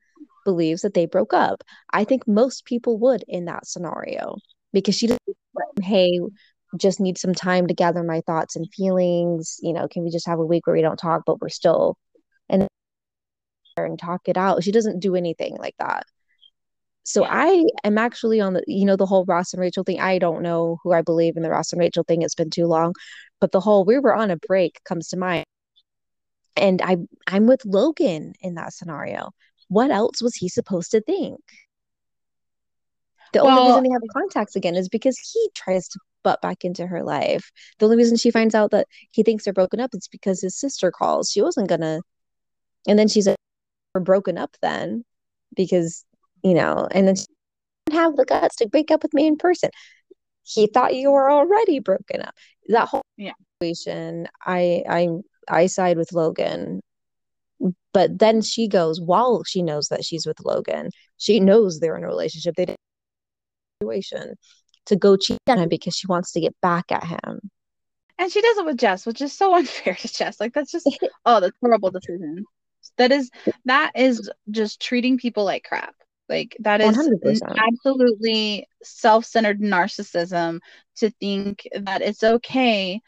believes 0.45 0.83
that 0.83 0.95
they 0.95 1.07
broke 1.07 1.35
up. 1.35 1.62
I 1.93 2.05
think 2.05 2.26
most 2.26 2.64
people 2.64 2.99
would 2.99 3.24
in 3.28 3.45
that 3.45 3.66
scenario 3.66 4.37
because 4.72 4.97
she 4.97 5.09
doesn't, 5.09 5.20
hey, 5.83 6.20
just 6.78 7.01
need 7.01 7.18
some 7.18 7.35
time 7.35 7.66
to 7.66 7.74
gather 7.74 8.03
my 8.03 8.22
thoughts 8.22 8.57
and 8.57 8.66
feelings. 8.72 9.59
You 9.61 9.74
know, 9.74 9.89
can 9.89 10.05
we 10.05 10.11
just 10.11 10.26
have 10.26 10.39
a 10.39 10.47
week 10.47 10.66
where 10.66 10.74
we 10.74 10.83
don't 10.83 10.97
talk, 10.97 11.24
but 11.26 11.41
we're 11.41 11.51
still 11.51 11.97
and 12.49 12.66
and 13.76 13.99
talk 13.99 14.22
it 14.26 14.37
out? 14.37 14.64
She 14.64 14.72
doesn't 14.72 15.01
do 15.01 15.16
anything 15.16 15.57
like 15.59 15.74
that. 15.78 16.05
So 17.05 17.25
I 17.25 17.65
am 17.85 17.99
actually 17.99 18.41
on 18.41 18.55
the, 18.55 18.63
you 18.67 18.85
know, 18.85 18.97
the 18.97 19.07
whole 19.07 19.25
Ross 19.25 19.53
and 19.53 19.61
Rachel 19.61 19.85
thing. 19.85 20.01
I 20.01 20.19
don't 20.19 20.43
know 20.43 20.79
who 20.83 20.93
I 20.93 21.03
believe 21.03 21.37
in 21.37 21.43
the 21.43 21.51
Ross 21.51 21.73
and 21.73 21.81
Rachel 21.81 22.05
thing. 22.05 22.23
It's 22.23 22.35
been 22.35 22.51
too 22.51 22.67
long, 22.67 22.95
but 23.41 23.53
the 23.53 23.61
whole 23.61 23.85
we 23.85 23.99
were 23.99 24.15
on 24.15 24.31
a 24.31 24.37
break 24.37 24.81
comes 24.85 25.09
to 25.09 25.17
mind. 25.17 25.45
And 26.57 26.81
I, 26.83 26.99
I'm 27.27 27.47
with 27.47 27.65
Logan 27.65 28.35
in 28.41 28.55
that 28.55 28.73
scenario. 28.73 29.31
What 29.69 29.91
else 29.91 30.23
was 30.23 30.35
he 30.35 30.49
supposed 30.49 30.91
to 30.93 31.01
think? 31.01 31.41
The 33.33 33.43
well, 33.43 33.59
only 33.59 33.71
reason 33.71 33.85
they 33.85 33.93
have 33.93 34.03
contacts 34.13 34.55
again 34.55 34.77
is 34.77 34.89
because 34.89 35.19
he 35.19 35.49
tries 35.55 35.89
to 35.89 35.99
butt 36.23 36.43
back 36.43 36.65
into 36.65 36.87
her 36.87 37.03
life. 37.03 37.51
The 37.79 37.87
only 37.87 37.97
reason 37.97 38.17
she 38.17 38.31
finds 38.31 38.55
out 38.55 38.71
that 38.73 38.87
he 39.11 39.23
thinks 39.23 39.45
they're 39.45 39.53
broken 39.53 39.81
up 39.81 39.95
is 39.95 40.09
because 40.09 40.43
his 40.43 40.55
sister 40.57 40.91
calls. 40.91 41.31
She 41.31 41.43
wasn't 41.43 41.69
gonna, 41.69 42.01
and 42.87 42.99
then 42.99 43.09
she's 43.09 43.27
like, 43.27 43.37
"We're 43.95 44.03
broken 44.03 44.37
up 44.39 44.57
then," 44.61 45.05
because 45.57 46.05
you 46.43 46.55
know, 46.55 46.88
and 46.90 47.09
then 47.09 47.16
have 47.93 48.16
the 48.16 48.24
guts 48.24 48.57
to 48.57 48.68
break 48.68 48.90
up 48.90 49.03
with 49.03 49.14
me 49.14 49.26
in 49.26 49.36
person. 49.36 49.70
He 50.45 50.66
thought 50.66 50.95
you 50.95 51.11
were 51.11 51.30
already 51.30 51.78
broken 51.78 52.22
up. 52.22 52.34
That 52.68 52.88
whole 52.88 53.03
yeah. 53.16 53.32
situation, 53.61 54.28
I 54.45 54.82
I 54.88 55.09
I 55.49 55.66
side 55.66 55.97
with 55.97 56.12
Logan. 56.12 56.80
But 57.93 58.18
then 58.18 58.43
she 58.43 58.66
goes 58.68 59.01
while 59.01 59.45
she 59.45 59.62
knows 59.62 59.88
that 59.88 60.05
she's 60.05 60.26
with 60.26 60.40
Logan. 60.45 60.90
She 61.18 61.38
knows 61.38 61.78
they're 61.78 61.97
in 61.97 62.03
a 62.03 62.09
relationship. 62.09 62.55
They 62.57 62.64
didn't 62.64 62.78
situation 63.82 64.34
to 64.86 64.97
go 64.97 65.16
cheat 65.16 65.38
on 65.47 65.59
him 65.59 65.68
because 65.68 65.95
she 65.95 66.07
wants 66.07 66.32
to 66.32 66.40
get 66.40 66.55
back 66.61 66.90
at 66.90 67.05
him. 67.05 67.40
And 68.18 68.30
she 68.30 68.40
does 68.40 68.59
it 68.59 68.64
with 68.64 68.78
Jess, 68.78 69.07
which 69.07 69.20
is 69.20 69.32
so 69.32 69.55
unfair 69.57 69.95
to 69.95 70.12
Jess. 70.12 70.40
Like 70.40 70.53
that's 70.55 70.72
just 70.72 70.88
oh, 71.24 71.40
that's 71.40 71.57
horrible 71.61 71.90
decision. 71.90 72.45
That 72.99 73.12
is 73.12 73.30
that 73.64 73.93
is 73.95 74.30
just 74.51 74.80
treating 74.80 75.18
people 75.18 75.45
like 75.45 75.64
crap. 75.64 75.95
Like 76.33 76.57
that 76.61 76.80
is 76.80 76.97
100%. 76.97 77.43
absolutely 77.59 78.66
self-centered 78.83 79.61
narcissism 79.61 80.61
to 80.97 81.11
think 81.20 81.68
that 81.74 82.01
it's 82.01 82.22
okay 82.22 83.03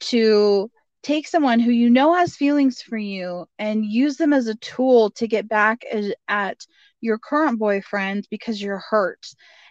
to 0.00 0.70
take 1.02 1.28
someone 1.28 1.60
who 1.60 1.70
you 1.70 1.90
know 1.90 2.14
has 2.14 2.36
feelings 2.36 2.80
for 2.80 2.96
you 2.96 3.44
and 3.58 3.84
use 3.84 4.16
them 4.16 4.32
as 4.32 4.46
a 4.46 4.54
tool 4.56 5.10
to 5.10 5.28
get 5.28 5.46
back 5.46 5.84
at 6.28 6.66
your 7.02 7.18
current 7.18 7.58
boyfriend 7.58 8.26
because 8.30 8.62
you're 8.62 8.82
hurt 8.88 9.26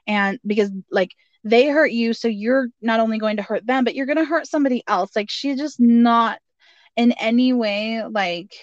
and 0.06 0.40
because 0.46 0.70
like 0.92 1.12
they 1.44 1.68
hurt 1.68 1.92
you 1.92 2.14
so 2.14 2.28
you're 2.28 2.68
not 2.80 3.00
only 3.00 3.18
going 3.18 3.38
to 3.38 3.44
hurt 3.44 3.66
them 3.66 3.84
but 3.84 3.96
you're 3.96 4.06
going 4.06 4.18
to 4.18 4.26
hurt 4.26 4.48
somebody 4.48 4.84
else 4.88 5.16
like 5.16 5.32
she's 5.32 5.58
just 5.58 5.80
not 5.80 6.40
in 6.96 7.12
any 7.14 7.54
way 7.54 8.04
like 8.04 8.54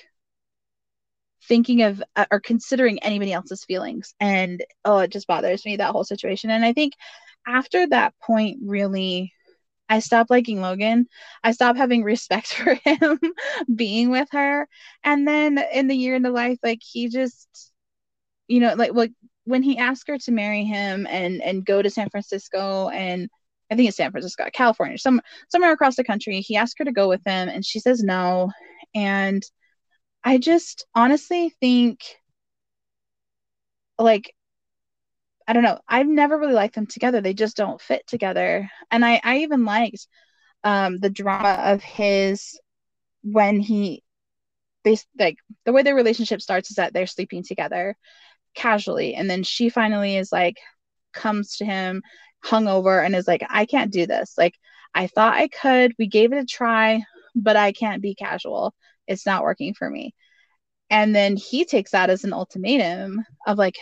thinking 1.49 1.83
of 1.83 2.03
uh, 2.17 2.27
or 2.31 2.41
considering 2.41 2.99
anybody 3.03 3.33
else's 3.33 3.65
feelings 3.65 4.15
and 4.21 4.65
oh 4.85 4.99
it 4.99 5.11
just 5.11 5.27
bothers 5.27 5.65
me 5.65 5.77
that 5.77 5.93
whole 5.93 6.05
situation 6.05 6.51
and 6.51 6.65
i 6.65 6.73
think 6.73 6.93
after 7.47 7.87
that 7.87 8.15
point 8.23 8.59
really 8.63 9.33
i 9.89 9.99
stopped 9.99 10.31
liking 10.31 10.61
logan 10.61 11.07
i 11.45 11.53
stopped 11.53 11.79
having 11.79 12.03
respect 12.03 12.47
for 12.55 12.75
him 12.75 13.19
being 13.75 14.11
with 14.11 14.29
her 14.33 14.69
and 15.05 15.27
then 15.27 15.59
in 15.73 15.87
the 15.87 15.97
year 15.97 16.15
in 16.15 16.23
the 16.23 16.31
life 16.31 16.59
like 16.63 16.81
he 16.83 17.09
just 17.09 17.73
you 18.49 18.61
know 18.61 18.75
like 18.75 18.93
like 18.93 19.13
when 19.45 19.63
he 19.63 19.79
asked 19.79 20.09
her 20.09 20.19
to 20.19 20.33
marry 20.33 20.65
him 20.65 21.07
and 21.09 21.43
and 21.43 21.65
go 21.65 21.83
to 21.83 21.91
san 21.91 22.11
francisco 22.11 22.89
and 22.89 23.29
I 23.71 23.75
think 23.75 23.89
it's 23.89 23.97
San 23.97 24.13
Francisco, 24.13 24.45
California, 24.53 24.97
some 24.97 25.21
somewhere 25.49 25.73
across 25.73 25.97
the 25.97 26.05
country. 26.05 26.41
He 26.41 26.57
asked 26.57 26.79
her 26.79 26.85
to 26.85 26.93
go 26.93 27.09
with 27.09 27.23
him, 27.27 27.49
and 27.49 27.65
she 27.67 27.81
says 27.81 28.03
no. 28.03 28.53
And 28.95 29.43
I 30.27 30.37
just 30.37 30.85
honestly 30.95 31.49
think 31.49 32.03
like 33.99 34.35
I 35.49 35.53
don't 35.53 35.63
know. 35.63 35.79
I've 35.89 36.09
never 36.09 36.39
really 36.39 36.55
liked 36.55 36.75
them 36.75 36.87
together. 36.87 37.21
They 37.21 37.35
just 37.35 37.57
don't 37.57 37.81
fit 37.81 38.07
together. 38.07 38.69
And 38.91 39.05
I 39.05 39.21
I 39.23 39.39
even 39.39 39.65
liked 39.65 40.07
um 40.65 40.99
the 40.99 41.11
drama 41.11 41.51
of 41.73 41.83
his 41.83 42.59
when 43.23 43.61
he 43.61 44.05
they 44.85 44.99
like 45.19 45.39
the 45.67 45.73
way 45.73 45.83
their 45.83 45.95
relationship 45.97 46.43
starts 46.43 46.71
is 46.71 46.77
that 46.77 46.93
they're 46.95 47.07
sleeping 47.09 47.43
together 47.45 47.97
casually 48.55 49.15
and 49.15 49.31
then 49.31 49.43
she 49.45 49.69
finally 49.71 50.17
is 50.17 50.33
like 50.33 50.59
comes 51.15 51.57
to 51.59 51.67
him 51.67 52.03
hungover 52.45 53.05
and 53.05 53.17
is 53.17 53.29
like 53.29 53.45
I 53.51 53.67
can't 53.67 53.93
do 53.93 54.07
this. 54.07 54.35
Like 54.39 54.55
I 54.95 55.09
thought 55.09 55.35
I 55.37 55.49
could. 55.49 55.95
We 55.99 56.09
gave 56.09 56.33
it 56.33 56.39
a 56.39 56.47
try, 56.47 57.05
but 57.37 57.57
I 57.57 57.73
can't 57.73 58.03
be 58.03 58.15
casual 58.15 58.75
it's 59.07 59.27
not 59.27 59.43
working 59.43 59.75
for 59.75 59.89
me. 59.91 60.15
And 60.89 61.15
then 61.15 61.37
he 61.37 61.65
takes 61.65 61.91
that 61.91 62.11
as 62.11 62.23
an 62.25 62.33
ultimatum 62.33 63.25
of 63.47 63.59
like 63.59 63.77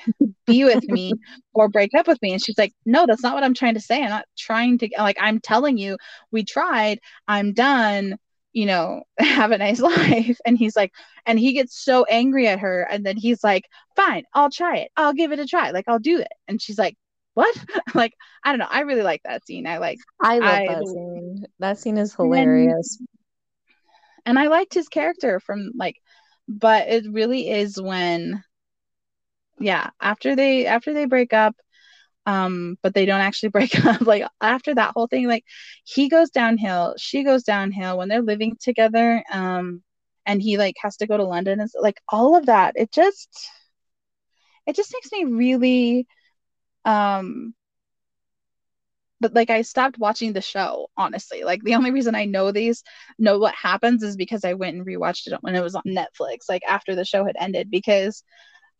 be 0.47 0.65
with 0.65 0.85
me 0.89 1.13
or 1.53 1.69
break 1.69 1.91
up 1.95 2.07
with 2.07 2.21
me. 2.23 2.33
And 2.33 2.43
she's 2.43 2.57
like 2.57 2.73
no 2.87 3.07
that's 3.07 3.23
not 3.23 3.35
what 3.35 3.45
i'm 3.45 3.55
trying 3.55 3.75
to 3.75 3.81
say. 3.81 4.03
I'm 4.03 4.11
not 4.11 4.25
trying 4.39 4.79
to 4.79 4.89
like 4.99 5.19
i'm 5.21 5.41
telling 5.41 5.77
you 5.77 5.97
we 6.31 6.45
tried. 6.45 7.01
I'm 7.29 7.53
done. 7.53 8.17
You 8.53 8.67
know 8.67 9.03
have 9.19 9.51
a 9.51 9.59
nice 9.59 9.81
life. 9.81 10.39
And 10.47 10.57
he's 10.57 10.77
like 10.77 10.93
and 11.27 11.39
he 11.39 11.53
gets 11.53 11.77
so 11.85 12.05
angry 12.05 12.49
at 12.49 12.61
her. 12.61 12.87
And 12.91 13.05
then 13.05 13.17
he's 13.17 13.45
like 13.45 13.65
fine 13.97 14.25
i'll 14.33 14.51
try 14.51 14.79
it. 14.79 14.91
I'll 14.97 15.15
give 15.15 15.33
it 15.33 15.39
a 15.39 15.47
try. 15.47 15.73
Like 15.73 15.85
i'll 15.89 15.99
do 15.99 16.21
it. 16.21 16.33
And 16.49 16.61
she's 16.61 16.79
like 16.79 16.97
what? 17.35 17.55
Like 17.95 18.15
i 18.45 18.51
don't 18.51 18.61
know. 18.61 18.69
I 18.71 18.81
really 18.81 19.03
like 19.03 19.21
that 19.25 19.45
scene. 19.45 19.67
I 19.67 19.77
like 19.77 19.99
i 20.23 20.39
love 20.39 20.49
I, 20.49 20.67
that 20.69 20.87
scene. 20.87 21.45
That 21.59 21.79
scene 21.79 21.99
is 21.99 22.15
hilarious 22.15 22.99
and 24.27 24.39
I 24.39 24.49
liked 24.49 24.75
his 24.75 24.89
character 24.89 25.41
from 25.41 25.73
like 25.77 25.97
but 26.49 26.89
it 26.89 27.07
really 27.11 27.51
is 27.51 27.81
when 27.81 28.43
yeah, 29.61 29.91
after 30.01 30.37
they 30.37 30.67
after 30.67 30.93
they 30.93 31.07
break 31.07 31.33
up 31.33 31.55
um 32.27 32.77
but 32.83 32.95
they 32.95 33.05
don't 33.07 33.21
actually 33.21 33.49
break 33.51 33.85
up 33.85 34.01
like 34.03 34.25
after 34.41 34.75
that 34.75 34.93
whole 34.95 35.07
thing 35.07 35.27
like 35.29 35.45
he 35.85 36.09
goes 36.09 36.31
downhill, 36.31 36.95
she 36.99 37.25
goes 37.25 37.43
downhill 37.45 37.99
when 37.99 38.09
they're 38.09 38.23
living 38.23 38.57
together 38.61 39.23
um 39.33 39.83
and 40.27 40.41
he 40.43 40.57
like 40.59 40.75
has 40.83 40.97
to 40.99 41.07
go 41.07 41.17
to 41.17 41.25
London 41.25 41.61
and 41.61 41.71
like 41.81 42.01
all 42.09 42.37
of 42.37 42.47
that 42.47 42.75
it 42.77 42.91
just 42.93 43.29
it 44.67 44.77
just 44.77 44.93
makes 44.95 45.13
me 45.13 45.25
really 45.25 46.07
um 46.85 47.55
but 49.25 49.35
like 49.35 49.49
I 49.49 49.63
stopped 49.63 49.99
watching 49.99 50.35
the 50.35 50.43
show, 50.43 50.89
honestly. 50.99 51.45
Like 51.45 51.63
the 51.63 51.77
only 51.77 51.91
reason 51.91 52.15
I 52.15 52.27
know 52.27 52.53
these 52.53 52.83
know 53.19 53.39
what 53.39 53.55
happens 53.55 54.03
is 54.03 54.17
because 54.17 54.45
I 54.45 54.53
went 54.53 54.77
and 54.77 54.87
rewatched 54.87 55.27
it 55.29 55.39
when 55.41 55.55
it 55.55 55.63
was 55.63 55.75
on 55.75 55.83
Netflix, 55.87 56.41
like 56.47 56.63
after 56.69 56.95
the 56.95 57.07
show 57.07 57.25
had 57.25 57.37
ended, 57.41 57.71
because 57.71 58.23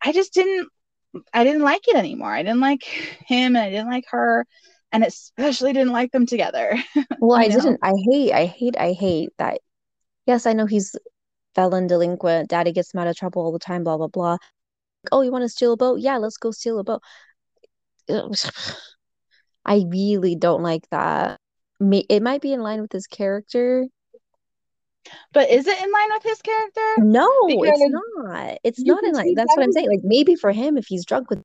I 0.05 0.13
just 0.13 0.35
didn't 0.35 0.69
I 1.33 1.45
didn't 1.45 1.63
like 1.63 1.89
it 1.89 1.97
anymore. 1.97 2.31
I 2.31 2.43
didn't 2.43 2.61
like 2.61 2.83
him 2.83 3.57
and 3.57 3.65
I 3.65 3.71
didn't 3.71 3.89
like 3.91 4.05
her. 4.11 4.45
and 4.93 5.03
especially 5.03 5.73
didn't 5.73 5.93
like 5.93 6.13
them 6.13 6.27
together. 6.27 6.77
Well, 7.21 7.39
I 7.39 7.49
didn't. 7.49 7.81
I 7.83 7.95
hate, 8.11 8.33
I 8.33 8.45
hate, 8.45 8.77
I 8.79 8.93
hate 8.93 9.31
that. 9.39 9.61
Yes, 10.27 10.45
I 10.45 10.53
know 10.53 10.67
he's 10.67 10.95
felon 11.55 11.87
delinquent. 11.87 12.51
Daddy 12.51 12.73
gets 12.73 12.93
him 12.93 13.01
out 13.01 13.07
of 13.07 13.17
trouble 13.17 13.43
all 13.43 13.53
the 13.53 13.59
time, 13.59 13.83
blah, 13.83 13.97
blah, 13.97 14.09
blah. 14.09 14.37
Oh, 15.11 15.23
you 15.23 15.33
want 15.33 15.43
to 15.43 15.49
steal 15.49 15.73
a 15.73 15.77
boat? 15.77 16.01
Yeah, 16.01 16.19
let's 16.19 16.37
go 16.37 16.51
steal 16.51 16.79
a 16.79 16.85
boat. 16.85 17.03
I 19.65 19.85
really 19.89 20.37
don't 20.37 20.63
like 20.63 20.89
that. 20.91 21.39
It 21.81 22.23
might 22.23 22.41
be 22.41 22.53
in 22.53 22.61
line 22.61 22.81
with 22.81 22.93
his 22.93 23.07
character. 23.07 23.87
But 25.33 25.51
is 25.51 25.67
it 25.67 25.83
in 25.83 25.93
line 25.93 26.09
with 26.11 26.23
his 26.23 26.41
character? 26.41 26.95
No, 26.99 27.29
because 27.47 27.81
it's 27.81 27.95
not. 28.25 28.59
It's 28.65 28.83
not 28.83 29.05
in 29.05 29.13
line. 29.13 29.35
That's 29.35 29.55
what 29.55 29.65
I'm 29.65 29.73
saying. 29.73 29.89
Like 29.89 30.01
maybe 30.03 30.35
for 30.35 30.53
him, 30.53 30.79
if 30.79 30.87
he's 30.87 31.05
drunk 31.05 31.31
with, 31.31 31.43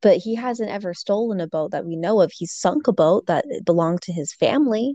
but 0.00 0.18
he 0.18 0.34
hasn't 0.34 0.70
ever 0.70 0.94
stolen 0.94 1.40
a 1.40 1.46
boat 1.46 1.72
that 1.72 1.84
we 1.84 1.96
know 1.96 2.20
of. 2.20 2.32
He's 2.32 2.52
sunk 2.52 2.88
a 2.88 2.92
boat 2.92 3.26
that 3.26 3.44
belonged 3.64 4.02
to 4.02 4.12
his 4.12 4.34
family. 4.34 4.94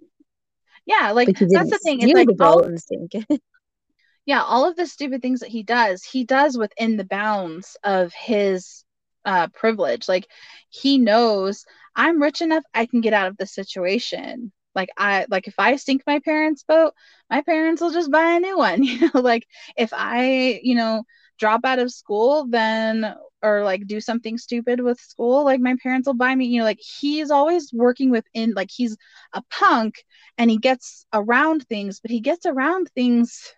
Yeah, 0.86 1.11
like 1.11 1.28
that's 1.28 1.70
the 1.70 1.80
thing. 1.84 2.01
It's 2.01 2.14
like 2.14 2.28
all, 2.41 2.68
yeah, 4.26 4.41
all 4.41 4.68
of 4.68 4.76
the 4.76 4.88
stupid 4.88 5.22
things 5.22 5.41
that 5.41 5.49
he 5.49 5.64
does, 5.64 6.03
he 6.03 6.26
does 6.26 6.57
within 6.57 6.97
the 6.97 7.05
bounds 7.05 7.78
of 7.84 8.14
his 8.14 8.84
uh, 9.26 9.47
privilege. 9.49 10.09
Like 10.09 10.28
he 10.70 10.97
knows 10.97 11.66
I'm 11.95 12.21
rich 12.21 12.41
enough, 12.41 12.63
I 12.73 12.85
can 12.85 13.01
get 13.01 13.13
out 13.13 13.27
of 13.27 13.37
the 13.37 13.47
situation. 13.47 14.51
Like 14.75 14.89
I 14.97 15.25
like 15.29 15.47
if 15.47 15.55
I 15.59 15.75
sink 15.75 16.03
my 16.07 16.19
parents' 16.19 16.63
boat, 16.63 16.93
my 17.29 17.41
parents 17.41 17.81
will 17.81 17.91
just 17.91 18.11
buy 18.11 18.33
a 18.33 18.39
new 18.39 18.57
one. 18.57 18.83
You 18.83 19.11
know, 19.13 19.21
like 19.21 19.47
if 19.77 19.91
I, 19.93 20.59
you 20.63 20.75
know, 20.75 21.03
drop 21.39 21.61
out 21.65 21.79
of 21.79 21.91
school, 21.91 22.47
then 22.49 23.15
or 23.43 23.63
like 23.63 23.85
do 23.87 23.99
something 23.99 24.37
stupid 24.37 24.79
with 24.79 24.99
school, 24.99 25.43
like 25.43 25.59
my 25.59 25.75
parents 25.83 26.07
will 26.07 26.13
buy 26.13 26.33
me, 26.33 26.45
you 26.45 26.59
know, 26.59 26.65
like 26.65 26.79
he's 26.79 27.29
always 27.29 27.71
working 27.73 28.09
within 28.09 28.53
like 28.55 28.71
he's 28.71 28.97
a 29.33 29.43
punk 29.49 30.03
and 30.37 30.49
he 30.49 30.57
gets 30.57 31.05
around 31.13 31.67
things, 31.67 31.99
but 31.99 32.09
he 32.09 32.21
gets 32.21 32.45
around 32.45 32.89
things 32.95 33.53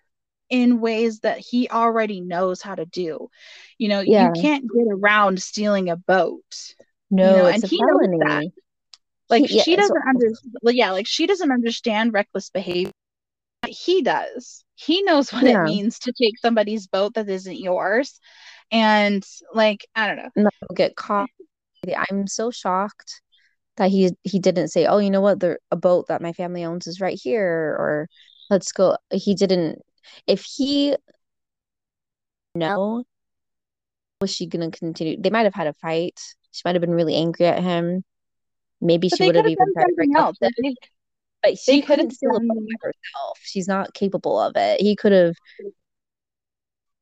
in 0.49 0.79
ways 0.79 1.19
that 1.19 1.39
he 1.39 1.69
already 1.69 2.21
knows 2.21 2.61
how 2.61 2.75
to 2.75 2.85
do. 2.85 3.29
You 3.77 3.89
know, 3.89 3.99
yeah. 4.01 4.27
you 4.27 4.41
can't 4.41 4.63
get 4.63 4.87
around 4.91 5.41
stealing 5.41 5.89
a 5.89 5.95
boat. 5.95 6.75
No, 7.11 7.29
you 7.29 7.37
know, 7.43 7.47
and 7.47 7.63
he 7.63 7.77
felony. 7.77 8.17
knows 8.17 8.27
that. 8.27 8.51
Like 9.29 9.45
he, 9.45 9.59
she 9.59 9.71
yeah, 9.71 9.77
doesn't 9.77 10.07
understand. 10.07 10.53
Well, 10.61 10.73
Yeah, 10.73 10.91
like 10.91 11.07
she 11.07 11.27
doesn't 11.27 11.51
understand 11.51 12.13
reckless 12.13 12.49
behavior. 12.49 12.91
He 13.67 14.01
does. 14.03 14.63
He 14.75 15.01
knows 15.01 15.33
what 15.33 15.43
yeah. 15.43 15.61
it 15.61 15.63
means 15.63 15.99
to 15.99 16.11
take 16.11 16.37
somebody's 16.39 16.87
boat 16.87 17.15
that 17.15 17.29
isn't 17.29 17.59
yours, 17.59 18.19
and 18.71 19.23
like 19.53 19.85
I 19.95 20.07
don't 20.07 20.17
know, 20.17 20.29
not 20.35 20.53
get 20.75 20.95
caught. 20.95 21.29
I'm 22.09 22.27
so 22.27 22.51
shocked 22.51 23.21
that 23.77 23.89
he 23.89 24.11
he 24.23 24.39
didn't 24.39 24.69
say, 24.69 24.85
"Oh, 24.85 24.97
you 24.99 25.09
know 25.09 25.21
what? 25.21 25.39
The 25.39 25.57
a 25.71 25.75
boat 25.75 26.07
that 26.07 26.21
my 26.21 26.33
family 26.33 26.63
owns 26.65 26.87
is 26.87 27.01
right 27.01 27.19
here," 27.21 27.75
or 27.79 28.09
"Let's 28.49 28.71
go." 28.71 28.97
He 29.11 29.33
didn't. 29.33 29.81
If 30.27 30.43
he 30.43 30.95
no, 32.53 33.03
was 34.21 34.31
she 34.33 34.47
gonna 34.47 34.71
continue? 34.71 35.19
They 35.19 35.29
might 35.29 35.43
have 35.43 35.53
had 35.55 35.67
a 35.67 35.73
fight. 35.73 36.19
She 36.55 36.61
might 36.63 36.75
have 36.75 36.81
been 36.81 36.93
really 36.93 37.15
angry 37.15 37.47
at 37.47 37.61
him. 37.61 38.03
Maybe 38.79 39.09
but 39.09 39.17
she 39.17 39.25
would 39.25 39.35
have 39.35 39.45
even 39.45 39.73
tried 39.73 39.87
to 39.87 39.93
break 39.95 40.17
up. 40.17 40.35
But 41.43 41.57
she 41.59 41.81
couldn't 41.81 42.11
steal 42.11 42.35
a 42.35 42.39
boat 42.39 42.47
by 42.47 42.77
herself. 42.81 43.39
She's 43.41 43.67
not 43.67 43.93
capable 43.93 44.39
of 44.39 44.53
it. 44.55 44.79
He 44.79 44.95
could 44.95 45.11
have, 45.11 45.33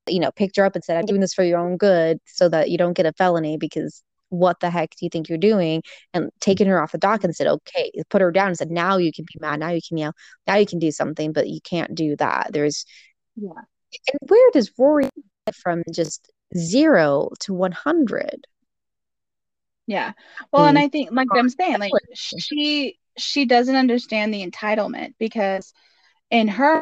you 0.07 0.19
know, 0.19 0.31
picked 0.31 0.57
her 0.57 0.65
up 0.65 0.75
and 0.75 0.83
said, 0.83 0.97
"I'm 0.97 1.05
doing 1.05 1.21
this 1.21 1.35
for 1.35 1.43
your 1.43 1.59
own 1.59 1.77
good, 1.77 2.17
so 2.25 2.49
that 2.49 2.71
you 2.71 2.79
don't 2.79 2.93
get 2.93 3.05
a 3.05 3.13
felony." 3.13 3.57
Because 3.57 4.03
what 4.29 4.59
the 4.59 4.71
heck 4.71 4.89
do 4.91 5.05
you 5.05 5.09
think 5.09 5.29
you're 5.29 5.37
doing? 5.37 5.83
And 6.13 6.31
taken 6.41 6.67
her 6.67 6.81
off 6.81 6.91
the 6.91 6.97
dock 6.97 7.23
and 7.23 7.35
said, 7.35 7.47
"Okay," 7.47 7.91
put 8.09 8.21
her 8.21 8.31
down 8.31 8.47
and 8.47 8.57
said, 8.57 8.71
"Now 8.71 8.97
you 8.97 9.11
can 9.13 9.25
be 9.25 9.39
mad. 9.39 9.59
Now 9.59 9.69
you 9.69 9.81
can 9.87 9.97
yell. 9.97 10.13
Now 10.47 10.55
you 10.55 10.65
can 10.65 10.79
do 10.79 10.91
something, 10.91 11.31
but 11.31 11.47
you 11.47 11.61
can't 11.61 11.93
do 11.93 12.15
that." 12.17 12.49
There's, 12.51 12.85
yeah. 13.35 13.51
And 13.51 14.29
where 14.29 14.51
does 14.51 14.71
Rory 14.77 15.09
get 15.45 15.55
from 15.55 15.83
just 15.91 16.31
zero 16.57 17.29
to 17.41 17.53
one 17.53 17.71
hundred? 17.71 18.47
Yeah. 19.87 20.13
Well, 20.51 20.65
and 20.65 20.79
I 20.79 20.87
think 20.87 21.09
like 21.11 21.27
I'm 21.35 21.49
saying, 21.49 21.79
like 21.79 21.91
she 22.15 22.97
she 23.17 23.45
doesn't 23.45 23.75
understand 23.75 24.33
the 24.33 24.45
entitlement 24.45 25.13
because 25.19 25.73
in 26.31 26.47
her 26.47 26.81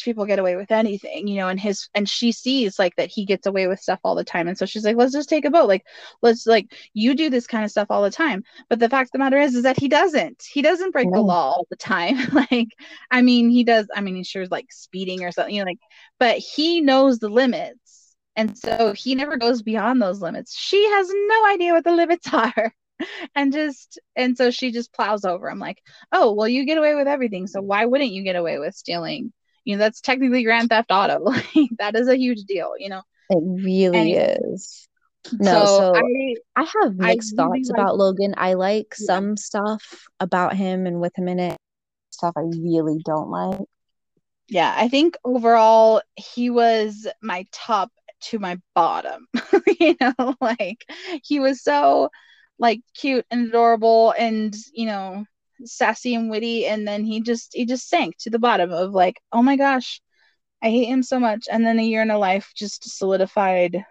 people 0.00 0.24
get 0.24 0.38
away 0.38 0.56
with 0.56 0.70
anything, 0.70 1.26
you 1.26 1.36
know, 1.36 1.48
and 1.48 1.60
his 1.60 1.88
and 1.94 2.08
she 2.08 2.32
sees 2.32 2.78
like 2.78 2.96
that 2.96 3.10
he 3.10 3.26
gets 3.26 3.46
away 3.46 3.66
with 3.66 3.80
stuff 3.80 4.00
all 4.04 4.14
the 4.14 4.24
time. 4.24 4.48
And 4.48 4.56
so 4.56 4.64
she's 4.64 4.84
like, 4.84 4.96
let's 4.96 5.12
just 5.12 5.28
take 5.28 5.44
a 5.44 5.50
boat. 5.50 5.68
Like, 5.68 5.84
let's 6.22 6.46
like 6.46 6.72
you 6.94 7.14
do 7.14 7.28
this 7.28 7.46
kind 7.46 7.64
of 7.64 7.70
stuff 7.70 7.88
all 7.90 8.02
the 8.02 8.10
time. 8.10 8.42
But 8.70 8.78
the 8.78 8.88
fact 8.88 9.08
of 9.08 9.12
the 9.12 9.18
matter 9.18 9.38
is 9.38 9.54
is 9.54 9.64
that 9.64 9.78
he 9.78 9.88
doesn't. 9.88 10.42
He 10.50 10.62
doesn't 10.62 10.92
break 10.92 11.08
no. 11.08 11.18
the 11.18 11.22
law 11.22 11.52
all 11.52 11.66
the 11.68 11.76
time. 11.76 12.16
like, 12.32 12.68
I 13.10 13.22
mean, 13.22 13.50
he 13.50 13.64
does, 13.64 13.86
I 13.94 14.00
mean, 14.00 14.16
he's 14.16 14.28
sure 14.28 14.46
like 14.46 14.72
speeding 14.72 15.24
or 15.24 15.32
something, 15.32 15.54
you 15.54 15.62
know, 15.62 15.68
like, 15.68 15.78
but 16.18 16.38
he 16.38 16.80
knows 16.80 17.18
the 17.18 17.28
limits 17.28 18.01
and 18.36 18.56
so 18.56 18.92
he 18.92 19.14
never 19.14 19.36
goes 19.36 19.62
beyond 19.62 20.00
those 20.00 20.22
limits. 20.22 20.56
She 20.56 20.82
has 20.84 21.08
no 21.10 21.46
idea 21.46 21.72
what 21.72 21.84
the 21.84 21.92
limits 21.92 22.26
are. 22.32 22.74
and 23.34 23.52
just 23.52 23.98
and 24.14 24.36
so 24.36 24.50
she 24.50 24.70
just 24.70 24.92
plows 24.92 25.24
over. 25.24 25.50
I'm 25.50 25.58
like, 25.58 25.82
oh 26.12 26.32
well 26.32 26.48
you 26.48 26.64
get 26.64 26.78
away 26.78 26.94
with 26.94 27.08
everything. 27.08 27.46
So 27.46 27.60
why 27.60 27.84
wouldn't 27.84 28.12
you 28.12 28.22
get 28.22 28.36
away 28.36 28.58
with 28.58 28.74
stealing? 28.74 29.32
You 29.64 29.76
know, 29.76 29.80
that's 29.80 30.00
technically 30.00 30.44
grand 30.44 30.68
theft 30.68 30.90
auto. 30.90 31.24
Like 31.24 31.70
that 31.78 31.96
is 31.96 32.08
a 32.08 32.16
huge 32.16 32.44
deal, 32.44 32.72
you 32.78 32.88
know. 32.88 33.02
It 33.30 33.42
really 33.64 34.14
is. 34.14 34.88
No, 35.32 35.64
so, 35.64 35.76
so 35.76 35.96
I, 35.96 36.34
I 36.56 36.68
have 36.82 36.96
mixed 36.96 37.34
I 37.38 37.44
thoughts 37.44 37.70
about 37.70 37.96
Logan. 37.96 38.34
I 38.36 38.54
like 38.54 38.94
yeah. 38.98 39.06
some 39.06 39.36
stuff 39.36 40.06
about 40.18 40.56
him 40.56 40.86
and 40.86 41.00
with 41.00 41.16
him 41.16 41.28
in 41.28 41.38
it. 41.38 41.56
Stuff 42.10 42.34
I 42.36 42.40
really 42.40 43.00
don't 43.04 43.30
like. 43.30 43.60
Yeah, 44.48 44.74
I 44.76 44.88
think 44.88 45.16
overall 45.24 46.02
he 46.16 46.50
was 46.50 47.06
my 47.22 47.46
top 47.52 47.90
to 48.22 48.38
my 48.38 48.58
bottom. 48.74 49.26
you 49.80 49.96
know, 50.00 50.34
like 50.40 50.84
he 51.24 51.40
was 51.40 51.62
so 51.62 52.10
like 52.58 52.80
cute 52.94 53.26
and 53.30 53.48
adorable 53.48 54.14
and, 54.18 54.54
you 54.72 54.86
know, 54.86 55.24
sassy 55.64 56.14
and 56.14 56.30
witty 56.30 56.66
and 56.66 56.86
then 56.86 57.04
he 57.04 57.20
just 57.20 57.52
he 57.54 57.64
just 57.64 57.88
sank 57.88 58.16
to 58.18 58.30
the 58.30 58.38
bottom 58.38 58.72
of 58.72 58.92
like, 58.92 59.20
oh 59.32 59.42
my 59.42 59.56
gosh, 59.56 60.00
I 60.62 60.70
hate 60.70 60.86
him 60.86 61.02
so 61.02 61.18
much. 61.18 61.46
And 61.50 61.64
then 61.64 61.78
a 61.78 61.84
year 61.84 62.02
in 62.02 62.10
a 62.10 62.18
life 62.18 62.52
just 62.54 62.96
solidified 62.96 63.84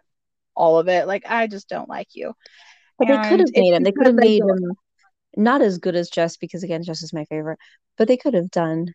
all 0.56 0.80
of 0.80 0.88
it. 0.88 1.08
Like 1.08 1.24
I 1.28 1.48
just 1.48 1.70
don't 1.70 1.90
like 1.90 2.10
you. 2.14 2.34
But 2.98 3.10
and 3.10 3.24
they 3.24 3.30
could 3.30 3.40
have 3.40 3.50
made 3.56 3.74
him. 3.74 3.84
They 3.84 3.92
could 3.92 4.08
have 4.08 4.16
made 4.16 4.42
him 4.42 4.74
not 5.36 5.62
as 5.62 5.78
good 5.78 5.96
as 5.96 6.10
Jess 6.10 6.38
because 6.38 6.64
again, 6.64 6.84
Jess 6.84 7.02
is 7.04 7.14
my 7.14 7.26
favorite. 7.26 7.60
But 7.98 8.08
they 8.08 8.18
could 8.18 8.34
have 8.34 8.52
done 8.52 8.94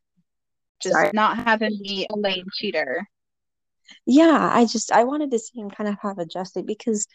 just 0.81 0.95
Sorry. 0.95 1.11
not 1.13 1.39
having 1.39 1.79
me 1.81 2.07
a 2.11 2.17
lame 2.17 2.47
cheater 2.55 3.07
yeah 4.07 4.51
i 4.53 4.65
just 4.65 4.93
i 4.93 5.05
wanted 5.05 5.31
to 5.31 5.39
see 5.39 5.59
him 5.59 5.71
kind 5.71 5.89
of 5.89 5.97
have 6.03 6.19
adjusted 6.19 6.67
because 6.67 7.07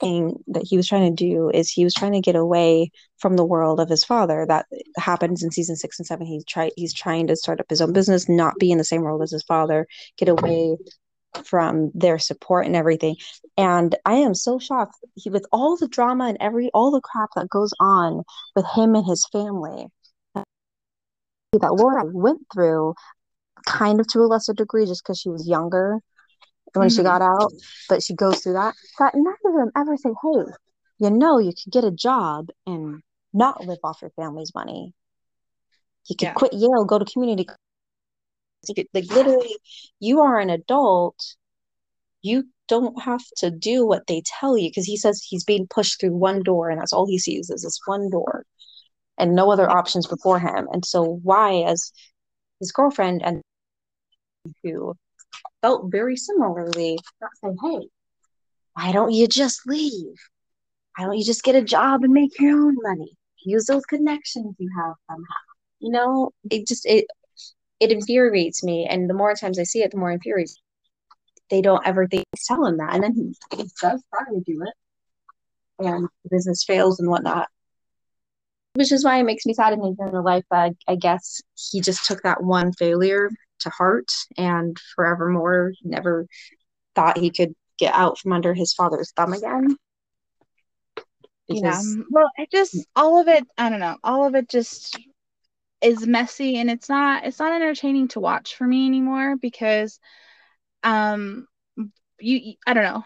thing 0.00 0.42
that 0.48 0.64
he 0.64 0.76
was 0.76 0.88
trying 0.88 1.14
to 1.14 1.24
do 1.24 1.50
is 1.50 1.70
he 1.70 1.84
was 1.84 1.94
trying 1.94 2.12
to 2.12 2.20
get 2.20 2.36
away 2.36 2.90
from 3.18 3.36
the 3.36 3.44
world 3.44 3.80
of 3.80 3.88
his 3.88 4.04
father 4.04 4.44
that 4.48 4.66
happens 4.96 5.42
in 5.42 5.50
season 5.50 5.76
six 5.76 5.98
and 5.98 6.06
seven. 6.06 6.26
He's 6.26 6.44
try 6.44 6.70
he's 6.76 6.94
trying 6.94 7.26
to 7.28 7.36
start 7.36 7.60
up 7.60 7.66
his 7.68 7.80
own 7.80 7.92
business 7.92 8.28
not 8.28 8.58
be 8.58 8.70
in 8.70 8.78
the 8.78 8.84
same 8.84 9.02
world 9.02 9.22
as 9.22 9.30
his 9.30 9.44
father 9.44 9.86
get 10.18 10.28
away 10.28 10.76
from 11.44 11.90
their 11.94 12.18
support 12.18 12.66
and 12.66 12.76
everything. 12.76 13.16
And 13.56 13.94
i 14.04 14.14
am 14.14 14.34
so 14.34 14.58
shocked. 14.58 14.96
He, 15.14 15.30
with 15.30 15.46
all 15.52 15.76
the 15.76 15.88
drama 15.88 16.28
and 16.28 16.38
every 16.40 16.70
all 16.74 16.90
the 16.90 17.00
crap 17.00 17.30
that 17.36 17.50
goes 17.50 17.72
on 17.80 18.22
with 18.54 18.66
him 18.74 18.94
and 18.94 19.06
his 19.06 19.26
family 19.32 19.86
that 21.52 21.70
Lorelai 21.70 22.12
went 22.12 22.40
through 22.52 22.94
kind 23.66 24.00
of 24.00 24.06
to 24.08 24.20
a 24.20 24.26
lesser 24.26 24.54
degree 24.54 24.86
just 24.86 25.02
because 25.04 25.20
she 25.20 25.28
was 25.28 25.46
younger 25.46 26.00
when 26.72 26.88
mm-hmm. 26.88 26.96
she 26.96 27.02
got 27.02 27.22
out, 27.22 27.52
but 27.88 28.02
she 28.02 28.14
goes 28.14 28.40
through 28.40 28.54
that. 28.54 28.74
That 28.98 29.14
none 29.14 29.34
of 29.44 29.54
them 29.54 29.70
ever 29.76 29.96
say, 29.96 30.10
"Hey, 30.10 30.52
you 30.98 31.10
know, 31.10 31.38
you 31.38 31.52
could 31.52 31.72
get 31.72 31.84
a 31.84 31.90
job 31.90 32.48
and 32.66 33.02
not 33.32 33.66
live 33.66 33.78
off 33.84 34.02
your 34.02 34.10
family's 34.10 34.52
money. 34.54 34.94
You 36.08 36.16
could 36.16 36.26
yeah. 36.26 36.32
quit 36.32 36.52
Yale, 36.52 36.84
go 36.84 36.98
to 36.98 37.04
community." 37.04 37.46
Like 38.68 39.10
literally, 39.10 39.54
you 40.00 40.20
are 40.20 40.40
an 40.40 40.50
adult. 40.50 41.36
You 42.22 42.48
don't 42.68 43.00
have 43.00 43.22
to 43.36 43.50
do 43.50 43.86
what 43.86 44.06
they 44.08 44.22
tell 44.40 44.58
you 44.58 44.68
because 44.68 44.86
he 44.86 44.96
says 44.96 45.22
he's 45.22 45.44
being 45.44 45.68
pushed 45.68 46.00
through 46.00 46.16
one 46.16 46.42
door 46.42 46.68
and 46.68 46.80
that's 46.80 46.92
all 46.92 47.06
he 47.06 47.16
sees 47.18 47.48
is 47.48 47.62
this 47.62 47.78
one 47.86 48.10
door 48.10 48.44
and 49.18 49.34
no 49.34 49.50
other 49.50 49.70
options 49.70 50.06
before 50.06 50.38
him. 50.38 50.68
And 50.72 50.84
so, 50.84 51.20
why, 51.22 51.62
as 51.62 51.92
his 52.60 52.72
girlfriend 52.72 53.22
and 53.24 53.42
who 54.62 54.94
felt 55.62 55.90
very 55.90 56.16
similarly, 56.16 56.98
saying, 57.42 57.56
hey, 57.62 57.88
why 58.74 58.92
don't 58.92 59.12
you 59.12 59.26
just 59.26 59.66
leave? 59.66 60.16
Why 60.96 61.04
don't 61.04 61.18
you 61.18 61.24
just 61.24 61.42
get 61.44 61.54
a 61.54 61.62
job 61.62 62.04
and 62.04 62.12
make 62.12 62.38
your 62.40 62.58
own 62.58 62.76
money? 62.82 63.16
Use 63.44 63.66
those 63.66 63.84
connections 63.86 64.54
you 64.58 64.70
have 64.78 64.94
somehow. 65.08 65.24
You 65.80 65.90
know, 65.90 66.30
it 66.50 66.66
just 66.66 66.86
it 66.86 67.06
it 67.80 67.92
infuriates 67.92 68.62
me. 68.64 68.86
And 68.88 69.08
the 69.08 69.14
more 69.14 69.34
times 69.34 69.58
I 69.58 69.64
see 69.64 69.82
it, 69.82 69.90
the 69.90 69.98
more 69.98 70.10
infuriates. 70.10 70.58
They 71.50 71.62
don't 71.62 71.86
ever 71.86 72.08
think 72.08 72.24
tell 72.46 72.66
him 72.66 72.78
that. 72.78 72.94
And 72.94 73.04
then 73.04 73.14
he, 73.14 73.56
he 73.56 73.62
does 73.80 74.02
try 74.12 74.24
to 74.32 74.40
do 74.44 74.62
it. 74.62 75.86
And 75.86 76.08
business 76.30 76.64
fails 76.64 76.98
and 76.98 77.08
whatnot. 77.08 77.48
which 78.74 78.92
is 78.92 79.04
why 79.04 79.18
it 79.18 79.24
makes 79.24 79.46
me 79.46 79.54
sad 79.54 79.72
in 79.72 79.82
his 79.82 79.96
inner 80.00 80.22
life 80.22 80.44
I 80.50 80.72
guess 80.98 81.40
he 81.70 81.80
just 81.80 82.04
took 82.04 82.22
that 82.22 82.42
one 82.42 82.72
failure 82.72 83.30
to 83.60 83.70
heart 83.70 84.12
and 84.36 84.78
forevermore 84.94 85.72
never 85.82 86.26
thought 86.94 87.18
he 87.18 87.30
could 87.30 87.54
get 87.78 87.94
out 87.94 88.18
from 88.18 88.32
under 88.32 88.54
his 88.54 88.72
father's 88.72 89.12
thumb 89.12 89.32
again. 89.32 89.76
Because... 91.48 91.96
Yeah. 91.96 92.02
Well, 92.10 92.30
it 92.38 92.50
just 92.50 92.86
all 92.96 93.20
of 93.20 93.28
it, 93.28 93.44
I 93.56 93.70
don't 93.70 93.80
know, 93.80 93.96
all 94.02 94.26
of 94.26 94.34
it 94.34 94.48
just 94.48 94.98
is 95.82 96.06
messy 96.06 96.56
and 96.56 96.70
it's 96.70 96.88
not 96.88 97.26
it's 97.26 97.38
not 97.38 97.52
entertaining 97.52 98.08
to 98.08 98.18
watch 98.18 98.56
for 98.56 98.64
me 98.64 98.86
anymore 98.86 99.36
because 99.36 100.00
um 100.82 101.46
you 102.18 102.54
I 102.66 102.72
don't 102.72 102.84
know. 102.84 103.04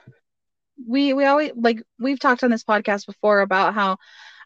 We 0.88 1.12
we 1.12 1.24
always 1.24 1.52
like 1.56 1.82
we've 1.98 2.20
talked 2.20 2.44
on 2.44 2.50
this 2.50 2.64
podcast 2.64 3.06
before 3.06 3.40
about 3.40 3.74
how 3.74 3.98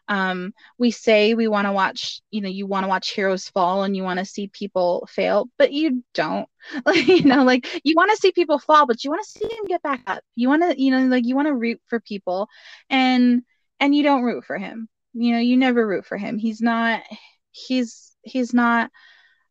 um, 0.07 0.53
we 0.77 0.91
say 0.91 1.33
we 1.33 1.47
want 1.47 1.67
to 1.67 1.71
watch 1.71 2.21
you 2.31 2.41
know 2.41 2.49
you 2.49 2.67
want 2.67 2.83
to 2.83 2.87
watch 2.87 3.11
heroes 3.11 3.49
fall 3.49 3.83
and 3.83 3.95
you 3.95 4.03
want 4.03 4.19
to 4.19 4.25
see 4.25 4.47
people 4.47 5.07
fail 5.11 5.49
but 5.57 5.71
you 5.71 6.03
don't. 6.13 6.47
You 6.95 7.23
know 7.23 7.43
like 7.43 7.67
you 7.83 7.93
want 7.95 8.11
to 8.11 8.17
see 8.17 8.31
people 8.31 8.57
fall 8.57 8.87
but 8.87 9.03
you 9.03 9.11
want 9.11 9.23
to 9.23 9.29
see 9.39 9.47
them 9.47 9.65
get 9.67 9.83
back 9.83 10.01
up. 10.07 10.23
You 10.35 10.47
want 10.49 10.63
to 10.63 10.81
you 10.81 10.91
know 10.91 11.05
like 11.05 11.25
you 11.25 11.35
want 11.35 11.47
to 11.47 11.53
root 11.53 11.79
for 11.87 11.99
people 11.99 12.49
and 12.89 13.43
and 13.79 13.95
you 13.95 14.03
don't 14.03 14.23
root 14.23 14.45
for 14.45 14.57
him. 14.57 14.89
You 15.13 15.33
know 15.33 15.39
you 15.39 15.57
never 15.57 15.85
root 15.85 16.05
for 16.05 16.17
him. 16.17 16.37
He's 16.39 16.61
not 16.61 17.03
he's 17.51 18.15
he's 18.23 18.53
not 18.53 18.89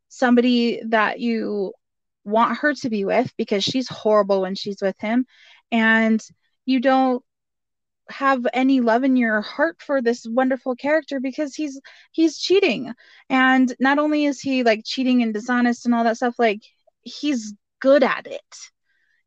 somebody 0.09 0.83
that 0.89 1.21
you 1.21 1.73
want 2.25 2.59
her 2.59 2.75
to 2.75 2.91
be 2.91 3.05
with 3.05 3.33
because 3.37 3.63
she's 3.63 3.89
horrible 3.89 4.41
when 4.41 4.55
she's 4.55 4.81
with 4.81 4.99
him 4.99 5.27
and 5.71 6.25
you 6.65 6.81
don't 6.81 7.23
have 8.11 8.47
any 8.53 8.81
love 8.81 9.05
in 9.05 9.17
your 9.17 9.41
heart 9.41 9.81
for 9.81 10.03
this 10.03 10.27
wonderful 10.29 10.77
character 10.77 11.21
because 11.21 11.55
he's 11.55 11.81
he's 12.13 12.39
cheating. 12.39 12.93
And 13.31 13.75
not 13.81 13.99
only 13.99 14.27
is 14.27 14.41
he 14.41 14.63
like 14.63 14.83
cheating 14.85 15.23
and 15.23 15.35
dishonest 15.35 15.87
and 15.87 15.95
all 15.95 16.05
that 16.05 16.17
stuff 16.17 16.35
like 16.39 16.63
he's 17.03 17.55
good 17.81 18.03
at 18.03 18.27
it 18.27 18.41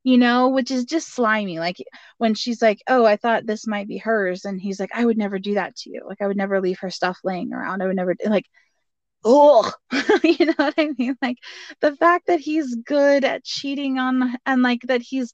you 0.08 0.18
know 0.18 0.48
which 0.48 0.72
is 0.72 0.86
just 0.86 1.14
slimy. 1.14 1.60
Like 1.60 1.78
when 2.18 2.34
she's 2.34 2.62
like 2.62 2.82
oh 2.88 3.04
i 3.06 3.18
thought 3.18 3.46
this 3.46 3.68
might 3.68 3.90
be 3.90 3.98
hers 3.98 4.46
and 4.46 4.60
he's 4.62 4.80
like 4.80 4.92
i 4.94 5.04
would 5.06 5.18
never 5.18 5.38
do 5.38 5.56
that 5.56 5.76
to 5.78 5.90
you. 5.90 6.04
Like 6.08 6.22
i 6.22 6.28
would 6.28 6.38
never 6.38 6.62
leave 6.62 6.80
her 6.80 6.90
stuff 6.90 7.20
laying 7.26 7.52
around. 7.54 7.82
I 7.84 7.88
would 7.88 7.98
never 7.98 8.16
like 8.26 8.46
oh 9.26 9.70
you 10.24 10.46
know 10.46 10.54
what 10.56 10.76
i 10.78 10.90
mean? 10.98 11.18
Like 11.22 11.38
the 11.82 11.96
fact 11.98 12.28
that 12.28 12.40
he's 12.40 12.74
good 12.76 13.26
at 13.26 13.44
cheating 13.44 14.00
on 14.00 14.38
and 14.46 14.62
like 14.62 14.82
that 14.84 15.02
he's 15.02 15.34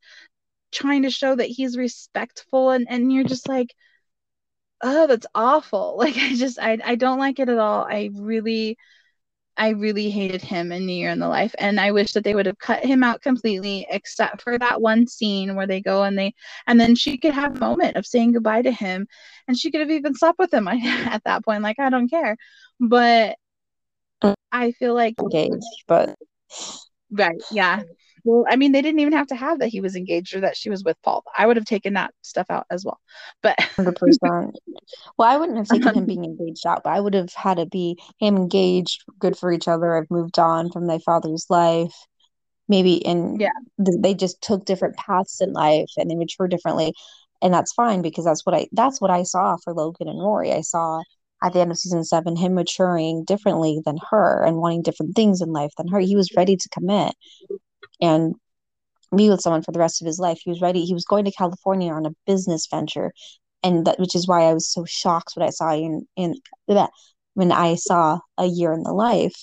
trying 0.74 1.04
to 1.04 1.10
show 1.10 1.36
that 1.36 1.48
he's 1.48 1.78
respectful 1.78 2.72
and 2.72 2.88
and 2.90 3.12
you're 3.14 3.24
just 3.24 3.48
like 3.48 3.74
oh 4.84 5.08
that's 5.08 5.28
awful. 5.36 5.96
Like 5.98 6.18
i 6.18 6.34
just 6.36 6.60
i, 6.60 6.78
I 6.84 6.96
don't 6.96 7.20
like 7.20 7.40
it 7.40 7.50
at 7.50 7.58
all. 7.58 7.86
I 7.90 8.10
really 8.14 8.78
i 9.58 9.70
really 9.70 10.10
hated 10.10 10.42
him 10.42 10.72
in 10.72 10.86
new 10.86 10.94
year 10.96 11.10
in 11.12 11.20
the 11.20 11.28
life 11.28 11.54
and 11.60 11.80
i 11.80 11.92
wish 11.92 12.14
that 12.14 12.24
they 12.24 12.34
would 12.34 12.48
have 12.48 12.58
cut 12.58 12.84
him 12.84 13.04
out 13.04 13.22
completely 13.22 13.86
except 13.90 14.42
for 14.42 14.58
that 14.58 14.82
one 14.82 15.06
scene 15.08 15.56
where 15.56 15.68
they 15.68 15.80
go 15.80 16.04
and 16.04 16.18
they 16.18 16.34
and 16.68 16.80
then 16.80 16.96
she 16.96 17.18
could 17.18 17.34
have 17.34 17.56
a 17.56 17.60
moment 17.60 17.96
of 17.96 18.06
saying 18.06 18.32
goodbye 18.32 18.62
to 18.64 18.72
him 18.72 19.08
and 19.48 19.58
she 19.58 19.70
could 19.70 19.82
have 19.82 19.92
even 19.92 20.16
slept 20.16 20.40
with 20.40 20.52
him 20.54 20.68
at 20.68 21.24
that 21.26 21.44
point 21.46 21.62
like 21.62 21.80
i 21.80 21.90
don't 21.90 22.10
care. 22.10 22.36
But 22.80 23.38
mm. 24.24 24.34
i 24.52 24.72
feel 24.72 24.96
like 24.96 25.16
engaged 25.20 25.64
but 25.88 26.16
right 27.12 27.42
yeah 27.52 27.84
well, 28.24 28.46
I 28.50 28.56
mean, 28.56 28.72
they 28.72 28.82
didn't 28.82 29.00
even 29.00 29.14
have 29.14 29.28
to 29.28 29.36
have 29.36 29.60
that 29.60 29.68
he 29.68 29.82
was 29.82 29.96
engaged 29.96 30.36
or 30.36 30.42
that 30.42 30.56
she 30.56 30.70
was 30.70 30.84
with 30.84 31.02
Paul. 31.04 31.24
I 31.38 31.46
would 31.46 31.58
have 31.58 31.66
taken 31.66 31.94
that 31.94 32.14
stuff 32.22 32.48
out 32.50 32.66
as 32.70 32.86
well. 32.86 33.00
But 33.42 33.58
100%. 33.58 34.54
well, 35.18 35.30
I 35.30 35.38
wouldn't 35.38 35.58
have 35.58 35.68
taken 35.68 35.96
him 35.96 36.06
being 36.06 36.24
engaged 36.24 36.66
out, 36.66 36.84
but 36.84 36.92
I 36.92 37.00
would 37.00 37.14
have 37.14 37.34
had 37.34 37.60
it 37.60 37.70
be 37.70 37.98
him 38.20 38.38
engaged, 38.38 39.04
good 39.20 39.38
for 39.38 39.52
each 39.52 39.68
other. 39.68 39.98
I've 39.98 40.10
moved 40.10 40.40
on 40.40 40.72
from 40.72 40.88
my 40.88 41.00
father's 41.00 41.46
life. 41.50 41.94
Maybe 42.70 42.94
in 42.94 43.40
yeah, 43.40 43.50
they 43.78 44.14
just 44.14 44.42
took 44.42 44.64
different 44.64 44.96
paths 44.96 45.42
in 45.42 45.52
life 45.52 45.90
and 45.98 46.10
they 46.10 46.16
mature 46.16 46.48
differently, 46.48 46.94
and 47.42 47.54
that's 47.54 47.74
fine 47.74 48.02
because 48.02 48.24
that's 48.24 48.46
what 48.46 48.56
I 48.56 48.68
that's 48.72 49.02
what 49.02 49.12
I 49.12 49.24
saw 49.24 49.58
for 49.62 49.74
Logan 49.74 50.08
and 50.08 50.20
Rory. 50.20 50.54
I 50.54 50.62
saw 50.62 51.02
at 51.44 51.52
the 51.52 51.60
end 51.60 51.72
of 51.72 51.78
season 51.78 52.06
seven 52.06 52.38
him 52.38 52.54
maturing 52.54 53.26
differently 53.26 53.82
than 53.86 53.98
her 54.12 54.46
and 54.46 54.58
wanting 54.58 54.82
different 54.82 55.14
things 55.14 55.42
in 55.42 55.52
life 55.52 55.72
than 55.78 55.90
her. 55.90 56.00
He 56.00 56.16
was 56.16 56.34
ready 56.38 56.56
to 56.56 56.70
commit 56.70 57.14
and 58.02 58.36
be 59.16 59.30
with 59.30 59.42
someone 59.42 59.62
for 59.62 59.72
the 59.72 59.80
rest 59.80 60.02
of 60.02 60.08
his 60.08 60.20
life. 60.20 60.40
He 60.44 60.50
was 60.50 60.62
ready. 60.62 60.86
He 60.86 60.94
was 60.94 61.06
going 61.06 61.26
to 61.26 61.32
California 61.32 61.92
on 61.92 62.06
a 62.06 62.16
business 62.26 62.68
venture, 62.70 63.12
and 63.62 63.86
that 63.86 64.00
which 64.00 64.16
is 64.16 64.28
why 64.28 64.44
I 64.44 64.54
was 64.54 64.68
so 64.68 64.86
shocked 64.86 65.34
when 65.36 65.46
I 65.46 65.52
saw 65.52 65.74
in 65.74 66.08
in 66.16 66.36
that 66.68 66.92
when 67.34 67.52
I 67.52 67.76
saw 67.76 68.20
a 68.38 68.46
year 68.46 68.74
in 68.74 68.84
the 68.84 68.94
life. 68.94 69.36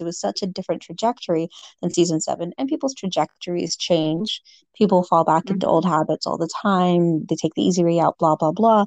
It 0.00 0.04
was 0.04 0.18
such 0.18 0.42
a 0.42 0.46
different 0.46 0.82
trajectory 0.82 1.48
than 1.80 1.92
season 1.92 2.20
seven, 2.20 2.52
and 2.58 2.68
people's 2.68 2.94
trajectories 2.94 3.76
change. 3.76 4.40
People 4.74 5.04
fall 5.04 5.22
back 5.22 5.44
mm-hmm. 5.44 5.54
into 5.54 5.66
old 5.66 5.84
habits 5.84 6.26
all 6.26 6.38
the 6.38 6.48
time. 6.62 7.24
They 7.26 7.36
take 7.36 7.54
the 7.54 7.62
easy 7.62 7.84
way 7.84 8.00
out. 8.00 8.16
Blah 8.18 8.36
blah 8.36 8.52
blah. 8.52 8.86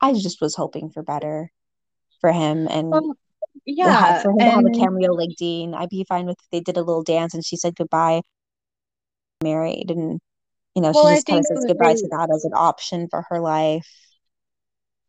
I 0.00 0.12
just 0.12 0.40
was 0.40 0.54
hoping 0.54 0.90
for 0.90 1.02
better 1.02 1.50
for 2.20 2.32
him, 2.32 2.68
and 2.68 2.92
yeah, 3.64 4.22
for 4.22 4.30
him 4.30 4.36
and... 4.40 4.48
to 4.50 4.50
have 4.50 4.64
a 4.64 4.70
cameo 4.78 5.12
like 5.12 5.36
Dean, 5.36 5.74
I'd 5.74 5.88
be 5.88 6.04
fine 6.04 6.26
with 6.26 6.38
they 6.50 6.60
did 6.60 6.76
a 6.76 6.82
little 6.82 7.02
dance 7.02 7.34
and 7.34 7.44
she 7.44 7.56
said 7.56 7.76
goodbye, 7.76 8.22
married, 9.42 9.90
and 9.90 10.20
you 10.74 10.82
know 10.82 10.92
well, 10.94 11.08
she 11.08 11.16
just 11.16 11.26
kind 11.26 11.40
of 11.40 11.46
says 11.46 11.64
goodbye 11.66 11.94
they... 11.94 12.00
to 12.00 12.08
that 12.10 12.30
as 12.34 12.44
an 12.44 12.52
option 12.54 13.08
for 13.10 13.24
her 13.30 13.40
life. 13.40 13.88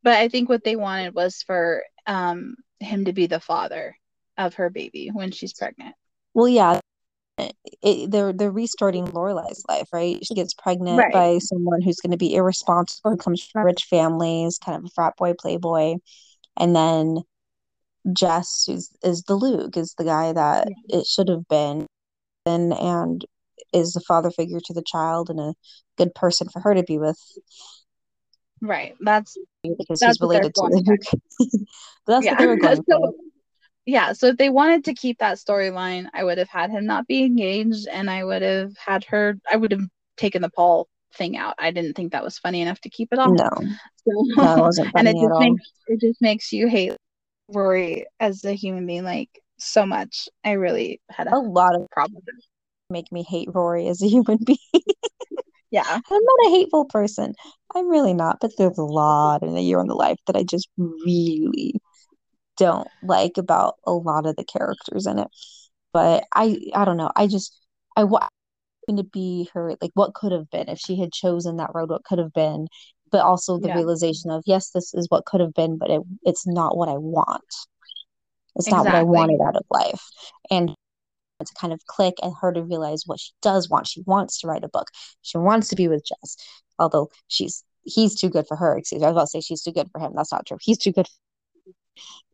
But 0.03 0.17
I 0.17 0.29
think 0.29 0.49
what 0.49 0.63
they 0.63 0.75
wanted 0.75 1.13
was 1.13 1.43
for 1.43 1.83
um 2.07 2.55
him 2.79 3.05
to 3.05 3.13
be 3.13 3.27
the 3.27 3.39
father 3.39 3.95
of 4.37 4.55
her 4.55 4.69
baby 4.69 5.09
when 5.11 5.31
she's 5.31 5.53
pregnant. 5.53 5.95
Well, 6.33 6.47
yeah, 6.47 6.79
it, 7.81 8.11
they're 8.11 8.33
they're 8.33 8.51
restarting 8.51 9.05
Lorelai's 9.05 9.63
life, 9.67 9.87
right? 9.91 10.23
She 10.25 10.35
gets 10.35 10.53
pregnant 10.53 10.97
right. 10.97 11.13
by 11.13 11.37
someone 11.39 11.81
who's 11.81 11.99
going 11.99 12.11
to 12.11 12.17
be 12.17 12.35
irresponsible, 12.35 13.17
comes 13.17 13.43
from 13.43 13.65
rich 13.65 13.85
families, 13.85 14.57
kind 14.57 14.77
of 14.77 14.85
a 14.85 14.89
frat 14.89 15.15
boy, 15.17 15.33
playboy, 15.33 15.95
and 16.57 16.75
then 16.75 17.17
Jess 18.13 18.67
is 18.69 18.91
is 19.03 19.23
the 19.23 19.35
Luke, 19.35 19.77
is 19.77 19.93
the 19.97 20.03
guy 20.03 20.31
that 20.33 20.67
yeah. 20.87 20.99
it 20.99 21.05
should 21.05 21.27
have 21.27 21.47
been, 21.47 21.85
and 22.45 22.73
and 22.73 23.25
is 23.73 23.93
the 23.93 24.01
father 24.01 24.31
figure 24.31 24.59
to 24.63 24.73
the 24.73 24.83
child 24.85 25.29
and 25.29 25.39
a 25.39 25.53
good 25.97 26.13
person 26.15 26.47
for 26.49 26.59
her 26.61 26.73
to 26.73 26.83
be 26.83 26.97
with. 26.97 27.19
Right. 28.61 28.95
That's 28.99 29.37
because 29.63 29.99
that's 29.99 30.17
he's 30.17 30.21
related 30.21 30.53
to 30.55 30.61
Luke. 30.63 30.99
that's 32.07 32.25
yeah. 32.25 32.31
what 32.31 32.39
they 32.39 32.47
were 32.47 32.57
going 32.57 32.83
so. 32.89 33.13
Yeah, 33.85 34.13
so 34.13 34.27
if 34.27 34.37
they 34.37 34.49
wanted 34.49 34.85
to 34.85 34.93
keep 34.93 35.17
that 35.19 35.37
storyline, 35.37 36.07
I 36.13 36.23
would 36.23 36.37
have 36.37 36.49
had 36.49 36.69
him 36.69 36.85
not 36.85 37.07
be 37.07 37.23
engaged 37.23 37.87
and 37.87 38.09
I 38.09 38.23
would 38.23 38.41
have 38.41 38.77
had 38.77 39.03
her 39.05 39.35
I 39.49 39.55
would 39.55 39.71
have 39.71 39.87
taken 40.17 40.41
the 40.41 40.49
Paul 40.49 40.87
thing 41.15 41.37
out. 41.37 41.55
I 41.57 41.71
didn't 41.71 41.93
think 41.93 42.11
that 42.11 42.23
was 42.23 42.37
funny 42.37 42.61
enough 42.61 42.79
to 42.81 42.89
keep 42.89 43.09
it 43.11 43.19
off. 43.19 43.31
No. 43.31 43.49
So, 44.05 44.25
that 44.35 44.57
wasn't 44.59 44.91
funny 44.91 45.11
and 45.11 45.17
it 45.17 45.27
just 45.27 45.39
makes 45.39 45.71
it 45.87 46.01
just 46.01 46.21
makes 46.21 46.51
you 46.51 46.67
hate 46.67 46.95
Rory 47.53 48.05
as 48.19 48.43
a 48.45 48.53
human 48.53 48.85
being 48.85 49.03
like 49.03 49.41
so 49.57 49.85
much. 49.85 50.29
I 50.43 50.53
really 50.53 51.01
had 51.09 51.27
a, 51.27 51.35
a 51.35 51.37
lot 51.37 51.75
of 51.75 51.89
problems 51.91 52.23
make 52.89 53.11
me 53.11 53.23
hate 53.23 53.49
Rory 53.53 53.87
as 53.87 54.01
a 54.01 54.07
human 54.07 54.39
being. 54.43 54.57
yeah. 55.71 55.83
I'm 55.87 56.01
not 56.23 56.47
a 56.47 56.49
hateful 56.49 56.85
person. 56.85 57.33
I'm 57.75 57.87
really 57.87 58.13
not, 58.13 58.39
but 58.41 58.51
there's 58.57 58.77
a 58.77 58.83
lot 58.83 59.43
in 59.43 59.53
the 59.53 59.61
year 59.61 59.79
in 59.79 59.87
the 59.87 59.95
life 59.95 60.17
that 60.27 60.35
I 60.35 60.43
just 60.43 60.69
really 60.77 61.75
don't 62.57 62.87
like 63.01 63.37
about 63.37 63.75
a 63.85 63.91
lot 63.91 64.25
of 64.25 64.35
the 64.35 64.43
characters 64.43 65.05
in 65.05 65.19
it. 65.19 65.27
But 65.93 66.25
I 66.33 66.59
I 66.73 66.85
don't 66.85 66.97
know. 66.97 67.11
I 67.15 67.27
just 67.27 67.55
I 67.95 68.03
want 68.05 68.29
to 68.89 69.03
be 69.03 69.49
her 69.53 69.75
like 69.81 69.91
what 69.93 70.15
could 70.15 70.31
have 70.31 70.49
been 70.49 70.67
if 70.67 70.79
she 70.79 70.99
had 70.99 71.11
chosen 71.11 71.57
that 71.57 71.69
road 71.75 71.89
what 71.91 72.03
could 72.03 72.17
have 72.17 72.33
been 72.33 72.67
but 73.11 73.21
also 73.21 73.57
the 73.57 73.67
yeah. 73.69 73.75
realization 73.75 74.31
of 74.31 74.43
yes 74.45 74.71
this 74.71 74.93
is 74.93 75.07
what 75.09 75.25
could 75.25 75.41
have 75.41 75.53
been 75.53 75.77
but 75.77 75.89
it, 75.89 76.01
it's 76.23 76.47
not 76.47 76.77
what 76.77 76.89
i 76.89 76.97
want. 76.97 77.43
It's 78.55 78.67
exactly. 78.67 78.91
not 78.91 78.93
what 78.93 78.99
i 78.99 79.03
wanted 79.03 79.39
out 79.45 79.55
of 79.55 79.65
life. 79.69 80.03
And 80.49 80.75
to 81.39 81.53
kind 81.53 81.71
of 81.71 81.79
click 81.85 82.15
and 82.21 82.33
her 82.41 82.51
to 82.51 82.61
realize 82.61 83.03
what 83.05 83.17
she 83.17 83.31
does 83.41 83.69
want. 83.69 83.87
She 83.87 84.01
wants 84.05 84.41
to 84.41 84.47
write 84.47 84.65
a 84.65 84.67
book. 84.67 84.87
She 85.21 85.37
wants 85.37 85.69
to 85.69 85.75
be 85.77 85.87
with 85.87 86.05
jess. 86.05 86.35
Although 86.77 87.09
she's 87.29 87.63
he's 87.83 88.19
too 88.19 88.29
good 88.29 88.45
for 88.45 88.57
her 88.57 88.77
excuse 88.77 88.99
me. 88.99 89.05
I 89.05 89.11
was 89.11 89.15
about 89.15 89.21
to 89.21 89.27
say 89.27 89.41
she's 89.41 89.63
too 89.63 89.71
good 89.71 89.89
for 89.91 90.01
him. 90.01 90.11
That's 90.15 90.33
not 90.33 90.45
true. 90.45 90.57
He's 90.59 90.77
too 90.77 90.91
good 90.91 91.07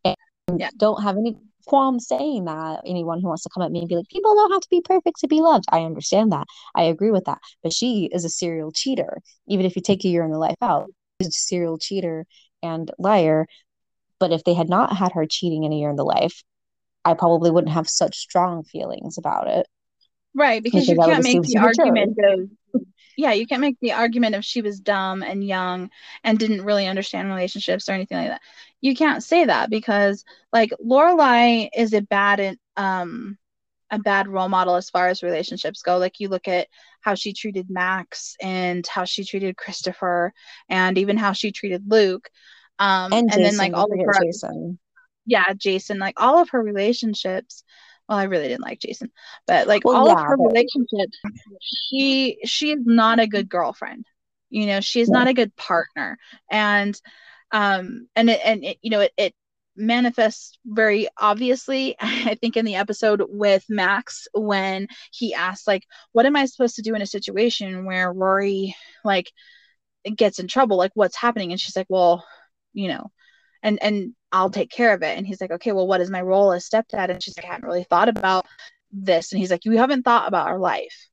and 0.04 0.60
yeah. 0.60 0.70
don't 0.78 1.02
have 1.02 1.18
any 1.18 1.38
qualm 1.66 2.00
saying 2.00 2.46
that 2.46 2.82
anyone 2.86 3.22
who 3.22 3.28
wants 3.28 3.44
to 3.44 3.50
come 3.50 3.64
at 3.64 3.72
me 3.72 3.80
and 3.80 3.90
be 3.90 3.96
like 3.96 4.08
people 4.08 4.34
don't 4.36 4.52
have 4.52 4.62
to 4.62 4.70
be 4.70 4.82
perfect 4.82 5.20
to 5.20 5.28
be 5.28 5.42
loved. 5.42 5.66
I 5.70 5.84
understand 5.84 6.32
that. 6.32 6.48
I 6.76 6.84
agree 6.84 7.12
with 7.12 7.26
that. 7.26 7.40
But 7.64 7.74
she 7.74 8.10
is 8.12 8.26
a 8.26 8.30
serial 8.30 8.72
cheater 8.72 9.22
even 9.48 9.66
if 9.66 9.76
you 9.76 9.82
take 9.82 10.06
a 10.06 10.10
year 10.10 10.24
in 10.24 10.32
the 10.32 10.40
life 10.40 10.56
out. 10.62 10.90
She's 11.22 11.30
a 11.30 11.32
serial 11.32 11.78
cheater 11.78 12.26
and 12.64 12.92
liar. 12.98 13.48
But 14.20 14.32
if 14.32 14.44
they 14.44 14.54
had 14.54 14.70
not 14.70 14.96
had 14.96 15.12
her 15.14 15.26
cheating 15.30 15.64
in 15.64 15.74
a 15.74 15.78
year 15.78 15.90
in 15.90 15.96
the 15.98 16.06
life 16.06 16.44
i 17.06 17.14
probably 17.14 17.52
wouldn't 17.52 17.74
have 17.74 17.88
such 17.88 18.18
strong 18.18 18.64
feelings 18.64 19.18
about 19.18 19.48
it 19.48 19.68
right 20.36 20.62
because, 20.62 20.88
because 20.88 21.08
you 21.08 21.14
can't 21.14 21.24
make 21.24 21.42
the 21.42 21.58
argument 21.58 22.18
of 22.24 22.50
yeah, 23.18 23.32
you 23.32 23.48
can't 23.48 23.62
make 23.62 23.78
the 23.80 23.94
argument 23.94 24.36
of 24.36 24.44
she 24.44 24.62
was 24.62 24.80
dumb 24.80 25.24
and 25.24 25.46
young 25.46 25.90
and 26.24 26.38
didn't 26.38 26.66
really 26.66 26.88
understand 26.88 27.30
relationships 27.30 27.88
or 27.88 27.94
anything 27.94 28.18
like 28.18 28.30
that. 28.30 28.42
You 28.82 28.96
can't 28.96 29.24
say 29.24 29.46
that 29.46 29.70
because 29.70 30.26
like 30.52 30.72
Lorelai 30.84 31.70
is 31.76 31.94
a 31.94 32.02
bad 32.02 32.58
um 32.78 33.38
a 33.92 34.00
bad 34.00 34.28
role 34.28 34.50
model 34.50 34.76
as 34.76 34.90
far 34.90 35.08
as 35.08 35.24
relationships 35.24 35.82
go. 35.82 35.98
Like 35.98 36.20
you 36.20 36.28
look 36.28 36.48
at 36.48 36.68
how 37.02 37.16
she 37.16 37.34
treated 37.34 37.70
Max 37.70 38.36
and 38.42 38.86
how 38.86 39.06
she 39.06 39.24
treated 39.24 39.58
Christopher 39.58 40.34
and 40.68 40.98
even 40.98 41.18
how 41.18 41.34
she 41.34 41.52
treated 41.52 41.84
Luke. 41.88 42.30
Um 42.80 43.14
and, 43.14 43.34
and 43.34 43.46
then 43.46 43.58
like 43.58 43.74
all 43.74 43.92
of 43.92 44.00
her 44.06 44.24
Jason. 44.24 44.80
Yeah, 45.26 45.54
Jason, 45.54 46.00
like 46.00 46.22
all 46.22 46.40
of 46.40 46.50
her 46.50 46.62
relationships 46.62 47.64
well, 48.08 48.18
I 48.18 48.24
really 48.24 48.48
didn't 48.48 48.64
like 48.64 48.80
Jason, 48.80 49.12
but 49.48 49.68
like 49.68 49.84
well, 49.84 49.96
all 49.96 50.08
yeah, 50.08 50.14
of 50.14 50.20
her 50.20 50.38
but... 50.38 50.44
relationships, 50.44 51.18
she 51.62 52.38
she 52.46 52.72
is 52.72 52.82
not 52.86 53.20
a 53.20 53.28
good 53.28 53.50
girlfriend. 53.50 54.06
You 54.50 54.68
know, 54.68 54.82
she 54.82 55.02
is 55.02 55.10
yeah. 55.10 55.20
not 55.20 55.28
a 55.28 55.34
good 55.34 55.56
partner, 55.56 56.18
and 56.50 57.00
um, 57.52 58.08
and 58.16 58.30
it, 58.30 58.40
and 58.44 58.64
it, 58.64 58.78
you 58.82 58.90
know, 58.90 59.02
it, 59.02 59.14
it 59.18 59.36
manifests 59.78 60.58
very 60.66 61.08
obviously 61.20 61.96
i 62.00 62.36
think 62.36 62.56
in 62.56 62.64
the 62.64 62.76
episode 62.76 63.22
with 63.28 63.66
max 63.68 64.26
when 64.34 64.88
he 65.12 65.34
asks 65.34 65.68
like 65.68 65.84
what 66.14 66.26
am 66.26 66.36
i 66.36 66.46
supposed 66.46 66.76
to 66.76 66.82
do 66.82 66.96
in 66.96 67.02
a 67.02 67.06
situation 67.06 67.84
where 67.84 68.14
rory 68.14 68.74
like 69.04 69.32
gets 70.16 70.40
in 70.40 70.48
trouble 70.48 70.78
like 70.78 70.92
what's 70.94 71.18
happening 71.18 71.52
and 71.52 71.60
she's 71.60 71.76
like 71.76 71.88
well 71.90 72.26
you 72.74 72.88
know 72.88 73.12
and 73.64 73.82
and 73.82 74.16
I'll 74.36 74.50
take 74.50 74.70
care 74.70 74.94
of 74.94 75.02
it. 75.02 75.18
And 75.18 75.26
he's 75.26 75.40
like, 75.40 75.52
okay, 75.52 75.72
well, 75.72 75.88
what 75.88 76.02
is 76.02 76.12
my 76.12 76.22
role 76.22 76.52
as 76.52 76.68
stepdad? 76.68 77.10
And 77.10 77.24
she's 77.24 77.38
like, 77.38 77.46
I 77.46 77.54
haven't 77.54 77.68
really 77.68 77.86
thought 77.86 78.10
about 78.10 78.46
this. 78.92 79.32
And 79.32 79.40
he's 79.40 79.50
like, 79.50 79.64
you 79.64 79.78
haven't 79.78 80.04
thought 80.04 80.28
about 80.28 80.48
our 80.48 80.60
life. 80.60 81.08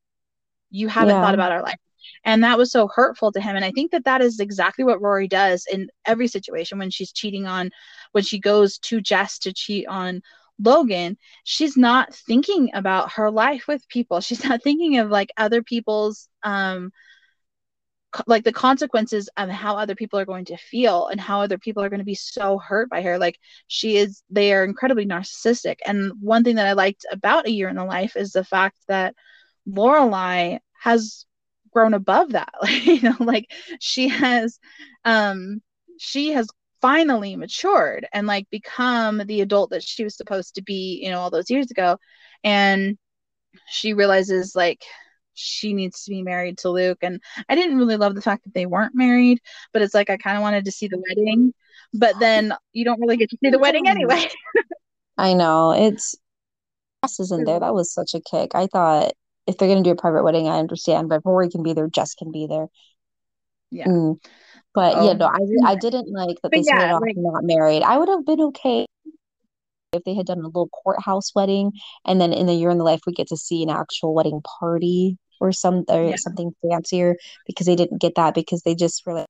You 0.71 0.89
haven't 0.89 1.15
yeah. 1.15 1.23
thought 1.23 1.35
about 1.35 1.53
our 1.53 1.63
life. 1.63 1.79
And 2.25 2.43
that 2.43 2.59
was 2.59 2.73
so 2.73 2.89
hurtful 2.89 3.31
to 3.31 3.41
him. 3.41 3.55
And 3.55 3.65
I 3.65 3.71
think 3.71 3.93
that 3.93 4.07
that 4.07 4.23
is 4.23 4.41
exactly 4.41 4.85
what 4.85 5.01
Rory 5.01 5.29
does 5.29 5.67
in 5.71 5.89
every 6.05 6.27
situation 6.27 6.79
when 6.79 6.91
she's 6.91 7.13
cheating 7.13 7.47
on, 7.47 7.71
when 8.11 8.25
she 8.25 8.41
goes 8.41 8.79
to 8.79 9.01
Jess 9.01 9.39
to 9.41 9.53
cheat 9.53 9.87
on 9.87 10.21
Logan, 10.59 11.17
she's 11.45 11.77
not 11.77 12.13
thinking 12.13 12.71
about 12.75 13.13
her 13.13 13.31
life 13.31 13.69
with 13.69 13.89
people. 13.89 14.21
She's 14.21 14.43
not 14.43 14.65
thinking 14.65 14.99
of 14.99 15.11
like 15.11 15.31
other 15.37 15.63
people's 15.63 16.29
um 16.43 16.93
like 18.27 18.45
the 18.45 18.53
consequences 18.53 19.29
of 19.37 19.49
how 19.49 19.77
other 19.77 19.95
people 19.95 20.19
are 20.19 20.25
going 20.25 20.45
to 20.47 20.57
feel 20.57 21.09
and 21.09 21.21
how 21.21 21.41
other 21.41 21.59
people 21.59 21.83
are 21.83 21.89
going 21.89 22.01
to 22.01 22.05
be 22.05 22.15
so 22.15 22.59
hurt 22.59 22.91
by 22.91 23.03
her. 23.03 23.19
Like 23.19 23.39
she 23.69 23.97
is 23.97 24.23
they 24.31 24.53
are 24.53 24.65
incredibly 24.65 25.07
narcissistic. 25.07 25.77
And 25.87 26.13
one 26.21 26.45
thing 26.45 26.57
that 26.57 26.67
i 26.67 26.73
liked 26.73 27.07
about 27.11 27.47
a 27.47 27.51
year 27.51 27.69
in 27.69 27.77
the 27.77 27.85
life 27.85 28.17
is 28.17 28.33
the 28.33 28.45
fact 28.45 28.79
that 28.89 29.15
lorelai 29.69 30.59
has 30.81 31.25
grown 31.73 31.95
above 31.95 32.33
that 32.33 32.53
like 32.61 32.85
you 32.87 33.01
know 33.01 33.17
like 33.21 33.51
she 33.81 34.09
has 34.09 34.59
um 35.05 35.63
she 35.99 36.31
has 36.33 36.49
finally 36.83 37.37
matured 37.37 38.07
and 38.13 38.27
like 38.27 38.51
become 38.51 39.23
the 39.27 39.41
adult 39.41 39.71
that 39.71 39.85
she 39.85 40.03
was 40.05 40.17
supposed 40.17 40.57
to 40.57 40.63
be 40.63 41.01
you 41.03 41.11
know 41.11 41.21
all 41.21 41.31
those 41.31 41.49
years 41.51 41.71
ago. 41.71 41.97
And 42.45 42.99
she 43.69 43.95
realizes 43.95 44.55
like 44.55 44.85
she 45.35 45.73
needs 45.73 46.05
to 46.05 46.11
be 46.11 46.23
married 46.23 46.59
to 46.59 46.71
Luke. 46.71 46.99
And 47.03 47.21
I 47.49 47.55
didn't 47.55 47.79
really 47.79 47.97
love 47.97 48.15
the 48.15 48.23
fact 48.23 48.45
that 48.45 48.55
they 48.55 48.67
weren't 48.67 48.95
married, 48.95 49.41
but 49.73 49.83
it's 49.83 49.95
like 49.95 50.11
I 50.11 50.17
kind 50.17 50.37
of 50.37 50.43
wanted 50.43 50.65
to 50.65 50.73
see 50.73 50.89
the 50.89 51.03
wedding, 51.09 51.53
but 51.93 52.19
then 52.19 52.55
you 52.73 52.85
don't 52.85 53.01
really 53.01 53.17
get 53.17 53.31
to 53.31 53.39
see 53.43 53.51
the 53.51 53.59
wedding 53.59 53.89
anyway. 53.89 54.27
I 55.19 55.35
know. 55.35 55.73
It's 55.73 56.17
Jess 57.05 57.21
isn't 57.21 57.45
there. 57.45 57.61
That 57.61 57.75
was 57.75 57.93
such 57.93 58.15
a 58.15 58.21
kick. 58.21 58.53
I 58.55 58.67
thought 58.67 59.13
if 59.47 59.57
they're 59.57 59.69
gonna 59.69 59.83
do 59.83 59.91
a 59.91 59.97
private 59.97 60.23
wedding, 60.23 60.49
I 60.49 60.59
understand, 60.59 61.09
but 61.09 61.23
Rory 61.25 61.49
can 61.49 61.63
be 61.63 61.73
there, 61.73 61.89
Jess 61.89 62.15
can 62.15 62.31
be 62.31 62.47
there. 62.47 62.67
Yeah. 63.71 63.87
Mm. 63.87 64.17
But 64.75 64.97
oh. 64.97 65.07
yeah, 65.07 65.13
no, 65.15 65.27
I 65.27 65.73
I 65.73 65.75
didn't 65.77 66.13
like 66.13 66.37
that 66.43 66.43
but 66.43 66.53
they 66.53 66.63
started 66.63 66.93
off 66.93 67.03
like, 67.03 67.17
not 67.17 67.45
married. 67.45 67.83
I 67.83 67.99
would 67.99 68.09
have 68.09 68.25
been 68.25 68.41
okay 68.41 68.87
if 69.93 70.05
they 70.05 70.15
had 70.15 70.27
done 70.27 70.39
a 70.39 70.47
little 70.47 70.69
courthouse 70.69 71.35
wedding 71.35 71.73
and 72.07 72.21
then 72.21 72.33
in 72.33 72.47
the 72.47 72.55
year 72.55 72.71
in 72.71 72.79
the 72.79 72.85
life 72.85 73.01
we 73.07 73.13
get 73.13 73.29
to 73.29 73.37
see 73.37 73.63
an 73.63 73.69
actual 73.69 74.15
wedding 74.15 74.41
party 74.59 75.19
or 75.43 75.53
some 75.53 75.85
or 75.89 76.11
yeah. 76.11 76.17
something 76.17 76.53
fancier 76.63 77.17
because 77.47 77.67
they 77.67 77.77
didn't 77.77 78.01
get 78.01 78.15
that 78.15 78.35
because 78.35 78.63
they 78.63 78.75
just 78.75 79.07
really 79.07 79.25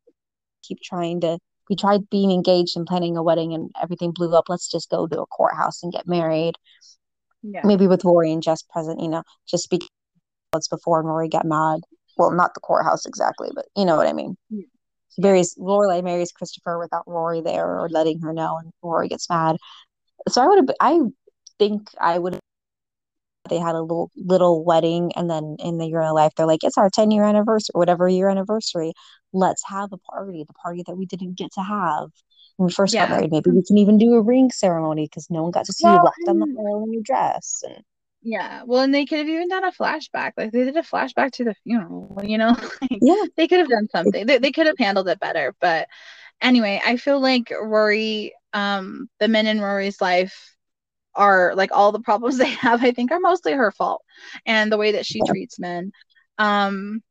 keep 0.63 0.79
trying 0.83 1.21
to 1.21 1.39
we 1.69 1.77
tried 1.77 2.09
being 2.11 2.31
engaged 2.31 2.77
and 2.77 2.87
planning 2.87 3.17
a 3.17 3.23
wedding 3.23 3.55
and 3.55 3.71
everything 3.83 4.13
blew 4.13 4.35
up 4.35 4.49
let's 4.49 4.71
just 4.71 4.91
go 4.91 5.07
to 5.07 5.23
a 5.23 5.27
courthouse 5.27 5.83
and 5.83 5.93
get 5.93 6.07
married 6.07 6.55
yeah. 7.43 7.63
maybe 7.65 7.87
with 7.87 8.05
rory 8.05 8.33
and 8.33 8.43
jess 8.43 8.63
present 8.63 9.01
you 9.01 9.09
know 9.09 9.23
just 9.49 9.71
because 9.71 9.89
it's 10.55 10.69
before 10.69 11.01
and 11.01 11.09
rory 11.09 11.29
got 11.29 11.47
mad 11.47 11.81
well 12.17 12.31
not 12.31 12.55
the 12.55 12.61
courthouse 12.61 13.07
exactly 13.07 13.49
but 13.55 13.67
you 13.77 13.85
know 13.85 13.97
what 13.97 14.07
i 14.07 14.13
mean 14.13 14.37
yeah. 14.51 14.65
marries 15.19 15.55
Lorelai 15.57 16.03
marries 16.03 16.33
Christopher 16.33 16.79
without 16.79 17.05
Rory 17.07 17.43
there 17.43 17.67
or 17.67 17.89
letting 17.91 18.21
her 18.21 18.33
know, 18.33 18.57
and 18.57 18.73
Rory 18.83 19.09
gets 19.09 19.29
mad 19.29 19.57
so 20.29 20.43
I 20.43 20.47
would 20.47 20.59
have. 20.59 20.77
I 20.81 21.01
think 21.59 21.89
I 21.99 22.19
would. 22.19 22.39
They 23.53 23.59
had 23.59 23.75
a 23.75 23.83
little 23.83 24.11
little 24.17 24.65
wedding, 24.65 25.13
and 25.15 25.29
then 25.29 25.57
in 25.59 25.77
the 25.77 25.87
year 25.87 26.01
of 26.01 26.15
life, 26.15 26.33
they're 26.35 26.47
like, 26.47 26.65
"It's 26.65 26.79
our 26.79 26.89
ten 26.89 27.11
year 27.11 27.23
anniversary, 27.23 27.73
or 27.75 27.81
whatever 27.81 28.09
year 28.09 28.31
anniversary. 28.31 28.95
Let's 29.35 29.63
have 29.67 29.93
a 29.93 29.99
party, 29.99 30.43
the 30.49 30.55
party 30.55 30.83
that 30.87 30.97
we 30.97 31.05
didn't 31.05 31.37
get 31.37 31.53
to 31.53 31.61
have 31.61 32.09
when 32.57 32.69
we 32.69 32.73
first 32.73 32.95
yeah. 32.95 33.03
got 33.07 33.11
married. 33.11 33.31
Maybe 33.31 33.51
we 33.51 33.63
can 33.63 33.77
even 33.77 33.99
do 33.99 34.15
a 34.15 34.23
ring 34.23 34.51
ceremony 34.51 35.05
because 35.05 35.29
no 35.29 35.43
one 35.43 35.51
got 35.51 35.67
to 35.67 35.73
see 35.75 35.85
well, 35.85 35.97
you 35.97 36.03
left 36.03 36.29
on 36.29 36.39
the 36.39 36.47
aisle 36.47 36.85
in 36.85 36.95
your 36.95 37.03
dress." 37.03 37.63
And 37.69 37.85
yeah, 38.23 38.63
well, 38.65 38.81
and 38.81 38.95
they 38.95 39.05
could 39.05 39.19
have 39.19 39.29
even 39.29 39.49
done 39.49 39.65
a 39.65 39.73
flashback. 39.73 40.33
Like 40.39 40.53
they 40.53 40.65
did 40.65 40.79
a 40.79 40.83
flashback 40.83 41.33
to 41.33 41.45
the 41.45 41.55
funeral. 41.63 42.19
You 42.23 42.39
know, 42.39 42.57
like, 42.81 43.01
yeah, 43.03 43.25
they 43.37 43.47
could 43.49 43.59
have 43.59 43.69
done 43.69 43.89
something. 43.89 44.25
They 44.25 44.39
they 44.39 44.53
could 44.53 44.67
have 44.67 44.79
handled 44.79 45.09
it 45.09 45.21
better, 45.21 45.55
but 45.61 45.89
anyway, 46.41 46.81
I 46.83 46.97
feel 46.97 47.21
like 47.21 47.53
Rory, 47.61 48.33
um, 48.55 49.11
the 49.21 49.29
men 49.29 49.47
in 49.47 49.61
Rory's 49.61 50.01
life 50.01 50.52
are 51.15 51.55
like 51.55 51.71
all 51.73 51.93
the 51.93 52.01
problems 52.01 52.39
they 52.39 52.49
have, 52.49 52.83
I 52.83 52.93
think 52.93 53.13
are 53.13 53.21
mostly 53.21 53.53
her 53.53 53.71
fault 53.71 54.03
and 54.47 54.71
the 54.71 54.79
way 54.79 54.93
that 54.93 55.07
she 55.07 55.21
treats 55.27 55.59
men. 55.59 55.93
Um, 56.39 57.03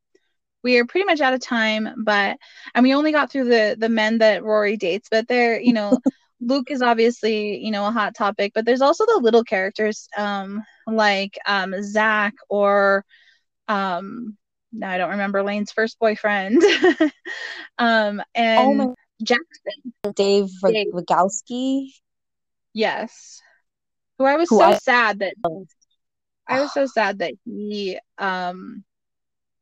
we 0.64 0.78
are 0.78 0.86
pretty 0.86 1.06
much 1.06 1.22
out 1.22 1.34
of 1.34 1.41
time, 1.41 1.89
but 2.04 2.38
and 2.76 2.84
we 2.84 2.93
only 2.93 3.12
got 3.12 3.32
through 3.32 3.45
the 3.45 3.76
the 3.78 3.89
men 3.89 4.20
that 4.20 4.43
Rory 4.43 4.78
dates, 4.78 5.08
but 5.10 5.28
they're, 5.28 5.60
you 5.60 5.74
know, 5.74 5.97
Luke 6.39 6.72
is 6.72 6.82
obviously, 6.82 7.58
you 7.58 7.72
know, 7.72 7.86
a 7.86 7.91
hot 7.91 8.16
topic, 8.16 8.52
but 8.54 8.66
there's 8.66 8.82
also 8.82 9.06
the 9.06 9.20
little 9.22 9.43
characters, 9.43 10.08
um, 10.18 10.64
like 10.88 11.38
um 11.45 11.74
Zach 11.82 12.34
or 12.49 13.06
um 13.68 14.38
now 14.72 14.89
I 14.89 14.97
don't 14.97 15.12
remember 15.12 15.43
Lane's 15.43 15.72
first 15.72 15.99
boyfriend. 15.99 16.64
um 17.78 18.22
and 18.36 18.60
oh 18.60 18.74
my 18.74 18.88
Jackson. 19.24 19.93
Dave, 20.16 20.49
Dave. 20.66 20.88
Rygalski. 20.93 21.89
Yes. 22.74 23.41
Who 24.22 24.28
I 24.28 24.36
was 24.36 24.49
Who 24.49 24.59
so 24.59 24.65
I- 24.65 24.74
sad 24.78 25.19
that 25.19 25.34
I 26.47 26.61
was 26.61 26.72
so 26.74 26.86
sad 26.86 27.19
that 27.19 27.34
he 27.43 27.97
um 28.19 28.84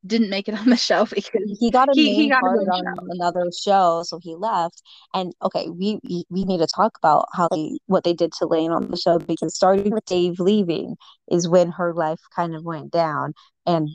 didn't 0.05 0.29
make 0.29 0.47
it 0.49 0.55
on 0.55 0.69
the 0.69 0.75
show 0.89 1.05
because 1.05 1.57
he 1.59 1.71
got 1.71 1.87
a 1.87 1.93
he, 1.93 2.13
he 2.13 2.29
got 2.29 2.41
part 2.41 2.59
on 2.59 2.83
show. 2.83 3.05
another 3.09 3.45
show, 3.57 4.03
so 4.03 4.19
he 4.21 4.35
left. 4.35 4.81
And 5.13 5.33
okay, 5.41 5.69
we, 5.69 5.99
we 6.03 6.25
we 6.29 6.43
need 6.43 6.57
to 6.59 6.67
talk 6.67 6.97
about 6.97 7.25
how 7.33 7.47
they 7.49 7.77
what 7.85 8.03
they 8.03 8.13
did 8.13 8.33
to 8.33 8.47
Lane 8.47 8.71
on 8.71 8.89
the 8.91 8.97
show 8.97 9.17
because 9.17 9.55
starting 9.55 9.91
with 9.93 10.03
Dave 10.05 10.39
leaving 10.41 10.97
is 11.31 11.47
when 11.47 11.71
her 11.71 11.93
life 11.93 12.19
kind 12.35 12.53
of 12.55 12.63
went 12.65 12.91
down. 12.91 13.33
And 13.65 13.89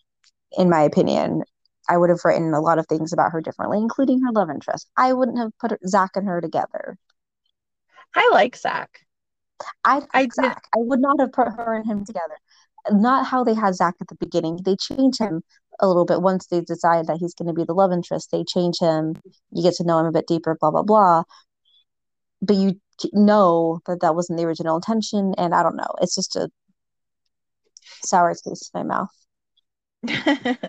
in 0.56 0.70
my 0.70 0.80
opinion, 0.82 1.42
I 1.90 1.98
would 1.98 2.08
have 2.10 2.24
written 2.24 2.54
a 2.54 2.60
lot 2.60 2.78
of 2.78 2.86
things 2.86 3.12
about 3.12 3.32
her 3.32 3.42
differently, 3.42 3.78
including 3.78 4.22
her 4.22 4.32
love 4.32 4.48
interest. 4.50 4.88
I 4.96 5.12
wouldn't 5.12 5.38
have 5.38 5.52
put 5.60 5.78
Zach 5.86 6.12
and 6.14 6.26
her 6.26 6.40
together. 6.40 6.96
I 8.14 8.30
like 8.32 8.56
Zach. 8.56 9.03
I 9.84 10.02
I 10.12 10.28
Zach. 10.32 10.62
I 10.74 10.78
would 10.78 11.00
not 11.00 11.20
have 11.20 11.32
put 11.32 11.48
her 11.48 11.74
and 11.74 11.86
him 11.86 12.04
together. 12.04 12.36
Not 12.90 13.26
how 13.26 13.44
they 13.44 13.54
had 13.54 13.74
Zach 13.74 13.94
at 14.00 14.08
the 14.08 14.16
beginning. 14.16 14.60
They 14.64 14.76
changed 14.76 15.18
him 15.18 15.42
a 15.80 15.88
little 15.88 16.04
bit 16.04 16.22
once 16.22 16.46
they 16.46 16.60
decide 16.60 17.06
that 17.06 17.16
he's 17.18 17.34
going 17.34 17.48
to 17.48 17.54
be 17.54 17.64
the 17.64 17.74
love 17.74 17.92
interest. 17.92 18.30
They 18.30 18.44
change 18.44 18.78
him. 18.78 19.16
You 19.52 19.62
get 19.62 19.74
to 19.74 19.84
know 19.84 19.98
him 19.98 20.06
a 20.06 20.12
bit 20.12 20.26
deeper. 20.26 20.56
Blah 20.60 20.70
blah 20.70 20.82
blah. 20.82 21.22
But 22.42 22.56
you 22.56 22.80
know 23.12 23.80
that 23.86 24.00
that 24.00 24.14
wasn't 24.14 24.38
the 24.38 24.44
original 24.44 24.76
intention, 24.76 25.34
and 25.38 25.54
I 25.54 25.62
don't 25.62 25.76
know. 25.76 25.94
It's 26.00 26.14
just 26.14 26.36
a 26.36 26.50
sour 28.04 28.34
taste 28.34 28.70
in 28.74 28.86
my 28.86 29.06
mouth. 30.04 30.68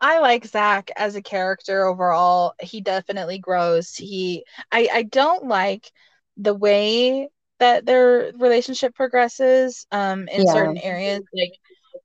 I 0.00 0.20
like 0.20 0.46
Zach 0.46 0.90
as 0.96 1.14
a 1.14 1.22
character 1.22 1.86
overall. 1.86 2.54
He 2.60 2.80
definitely 2.80 3.38
grows. 3.38 3.94
He 3.94 4.44
I 4.72 4.88
I 4.92 5.02
don't 5.04 5.46
like 5.46 5.90
the 6.36 6.54
way 6.54 7.28
that 7.64 7.86
their 7.86 8.30
relationship 8.38 8.94
progresses 8.94 9.86
um 9.90 10.28
in 10.28 10.42
yeah. 10.42 10.52
certain 10.52 10.76
areas 10.76 11.22
like 11.32 11.54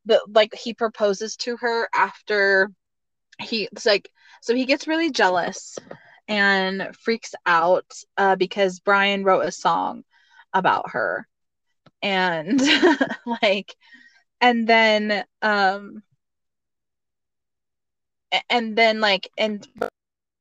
the 0.05 0.21
like 0.33 0.55
he 0.55 0.73
proposes 0.73 1.35
to 1.35 1.57
her 1.57 1.89
after 1.93 2.71
he's 3.41 3.67
like 3.85 4.09
so 4.41 4.55
he 4.55 4.65
gets 4.65 4.87
really 4.87 5.11
jealous 5.11 5.77
and 6.29 6.95
freaks 6.95 7.35
out 7.45 7.91
uh 8.15 8.37
because 8.37 8.79
Brian 8.79 9.25
wrote 9.25 9.45
a 9.45 9.51
song 9.51 10.05
about 10.53 10.91
her 10.91 11.27
and 12.01 12.61
like 13.43 13.75
and 14.39 14.65
then 14.65 15.25
um 15.41 16.01
and 18.49 18.77
then 18.77 19.01
like 19.01 19.29
and 19.37 19.67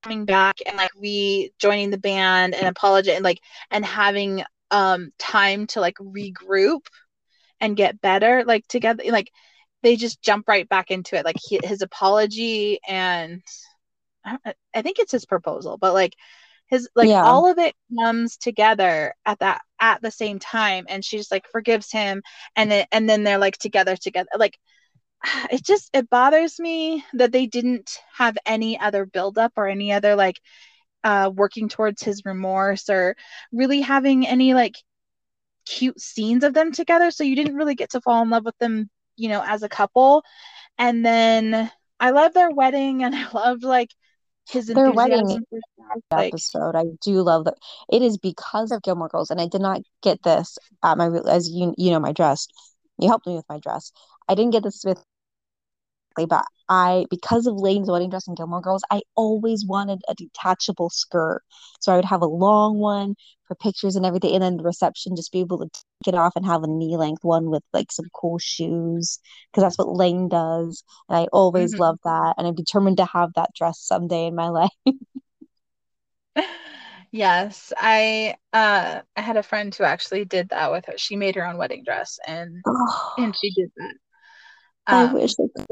coming 0.05 0.25
back 0.25 0.59
and 0.65 0.77
like 0.77 0.93
we 0.97 1.51
joining 1.59 1.91
the 1.91 1.99
band 1.99 2.55
and 2.55 2.69
apologizing, 2.69 3.25
like 3.25 3.41
and 3.73 3.85
having 3.85 4.45
um 4.71 5.11
time 5.19 5.67
to 5.67 5.81
like 5.81 5.97
regroup 5.97 6.83
and 7.61 7.77
get 7.77 8.01
better 8.01 8.45
like 8.47 8.67
together 8.69 9.03
like 9.09 9.31
they 9.83 9.97
just 9.97 10.23
jump 10.23 10.49
right 10.49 10.69
back 10.69 10.91
into 10.91 11.17
it 11.17 11.25
like 11.25 11.37
he, 11.41 11.61
his 11.63 11.83
apology 11.83 12.79
and 12.87 13.43
I 14.75 14.83
think 14.83 14.99
it's 14.99 15.13
his 15.13 15.25
proposal 15.25 15.79
but 15.79 15.95
like 15.95 16.15
his 16.67 16.89
like 16.95 17.09
yeah. 17.09 17.23
all 17.23 17.51
of 17.51 17.59
it 17.59 17.75
comes 17.99 18.37
together 18.37 19.15
at 19.25 19.39
that 19.39 19.63
at 19.81 20.03
the 20.03 20.11
same 20.11 20.39
time 20.39 20.85
and 20.89 21.05
she 21.05 21.17
just 21.17 21.33
like 21.33 21.47
forgives 21.51 21.91
him 21.91 22.23
and 22.57 22.71
then 22.71 22.87
and 22.93 23.09
then 23.09 23.25
they're 23.25 23.39
like 23.39 23.57
together 23.57 23.97
together 23.97 24.29
like 24.37 24.59
it 25.51 25.65
just 25.65 25.91
it 25.95 26.11
bothers 26.11 26.59
me 26.59 27.05
that 27.15 27.33
they 27.33 27.47
didn't 27.47 27.99
have 28.15 28.37
any 28.45 28.79
other 28.79 29.07
buildup 29.07 29.53
or 29.57 29.67
any 29.67 29.93
other 29.93 30.15
like 30.15 30.41
uh 31.05 31.31
working 31.35 31.69
towards 31.69 32.03
his 32.03 32.25
remorse 32.25 32.89
or 32.89 33.17
really 33.53 33.81
having 33.81 34.27
any 34.27 34.55
like 34.55 34.75
cute 35.67 36.01
scenes 36.01 36.45
of 36.45 36.55
them 36.55 36.73
together. 36.73 37.11
So 37.11 37.25
you 37.25 37.37
didn't 37.37 37.57
really 37.57 37.75
get 37.75 37.91
to 37.91 38.01
fall 38.01 38.23
in 38.23 38.31
love 38.31 38.45
with 38.45 38.59
them 38.59 38.89
you 39.17 39.29
know 39.29 39.43
as 39.45 39.63
a 39.63 39.69
couple. 39.69 40.25
And 40.79 41.05
then 41.05 41.71
i 42.01 42.11
love 42.11 42.33
their 42.33 42.51
wedding 42.51 43.03
and 43.03 43.15
i 43.15 43.29
loved 43.33 43.65
like 43.65 43.91
his 44.49 44.69
their 44.69 44.93
wedding 44.93 45.45
like, 46.11 46.33
episode. 46.33 46.75
I 46.75 46.85
do 47.03 47.23
love 47.23 47.45
that 47.45 47.57
it 47.93 48.03
is 48.03 48.17
because 48.17 48.71
of 48.71 48.83
gilmore 48.83 49.09
girls 49.09 49.31
and 49.31 49.41
i 49.41 49.47
did 49.47 49.61
not 49.61 49.83
get 50.03 50.23
this 50.23 50.57
at 50.83 50.97
my 50.97 51.11
as 51.29 51.51
you 51.51 51.75
you 51.77 51.91
know 51.91 52.01
my 52.01 52.13
dress. 52.13 52.49
You 52.99 53.09
helped 53.09 53.27
me 53.27 53.35
with 53.35 53.45
my 53.49 53.59
dress. 53.59 53.93
I 54.29 54.35
didn't 54.35 54.53
get 54.53 54.63
this 54.63 54.85
with 54.85 55.03
but 56.27 56.45
I, 56.69 57.07
because 57.11 57.47
of 57.47 57.57
Lane's 57.57 57.91
wedding 57.91 58.11
dress 58.11 58.29
and 58.29 58.37
Gilmore 58.37 58.61
Girls, 58.61 58.83
I 58.91 59.01
always 59.17 59.65
wanted 59.67 60.01
a 60.09 60.15
detachable 60.15 60.91
skirt. 60.91 61.43
So 61.81 61.93
I 61.93 61.97
would 61.97 62.05
have 62.05 62.23
a 62.23 62.27
long 62.27 62.79
one 62.79 63.15
for 63.47 63.55
pictures 63.55 63.97
and 63.97 64.05
everything, 64.05 64.35
and 64.35 64.43
then 64.43 64.57
the 64.59 64.63
reception 64.63 65.17
just 65.17 65.33
be 65.33 65.41
able 65.41 65.59
to 65.59 65.69
take 66.05 66.13
it 66.13 66.15
off 66.15 66.37
and 66.37 66.45
have 66.45 66.63
a 66.63 66.67
knee 66.67 66.97
length 66.97 67.25
one 67.25 67.51
with 67.51 67.63
like 67.73 67.91
some 67.91 68.05
cool 68.15 68.39
shoes, 68.39 69.19
because 69.51 69.63
that's 69.63 69.79
what 69.79 69.89
Lane 69.89 70.29
does. 70.29 70.85
And 71.09 71.19
I 71.19 71.27
always 71.33 71.73
mm-hmm. 71.73 71.83
loved 71.83 72.01
that, 72.05 72.35
and 72.37 72.47
I'm 72.47 72.55
determined 72.55 72.99
to 72.99 73.07
have 73.07 73.33
that 73.35 73.51
dress 73.57 73.81
someday 73.81 74.27
in 74.27 74.35
my 74.35 74.49
life. 74.49 74.71
yes, 77.11 77.73
I 77.79 78.37
uh 78.53 79.01
I 79.17 79.21
had 79.21 79.39
a 79.39 79.43
friend 79.43 79.75
who 79.75 79.85
actually 79.85 80.27
did 80.27 80.51
that 80.51 80.71
with 80.71 80.85
her. 80.87 80.99
She 80.99 81.17
made 81.17 81.35
her 81.37 81.47
own 81.47 81.57
wedding 81.57 81.83
dress, 81.85 82.19
and 82.27 82.63
oh. 82.67 83.15
and 83.17 83.35
she 83.35 83.51
did 83.55 83.71
that. 83.77 83.95
Um, 84.89 85.11
I 85.11 85.13
wish 85.13 85.35
I 85.39 85.45
could. 85.55 85.67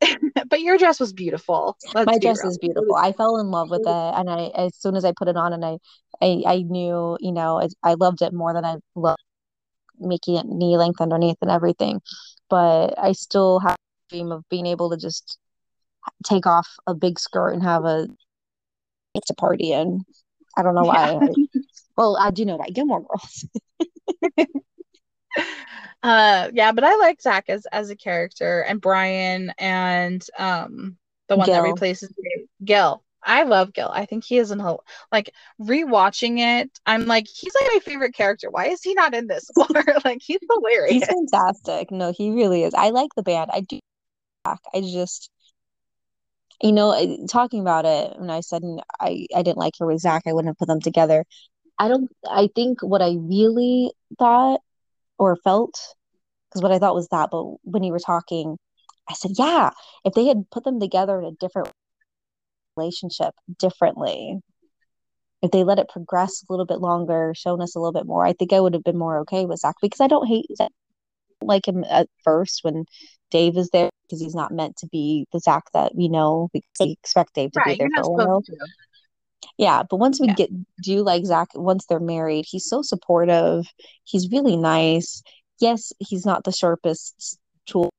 But, 0.00 0.48
but 0.48 0.60
your 0.60 0.78
dress 0.78 1.00
was 1.00 1.12
beautiful. 1.12 1.76
Let's 1.94 2.06
My 2.06 2.18
dress 2.18 2.38
real. 2.42 2.50
is 2.50 2.58
beautiful. 2.58 2.94
I 2.94 3.12
fell 3.12 3.38
in 3.38 3.50
love 3.50 3.70
with 3.70 3.80
it, 3.80 3.86
and 3.88 4.30
I 4.30 4.50
as 4.54 4.76
soon 4.76 4.96
as 4.96 5.04
I 5.04 5.12
put 5.16 5.28
it 5.28 5.36
on, 5.36 5.52
and 5.52 5.64
I 5.64 5.78
I, 6.22 6.42
I 6.46 6.56
knew 6.62 7.16
you 7.20 7.32
know 7.32 7.60
I, 7.60 7.68
I 7.82 7.94
loved 7.94 8.22
it 8.22 8.32
more 8.32 8.54
than 8.54 8.64
I 8.64 8.76
loved 8.94 9.22
making 9.98 10.36
it 10.36 10.46
knee 10.46 10.76
length 10.76 11.00
underneath 11.00 11.36
and 11.42 11.50
everything. 11.50 12.00
But 12.48 12.98
I 12.98 13.12
still 13.12 13.58
have 13.60 13.74
a 13.74 14.14
dream 14.14 14.32
of 14.32 14.44
being 14.48 14.66
able 14.66 14.90
to 14.90 14.96
just 14.96 15.38
take 16.24 16.46
off 16.46 16.68
a 16.86 16.94
big 16.94 17.18
skirt 17.18 17.52
and 17.52 17.62
have 17.62 17.84
a 17.84 18.06
it's 19.14 19.30
a 19.30 19.34
party 19.34 19.72
and 19.72 20.02
I 20.56 20.62
don't 20.62 20.74
know 20.74 20.82
why. 20.82 21.12
Yeah. 21.12 21.20
I, 21.20 21.28
well, 21.96 22.16
I 22.16 22.30
do 22.30 22.44
know 22.44 22.58
that 22.58 22.74
Gilmore 22.74 23.02
Girls. 23.02 23.46
uh 26.04 26.50
yeah 26.52 26.70
but 26.70 26.84
i 26.84 26.94
like 26.96 27.20
zach 27.20 27.46
as 27.48 27.66
as 27.72 27.90
a 27.90 27.96
character 27.96 28.60
and 28.60 28.80
brian 28.80 29.52
and 29.58 30.26
um 30.38 30.96
the 31.28 31.36
one 31.36 31.46
Gil. 31.46 31.54
that 31.54 31.68
replaces 31.68 32.12
gil. 32.62 33.02
I 33.26 33.44
love 33.44 33.72
gil. 33.72 33.88
I 33.90 34.04
think 34.04 34.22
he 34.22 34.36
is 34.36 34.50
an 34.50 34.62
like 35.10 35.32
rewatching 35.58 36.38
it 36.40 36.70
i'm 36.84 37.06
like 37.06 37.26
he's 37.26 37.54
like 37.54 37.70
my 37.72 37.80
favorite 37.80 38.14
character. 38.14 38.50
Why 38.50 38.66
is 38.66 38.82
he 38.82 38.92
not 38.92 39.14
in 39.14 39.26
this 39.26 39.48
more 39.56 39.84
like 40.04 40.20
he's 40.22 40.40
hilarious. 40.50 40.92
he's 40.92 41.06
fantastic. 41.06 41.90
No 41.90 42.12
he 42.12 42.30
really 42.30 42.64
is. 42.64 42.74
I 42.74 42.90
like 42.90 43.10
the 43.16 43.22
band. 43.22 43.50
I 43.52 43.60
do 43.60 43.80
i 44.46 44.82
just 44.82 45.30
you 46.62 46.72
know 46.72 47.16
talking 47.30 47.60
about 47.62 47.86
it 47.86 48.18
when 48.18 48.28
i 48.28 48.40
said 48.40 48.62
i 49.00 49.26
i 49.34 49.42
didn't 49.42 49.56
like 49.56 49.72
her 49.78 49.86
with 49.86 50.00
zach 50.00 50.24
i 50.26 50.34
wouldn't 50.34 50.50
have 50.50 50.58
put 50.58 50.68
them 50.68 50.80
together. 50.82 51.24
I 51.78 51.88
don't 51.88 52.10
i 52.28 52.50
think 52.54 52.82
what 52.82 53.00
i 53.00 53.14
really 53.18 53.92
thought 54.18 54.60
or 55.18 55.36
felt 55.36 55.78
because 56.54 56.62
what 56.62 56.72
I 56.72 56.78
thought 56.78 56.94
was 56.94 57.08
that, 57.08 57.30
but 57.32 57.44
when 57.64 57.82
you 57.82 57.92
were 57.92 57.98
talking, 57.98 58.56
I 59.08 59.14
said, 59.14 59.32
yeah, 59.36 59.70
if 60.04 60.14
they 60.14 60.26
had 60.26 60.48
put 60.50 60.62
them 60.62 60.78
together 60.78 61.18
in 61.18 61.24
a 61.24 61.32
different 61.32 61.70
relationship 62.76 63.34
differently, 63.58 64.38
if 65.42 65.50
they 65.50 65.64
let 65.64 65.80
it 65.80 65.88
progress 65.88 66.42
a 66.42 66.52
little 66.52 66.64
bit 66.64 66.78
longer, 66.78 67.34
shown 67.36 67.60
us 67.60 67.74
a 67.74 67.80
little 67.80 67.92
bit 67.92 68.06
more, 68.06 68.24
I 68.24 68.34
think 68.34 68.52
I 68.52 68.60
would 68.60 68.72
have 68.74 68.84
been 68.84 68.96
more 68.96 69.18
okay 69.20 69.46
with 69.46 69.58
Zach 69.58 69.74
because 69.82 70.00
I 70.00 70.06
don't 70.06 70.26
hate 70.26 70.46
Zach 70.56 70.70
like 71.42 71.66
him 71.66 71.84
at 71.90 72.08
first 72.22 72.60
when 72.62 72.84
Dave 73.30 73.58
is 73.58 73.68
there 73.70 73.90
because 74.04 74.20
he's 74.20 74.34
not 74.34 74.52
meant 74.52 74.76
to 74.76 74.86
be 74.86 75.26
the 75.32 75.40
Zach 75.40 75.64
that 75.74 75.94
we 75.94 76.08
know 76.08 76.48
because 76.52 76.70
we 76.78 76.92
expect 76.92 77.34
Dave 77.34 77.50
to 77.52 77.60
right, 77.66 77.76
be 77.76 77.78
there 77.78 77.90
for 77.96 78.02
a 78.02 78.08
while. 78.08 78.44
Yeah, 79.58 79.82
but 79.88 79.96
once 79.96 80.20
we 80.20 80.28
yeah. 80.28 80.34
get 80.34 80.50
do 80.82 81.02
like 81.02 81.24
Zach, 81.24 81.48
once 81.54 81.86
they're 81.86 82.00
married, 82.00 82.44
he's 82.48 82.68
so 82.68 82.82
supportive. 82.82 83.66
He's 84.04 84.30
really 84.30 84.56
nice. 84.56 85.22
Yes, 85.60 85.92
he's 85.98 86.26
not 86.26 86.44
the 86.44 86.52
sharpest 86.52 87.38
tool, 87.66 87.90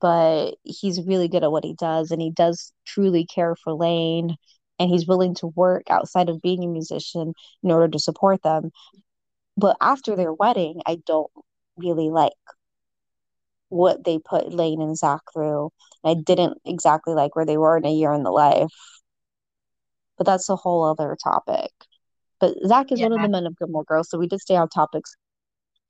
but 0.00 0.54
he's 0.64 1.06
really 1.06 1.28
good 1.28 1.44
at 1.44 1.52
what 1.52 1.64
he 1.64 1.74
does, 1.74 2.10
and 2.10 2.22
he 2.22 2.30
does 2.30 2.72
truly 2.86 3.26
care 3.26 3.54
for 3.56 3.74
Lane, 3.74 4.36
and 4.78 4.90
he's 4.90 5.06
willing 5.06 5.34
to 5.36 5.48
work 5.48 5.84
outside 5.90 6.28
of 6.28 6.42
being 6.42 6.64
a 6.64 6.68
musician 6.68 7.34
in 7.62 7.70
order 7.70 7.88
to 7.88 7.98
support 7.98 8.42
them. 8.42 8.70
But 9.56 9.76
after 9.80 10.16
their 10.16 10.32
wedding, 10.32 10.80
I 10.86 10.98
don't 11.06 11.30
really 11.76 12.10
like 12.10 12.32
what 13.68 14.04
they 14.04 14.18
put 14.18 14.52
Lane 14.52 14.80
and 14.80 14.96
Zach 14.96 15.20
through. 15.32 15.70
I 16.04 16.14
didn't 16.14 16.58
exactly 16.64 17.14
like 17.14 17.36
where 17.36 17.44
they 17.44 17.58
were 17.58 17.76
in 17.76 17.84
a 17.84 17.92
year 17.92 18.12
in 18.12 18.22
the 18.22 18.30
life 18.30 18.72
but 20.18 20.26
that's 20.26 20.48
a 20.48 20.56
whole 20.56 20.84
other 20.84 21.16
topic. 21.22 21.70
But 22.40 22.54
Zach 22.66 22.92
is 22.92 23.00
yeah. 23.00 23.06
one 23.06 23.14
of 23.14 23.22
the 23.22 23.28
men 23.28 23.46
of 23.46 23.56
Gilmore 23.58 23.84
Girls, 23.84 24.10
so 24.10 24.18
we 24.18 24.28
did 24.28 24.40
stay 24.40 24.56
on 24.56 24.68
topics. 24.68 25.16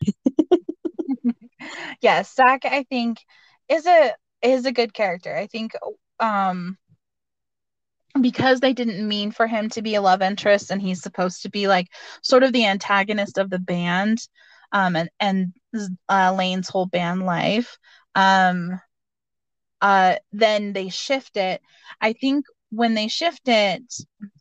yes, 2.01 2.35
Zach, 2.35 2.65
I 2.65 2.85
think 2.85 3.19
is 3.69 3.87
a 3.87 4.15
is 4.43 4.67
a 4.67 4.73
good 4.73 4.95
character. 4.95 5.35
I 5.35 5.47
think 5.47 5.73
um 6.21 6.79
because 8.21 8.61
they 8.61 8.73
didn't 8.73 9.07
mean 9.07 9.31
for 9.31 9.47
him 9.47 9.69
to 9.71 9.83
be 9.83 9.95
a 9.95 10.01
love 10.01 10.23
interest 10.23 10.71
and 10.71 10.81
he's 10.81 11.03
supposed 11.03 11.43
to 11.43 11.51
be 11.51 11.69
like 11.69 11.89
sort 12.23 12.43
of 12.43 12.53
the 12.53 12.67
antagonist 12.67 13.39
of 13.39 13.51
the 13.51 13.59
band 13.59 14.19
um 14.73 14.97
and 14.97 15.11
and 15.21 15.53
uh, 16.09 16.35
Lane's 16.37 16.69
whole 16.69 16.87
band 16.87 17.25
life 17.25 17.79
um 18.15 18.81
uh 19.81 20.17
then 20.33 20.73
they 20.73 20.89
shift 20.89 21.37
it 21.37 21.61
i 22.01 22.13
think 22.13 22.45
when 22.71 22.95
they 22.95 23.09
shift 23.09 23.43
it 23.47 23.83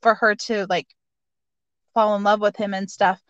for 0.01 0.15
her 0.15 0.35
to 0.35 0.65
like 0.69 0.87
fall 1.93 2.15
in 2.15 2.23
love 2.23 2.41
with 2.41 2.55
him 2.55 2.73
and 2.73 2.89
stuff 2.89 3.21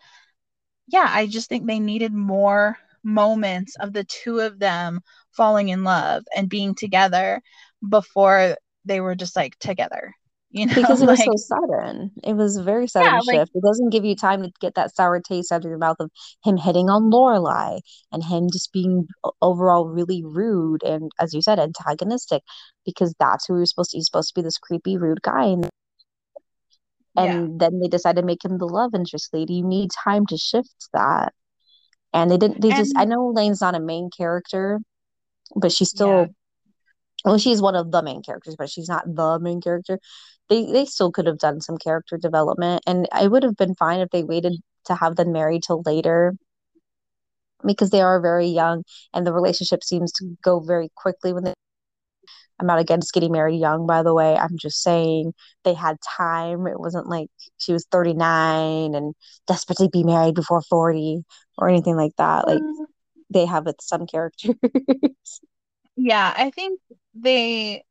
yeah 0.86 1.06
i 1.08 1.26
just 1.26 1.48
think 1.48 1.66
they 1.66 1.80
needed 1.80 2.12
more 2.12 2.76
moments 3.04 3.76
of 3.80 3.92
the 3.92 4.04
two 4.04 4.40
of 4.40 4.58
them 4.58 5.00
falling 5.32 5.68
in 5.68 5.84
love 5.84 6.24
and 6.36 6.48
being 6.48 6.74
together 6.74 7.40
before 7.88 8.56
they 8.84 9.00
were 9.00 9.14
just 9.14 9.36
like 9.36 9.56
together 9.58 10.12
you 10.50 10.66
know 10.66 10.74
because 10.74 11.02
it 11.02 11.06
was 11.06 11.22
so 11.22 11.32
sudden 11.36 12.10
it 12.24 12.34
was 12.34 12.56
a 12.56 12.62
very 12.62 12.86
sudden 12.86 13.12
yeah, 13.12 13.18
shift 13.18 13.26
like, 13.26 13.48
it 13.54 13.62
doesn't 13.62 13.90
give 13.90 14.04
you 14.04 14.14
time 14.14 14.42
to 14.42 14.50
get 14.60 14.74
that 14.74 14.94
sour 14.94 15.20
taste 15.20 15.52
out 15.52 15.64
of 15.64 15.68
your 15.68 15.78
mouth 15.78 15.96
of 16.00 16.10
him 16.44 16.56
hitting 16.56 16.88
on 16.88 17.10
lorelai 17.10 17.80
and 18.12 18.24
him 18.24 18.48
just 18.52 18.72
being 18.72 19.06
overall 19.42 19.86
really 19.88 20.22
rude 20.24 20.82
and 20.82 21.10
as 21.20 21.34
you 21.34 21.42
said 21.42 21.58
antagonistic 21.58 22.42
because 22.84 23.14
that's 23.18 23.46
who 23.46 23.54
he 23.54 23.60
was 23.60 23.70
supposed 23.70 23.90
to 23.90 23.96
be. 23.96 23.98
he's 23.98 24.06
supposed 24.06 24.28
to 24.28 24.40
be 24.40 24.44
this 24.44 24.58
creepy 24.58 24.96
rude 24.96 25.22
guy 25.22 25.44
and 25.44 25.68
and 27.16 27.60
yeah. 27.60 27.68
then 27.68 27.80
they 27.80 27.88
decided 27.88 28.20
to 28.20 28.26
make 28.26 28.44
him 28.44 28.58
the 28.58 28.66
love 28.66 28.94
interest 28.94 29.30
lady 29.32 29.54
you 29.54 29.66
need 29.66 29.90
time 29.90 30.24
to 30.26 30.36
shift 30.36 30.88
that 30.92 31.32
and 32.14 32.30
they 32.30 32.38
didn't 32.38 32.60
they 32.60 32.68
and, 32.68 32.78
just 32.78 32.96
i 32.96 33.04
know 33.04 33.28
lane's 33.28 33.60
not 33.60 33.74
a 33.74 33.80
main 33.80 34.08
character 34.16 34.80
but 35.56 35.72
she's 35.72 35.90
still 35.90 36.20
yeah 36.20 36.26
well 37.24 37.38
she's 37.38 37.62
one 37.62 37.74
of 37.74 37.90
the 37.90 38.02
main 38.02 38.22
characters 38.22 38.56
but 38.56 38.70
she's 38.70 38.88
not 38.88 39.04
the 39.06 39.38
main 39.40 39.60
character 39.60 39.98
they 40.48 40.64
they 40.64 40.84
still 40.84 41.10
could 41.10 41.26
have 41.26 41.38
done 41.38 41.60
some 41.60 41.76
character 41.78 42.16
development 42.16 42.82
and 42.86 43.08
I 43.12 43.26
would 43.28 43.42
have 43.42 43.56
been 43.56 43.74
fine 43.74 44.00
if 44.00 44.10
they 44.10 44.24
waited 44.24 44.54
to 44.86 44.94
have 44.94 45.16
them 45.16 45.32
married 45.32 45.62
till 45.62 45.82
later 45.84 46.34
because 47.66 47.90
they 47.90 48.00
are 48.00 48.20
very 48.20 48.46
young 48.46 48.84
and 49.12 49.26
the 49.26 49.32
relationship 49.32 49.82
seems 49.82 50.12
to 50.12 50.36
go 50.42 50.60
very 50.60 50.90
quickly 50.96 51.32
when 51.32 51.44
they 51.44 51.54
I'm 52.60 52.66
not 52.66 52.80
against 52.80 53.12
getting 53.12 53.32
married 53.32 53.58
young, 53.58 53.86
by 53.86 54.02
the 54.02 54.14
way. 54.14 54.36
I'm 54.36 54.58
just 54.58 54.82
saying 54.82 55.32
they 55.64 55.74
had 55.74 55.96
time. 56.00 56.66
It 56.66 56.80
wasn't 56.80 57.08
like 57.08 57.28
she 57.58 57.72
was 57.72 57.86
39 57.90 58.94
and 58.94 59.14
desperate 59.46 59.78
to 59.78 59.88
be 59.88 60.02
married 60.02 60.34
before 60.34 60.62
40 60.62 61.22
or 61.56 61.68
anything 61.68 61.96
like 61.96 62.16
that. 62.18 62.48
Like, 62.48 62.60
mm. 62.60 62.86
they 63.30 63.46
have 63.46 63.64
with 63.64 63.76
some 63.80 64.06
characters. 64.06 64.56
yeah, 65.96 66.34
I 66.36 66.50
think 66.50 66.80
they 67.22 67.84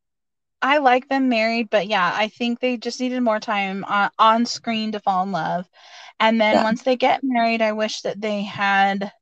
I 0.62 0.78
like 0.78 1.08
them 1.08 1.28
married, 1.28 1.70
but 1.70 1.86
yeah, 1.88 2.12
I 2.14 2.28
think 2.28 2.60
they 2.60 2.76
just 2.76 3.00
needed 3.00 3.20
more 3.22 3.40
time 3.40 3.84
on, 3.84 4.10
on 4.18 4.46
screen 4.46 4.92
to 4.92 5.00
fall 5.00 5.22
in 5.24 5.32
love. 5.32 5.68
And 6.20 6.40
then 6.40 6.54
yeah. 6.54 6.64
once 6.64 6.82
they 6.82 6.96
get 6.96 7.20
married, 7.22 7.62
I 7.62 7.72
wish 7.72 8.02
that 8.02 8.20
they 8.20 8.42
had 8.42 9.12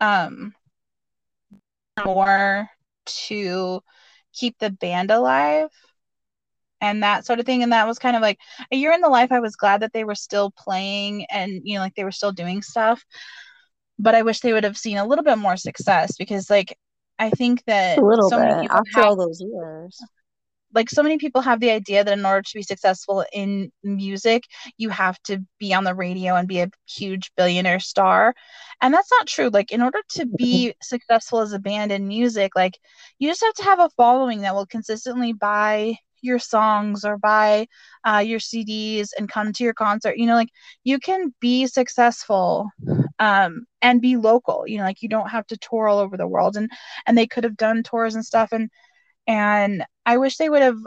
um 0.00 0.54
more 2.04 2.68
to 3.06 3.80
keep 4.32 4.58
the 4.58 4.70
band 4.70 5.10
alive 5.10 5.70
and 6.80 7.02
that 7.02 7.24
sort 7.24 7.40
of 7.40 7.46
thing 7.46 7.62
and 7.62 7.72
that 7.72 7.86
was 7.86 7.98
kind 7.98 8.16
of 8.16 8.22
like 8.22 8.38
a 8.70 8.76
year 8.76 8.92
in 8.92 9.00
the 9.00 9.08
life 9.08 9.32
i 9.32 9.40
was 9.40 9.56
glad 9.56 9.80
that 9.80 9.92
they 9.92 10.04
were 10.04 10.14
still 10.14 10.50
playing 10.50 11.24
and 11.30 11.62
you 11.64 11.74
know 11.74 11.80
like 11.80 11.94
they 11.94 12.04
were 12.04 12.12
still 12.12 12.32
doing 12.32 12.60
stuff 12.62 13.04
but 13.98 14.14
i 14.14 14.22
wish 14.22 14.40
they 14.40 14.52
would 14.52 14.64
have 14.64 14.76
seen 14.76 14.98
a 14.98 15.06
little 15.06 15.24
bit 15.24 15.38
more 15.38 15.56
success 15.56 16.16
because 16.18 16.50
like 16.50 16.76
i 17.18 17.30
think 17.30 17.62
that 17.66 17.98
a 17.98 18.04
little 18.04 18.30
so 18.30 18.38
bit 18.38 18.70
after 18.70 19.00
have, 19.00 19.04
all 19.06 19.16
those 19.16 19.40
years. 19.40 20.02
Like 20.74 20.90
so 20.90 21.02
many 21.02 21.16
people 21.16 21.40
have 21.40 21.60
the 21.60 21.70
idea 21.70 22.04
that 22.04 22.18
in 22.18 22.26
order 22.26 22.42
to 22.42 22.54
be 22.54 22.62
successful 22.62 23.24
in 23.32 23.72
music 23.82 24.44
you 24.76 24.90
have 24.90 25.18
to 25.22 25.38
be 25.58 25.72
on 25.72 25.84
the 25.84 25.94
radio 25.94 26.34
and 26.34 26.46
be 26.46 26.60
a 26.60 26.70
huge 26.86 27.30
billionaire 27.36 27.80
star. 27.80 28.34
And 28.82 28.92
that's 28.92 29.10
not 29.10 29.26
true. 29.26 29.48
Like 29.48 29.72
in 29.72 29.80
order 29.80 30.00
to 30.10 30.26
be 30.26 30.74
successful 30.82 31.40
as 31.40 31.52
a 31.52 31.58
band 31.58 31.92
in 31.92 32.06
music 32.06 32.52
like 32.54 32.78
you 33.18 33.28
just 33.28 33.42
have 33.42 33.54
to 33.54 33.64
have 33.64 33.80
a 33.80 33.90
following 33.96 34.42
that 34.42 34.54
will 34.54 34.66
consistently 34.66 35.32
buy 35.32 35.96
your 36.20 36.38
songs 36.38 37.04
or 37.04 37.16
buy 37.16 37.66
uh, 38.04 38.18
your 38.18 38.40
CDs 38.40 39.10
and 39.16 39.30
come 39.30 39.52
to 39.52 39.64
your 39.64 39.74
concert. 39.74 40.16
You 40.18 40.26
know, 40.26 40.34
like 40.34 40.50
you 40.84 40.98
can 40.98 41.32
be 41.40 41.66
successful 41.66 42.68
um, 43.18 43.66
and 43.82 44.00
be 44.00 44.16
local. 44.16 44.64
You 44.66 44.78
know, 44.78 44.84
like 44.84 45.02
you 45.02 45.08
don't 45.08 45.30
have 45.30 45.46
to 45.48 45.56
tour 45.56 45.88
all 45.88 45.98
over 45.98 46.16
the 46.16 46.26
world. 46.26 46.56
And 46.56 46.70
and 47.06 47.16
they 47.16 47.26
could 47.26 47.44
have 47.44 47.56
done 47.56 47.82
tours 47.82 48.14
and 48.14 48.24
stuff. 48.24 48.50
And 48.52 48.70
and 49.26 49.84
I 50.04 50.18
wish 50.18 50.36
they 50.36 50.48
would 50.50 50.62
have 50.62 50.78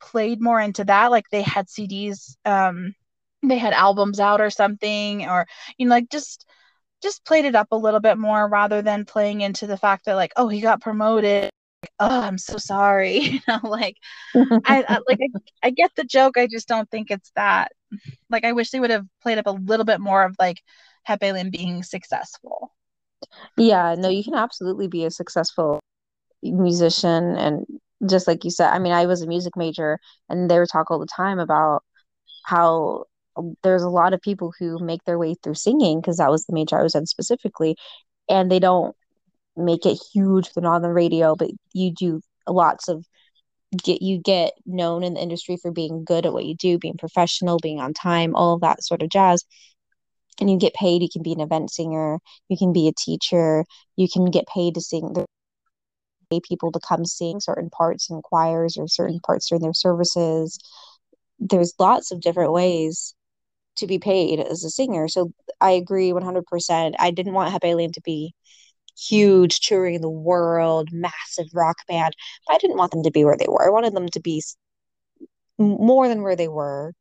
played 0.00 0.40
more 0.40 0.60
into 0.60 0.84
that. 0.84 1.10
Like 1.10 1.24
they 1.30 1.42
had 1.42 1.68
CDs, 1.68 2.36
um, 2.44 2.94
they 3.42 3.58
had 3.58 3.72
albums 3.72 4.20
out 4.20 4.40
or 4.40 4.50
something, 4.50 5.26
or 5.28 5.46
you 5.78 5.86
know, 5.86 5.90
like 5.94 6.10
just 6.10 6.44
just 7.02 7.24
played 7.24 7.44
it 7.44 7.54
up 7.54 7.68
a 7.72 7.76
little 7.76 8.00
bit 8.00 8.18
more 8.18 8.48
rather 8.48 8.82
than 8.82 9.04
playing 9.04 9.40
into 9.40 9.66
the 9.66 9.76
fact 9.76 10.06
that 10.06 10.14
like 10.14 10.32
oh 10.36 10.48
he 10.48 10.60
got 10.60 10.80
promoted 10.80 11.50
oh 12.00 12.20
i'm 12.22 12.38
so 12.38 12.58
sorry 12.58 13.18
you 13.18 13.40
know 13.46 13.60
like 13.62 13.96
I, 14.34 14.84
I, 14.88 14.98
like 15.08 15.20
I, 15.22 15.28
I 15.68 15.70
get 15.70 15.92
the 15.94 16.04
joke 16.04 16.36
i 16.36 16.46
just 16.46 16.68
don't 16.68 16.90
think 16.90 17.10
it's 17.10 17.30
that 17.36 17.72
like 18.30 18.44
i 18.44 18.52
wish 18.52 18.70
they 18.70 18.80
would 18.80 18.90
have 18.90 19.06
played 19.22 19.38
up 19.38 19.46
a 19.46 19.52
little 19.52 19.84
bit 19.84 20.00
more 20.00 20.24
of 20.24 20.34
like 20.38 20.60
Hep 21.04 21.22
Alien 21.22 21.50
being 21.50 21.82
successful. 21.82 22.72
Yeah 23.56 23.94
no 23.98 24.08
you 24.08 24.22
can 24.22 24.34
absolutely 24.34 24.88
be 24.88 25.04
a 25.04 25.10
successful 25.10 25.80
musician 26.42 27.36
and 27.36 27.66
just 28.08 28.28
like 28.28 28.44
you 28.44 28.50
said 28.50 28.70
i 28.70 28.78
mean 28.78 28.92
i 28.92 29.06
was 29.06 29.22
a 29.22 29.26
music 29.26 29.56
major 29.56 29.98
and 30.28 30.48
they 30.48 30.58
would 30.58 30.68
talk 30.70 30.90
all 30.90 31.00
the 31.00 31.06
time 31.06 31.40
about 31.40 31.82
how 32.44 33.04
there's 33.62 33.82
a 33.82 33.88
lot 33.88 34.12
of 34.12 34.20
people 34.20 34.52
who 34.58 34.78
make 34.78 35.02
their 35.04 35.18
way 35.18 35.34
through 35.42 35.54
singing 35.54 36.00
because 36.00 36.18
that 36.18 36.30
was 36.30 36.44
the 36.46 36.52
major 36.52 36.78
i 36.78 36.82
was 36.82 36.94
in 36.94 37.06
specifically 37.06 37.76
and 38.28 38.50
they 38.50 38.58
don't 38.60 38.94
make 39.56 39.84
it 39.84 39.98
huge 40.12 40.52
they're 40.52 40.62
not 40.62 40.76
on 40.76 40.82
the 40.82 40.92
radio 40.92 41.34
but 41.34 41.50
you 41.72 41.92
do 41.92 42.20
lots 42.46 42.88
of 42.88 43.04
get 43.84 44.00
you 44.00 44.18
get 44.18 44.52
known 44.64 45.02
in 45.02 45.14
the 45.14 45.20
industry 45.20 45.56
for 45.60 45.70
being 45.70 46.04
good 46.04 46.24
at 46.24 46.32
what 46.32 46.44
you 46.44 46.54
do 46.54 46.78
being 46.78 46.96
professional 46.96 47.58
being 47.60 47.80
on 47.80 47.92
time 47.92 48.34
all 48.34 48.54
of 48.54 48.60
that 48.60 48.82
sort 48.82 49.02
of 49.02 49.10
jazz 49.10 49.44
and 50.40 50.50
you 50.50 50.58
get 50.58 50.74
paid 50.74 51.02
you 51.02 51.08
can 51.12 51.22
be 51.22 51.32
an 51.32 51.40
event 51.40 51.70
singer 51.70 52.18
you 52.48 52.56
can 52.56 52.72
be 52.72 52.88
a 52.88 52.92
teacher 52.92 53.64
you 53.96 54.08
can 54.08 54.26
get 54.26 54.46
paid 54.46 54.74
to 54.74 54.80
sing 54.80 55.14
pay 56.30 56.40
people 56.40 56.70
to 56.70 56.80
come 56.86 57.04
sing 57.04 57.40
certain 57.40 57.70
parts 57.70 58.10
in 58.10 58.20
choirs 58.22 58.76
or 58.76 58.86
certain 58.86 59.20
parts 59.20 59.48
during 59.48 59.62
their 59.62 59.72
services 59.72 60.58
there's 61.38 61.74
lots 61.78 62.10
of 62.10 62.20
different 62.20 62.52
ways 62.52 63.14
to 63.76 63.86
be 63.86 63.98
paid 63.98 64.40
as 64.40 64.64
a 64.64 64.70
singer 64.70 65.08
so 65.08 65.30
i 65.60 65.70
agree 65.70 66.12
100% 66.12 66.94
i 66.98 67.10
didn't 67.10 67.32
want 67.32 67.52
Hep 67.52 67.62
to 67.62 68.00
be 68.04 68.34
huge 68.98 69.60
touring 69.60 70.00
the 70.00 70.10
world, 70.10 70.88
massive 70.92 71.46
rock 71.54 71.76
band. 71.86 72.14
But 72.46 72.54
I 72.54 72.58
didn't 72.58 72.76
want 72.76 72.90
them 72.92 73.02
to 73.04 73.10
be 73.10 73.24
where 73.24 73.36
they 73.36 73.46
were. 73.48 73.64
I 73.66 73.70
wanted 73.70 73.94
them 73.94 74.08
to 74.08 74.20
be 74.20 74.42
more 75.58 76.08
than 76.08 76.22
where 76.22 76.36
they 76.36 76.48
were 76.48 76.92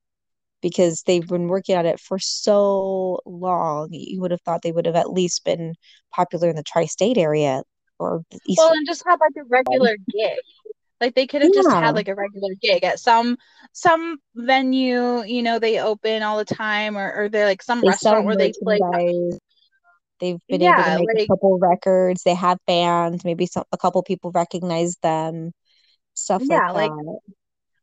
because 0.61 1.03
they've 1.03 1.27
been 1.27 1.47
working 1.47 1.77
on 1.77 1.85
it 1.85 1.99
for 1.99 2.19
so 2.19 3.19
long. 3.25 3.89
You 3.91 4.21
would 4.21 4.31
have 4.31 4.41
thought 4.41 4.61
they 4.61 4.71
would 4.71 4.85
have 4.85 4.95
at 4.95 5.11
least 5.11 5.45
been 5.45 5.75
popular 6.11 6.49
in 6.49 6.55
the 6.55 6.63
tri-state 6.63 7.17
area 7.17 7.63
or 7.99 8.23
East 8.47 8.57
well, 8.57 8.73
and 8.73 8.87
just 8.87 9.03
have 9.07 9.19
like 9.19 9.43
a 9.43 9.47
regular 9.47 9.97
gig. 10.13 10.37
Like 10.99 11.13
they 11.13 11.27
could 11.27 11.41
have 11.43 11.51
yeah. 11.53 11.61
just 11.61 11.69
had 11.69 11.95
like 11.95 12.07
a 12.07 12.15
regular 12.15 12.53
gig 12.61 12.83
at 12.83 12.99
some 12.99 13.37
some 13.71 14.17
venue. 14.35 15.23
You 15.23 15.43
know, 15.43 15.59
they 15.59 15.79
open 15.79 16.23
all 16.23 16.37
the 16.37 16.45
time, 16.45 16.97
or, 16.97 17.13
or 17.13 17.29
they're 17.29 17.45
like 17.45 17.61
some 17.61 17.81
they 17.81 17.89
restaurant 17.89 18.25
where 18.25 18.35
they 18.35 18.51
play. 18.61 18.79
They've 20.19 20.39
been 20.49 20.61
yeah, 20.61 20.95
able 20.95 21.01
to 21.01 21.05
make 21.05 21.17
like, 21.17 21.23
a 21.25 21.27
couple 21.27 21.59
records. 21.59 22.23
They 22.23 22.33
have 22.33 22.57
bands. 22.65 23.23
Maybe 23.23 23.45
some 23.45 23.65
a 23.71 23.77
couple 23.77 24.01
people 24.01 24.31
recognize 24.31 24.95
them. 25.03 25.51
Stuff 26.15 26.41
yeah, 26.45 26.71
like, 26.71 26.89
like 26.89 27.17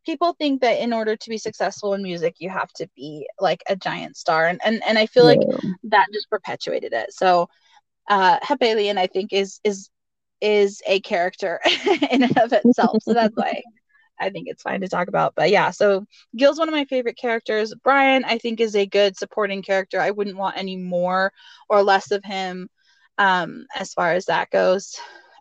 people 0.05 0.35
think 0.35 0.61
that 0.61 0.81
in 0.81 0.93
order 0.93 1.17
to 1.17 1.31
be 1.31 1.39
successful 1.39 1.95
in 1.95 2.03
music, 2.03 2.37
you 2.39 2.51
have 2.51 2.73
to 2.75 2.89
be 2.97 3.27
like 3.41 3.63
a 3.69 3.77
giant 3.77 4.17
star, 4.17 4.47
and 4.47 4.61
and, 4.65 4.83
and 4.87 4.99
I 4.99 5.07
feel 5.07 5.31
yeah. 5.31 5.39
like 5.39 5.61
that 5.85 6.07
just 6.13 6.31
perpetuated 6.31 6.93
it. 6.93 7.13
So, 7.13 7.49
uh, 8.09 8.39
Hep 8.43 8.63
Alien, 8.63 8.99
I 8.99 9.07
think, 9.07 9.33
is 9.33 9.61
is 9.65 9.91
is 10.41 10.83
a 10.87 11.01
character 11.01 11.61
in 12.11 12.23
and 12.23 12.39
of 12.39 12.53
itself. 12.53 13.03
So 13.03 13.15
that's 13.15 13.37
why 13.37 13.63
I 14.21 14.31
think 14.31 14.49
it's 14.49 14.63
fine 14.63 14.81
to 14.83 14.89
talk 14.89 15.09
about. 15.09 15.35
But 15.35 15.51
yeah, 15.51 15.71
so 15.71 16.07
Gil's 16.37 16.59
one 16.59 16.69
of 16.69 16.75
my 16.75 16.85
favorite 16.85 17.17
characters. 17.17 17.75
Brian, 17.83 18.25
I 18.25 18.39
think, 18.39 18.61
is 18.61 18.77
a 18.77 18.87
good 18.87 19.17
supporting 19.17 19.63
character. 19.63 20.01
I 20.01 20.11
wouldn't 20.11 20.37
want 20.37 20.57
any 20.57 20.77
more 20.77 21.33
or 21.69 21.83
less 21.83 22.11
of 22.11 22.25
him 22.25 22.69
um, 23.19 23.67
as 23.75 23.93
far 23.93 24.13
as 24.13 24.27
that 24.27 24.51
goes. 24.51 24.97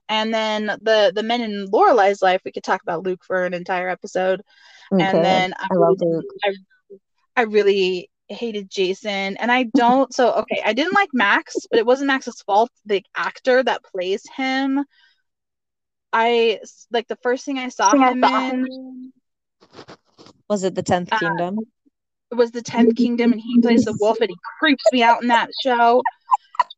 And 0.09 0.33
then 0.33 0.65
the 0.81 1.11
the 1.15 1.23
men 1.23 1.41
in 1.41 1.67
Lorelai's 1.67 2.21
life, 2.21 2.41
we 2.45 2.51
could 2.51 2.63
talk 2.63 2.81
about 2.81 3.03
Luke 3.03 3.23
for 3.25 3.45
an 3.45 3.53
entire 3.53 3.89
episode. 3.89 4.41
Okay. 4.91 5.03
And 5.03 5.23
then 5.23 5.53
I, 5.57 5.67
I 5.71 5.75
love 5.75 5.97
Luke. 6.01 6.25
I, 6.43 6.53
I 7.35 7.41
really 7.43 8.09
hated 8.27 8.69
Jason, 8.69 9.37
and 9.37 9.51
I 9.51 9.63
don't. 9.75 10.13
So 10.13 10.33
okay, 10.33 10.61
I 10.65 10.73
didn't 10.73 10.93
like 10.93 11.09
Max, 11.13 11.55
but 11.69 11.79
it 11.79 11.85
wasn't 11.85 12.07
Max's 12.07 12.41
fault. 12.41 12.69
The 12.85 13.03
actor 13.15 13.63
that 13.63 13.83
plays 13.83 14.23
him 14.35 14.85
I 16.13 16.59
like 16.91 17.07
the 17.07 17.17
first 17.17 17.43
thing 17.43 17.57
I 17.57 17.69
saw 17.69 17.91
him 17.91 18.23
in. 18.23 19.11
Was 20.47 20.63
it 20.63 20.75
the 20.75 20.83
Tenth 20.83 21.11
uh, 21.11 21.17
Kingdom? 21.17 21.57
It 22.31 22.35
was 22.35 22.51
the 22.51 22.61
Tenth 22.61 22.95
Kingdom, 22.95 23.31
and 23.31 23.41
he 23.41 23.59
plays 23.59 23.85
the 23.85 23.97
wolf, 23.99 24.19
and 24.21 24.29
he 24.29 24.37
creeps 24.59 24.83
me 24.93 25.01
out 25.01 25.23
in 25.23 25.29
that 25.29 25.49
show. 25.63 26.01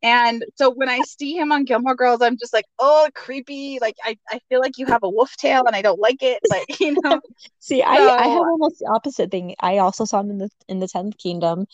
And 0.02 0.44
so 0.56 0.70
when 0.70 0.88
I 0.88 1.00
see 1.00 1.36
him 1.36 1.52
on 1.52 1.64
Gilmore 1.64 1.94
Girls, 1.94 2.22
I'm 2.22 2.36
just 2.36 2.52
like, 2.52 2.66
oh, 2.78 3.08
creepy. 3.14 3.78
Like 3.80 3.96
I, 4.04 4.16
I 4.30 4.40
feel 4.48 4.60
like 4.60 4.78
you 4.78 4.86
have 4.86 5.02
a 5.02 5.08
wolf 5.08 5.36
tail, 5.36 5.64
and 5.66 5.74
I 5.74 5.82
don't 5.82 6.00
like 6.00 6.22
it. 6.22 6.40
But 6.48 6.64
you 6.80 6.96
know, 7.02 7.20
see, 7.58 7.80
so... 7.80 7.86
I, 7.86 7.96
I 7.96 8.28
have 8.28 8.40
almost 8.40 8.78
the 8.78 8.90
opposite 8.94 9.30
thing. 9.30 9.54
I 9.60 9.78
also 9.78 10.04
saw 10.04 10.20
him 10.20 10.30
in 10.30 10.38
the 10.38 10.50
in 10.68 10.80
the 10.80 10.88
Tenth 10.88 11.18
Kingdom. 11.18 11.66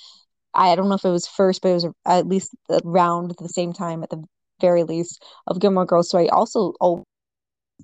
I 0.55 0.75
don't 0.75 0.89
know 0.89 0.97
if 0.97 1.05
it 1.05 1.11
was 1.11 1.27
first, 1.27 1.63
but 1.63 1.71
it 1.71 1.75
was 1.75 1.87
at 2.07 2.27
least 2.27 2.55
around 2.85 3.35
the 3.39 3.49
same 3.49 3.73
time, 3.73 4.03
at 4.03 4.11
the 4.11 4.23
very 4.61 4.85
least, 4.85 5.25
of 5.47 5.61
Gilmore 5.61 5.87
Girls. 5.87 6.11
So 6.11 6.19
I 6.19 6.29
also 6.29 6.75
oh, 6.81 7.05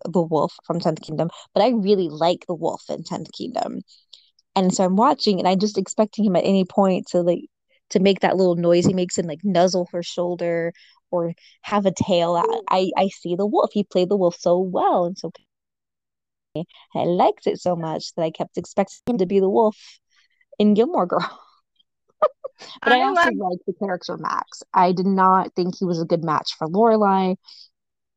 the 0.05 0.23
wolf 0.23 0.55
from 0.65 0.81
10th 0.81 1.03
Kingdom, 1.03 1.31
but 1.55 1.63
I 1.63 1.71
really 1.71 2.09
like 2.09 2.45
the 2.47 2.55
wolf 2.55 2.83
in 2.89 3.03
10th 3.03 3.33
Kingdom. 3.33 3.81
And 4.57 4.75
so 4.75 4.85
I'm 4.85 4.97
watching 4.97 5.39
and 5.39 5.49
I'm 5.49 5.59
just 5.59 5.79
expecting 5.79 6.25
him 6.25 6.37
at 6.37 6.45
any 6.45 6.65
point 6.65 7.07
to 7.09 7.21
like 7.23 7.45
to 7.91 8.01
make 8.01 8.21
that 8.21 8.37
little 8.37 8.57
noise 8.57 8.87
he 8.87 8.95
makes 8.95 9.19
and 9.19 9.29
like 9.29 9.41
nuzzle 9.45 9.89
her 9.93 10.03
shoulder 10.03 10.73
or 11.11 11.35
have 11.63 11.87
a 11.87 11.93
tail. 11.93 12.37
I 12.69 12.81
mm. 12.81 12.91
I 12.97 13.09
see 13.09 13.37
the 13.37 13.47
wolf. 13.47 13.71
He 13.73 13.85
played 13.85 14.09
the 14.09 14.17
wolf 14.17 14.37
so 14.39 14.59
well 14.59 15.05
and 15.07 15.17
so 15.17 15.33
I 16.95 17.05
liked 17.05 17.47
it 17.47 17.61
so 17.61 17.77
much 17.77 18.15
that 18.15 18.23
I 18.23 18.31
kept 18.31 18.59
expecting 18.59 19.15
him 19.15 19.19
to 19.19 19.27
be 19.27 19.41
the 19.41 19.49
wolf 19.49 19.77
in 20.59 20.75
Gilmore 20.75 21.07
Girl. 21.07 21.41
but 22.83 22.93
I, 22.93 23.01
I 23.01 23.03
also 23.05 23.31
like 23.31 23.59
the 23.67 23.75
character 23.79 24.17
Max. 24.17 24.63
I 24.75 24.93
did 24.93 25.07
not 25.07 25.55
think 25.55 25.77
he 25.79 25.85
was 25.85 26.01
a 26.01 26.07
good 26.07 26.25
match 26.25 26.55
for 26.59 26.67
Lorelai. 26.67 27.37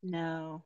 No 0.02 0.64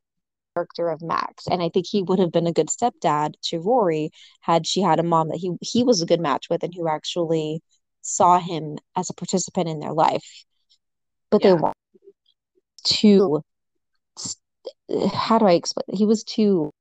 character 0.56 0.90
of 0.90 1.02
Max. 1.02 1.48
And 1.48 1.62
I 1.62 1.70
think 1.70 1.86
he 1.88 2.02
would 2.02 2.20
have 2.20 2.32
been 2.32 2.48
a 2.48 2.54
good 2.54 2.70
stepdad 2.70 3.34
to 3.46 3.60
Rory 3.60 4.12
had 4.42 4.66
she 4.66 4.82
had 4.82 5.00
a 5.00 5.04
mom 5.04 5.30
that 5.30 5.38
he 5.38 5.52
he 5.62 5.84
was 5.84 6.02
a 6.02 6.06
good 6.06 6.22
match 6.22 6.48
with 6.50 6.64
and 6.64 6.74
who 6.74 6.88
actually 6.88 7.62
saw 8.06 8.40
him 8.40 8.78
as 8.96 9.10
a 9.10 9.14
participant 9.14 9.68
in 9.68 9.80
their 9.80 9.94
life. 9.94 10.46
But 11.32 11.44
yeah. 11.44 11.56
they 11.56 11.62
were 11.62 11.74
too 12.84 13.42
how 15.14 15.40
do 15.40 15.46
I 15.46 15.54
explain? 15.54 15.86
He 15.98 16.06
was 16.06 16.24
too 16.24 16.72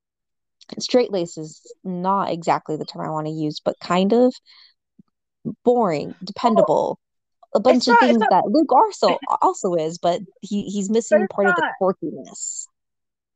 straight 0.78 1.10
lace 1.10 1.36
is 1.36 1.60
not 1.82 2.30
exactly 2.30 2.76
the 2.76 2.84
term 2.84 3.06
I 3.06 3.10
want 3.10 3.26
to 3.26 3.32
use, 3.32 3.60
but 3.64 3.78
kind 3.80 4.12
of 4.12 4.34
boring, 5.64 6.14
dependable, 6.22 6.98
a 7.55 7.60
bunch 7.60 7.88
of 7.88 7.98
things 8.01 8.18
not, 8.18 8.30
that 8.30 8.44
Luke 8.46 8.72
also 8.72 9.18
also 9.40 9.74
is, 9.74 9.98
but 9.98 10.20
he 10.40 10.64
he's 10.64 10.90
missing 10.90 11.26
part 11.28 11.46
not. 11.46 11.59
of 11.59 11.62
the 11.62 11.72
quirkiness. 11.80 12.66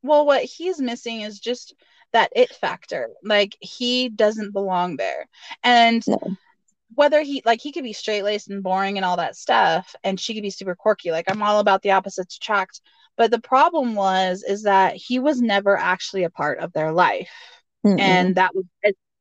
Well, 0.03 0.27
what 0.27 0.43
he's 0.45 0.81
missing 0.81 1.23
is 1.23 1.39
just 1.39 1.75
that 2.13 2.33
it 2.35 2.51
factor. 2.51 3.11
Like 3.23 3.57
he 3.61 4.09
doesn't 4.09 4.53
belong 4.53 4.97
there. 4.97 5.27
And 5.63 6.07
no. 6.07 6.19
Whether 6.95 7.23
he 7.23 7.43
like 7.45 7.61
he 7.61 7.73
could 7.73 7.85
be 7.85 7.93
straight 7.93 8.23
laced 8.23 8.49
and 8.49 8.63
boring 8.63 8.97
and 8.97 9.05
all 9.05 9.17
that 9.17 9.37
stuff, 9.37 9.95
and 10.03 10.19
she 10.19 10.35
could 10.35 10.43
be 10.43 10.51
super 10.51 10.75
quirky. 10.75 11.11
Like 11.11 11.31
I'm 11.31 11.43
all 11.43 11.61
about 11.61 11.83
the 11.83 11.93
opposites 11.93 12.37
attract. 12.37 12.81
But 13.17 13.31
the 13.31 13.41
problem 13.41 13.95
was 13.95 14.45
is 14.47 14.63
that 14.63 14.95
he 14.95 15.19
was 15.19 15.41
never 15.41 15.77
actually 15.77 16.25
a 16.25 16.31
part 16.31 16.61
of 16.61 16.73
their 16.73 16.93
life. 16.93 17.31
Mm-mm. 17.85 18.01
And 18.01 18.37
that 18.37 18.55
was 18.55 18.65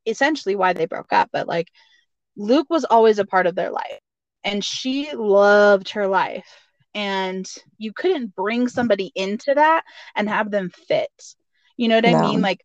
essentially 0.06 0.56
why 0.56 0.74
they 0.74 0.86
broke 0.86 1.12
up. 1.12 1.30
But 1.34 1.48
like 1.48 1.70
Luke 2.36 2.68
was 2.70 2.86
always 2.86 3.20
a 3.20 3.26
part 3.26 3.48
of 3.48 3.56
their 3.56 3.72
life. 3.72 4.00
And 4.44 4.64
she 4.64 5.12
loved 5.14 5.90
her 5.90 6.08
life. 6.08 6.48
And 6.94 7.48
you 7.78 7.92
couldn't 7.92 8.36
bring 8.36 8.68
somebody 8.68 9.12
into 9.14 9.54
that 9.54 9.84
and 10.16 10.30
have 10.30 10.50
them 10.52 10.70
fit. 10.70 11.36
You 11.76 11.90
know 11.90 11.96
what 11.96 12.06
no. 12.06 12.18
I 12.18 12.22
mean? 12.22 12.42
Like 12.42 12.62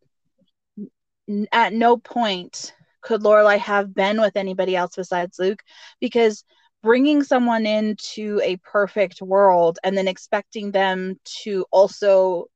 at 1.51 1.73
no 1.73 1.97
point 1.97 2.75
could 3.03 3.23
Lorelai 3.23 3.59
have 3.59 3.95
been 3.95 4.21
with 4.21 4.37
anybody 4.37 4.77
else 4.77 4.97
besides 4.97 5.39
Luke? 5.39 5.63
Because 6.01 6.45
bringing 6.83 7.23
someone 7.23 7.65
into 7.67 8.41
a 8.43 8.57
perfect 8.59 9.23
world 9.23 9.79
and 9.85 9.97
then 9.97 10.09
expecting 10.09 10.73
them 10.73 11.17
to 11.43 11.65
also 11.71 12.47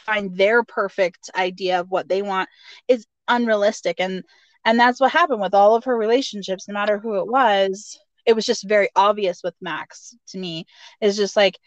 find 0.00 0.36
their 0.36 0.64
perfect 0.64 1.30
idea 1.36 1.80
of 1.80 1.90
what 1.90 2.08
they 2.08 2.22
want 2.22 2.48
is 2.88 3.06
unrealistic. 3.28 4.00
And 4.00 4.24
and 4.64 4.80
that's 4.80 5.00
what 5.00 5.12
happened 5.12 5.40
with 5.40 5.54
all 5.54 5.76
of 5.76 5.84
her 5.84 5.96
relationships. 5.96 6.66
No 6.66 6.74
matter 6.74 6.98
who 6.98 7.18
it 7.20 7.26
was 7.28 7.98
it 8.26 8.34
was 8.34 8.44
just 8.44 8.68
very 8.68 8.88
obvious 8.96 9.40
with 9.42 9.54
max 9.60 10.14
to 10.28 10.38
me. 10.38 10.66
It's 11.00 11.16
just 11.16 11.36
like 11.36 11.58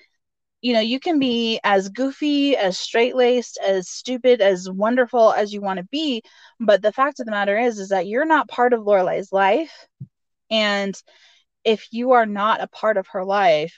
you 0.62 0.74
know 0.74 0.80
you 0.80 1.00
can 1.00 1.20
be 1.20 1.60
as 1.64 1.90
goofy 1.90 2.56
as 2.56 2.78
straight 2.78 3.16
laced 3.16 3.60
as 3.66 3.90
stupid 3.90 4.42
as 4.42 4.70
wonderful 4.70 5.32
as 5.34 5.54
you 5.54 5.62
want 5.62 5.78
to 5.78 5.88
be 5.92 6.22
but 6.60 6.82
the 6.82 6.92
fact 6.92 7.20
of 7.20 7.26
the 7.26 7.32
matter 7.32 7.58
is 7.58 7.80
is 7.80 7.90
that 7.90 8.08
you're 8.08 8.26
not 8.26 8.48
part 8.48 8.74
of 8.74 8.82
lorelai's 8.82 9.32
life 9.32 9.88
and 10.52 11.02
if 11.64 11.88
you 11.92 12.12
are 12.12 12.26
not 12.26 12.62
a 12.62 12.68
part 12.68 12.98
of 12.98 13.08
her 13.12 13.24
life 13.24 13.76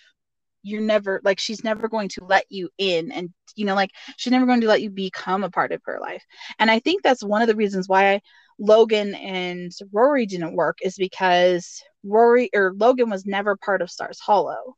you're 0.63 0.81
never 0.81 1.21
like 1.23 1.39
she's 1.39 1.63
never 1.63 1.87
going 1.87 2.09
to 2.09 2.23
let 2.25 2.45
you 2.49 2.69
in 2.77 3.11
and 3.11 3.29
you 3.55 3.65
know 3.65 3.75
like 3.75 3.91
she's 4.17 4.31
never 4.31 4.45
going 4.45 4.61
to 4.61 4.67
let 4.67 4.81
you 4.81 4.89
become 4.89 5.43
a 5.43 5.49
part 5.49 5.71
of 5.71 5.81
her 5.85 5.99
life. 5.99 6.23
And 6.59 6.69
i 6.69 6.79
think 6.79 7.03
that's 7.03 7.23
one 7.23 7.41
of 7.41 7.47
the 7.47 7.55
reasons 7.55 7.87
why 7.89 8.21
logan 8.59 9.15
and 9.15 9.71
rory 9.91 10.25
didn't 10.25 10.55
work 10.55 10.77
is 10.83 10.95
because 10.95 11.81
rory 12.03 12.49
or 12.53 12.73
logan 12.75 13.09
was 13.09 13.25
never 13.25 13.55
part 13.55 13.81
of 13.81 13.89
stars 13.89 14.19
hollow. 14.19 14.75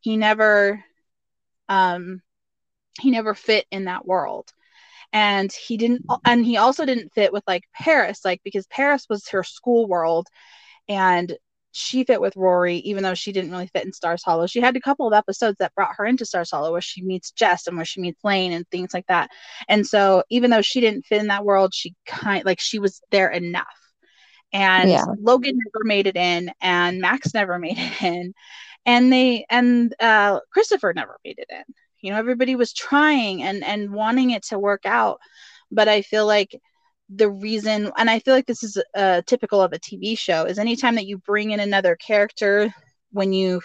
He 0.00 0.16
never 0.16 0.82
um 1.68 2.22
he 3.00 3.10
never 3.10 3.34
fit 3.34 3.66
in 3.70 3.84
that 3.84 4.06
world. 4.06 4.52
And 5.12 5.50
he 5.50 5.78
didn't 5.78 6.04
and 6.26 6.44
he 6.44 6.58
also 6.58 6.84
didn't 6.84 7.14
fit 7.14 7.32
with 7.32 7.42
like 7.46 7.62
paris 7.72 8.26
like 8.26 8.42
because 8.44 8.66
paris 8.66 9.06
was 9.08 9.26
her 9.28 9.42
school 9.42 9.88
world 9.88 10.26
and 10.86 11.34
she 11.72 12.04
fit 12.04 12.20
with 12.20 12.36
rory 12.36 12.76
even 12.78 13.02
though 13.02 13.14
she 13.14 13.32
didn't 13.32 13.50
really 13.50 13.68
fit 13.68 13.86
in 13.86 13.92
stars 13.92 14.22
hollow. 14.22 14.46
She 14.46 14.60
had 14.60 14.76
a 14.76 14.80
couple 14.80 15.06
of 15.06 15.14
episodes 15.14 15.56
that 15.60 15.74
brought 15.74 15.94
her 15.96 16.04
into 16.04 16.26
stars 16.26 16.50
hollow 16.50 16.72
where 16.72 16.82
she 16.82 17.02
meets 17.02 17.30
jess 17.30 17.66
and 17.66 17.76
where 17.76 17.86
she 17.86 18.02
meets 18.02 18.22
lane 18.22 18.52
and 18.52 18.68
things 18.68 18.92
like 18.92 19.06
that. 19.06 19.30
And 19.66 19.86
so 19.86 20.24
even 20.28 20.50
though 20.50 20.60
she 20.62 20.80
didn't 20.80 21.06
fit 21.06 21.20
in 21.22 21.28
that 21.28 21.44
world 21.44 21.72
she 21.72 21.94
kind 22.04 22.44
like 22.44 22.60
she 22.60 22.78
was 22.78 23.00
there 23.10 23.30
enough. 23.30 23.66
And 24.52 24.90
yeah. 24.90 25.04
logan 25.18 25.56
never 25.56 25.84
made 25.84 26.06
it 26.06 26.16
in 26.16 26.50
and 26.60 27.00
max 27.00 27.32
never 27.32 27.58
made 27.60 27.78
it 27.78 28.02
in 28.02 28.34
and 28.86 29.12
they 29.12 29.46
and 29.50 29.94
uh, 30.00 30.40
Christopher 30.52 30.92
never 30.94 31.18
made 31.24 31.38
it 31.38 31.48
in. 31.50 31.62
You 32.00 32.12
know, 32.12 32.18
everybody 32.18 32.56
was 32.56 32.72
trying 32.72 33.42
and 33.42 33.64
and 33.64 33.92
wanting 33.92 34.30
it 34.30 34.44
to 34.44 34.58
work 34.58 34.86
out, 34.86 35.18
but 35.70 35.88
I 35.88 36.02
feel 36.02 36.26
like 36.26 36.58
the 37.08 37.30
reason, 37.30 37.90
and 37.96 38.10
I 38.10 38.18
feel 38.18 38.34
like 38.34 38.46
this 38.46 38.62
is 38.62 38.80
uh, 38.94 39.22
typical 39.26 39.62
of 39.62 39.72
a 39.72 39.78
TV 39.78 40.16
show, 40.16 40.44
is 40.44 40.58
anytime 40.58 40.94
that 40.96 41.06
you 41.06 41.18
bring 41.18 41.52
in 41.52 41.60
another 41.60 41.96
character 41.96 42.72
when 43.12 43.32
you 43.32 43.62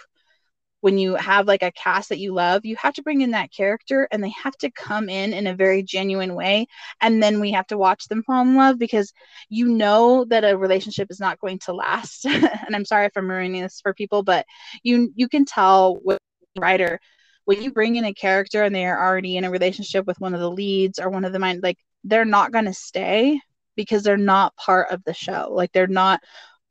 when 0.84 0.98
you 0.98 1.14
have 1.14 1.46
like 1.46 1.62
a 1.62 1.72
cast 1.72 2.10
that 2.10 2.18
you 2.18 2.34
love, 2.34 2.66
you 2.66 2.76
have 2.76 2.92
to 2.92 3.02
bring 3.02 3.22
in 3.22 3.30
that 3.30 3.50
character 3.50 4.06
and 4.12 4.22
they 4.22 4.34
have 4.42 4.54
to 4.54 4.70
come 4.70 5.08
in 5.08 5.32
in 5.32 5.46
a 5.46 5.54
very 5.54 5.82
genuine 5.82 6.34
way. 6.34 6.66
And 7.00 7.22
then 7.22 7.40
we 7.40 7.52
have 7.52 7.66
to 7.68 7.78
watch 7.78 8.06
them 8.08 8.22
fall 8.22 8.42
in 8.42 8.54
love 8.54 8.78
because 8.78 9.10
you 9.48 9.66
know 9.66 10.26
that 10.26 10.44
a 10.44 10.58
relationship 10.58 11.10
is 11.10 11.18
not 11.18 11.40
going 11.40 11.58
to 11.60 11.72
last. 11.72 12.26
and 12.26 12.76
I'm 12.76 12.84
sorry 12.84 13.06
if 13.06 13.12
I'm 13.16 13.30
ruining 13.30 13.62
this 13.62 13.80
for 13.80 13.94
people, 13.94 14.22
but 14.22 14.44
you 14.82 15.10
you 15.16 15.26
can 15.26 15.46
tell 15.46 15.98
with 16.04 16.18
writer 16.58 17.00
when 17.46 17.62
you 17.62 17.72
bring 17.72 17.96
in 17.96 18.04
a 18.04 18.12
character 18.12 18.62
and 18.62 18.74
they 18.74 18.84
are 18.84 19.08
already 19.08 19.38
in 19.38 19.44
a 19.44 19.50
relationship 19.50 20.06
with 20.06 20.20
one 20.20 20.34
of 20.34 20.40
the 20.40 20.50
leads 20.50 20.98
or 20.98 21.08
one 21.08 21.24
of 21.24 21.32
the 21.32 21.38
mind 21.38 21.62
like 21.62 21.78
they're 22.04 22.26
not 22.26 22.52
going 22.52 22.66
to 22.66 22.74
stay 22.74 23.40
because 23.74 24.02
they're 24.02 24.18
not 24.18 24.54
part 24.56 24.90
of 24.90 25.02
the 25.04 25.14
show 25.14 25.48
like 25.50 25.72
they're 25.72 25.86
not 25.86 26.20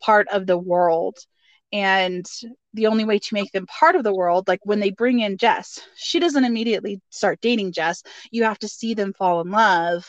part 0.04 0.28
of 0.28 0.46
the 0.46 0.58
world 0.58 1.18
and 1.74 2.26
the 2.76 2.86
only 2.86 3.04
way 3.04 3.18
to 3.18 3.34
make 3.34 3.52
them 3.52 3.66
part 3.66 3.96
of 3.96 4.04
the 4.04 4.14
world 4.14 4.48
like 4.48 4.60
when 4.64 4.80
they 4.80 4.92
bring 4.92 5.20
in 5.20 5.38
jess 5.38 5.80
she 5.96 6.20
doesn't 6.20 6.46
immediately 6.46 7.02
start 7.10 7.42
dating 7.42 7.74
jess. 7.74 8.04
You 8.32 8.44
have 8.44 8.60
to 8.60 8.68
see 8.68 8.94
them 8.94 9.12
fall 9.14 9.42
in 9.42 9.50
love 9.50 10.06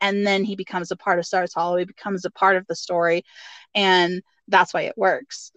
and 0.00 0.26
then 0.26 0.42
he 0.42 0.56
becomes 0.56 0.90
a 0.90 0.96
part 0.96 1.18
of 1.18 1.26
stars 1.26 1.52
hollow 1.54 1.76
he 1.76 1.84
becomes 1.84 2.24
a 2.24 2.30
part 2.30 2.56
of 2.56 2.66
the 2.66 2.74
story 2.74 3.22
and 3.74 4.22
that's 4.48 4.74
why 4.74 4.82
it 4.82 4.98
works. 4.98 5.52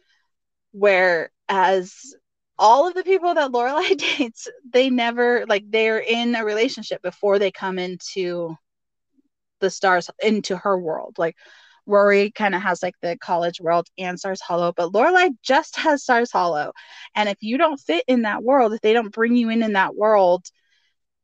Whereas 0.71 2.13
all 2.57 2.87
of 2.87 2.93
the 2.93 3.03
people 3.03 3.33
that 3.33 3.51
lorelai 3.51 3.97
dates 4.17 4.47
they 4.71 4.89
never 4.89 5.45
like 5.47 5.63
they're 5.69 5.99
in 5.99 6.35
a 6.35 6.45
relationship 6.45 7.01
before 7.01 7.39
they 7.39 7.51
come 7.51 7.79
into 7.79 8.55
the 9.61 9.69
stars 9.69 10.09
into 10.21 10.57
her 10.57 10.77
world. 10.77 11.15
Like 11.17 11.35
Rory 11.85 12.31
kind 12.31 12.55
of 12.55 12.61
has 12.61 12.81
like 12.83 12.95
the 13.01 13.17
college 13.17 13.59
world 13.61 13.87
and 13.97 14.19
Stars 14.19 14.41
Hollow, 14.41 14.73
but 14.75 14.91
Lorelai 14.91 15.29
just 15.43 15.77
has 15.77 16.03
Stars 16.03 16.31
Hollow. 16.31 16.71
And 17.15 17.29
if 17.29 17.37
you 17.41 17.57
don't 17.57 17.79
fit 17.79 18.03
in 18.07 18.23
that 18.23 18.43
world, 18.43 18.73
if 18.73 18.81
they 18.81 18.93
don't 18.93 19.13
bring 19.13 19.35
you 19.35 19.49
in 19.49 19.63
in 19.63 19.73
that 19.73 19.95
world 19.95 20.45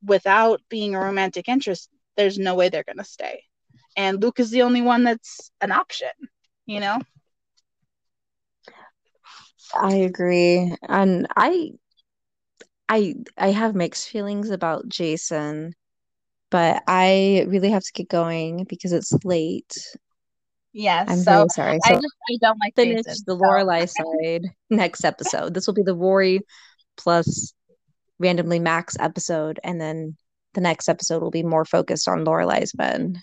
without 0.03 0.61
being 0.69 0.95
a 0.95 0.99
romantic 0.99 1.47
interest, 1.47 1.89
there's 2.17 2.37
no 2.37 2.55
way 2.55 2.69
they're 2.69 2.83
going 2.83 2.97
to 2.97 3.03
stay. 3.03 3.43
And 3.95 4.21
Luke 4.21 4.39
is 4.39 4.51
the 4.51 4.63
only 4.63 4.81
one 4.81 5.03
that's 5.03 5.51
an 5.61 5.71
option, 5.71 6.09
you 6.65 6.79
know? 6.79 6.99
I 9.75 9.95
agree. 9.95 10.75
And 10.87 11.27
I 11.35 11.71
I 12.89 13.15
I 13.37 13.49
have 13.51 13.75
mixed 13.75 14.09
feelings 14.09 14.49
about 14.49 14.87
Jason, 14.89 15.73
but 16.51 16.83
I 16.87 17.45
really 17.47 17.71
have 17.71 17.83
to 17.83 17.93
get 17.93 18.09
going 18.09 18.65
because 18.65 18.91
it's 18.93 19.13
late 19.23 19.77
Yes. 20.73 21.09
I'm 21.09 21.17
so 21.19 21.47
sorry. 21.53 21.79
So 21.85 21.93
I 21.93 21.95
just 21.95 22.15
I 22.29 22.37
don't 22.41 22.59
like 22.59 22.75
finish 22.75 23.03
Jason, 23.05 23.23
the 23.25 23.35
so. 23.35 23.41
Lorelai 23.41 23.89
side 24.21 24.49
next 24.69 25.03
episode. 25.03 25.53
This 25.53 25.67
will 25.67 25.73
be 25.73 25.83
the 25.83 25.95
Rory 25.95 26.41
plus 26.97 27.53
randomly 28.19 28.59
Max 28.59 28.95
episode, 28.99 29.59
and 29.63 29.81
then 29.81 30.15
the 30.53 30.61
next 30.61 30.87
episode 30.87 31.21
will 31.21 31.31
be 31.31 31.43
more 31.43 31.65
focused 31.65 32.07
on 32.07 32.25
Lorelai's 32.25 32.75
men. 32.77 33.19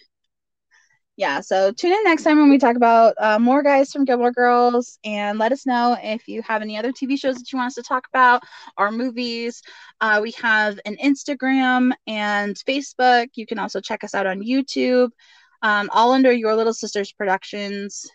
Yeah, 1.17 1.41
so 1.41 1.73
tune 1.73 1.93
in 1.93 2.05
next 2.05 2.23
time 2.23 2.39
when 2.39 2.49
we 2.49 2.59
talk 2.59 2.77
about 2.77 3.15
uh, 3.19 3.41
more 3.41 3.61
guys 3.63 3.91
from 3.91 4.05
Gilmore 4.05 4.31
Girls, 4.31 4.99
and 5.03 5.37
let 5.39 5.51
us 5.51 5.67
know 5.67 5.97
if 6.01 6.29
you 6.29 6.43
have 6.43 6.63
any 6.63 6.77
other 6.77 6.93
TV 6.93 7.19
shows 7.19 7.37
that 7.37 7.53
you 7.53 7.59
want 7.59 7.69
us 7.69 7.75
to 7.75 7.83
talk 7.83 8.07
about 8.13 8.43
or 8.77 8.93
movies. 8.93 9.61
Uh, 10.01 10.21
we 10.23 10.31
have 10.33 10.79
an 10.85 10.97
Instagram 11.03 11.93
and 12.07 12.57
Facebook. 12.69 13.29
You 13.35 13.47
can 13.47 13.59
also 13.59 13.81
check 13.81 14.05
us 14.05 14.15
out 14.15 14.27
on 14.27 14.43
YouTube 14.43 15.11
um, 15.63 15.91
all 15.93 16.13
under 16.13 16.33
Your 16.33 16.55
Little 16.55 16.75
Sisters 16.75 17.13
Productions. 17.13 18.07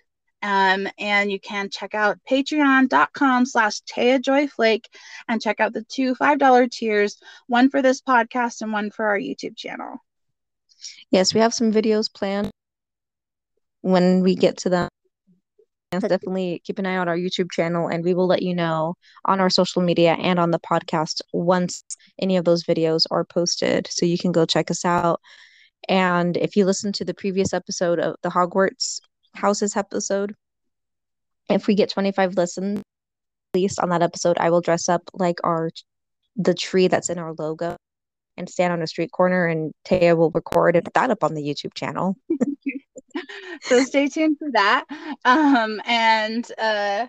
Um, 0.41 0.89
and 0.99 1.31
you 1.31 1.39
can 1.39 1.69
check 1.69 1.95
out 1.95 2.19
patreon.com 2.29 3.45
slash 3.45 3.81
Taia 3.83 4.21
Joy 4.21 4.47
Flake 4.47 4.89
and 5.29 5.41
check 5.41 5.61
out 5.61 5.71
the 5.71 5.85
two 5.87 6.15
$5 6.15 6.69
tiers, 6.69 7.17
one 7.47 7.69
for 7.69 7.81
this 7.81 8.01
podcast 8.01 8.61
and 8.61 8.73
one 8.73 8.91
for 8.91 9.05
our 9.05 9.17
YouTube 9.17 9.55
channel. 9.55 9.99
Yes, 11.11 11.33
we 11.33 11.39
have 11.39 11.53
some 11.53 11.71
videos 11.71 12.13
planned 12.13 12.51
when 13.81 14.21
we 14.21 14.35
get 14.35 14.57
to 14.57 14.69
them. 14.69 14.89
Definitely 15.91 16.61
keep 16.65 16.79
an 16.79 16.87
eye 16.87 16.97
on 16.97 17.07
our 17.07 17.15
YouTube 17.15 17.51
channel 17.51 17.87
and 17.87 18.03
we 18.03 18.13
will 18.13 18.27
let 18.27 18.41
you 18.41 18.55
know 18.55 18.95
on 19.25 19.39
our 19.39 19.49
social 19.49 19.81
media 19.81 20.13
and 20.13 20.39
on 20.39 20.51
the 20.51 20.59
podcast 20.59 21.21
once 21.31 21.83
any 22.19 22.35
of 22.35 22.43
those 22.43 22.63
videos 22.63 23.05
are 23.11 23.23
posted. 23.23 23.87
So 23.91 24.05
you 24.05 24.17
can 24.17 24.31
go 24.31 24.45
check 24.45 24.71
us 24.71 24.83
out 24.83 25.21
and 25.89 26.37
if 26.37 26.55
you 26.55 26.65
listen 26.65 26.91
to 26.93 27.05
the 27.05 27.13
previous 27.13 27.53
episode 27.53 27.99
of 27.99 28.15
the 28.23 28.29
Hogwarts 28.29 28.99
Houses 29.35 29.75
episode, 29.75 30.35
if 31.49 31.67
we 31.67 31.75
get 31.75 31.89
25 31.89 32.35
listens, 32.35 32.79
at 32.79 33.59
least 33.59 33.79
on 33.79 33.89
that 33.89 34.01
episode, 34.01 34.37
I 34.39 34.49
will 34.49 34.61
dress 34.61 34.89
up 34.89 35.03
like 35.13 35.39
our 35.43 35.69
the 36.35 36.53
tree 36.53 36.87
that's 36.87 37.09
in 37.09 37.19
our 37.19 37.33
logo 37.37 37.75
and 38.37 38.49
stand 38.49 38.73
on 38.73 38.81
a 38.81 38.87
street 38.87 39.11
corner 39.11 39.45
and 39.45 39.71
Taia 39.85 40.17
will 40.17 40.31
record 40.31 40.75
and 40.75 40.85
put 40.85 40.95
that 40.95 41.11
up 41.11 41.23
on 41.23 41.35
the 41.35 41.43
YouTube 41.43 41.73
channel. 41.75 42.17
so 43.61 43.83
stay 43.83 44.07
tuned 44.07 44.37
for 44.39 44.49
that. 44.53 44.85
Um, 45.23 45.79
and 45.85 46.49
uh, 46.57 47.07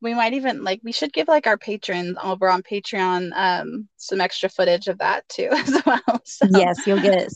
we 0.00 0.14
might 0.14 0.34
even 0.34 0.62
like 0.62 0.80
we 0.84 0.92
should 0.92 1.12
give 1.12 1.28
like 1.28 1.46
our 1.46 1.58
patrons 1.58 2.16
over 2.22 2.48
on 2.48 2.62
Patreon 2.62 3.32
um 3.34 3.88
some 3.96 4.20
extra 4.20 4.48
footage 4.48 4.88
of 4.88 4.98
that 4.98 5.28
too 5.28 5.48
as 5.52 5.82
well. 5.84 6.20
So. 6.24 6.46
Yes, 6.50 6.86
you'll 6.86 7.00
get 7.00 7.32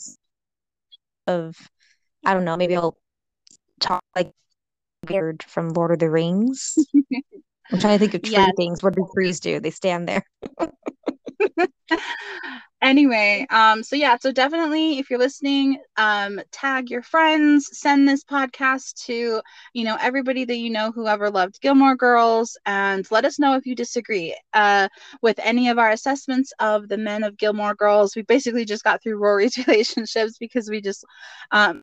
of 1.27 1.57
I 2.25 2.35
don't 2.35 2.45
know, 2.45 2.57
maybe 2.57 2.77
I'll 2.77 2.97
talk 3.81 4.03
like 4.17 4.33
weird 5.09 5.43
from 5.43 5.71
Lord 5.71 5.93
of 5.93 5.99
the 5.99 6.11
Rings. 6.11 6.75
I'm 7.73 7.79
trying 7.79 7.95
to 7.95 7.99
think 7.99 8.15
of 8.15 8.23
tree 8.23 8.33
yes. 8.33 8.53
things. 8.57 8.83
What 8.83 8.95
do 8.95 9.09
trees 9.15 9.41
do? 9.41 9.61
They 9.61 9.71
stand 9.71 10.09
there. 10.09 10.25
anyway, 12.85 13.47
um, 13.51 13.83
so 13.83 13.97
yeah, 13.97 14.17
so 14.21 14.31
definitely 14.31 14.99
if 14.99 15.11
you're 15.11 15.19
listening, 15.19 15.81
um, 15.97 16.41
tag 16.53 16.91
your 16.91 17.03
friends, 17.03 17.69
send 17.73 18.07
this 18.09 18.23
podcast 18.23 18.95
to, 19.07 19.41
you 19.73 19.85
know, 19.85 19.97
everybody 20.01 20.45
that 20.45 20.59
you 20.59 20.71
know 20.71 20.93
whoever 20.93 21.31
loved 21.31 21.61
Gilmore 21.61 21.97
Girls, 21.97 22.57
and 22.67 23.11
let 23.11 23.25
us 23.25 23.39
know 23.39 23.57
if 23.57 23.67
you 23.67 23.75
disagree 23.75 24.37
uh, 24.53 24.89
with 25.23 25.39
any 25.43 25.69
of 25.69 25.79
our 25.79 25.91
assessments 25.91 26.53
of 26.61 26.89
the 26.89 26.99
men 26.99 27.25
of 27.25 27.37
Gilmore 27.39 27.75
Girls. 27.75 28.15
We 28.15 28.23
basically 28.23 28.65
just 28.65 28.85
got 28.85 29.03
through 29.03 29.17
Rory's 29.19 29.57
relationships 29.67 30.39
because 30.39 30.71
we 30.71 30.81
just 30.81 31.05
um 31.51 31.83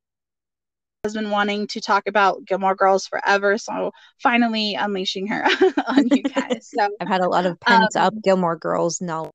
has 1.04 1.14
been 1.16 1.32
wanting 1.32 1.66
to 1.66 1.82
talk 1.82 2.04
about 2.08 2.46
Gilmore 2.46 2.76
Girls 2.76 3.08
forever, 3.08 3.58
so 3.58 3.92
finally 4.22 4.76
unleashing 4.76 5.26
her 5.28 5.44
on 5.88 6.08
you 6.10 6.22
guys. 6.22 6.70
So 6.76 6.88
I've 7.02 7.08
had 7.08 7.22
a 7.22 7.30
lot 7.30 7.48
of 7.48 7.60
pent 7.60 7.96
um, 7.96 8.04
up 8.04 8.14
Gilmore 8.24 8.56
Girls 8.56 9.02
knowledge. 9.02 9.34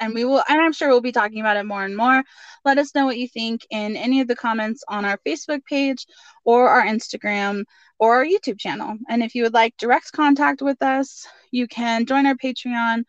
And 0.00 0.14
we 0.14 0.24
will, 0.24 0.42
and 0.48 0.60
I'm 0.60 0.72
sure 0.72 0.88
we'll 0.88 1.00
be 1.00 1.12
talking 1.12 1.40
about 1.40 1.56
it 1.56 1.64
more 1.64 1.84
and 1.84 1.96
more. 1.96 2.22
Let 2.64 2.78
us 2.78 2.94
know 2.94 3.04
what 3.04 3.18
you 3.18 3.28
think 3.28 3.66
in 3.70 3.96
any 3.96 4.20
of 4.20 4.28
the 4.28 4.36
comments 4.36 4.82
on 4.88 5.04
our 5.04 5.18
Facebook 5.26 5.64
page 5.64 6.06
or 6.44 6.68
our 6.68 6.84
Instagram 6.84 7.64
or 7.98 8.16
our 8.16 8.24
YouTube 8.24 8.58
channel. 8.58 8.96
And 9.08 9.22
if 9.22 9.34
you 9.34 9.42
would 9.42 9.54
like 9.54 9.76
direct 9.78 10.12
contact 10.12 10.62
with 10.62 10.80
us, 10.82 11.26
you 11.50 11.66
can 11.66 12.06
join 12.06 12.26
our 12.26 12.34
Patreon, 12.34 13.04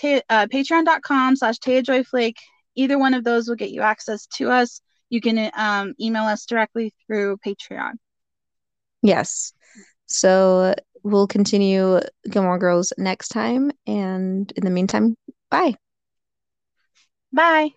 ta- 0.00 0.22
uh, 0.28 0.46
patreon.com 0.46 1.36
slash 1.36 1.58
Flake. 1.58 2.38
Either 2.74 2.98
one 2.98 3.14
of 3.14 3.24
those 3.24 3.48
will 3.48 3.56
get 3.56 3.70
you 3.70 3.80
access 3.80 4.26
to 4.26 4.50
us 4.50 4.80
you 5.08 5.20
can 5.20 5.50
um, 5.54 5.94
email 6.00 6.24
us 6.24 6.46
directly 6.46 6.92
through 7.06 7.38
Patreon. 7.38 7.92
Yes. 9.02 9.52
So 10.06 10.74
we'll 11.02 11.26
continue 11.26 12.00
Gilmore 12.28 12.58
Girls 12.58 12.92
next 12.98 13.28
time. 13.28 13.70
And 13.86 14.50
in 14.56 14.64
the 14.64 14.70
meantime, 14.70 15.16
bye. 15.60 15.76
Bye. 17.32 17.74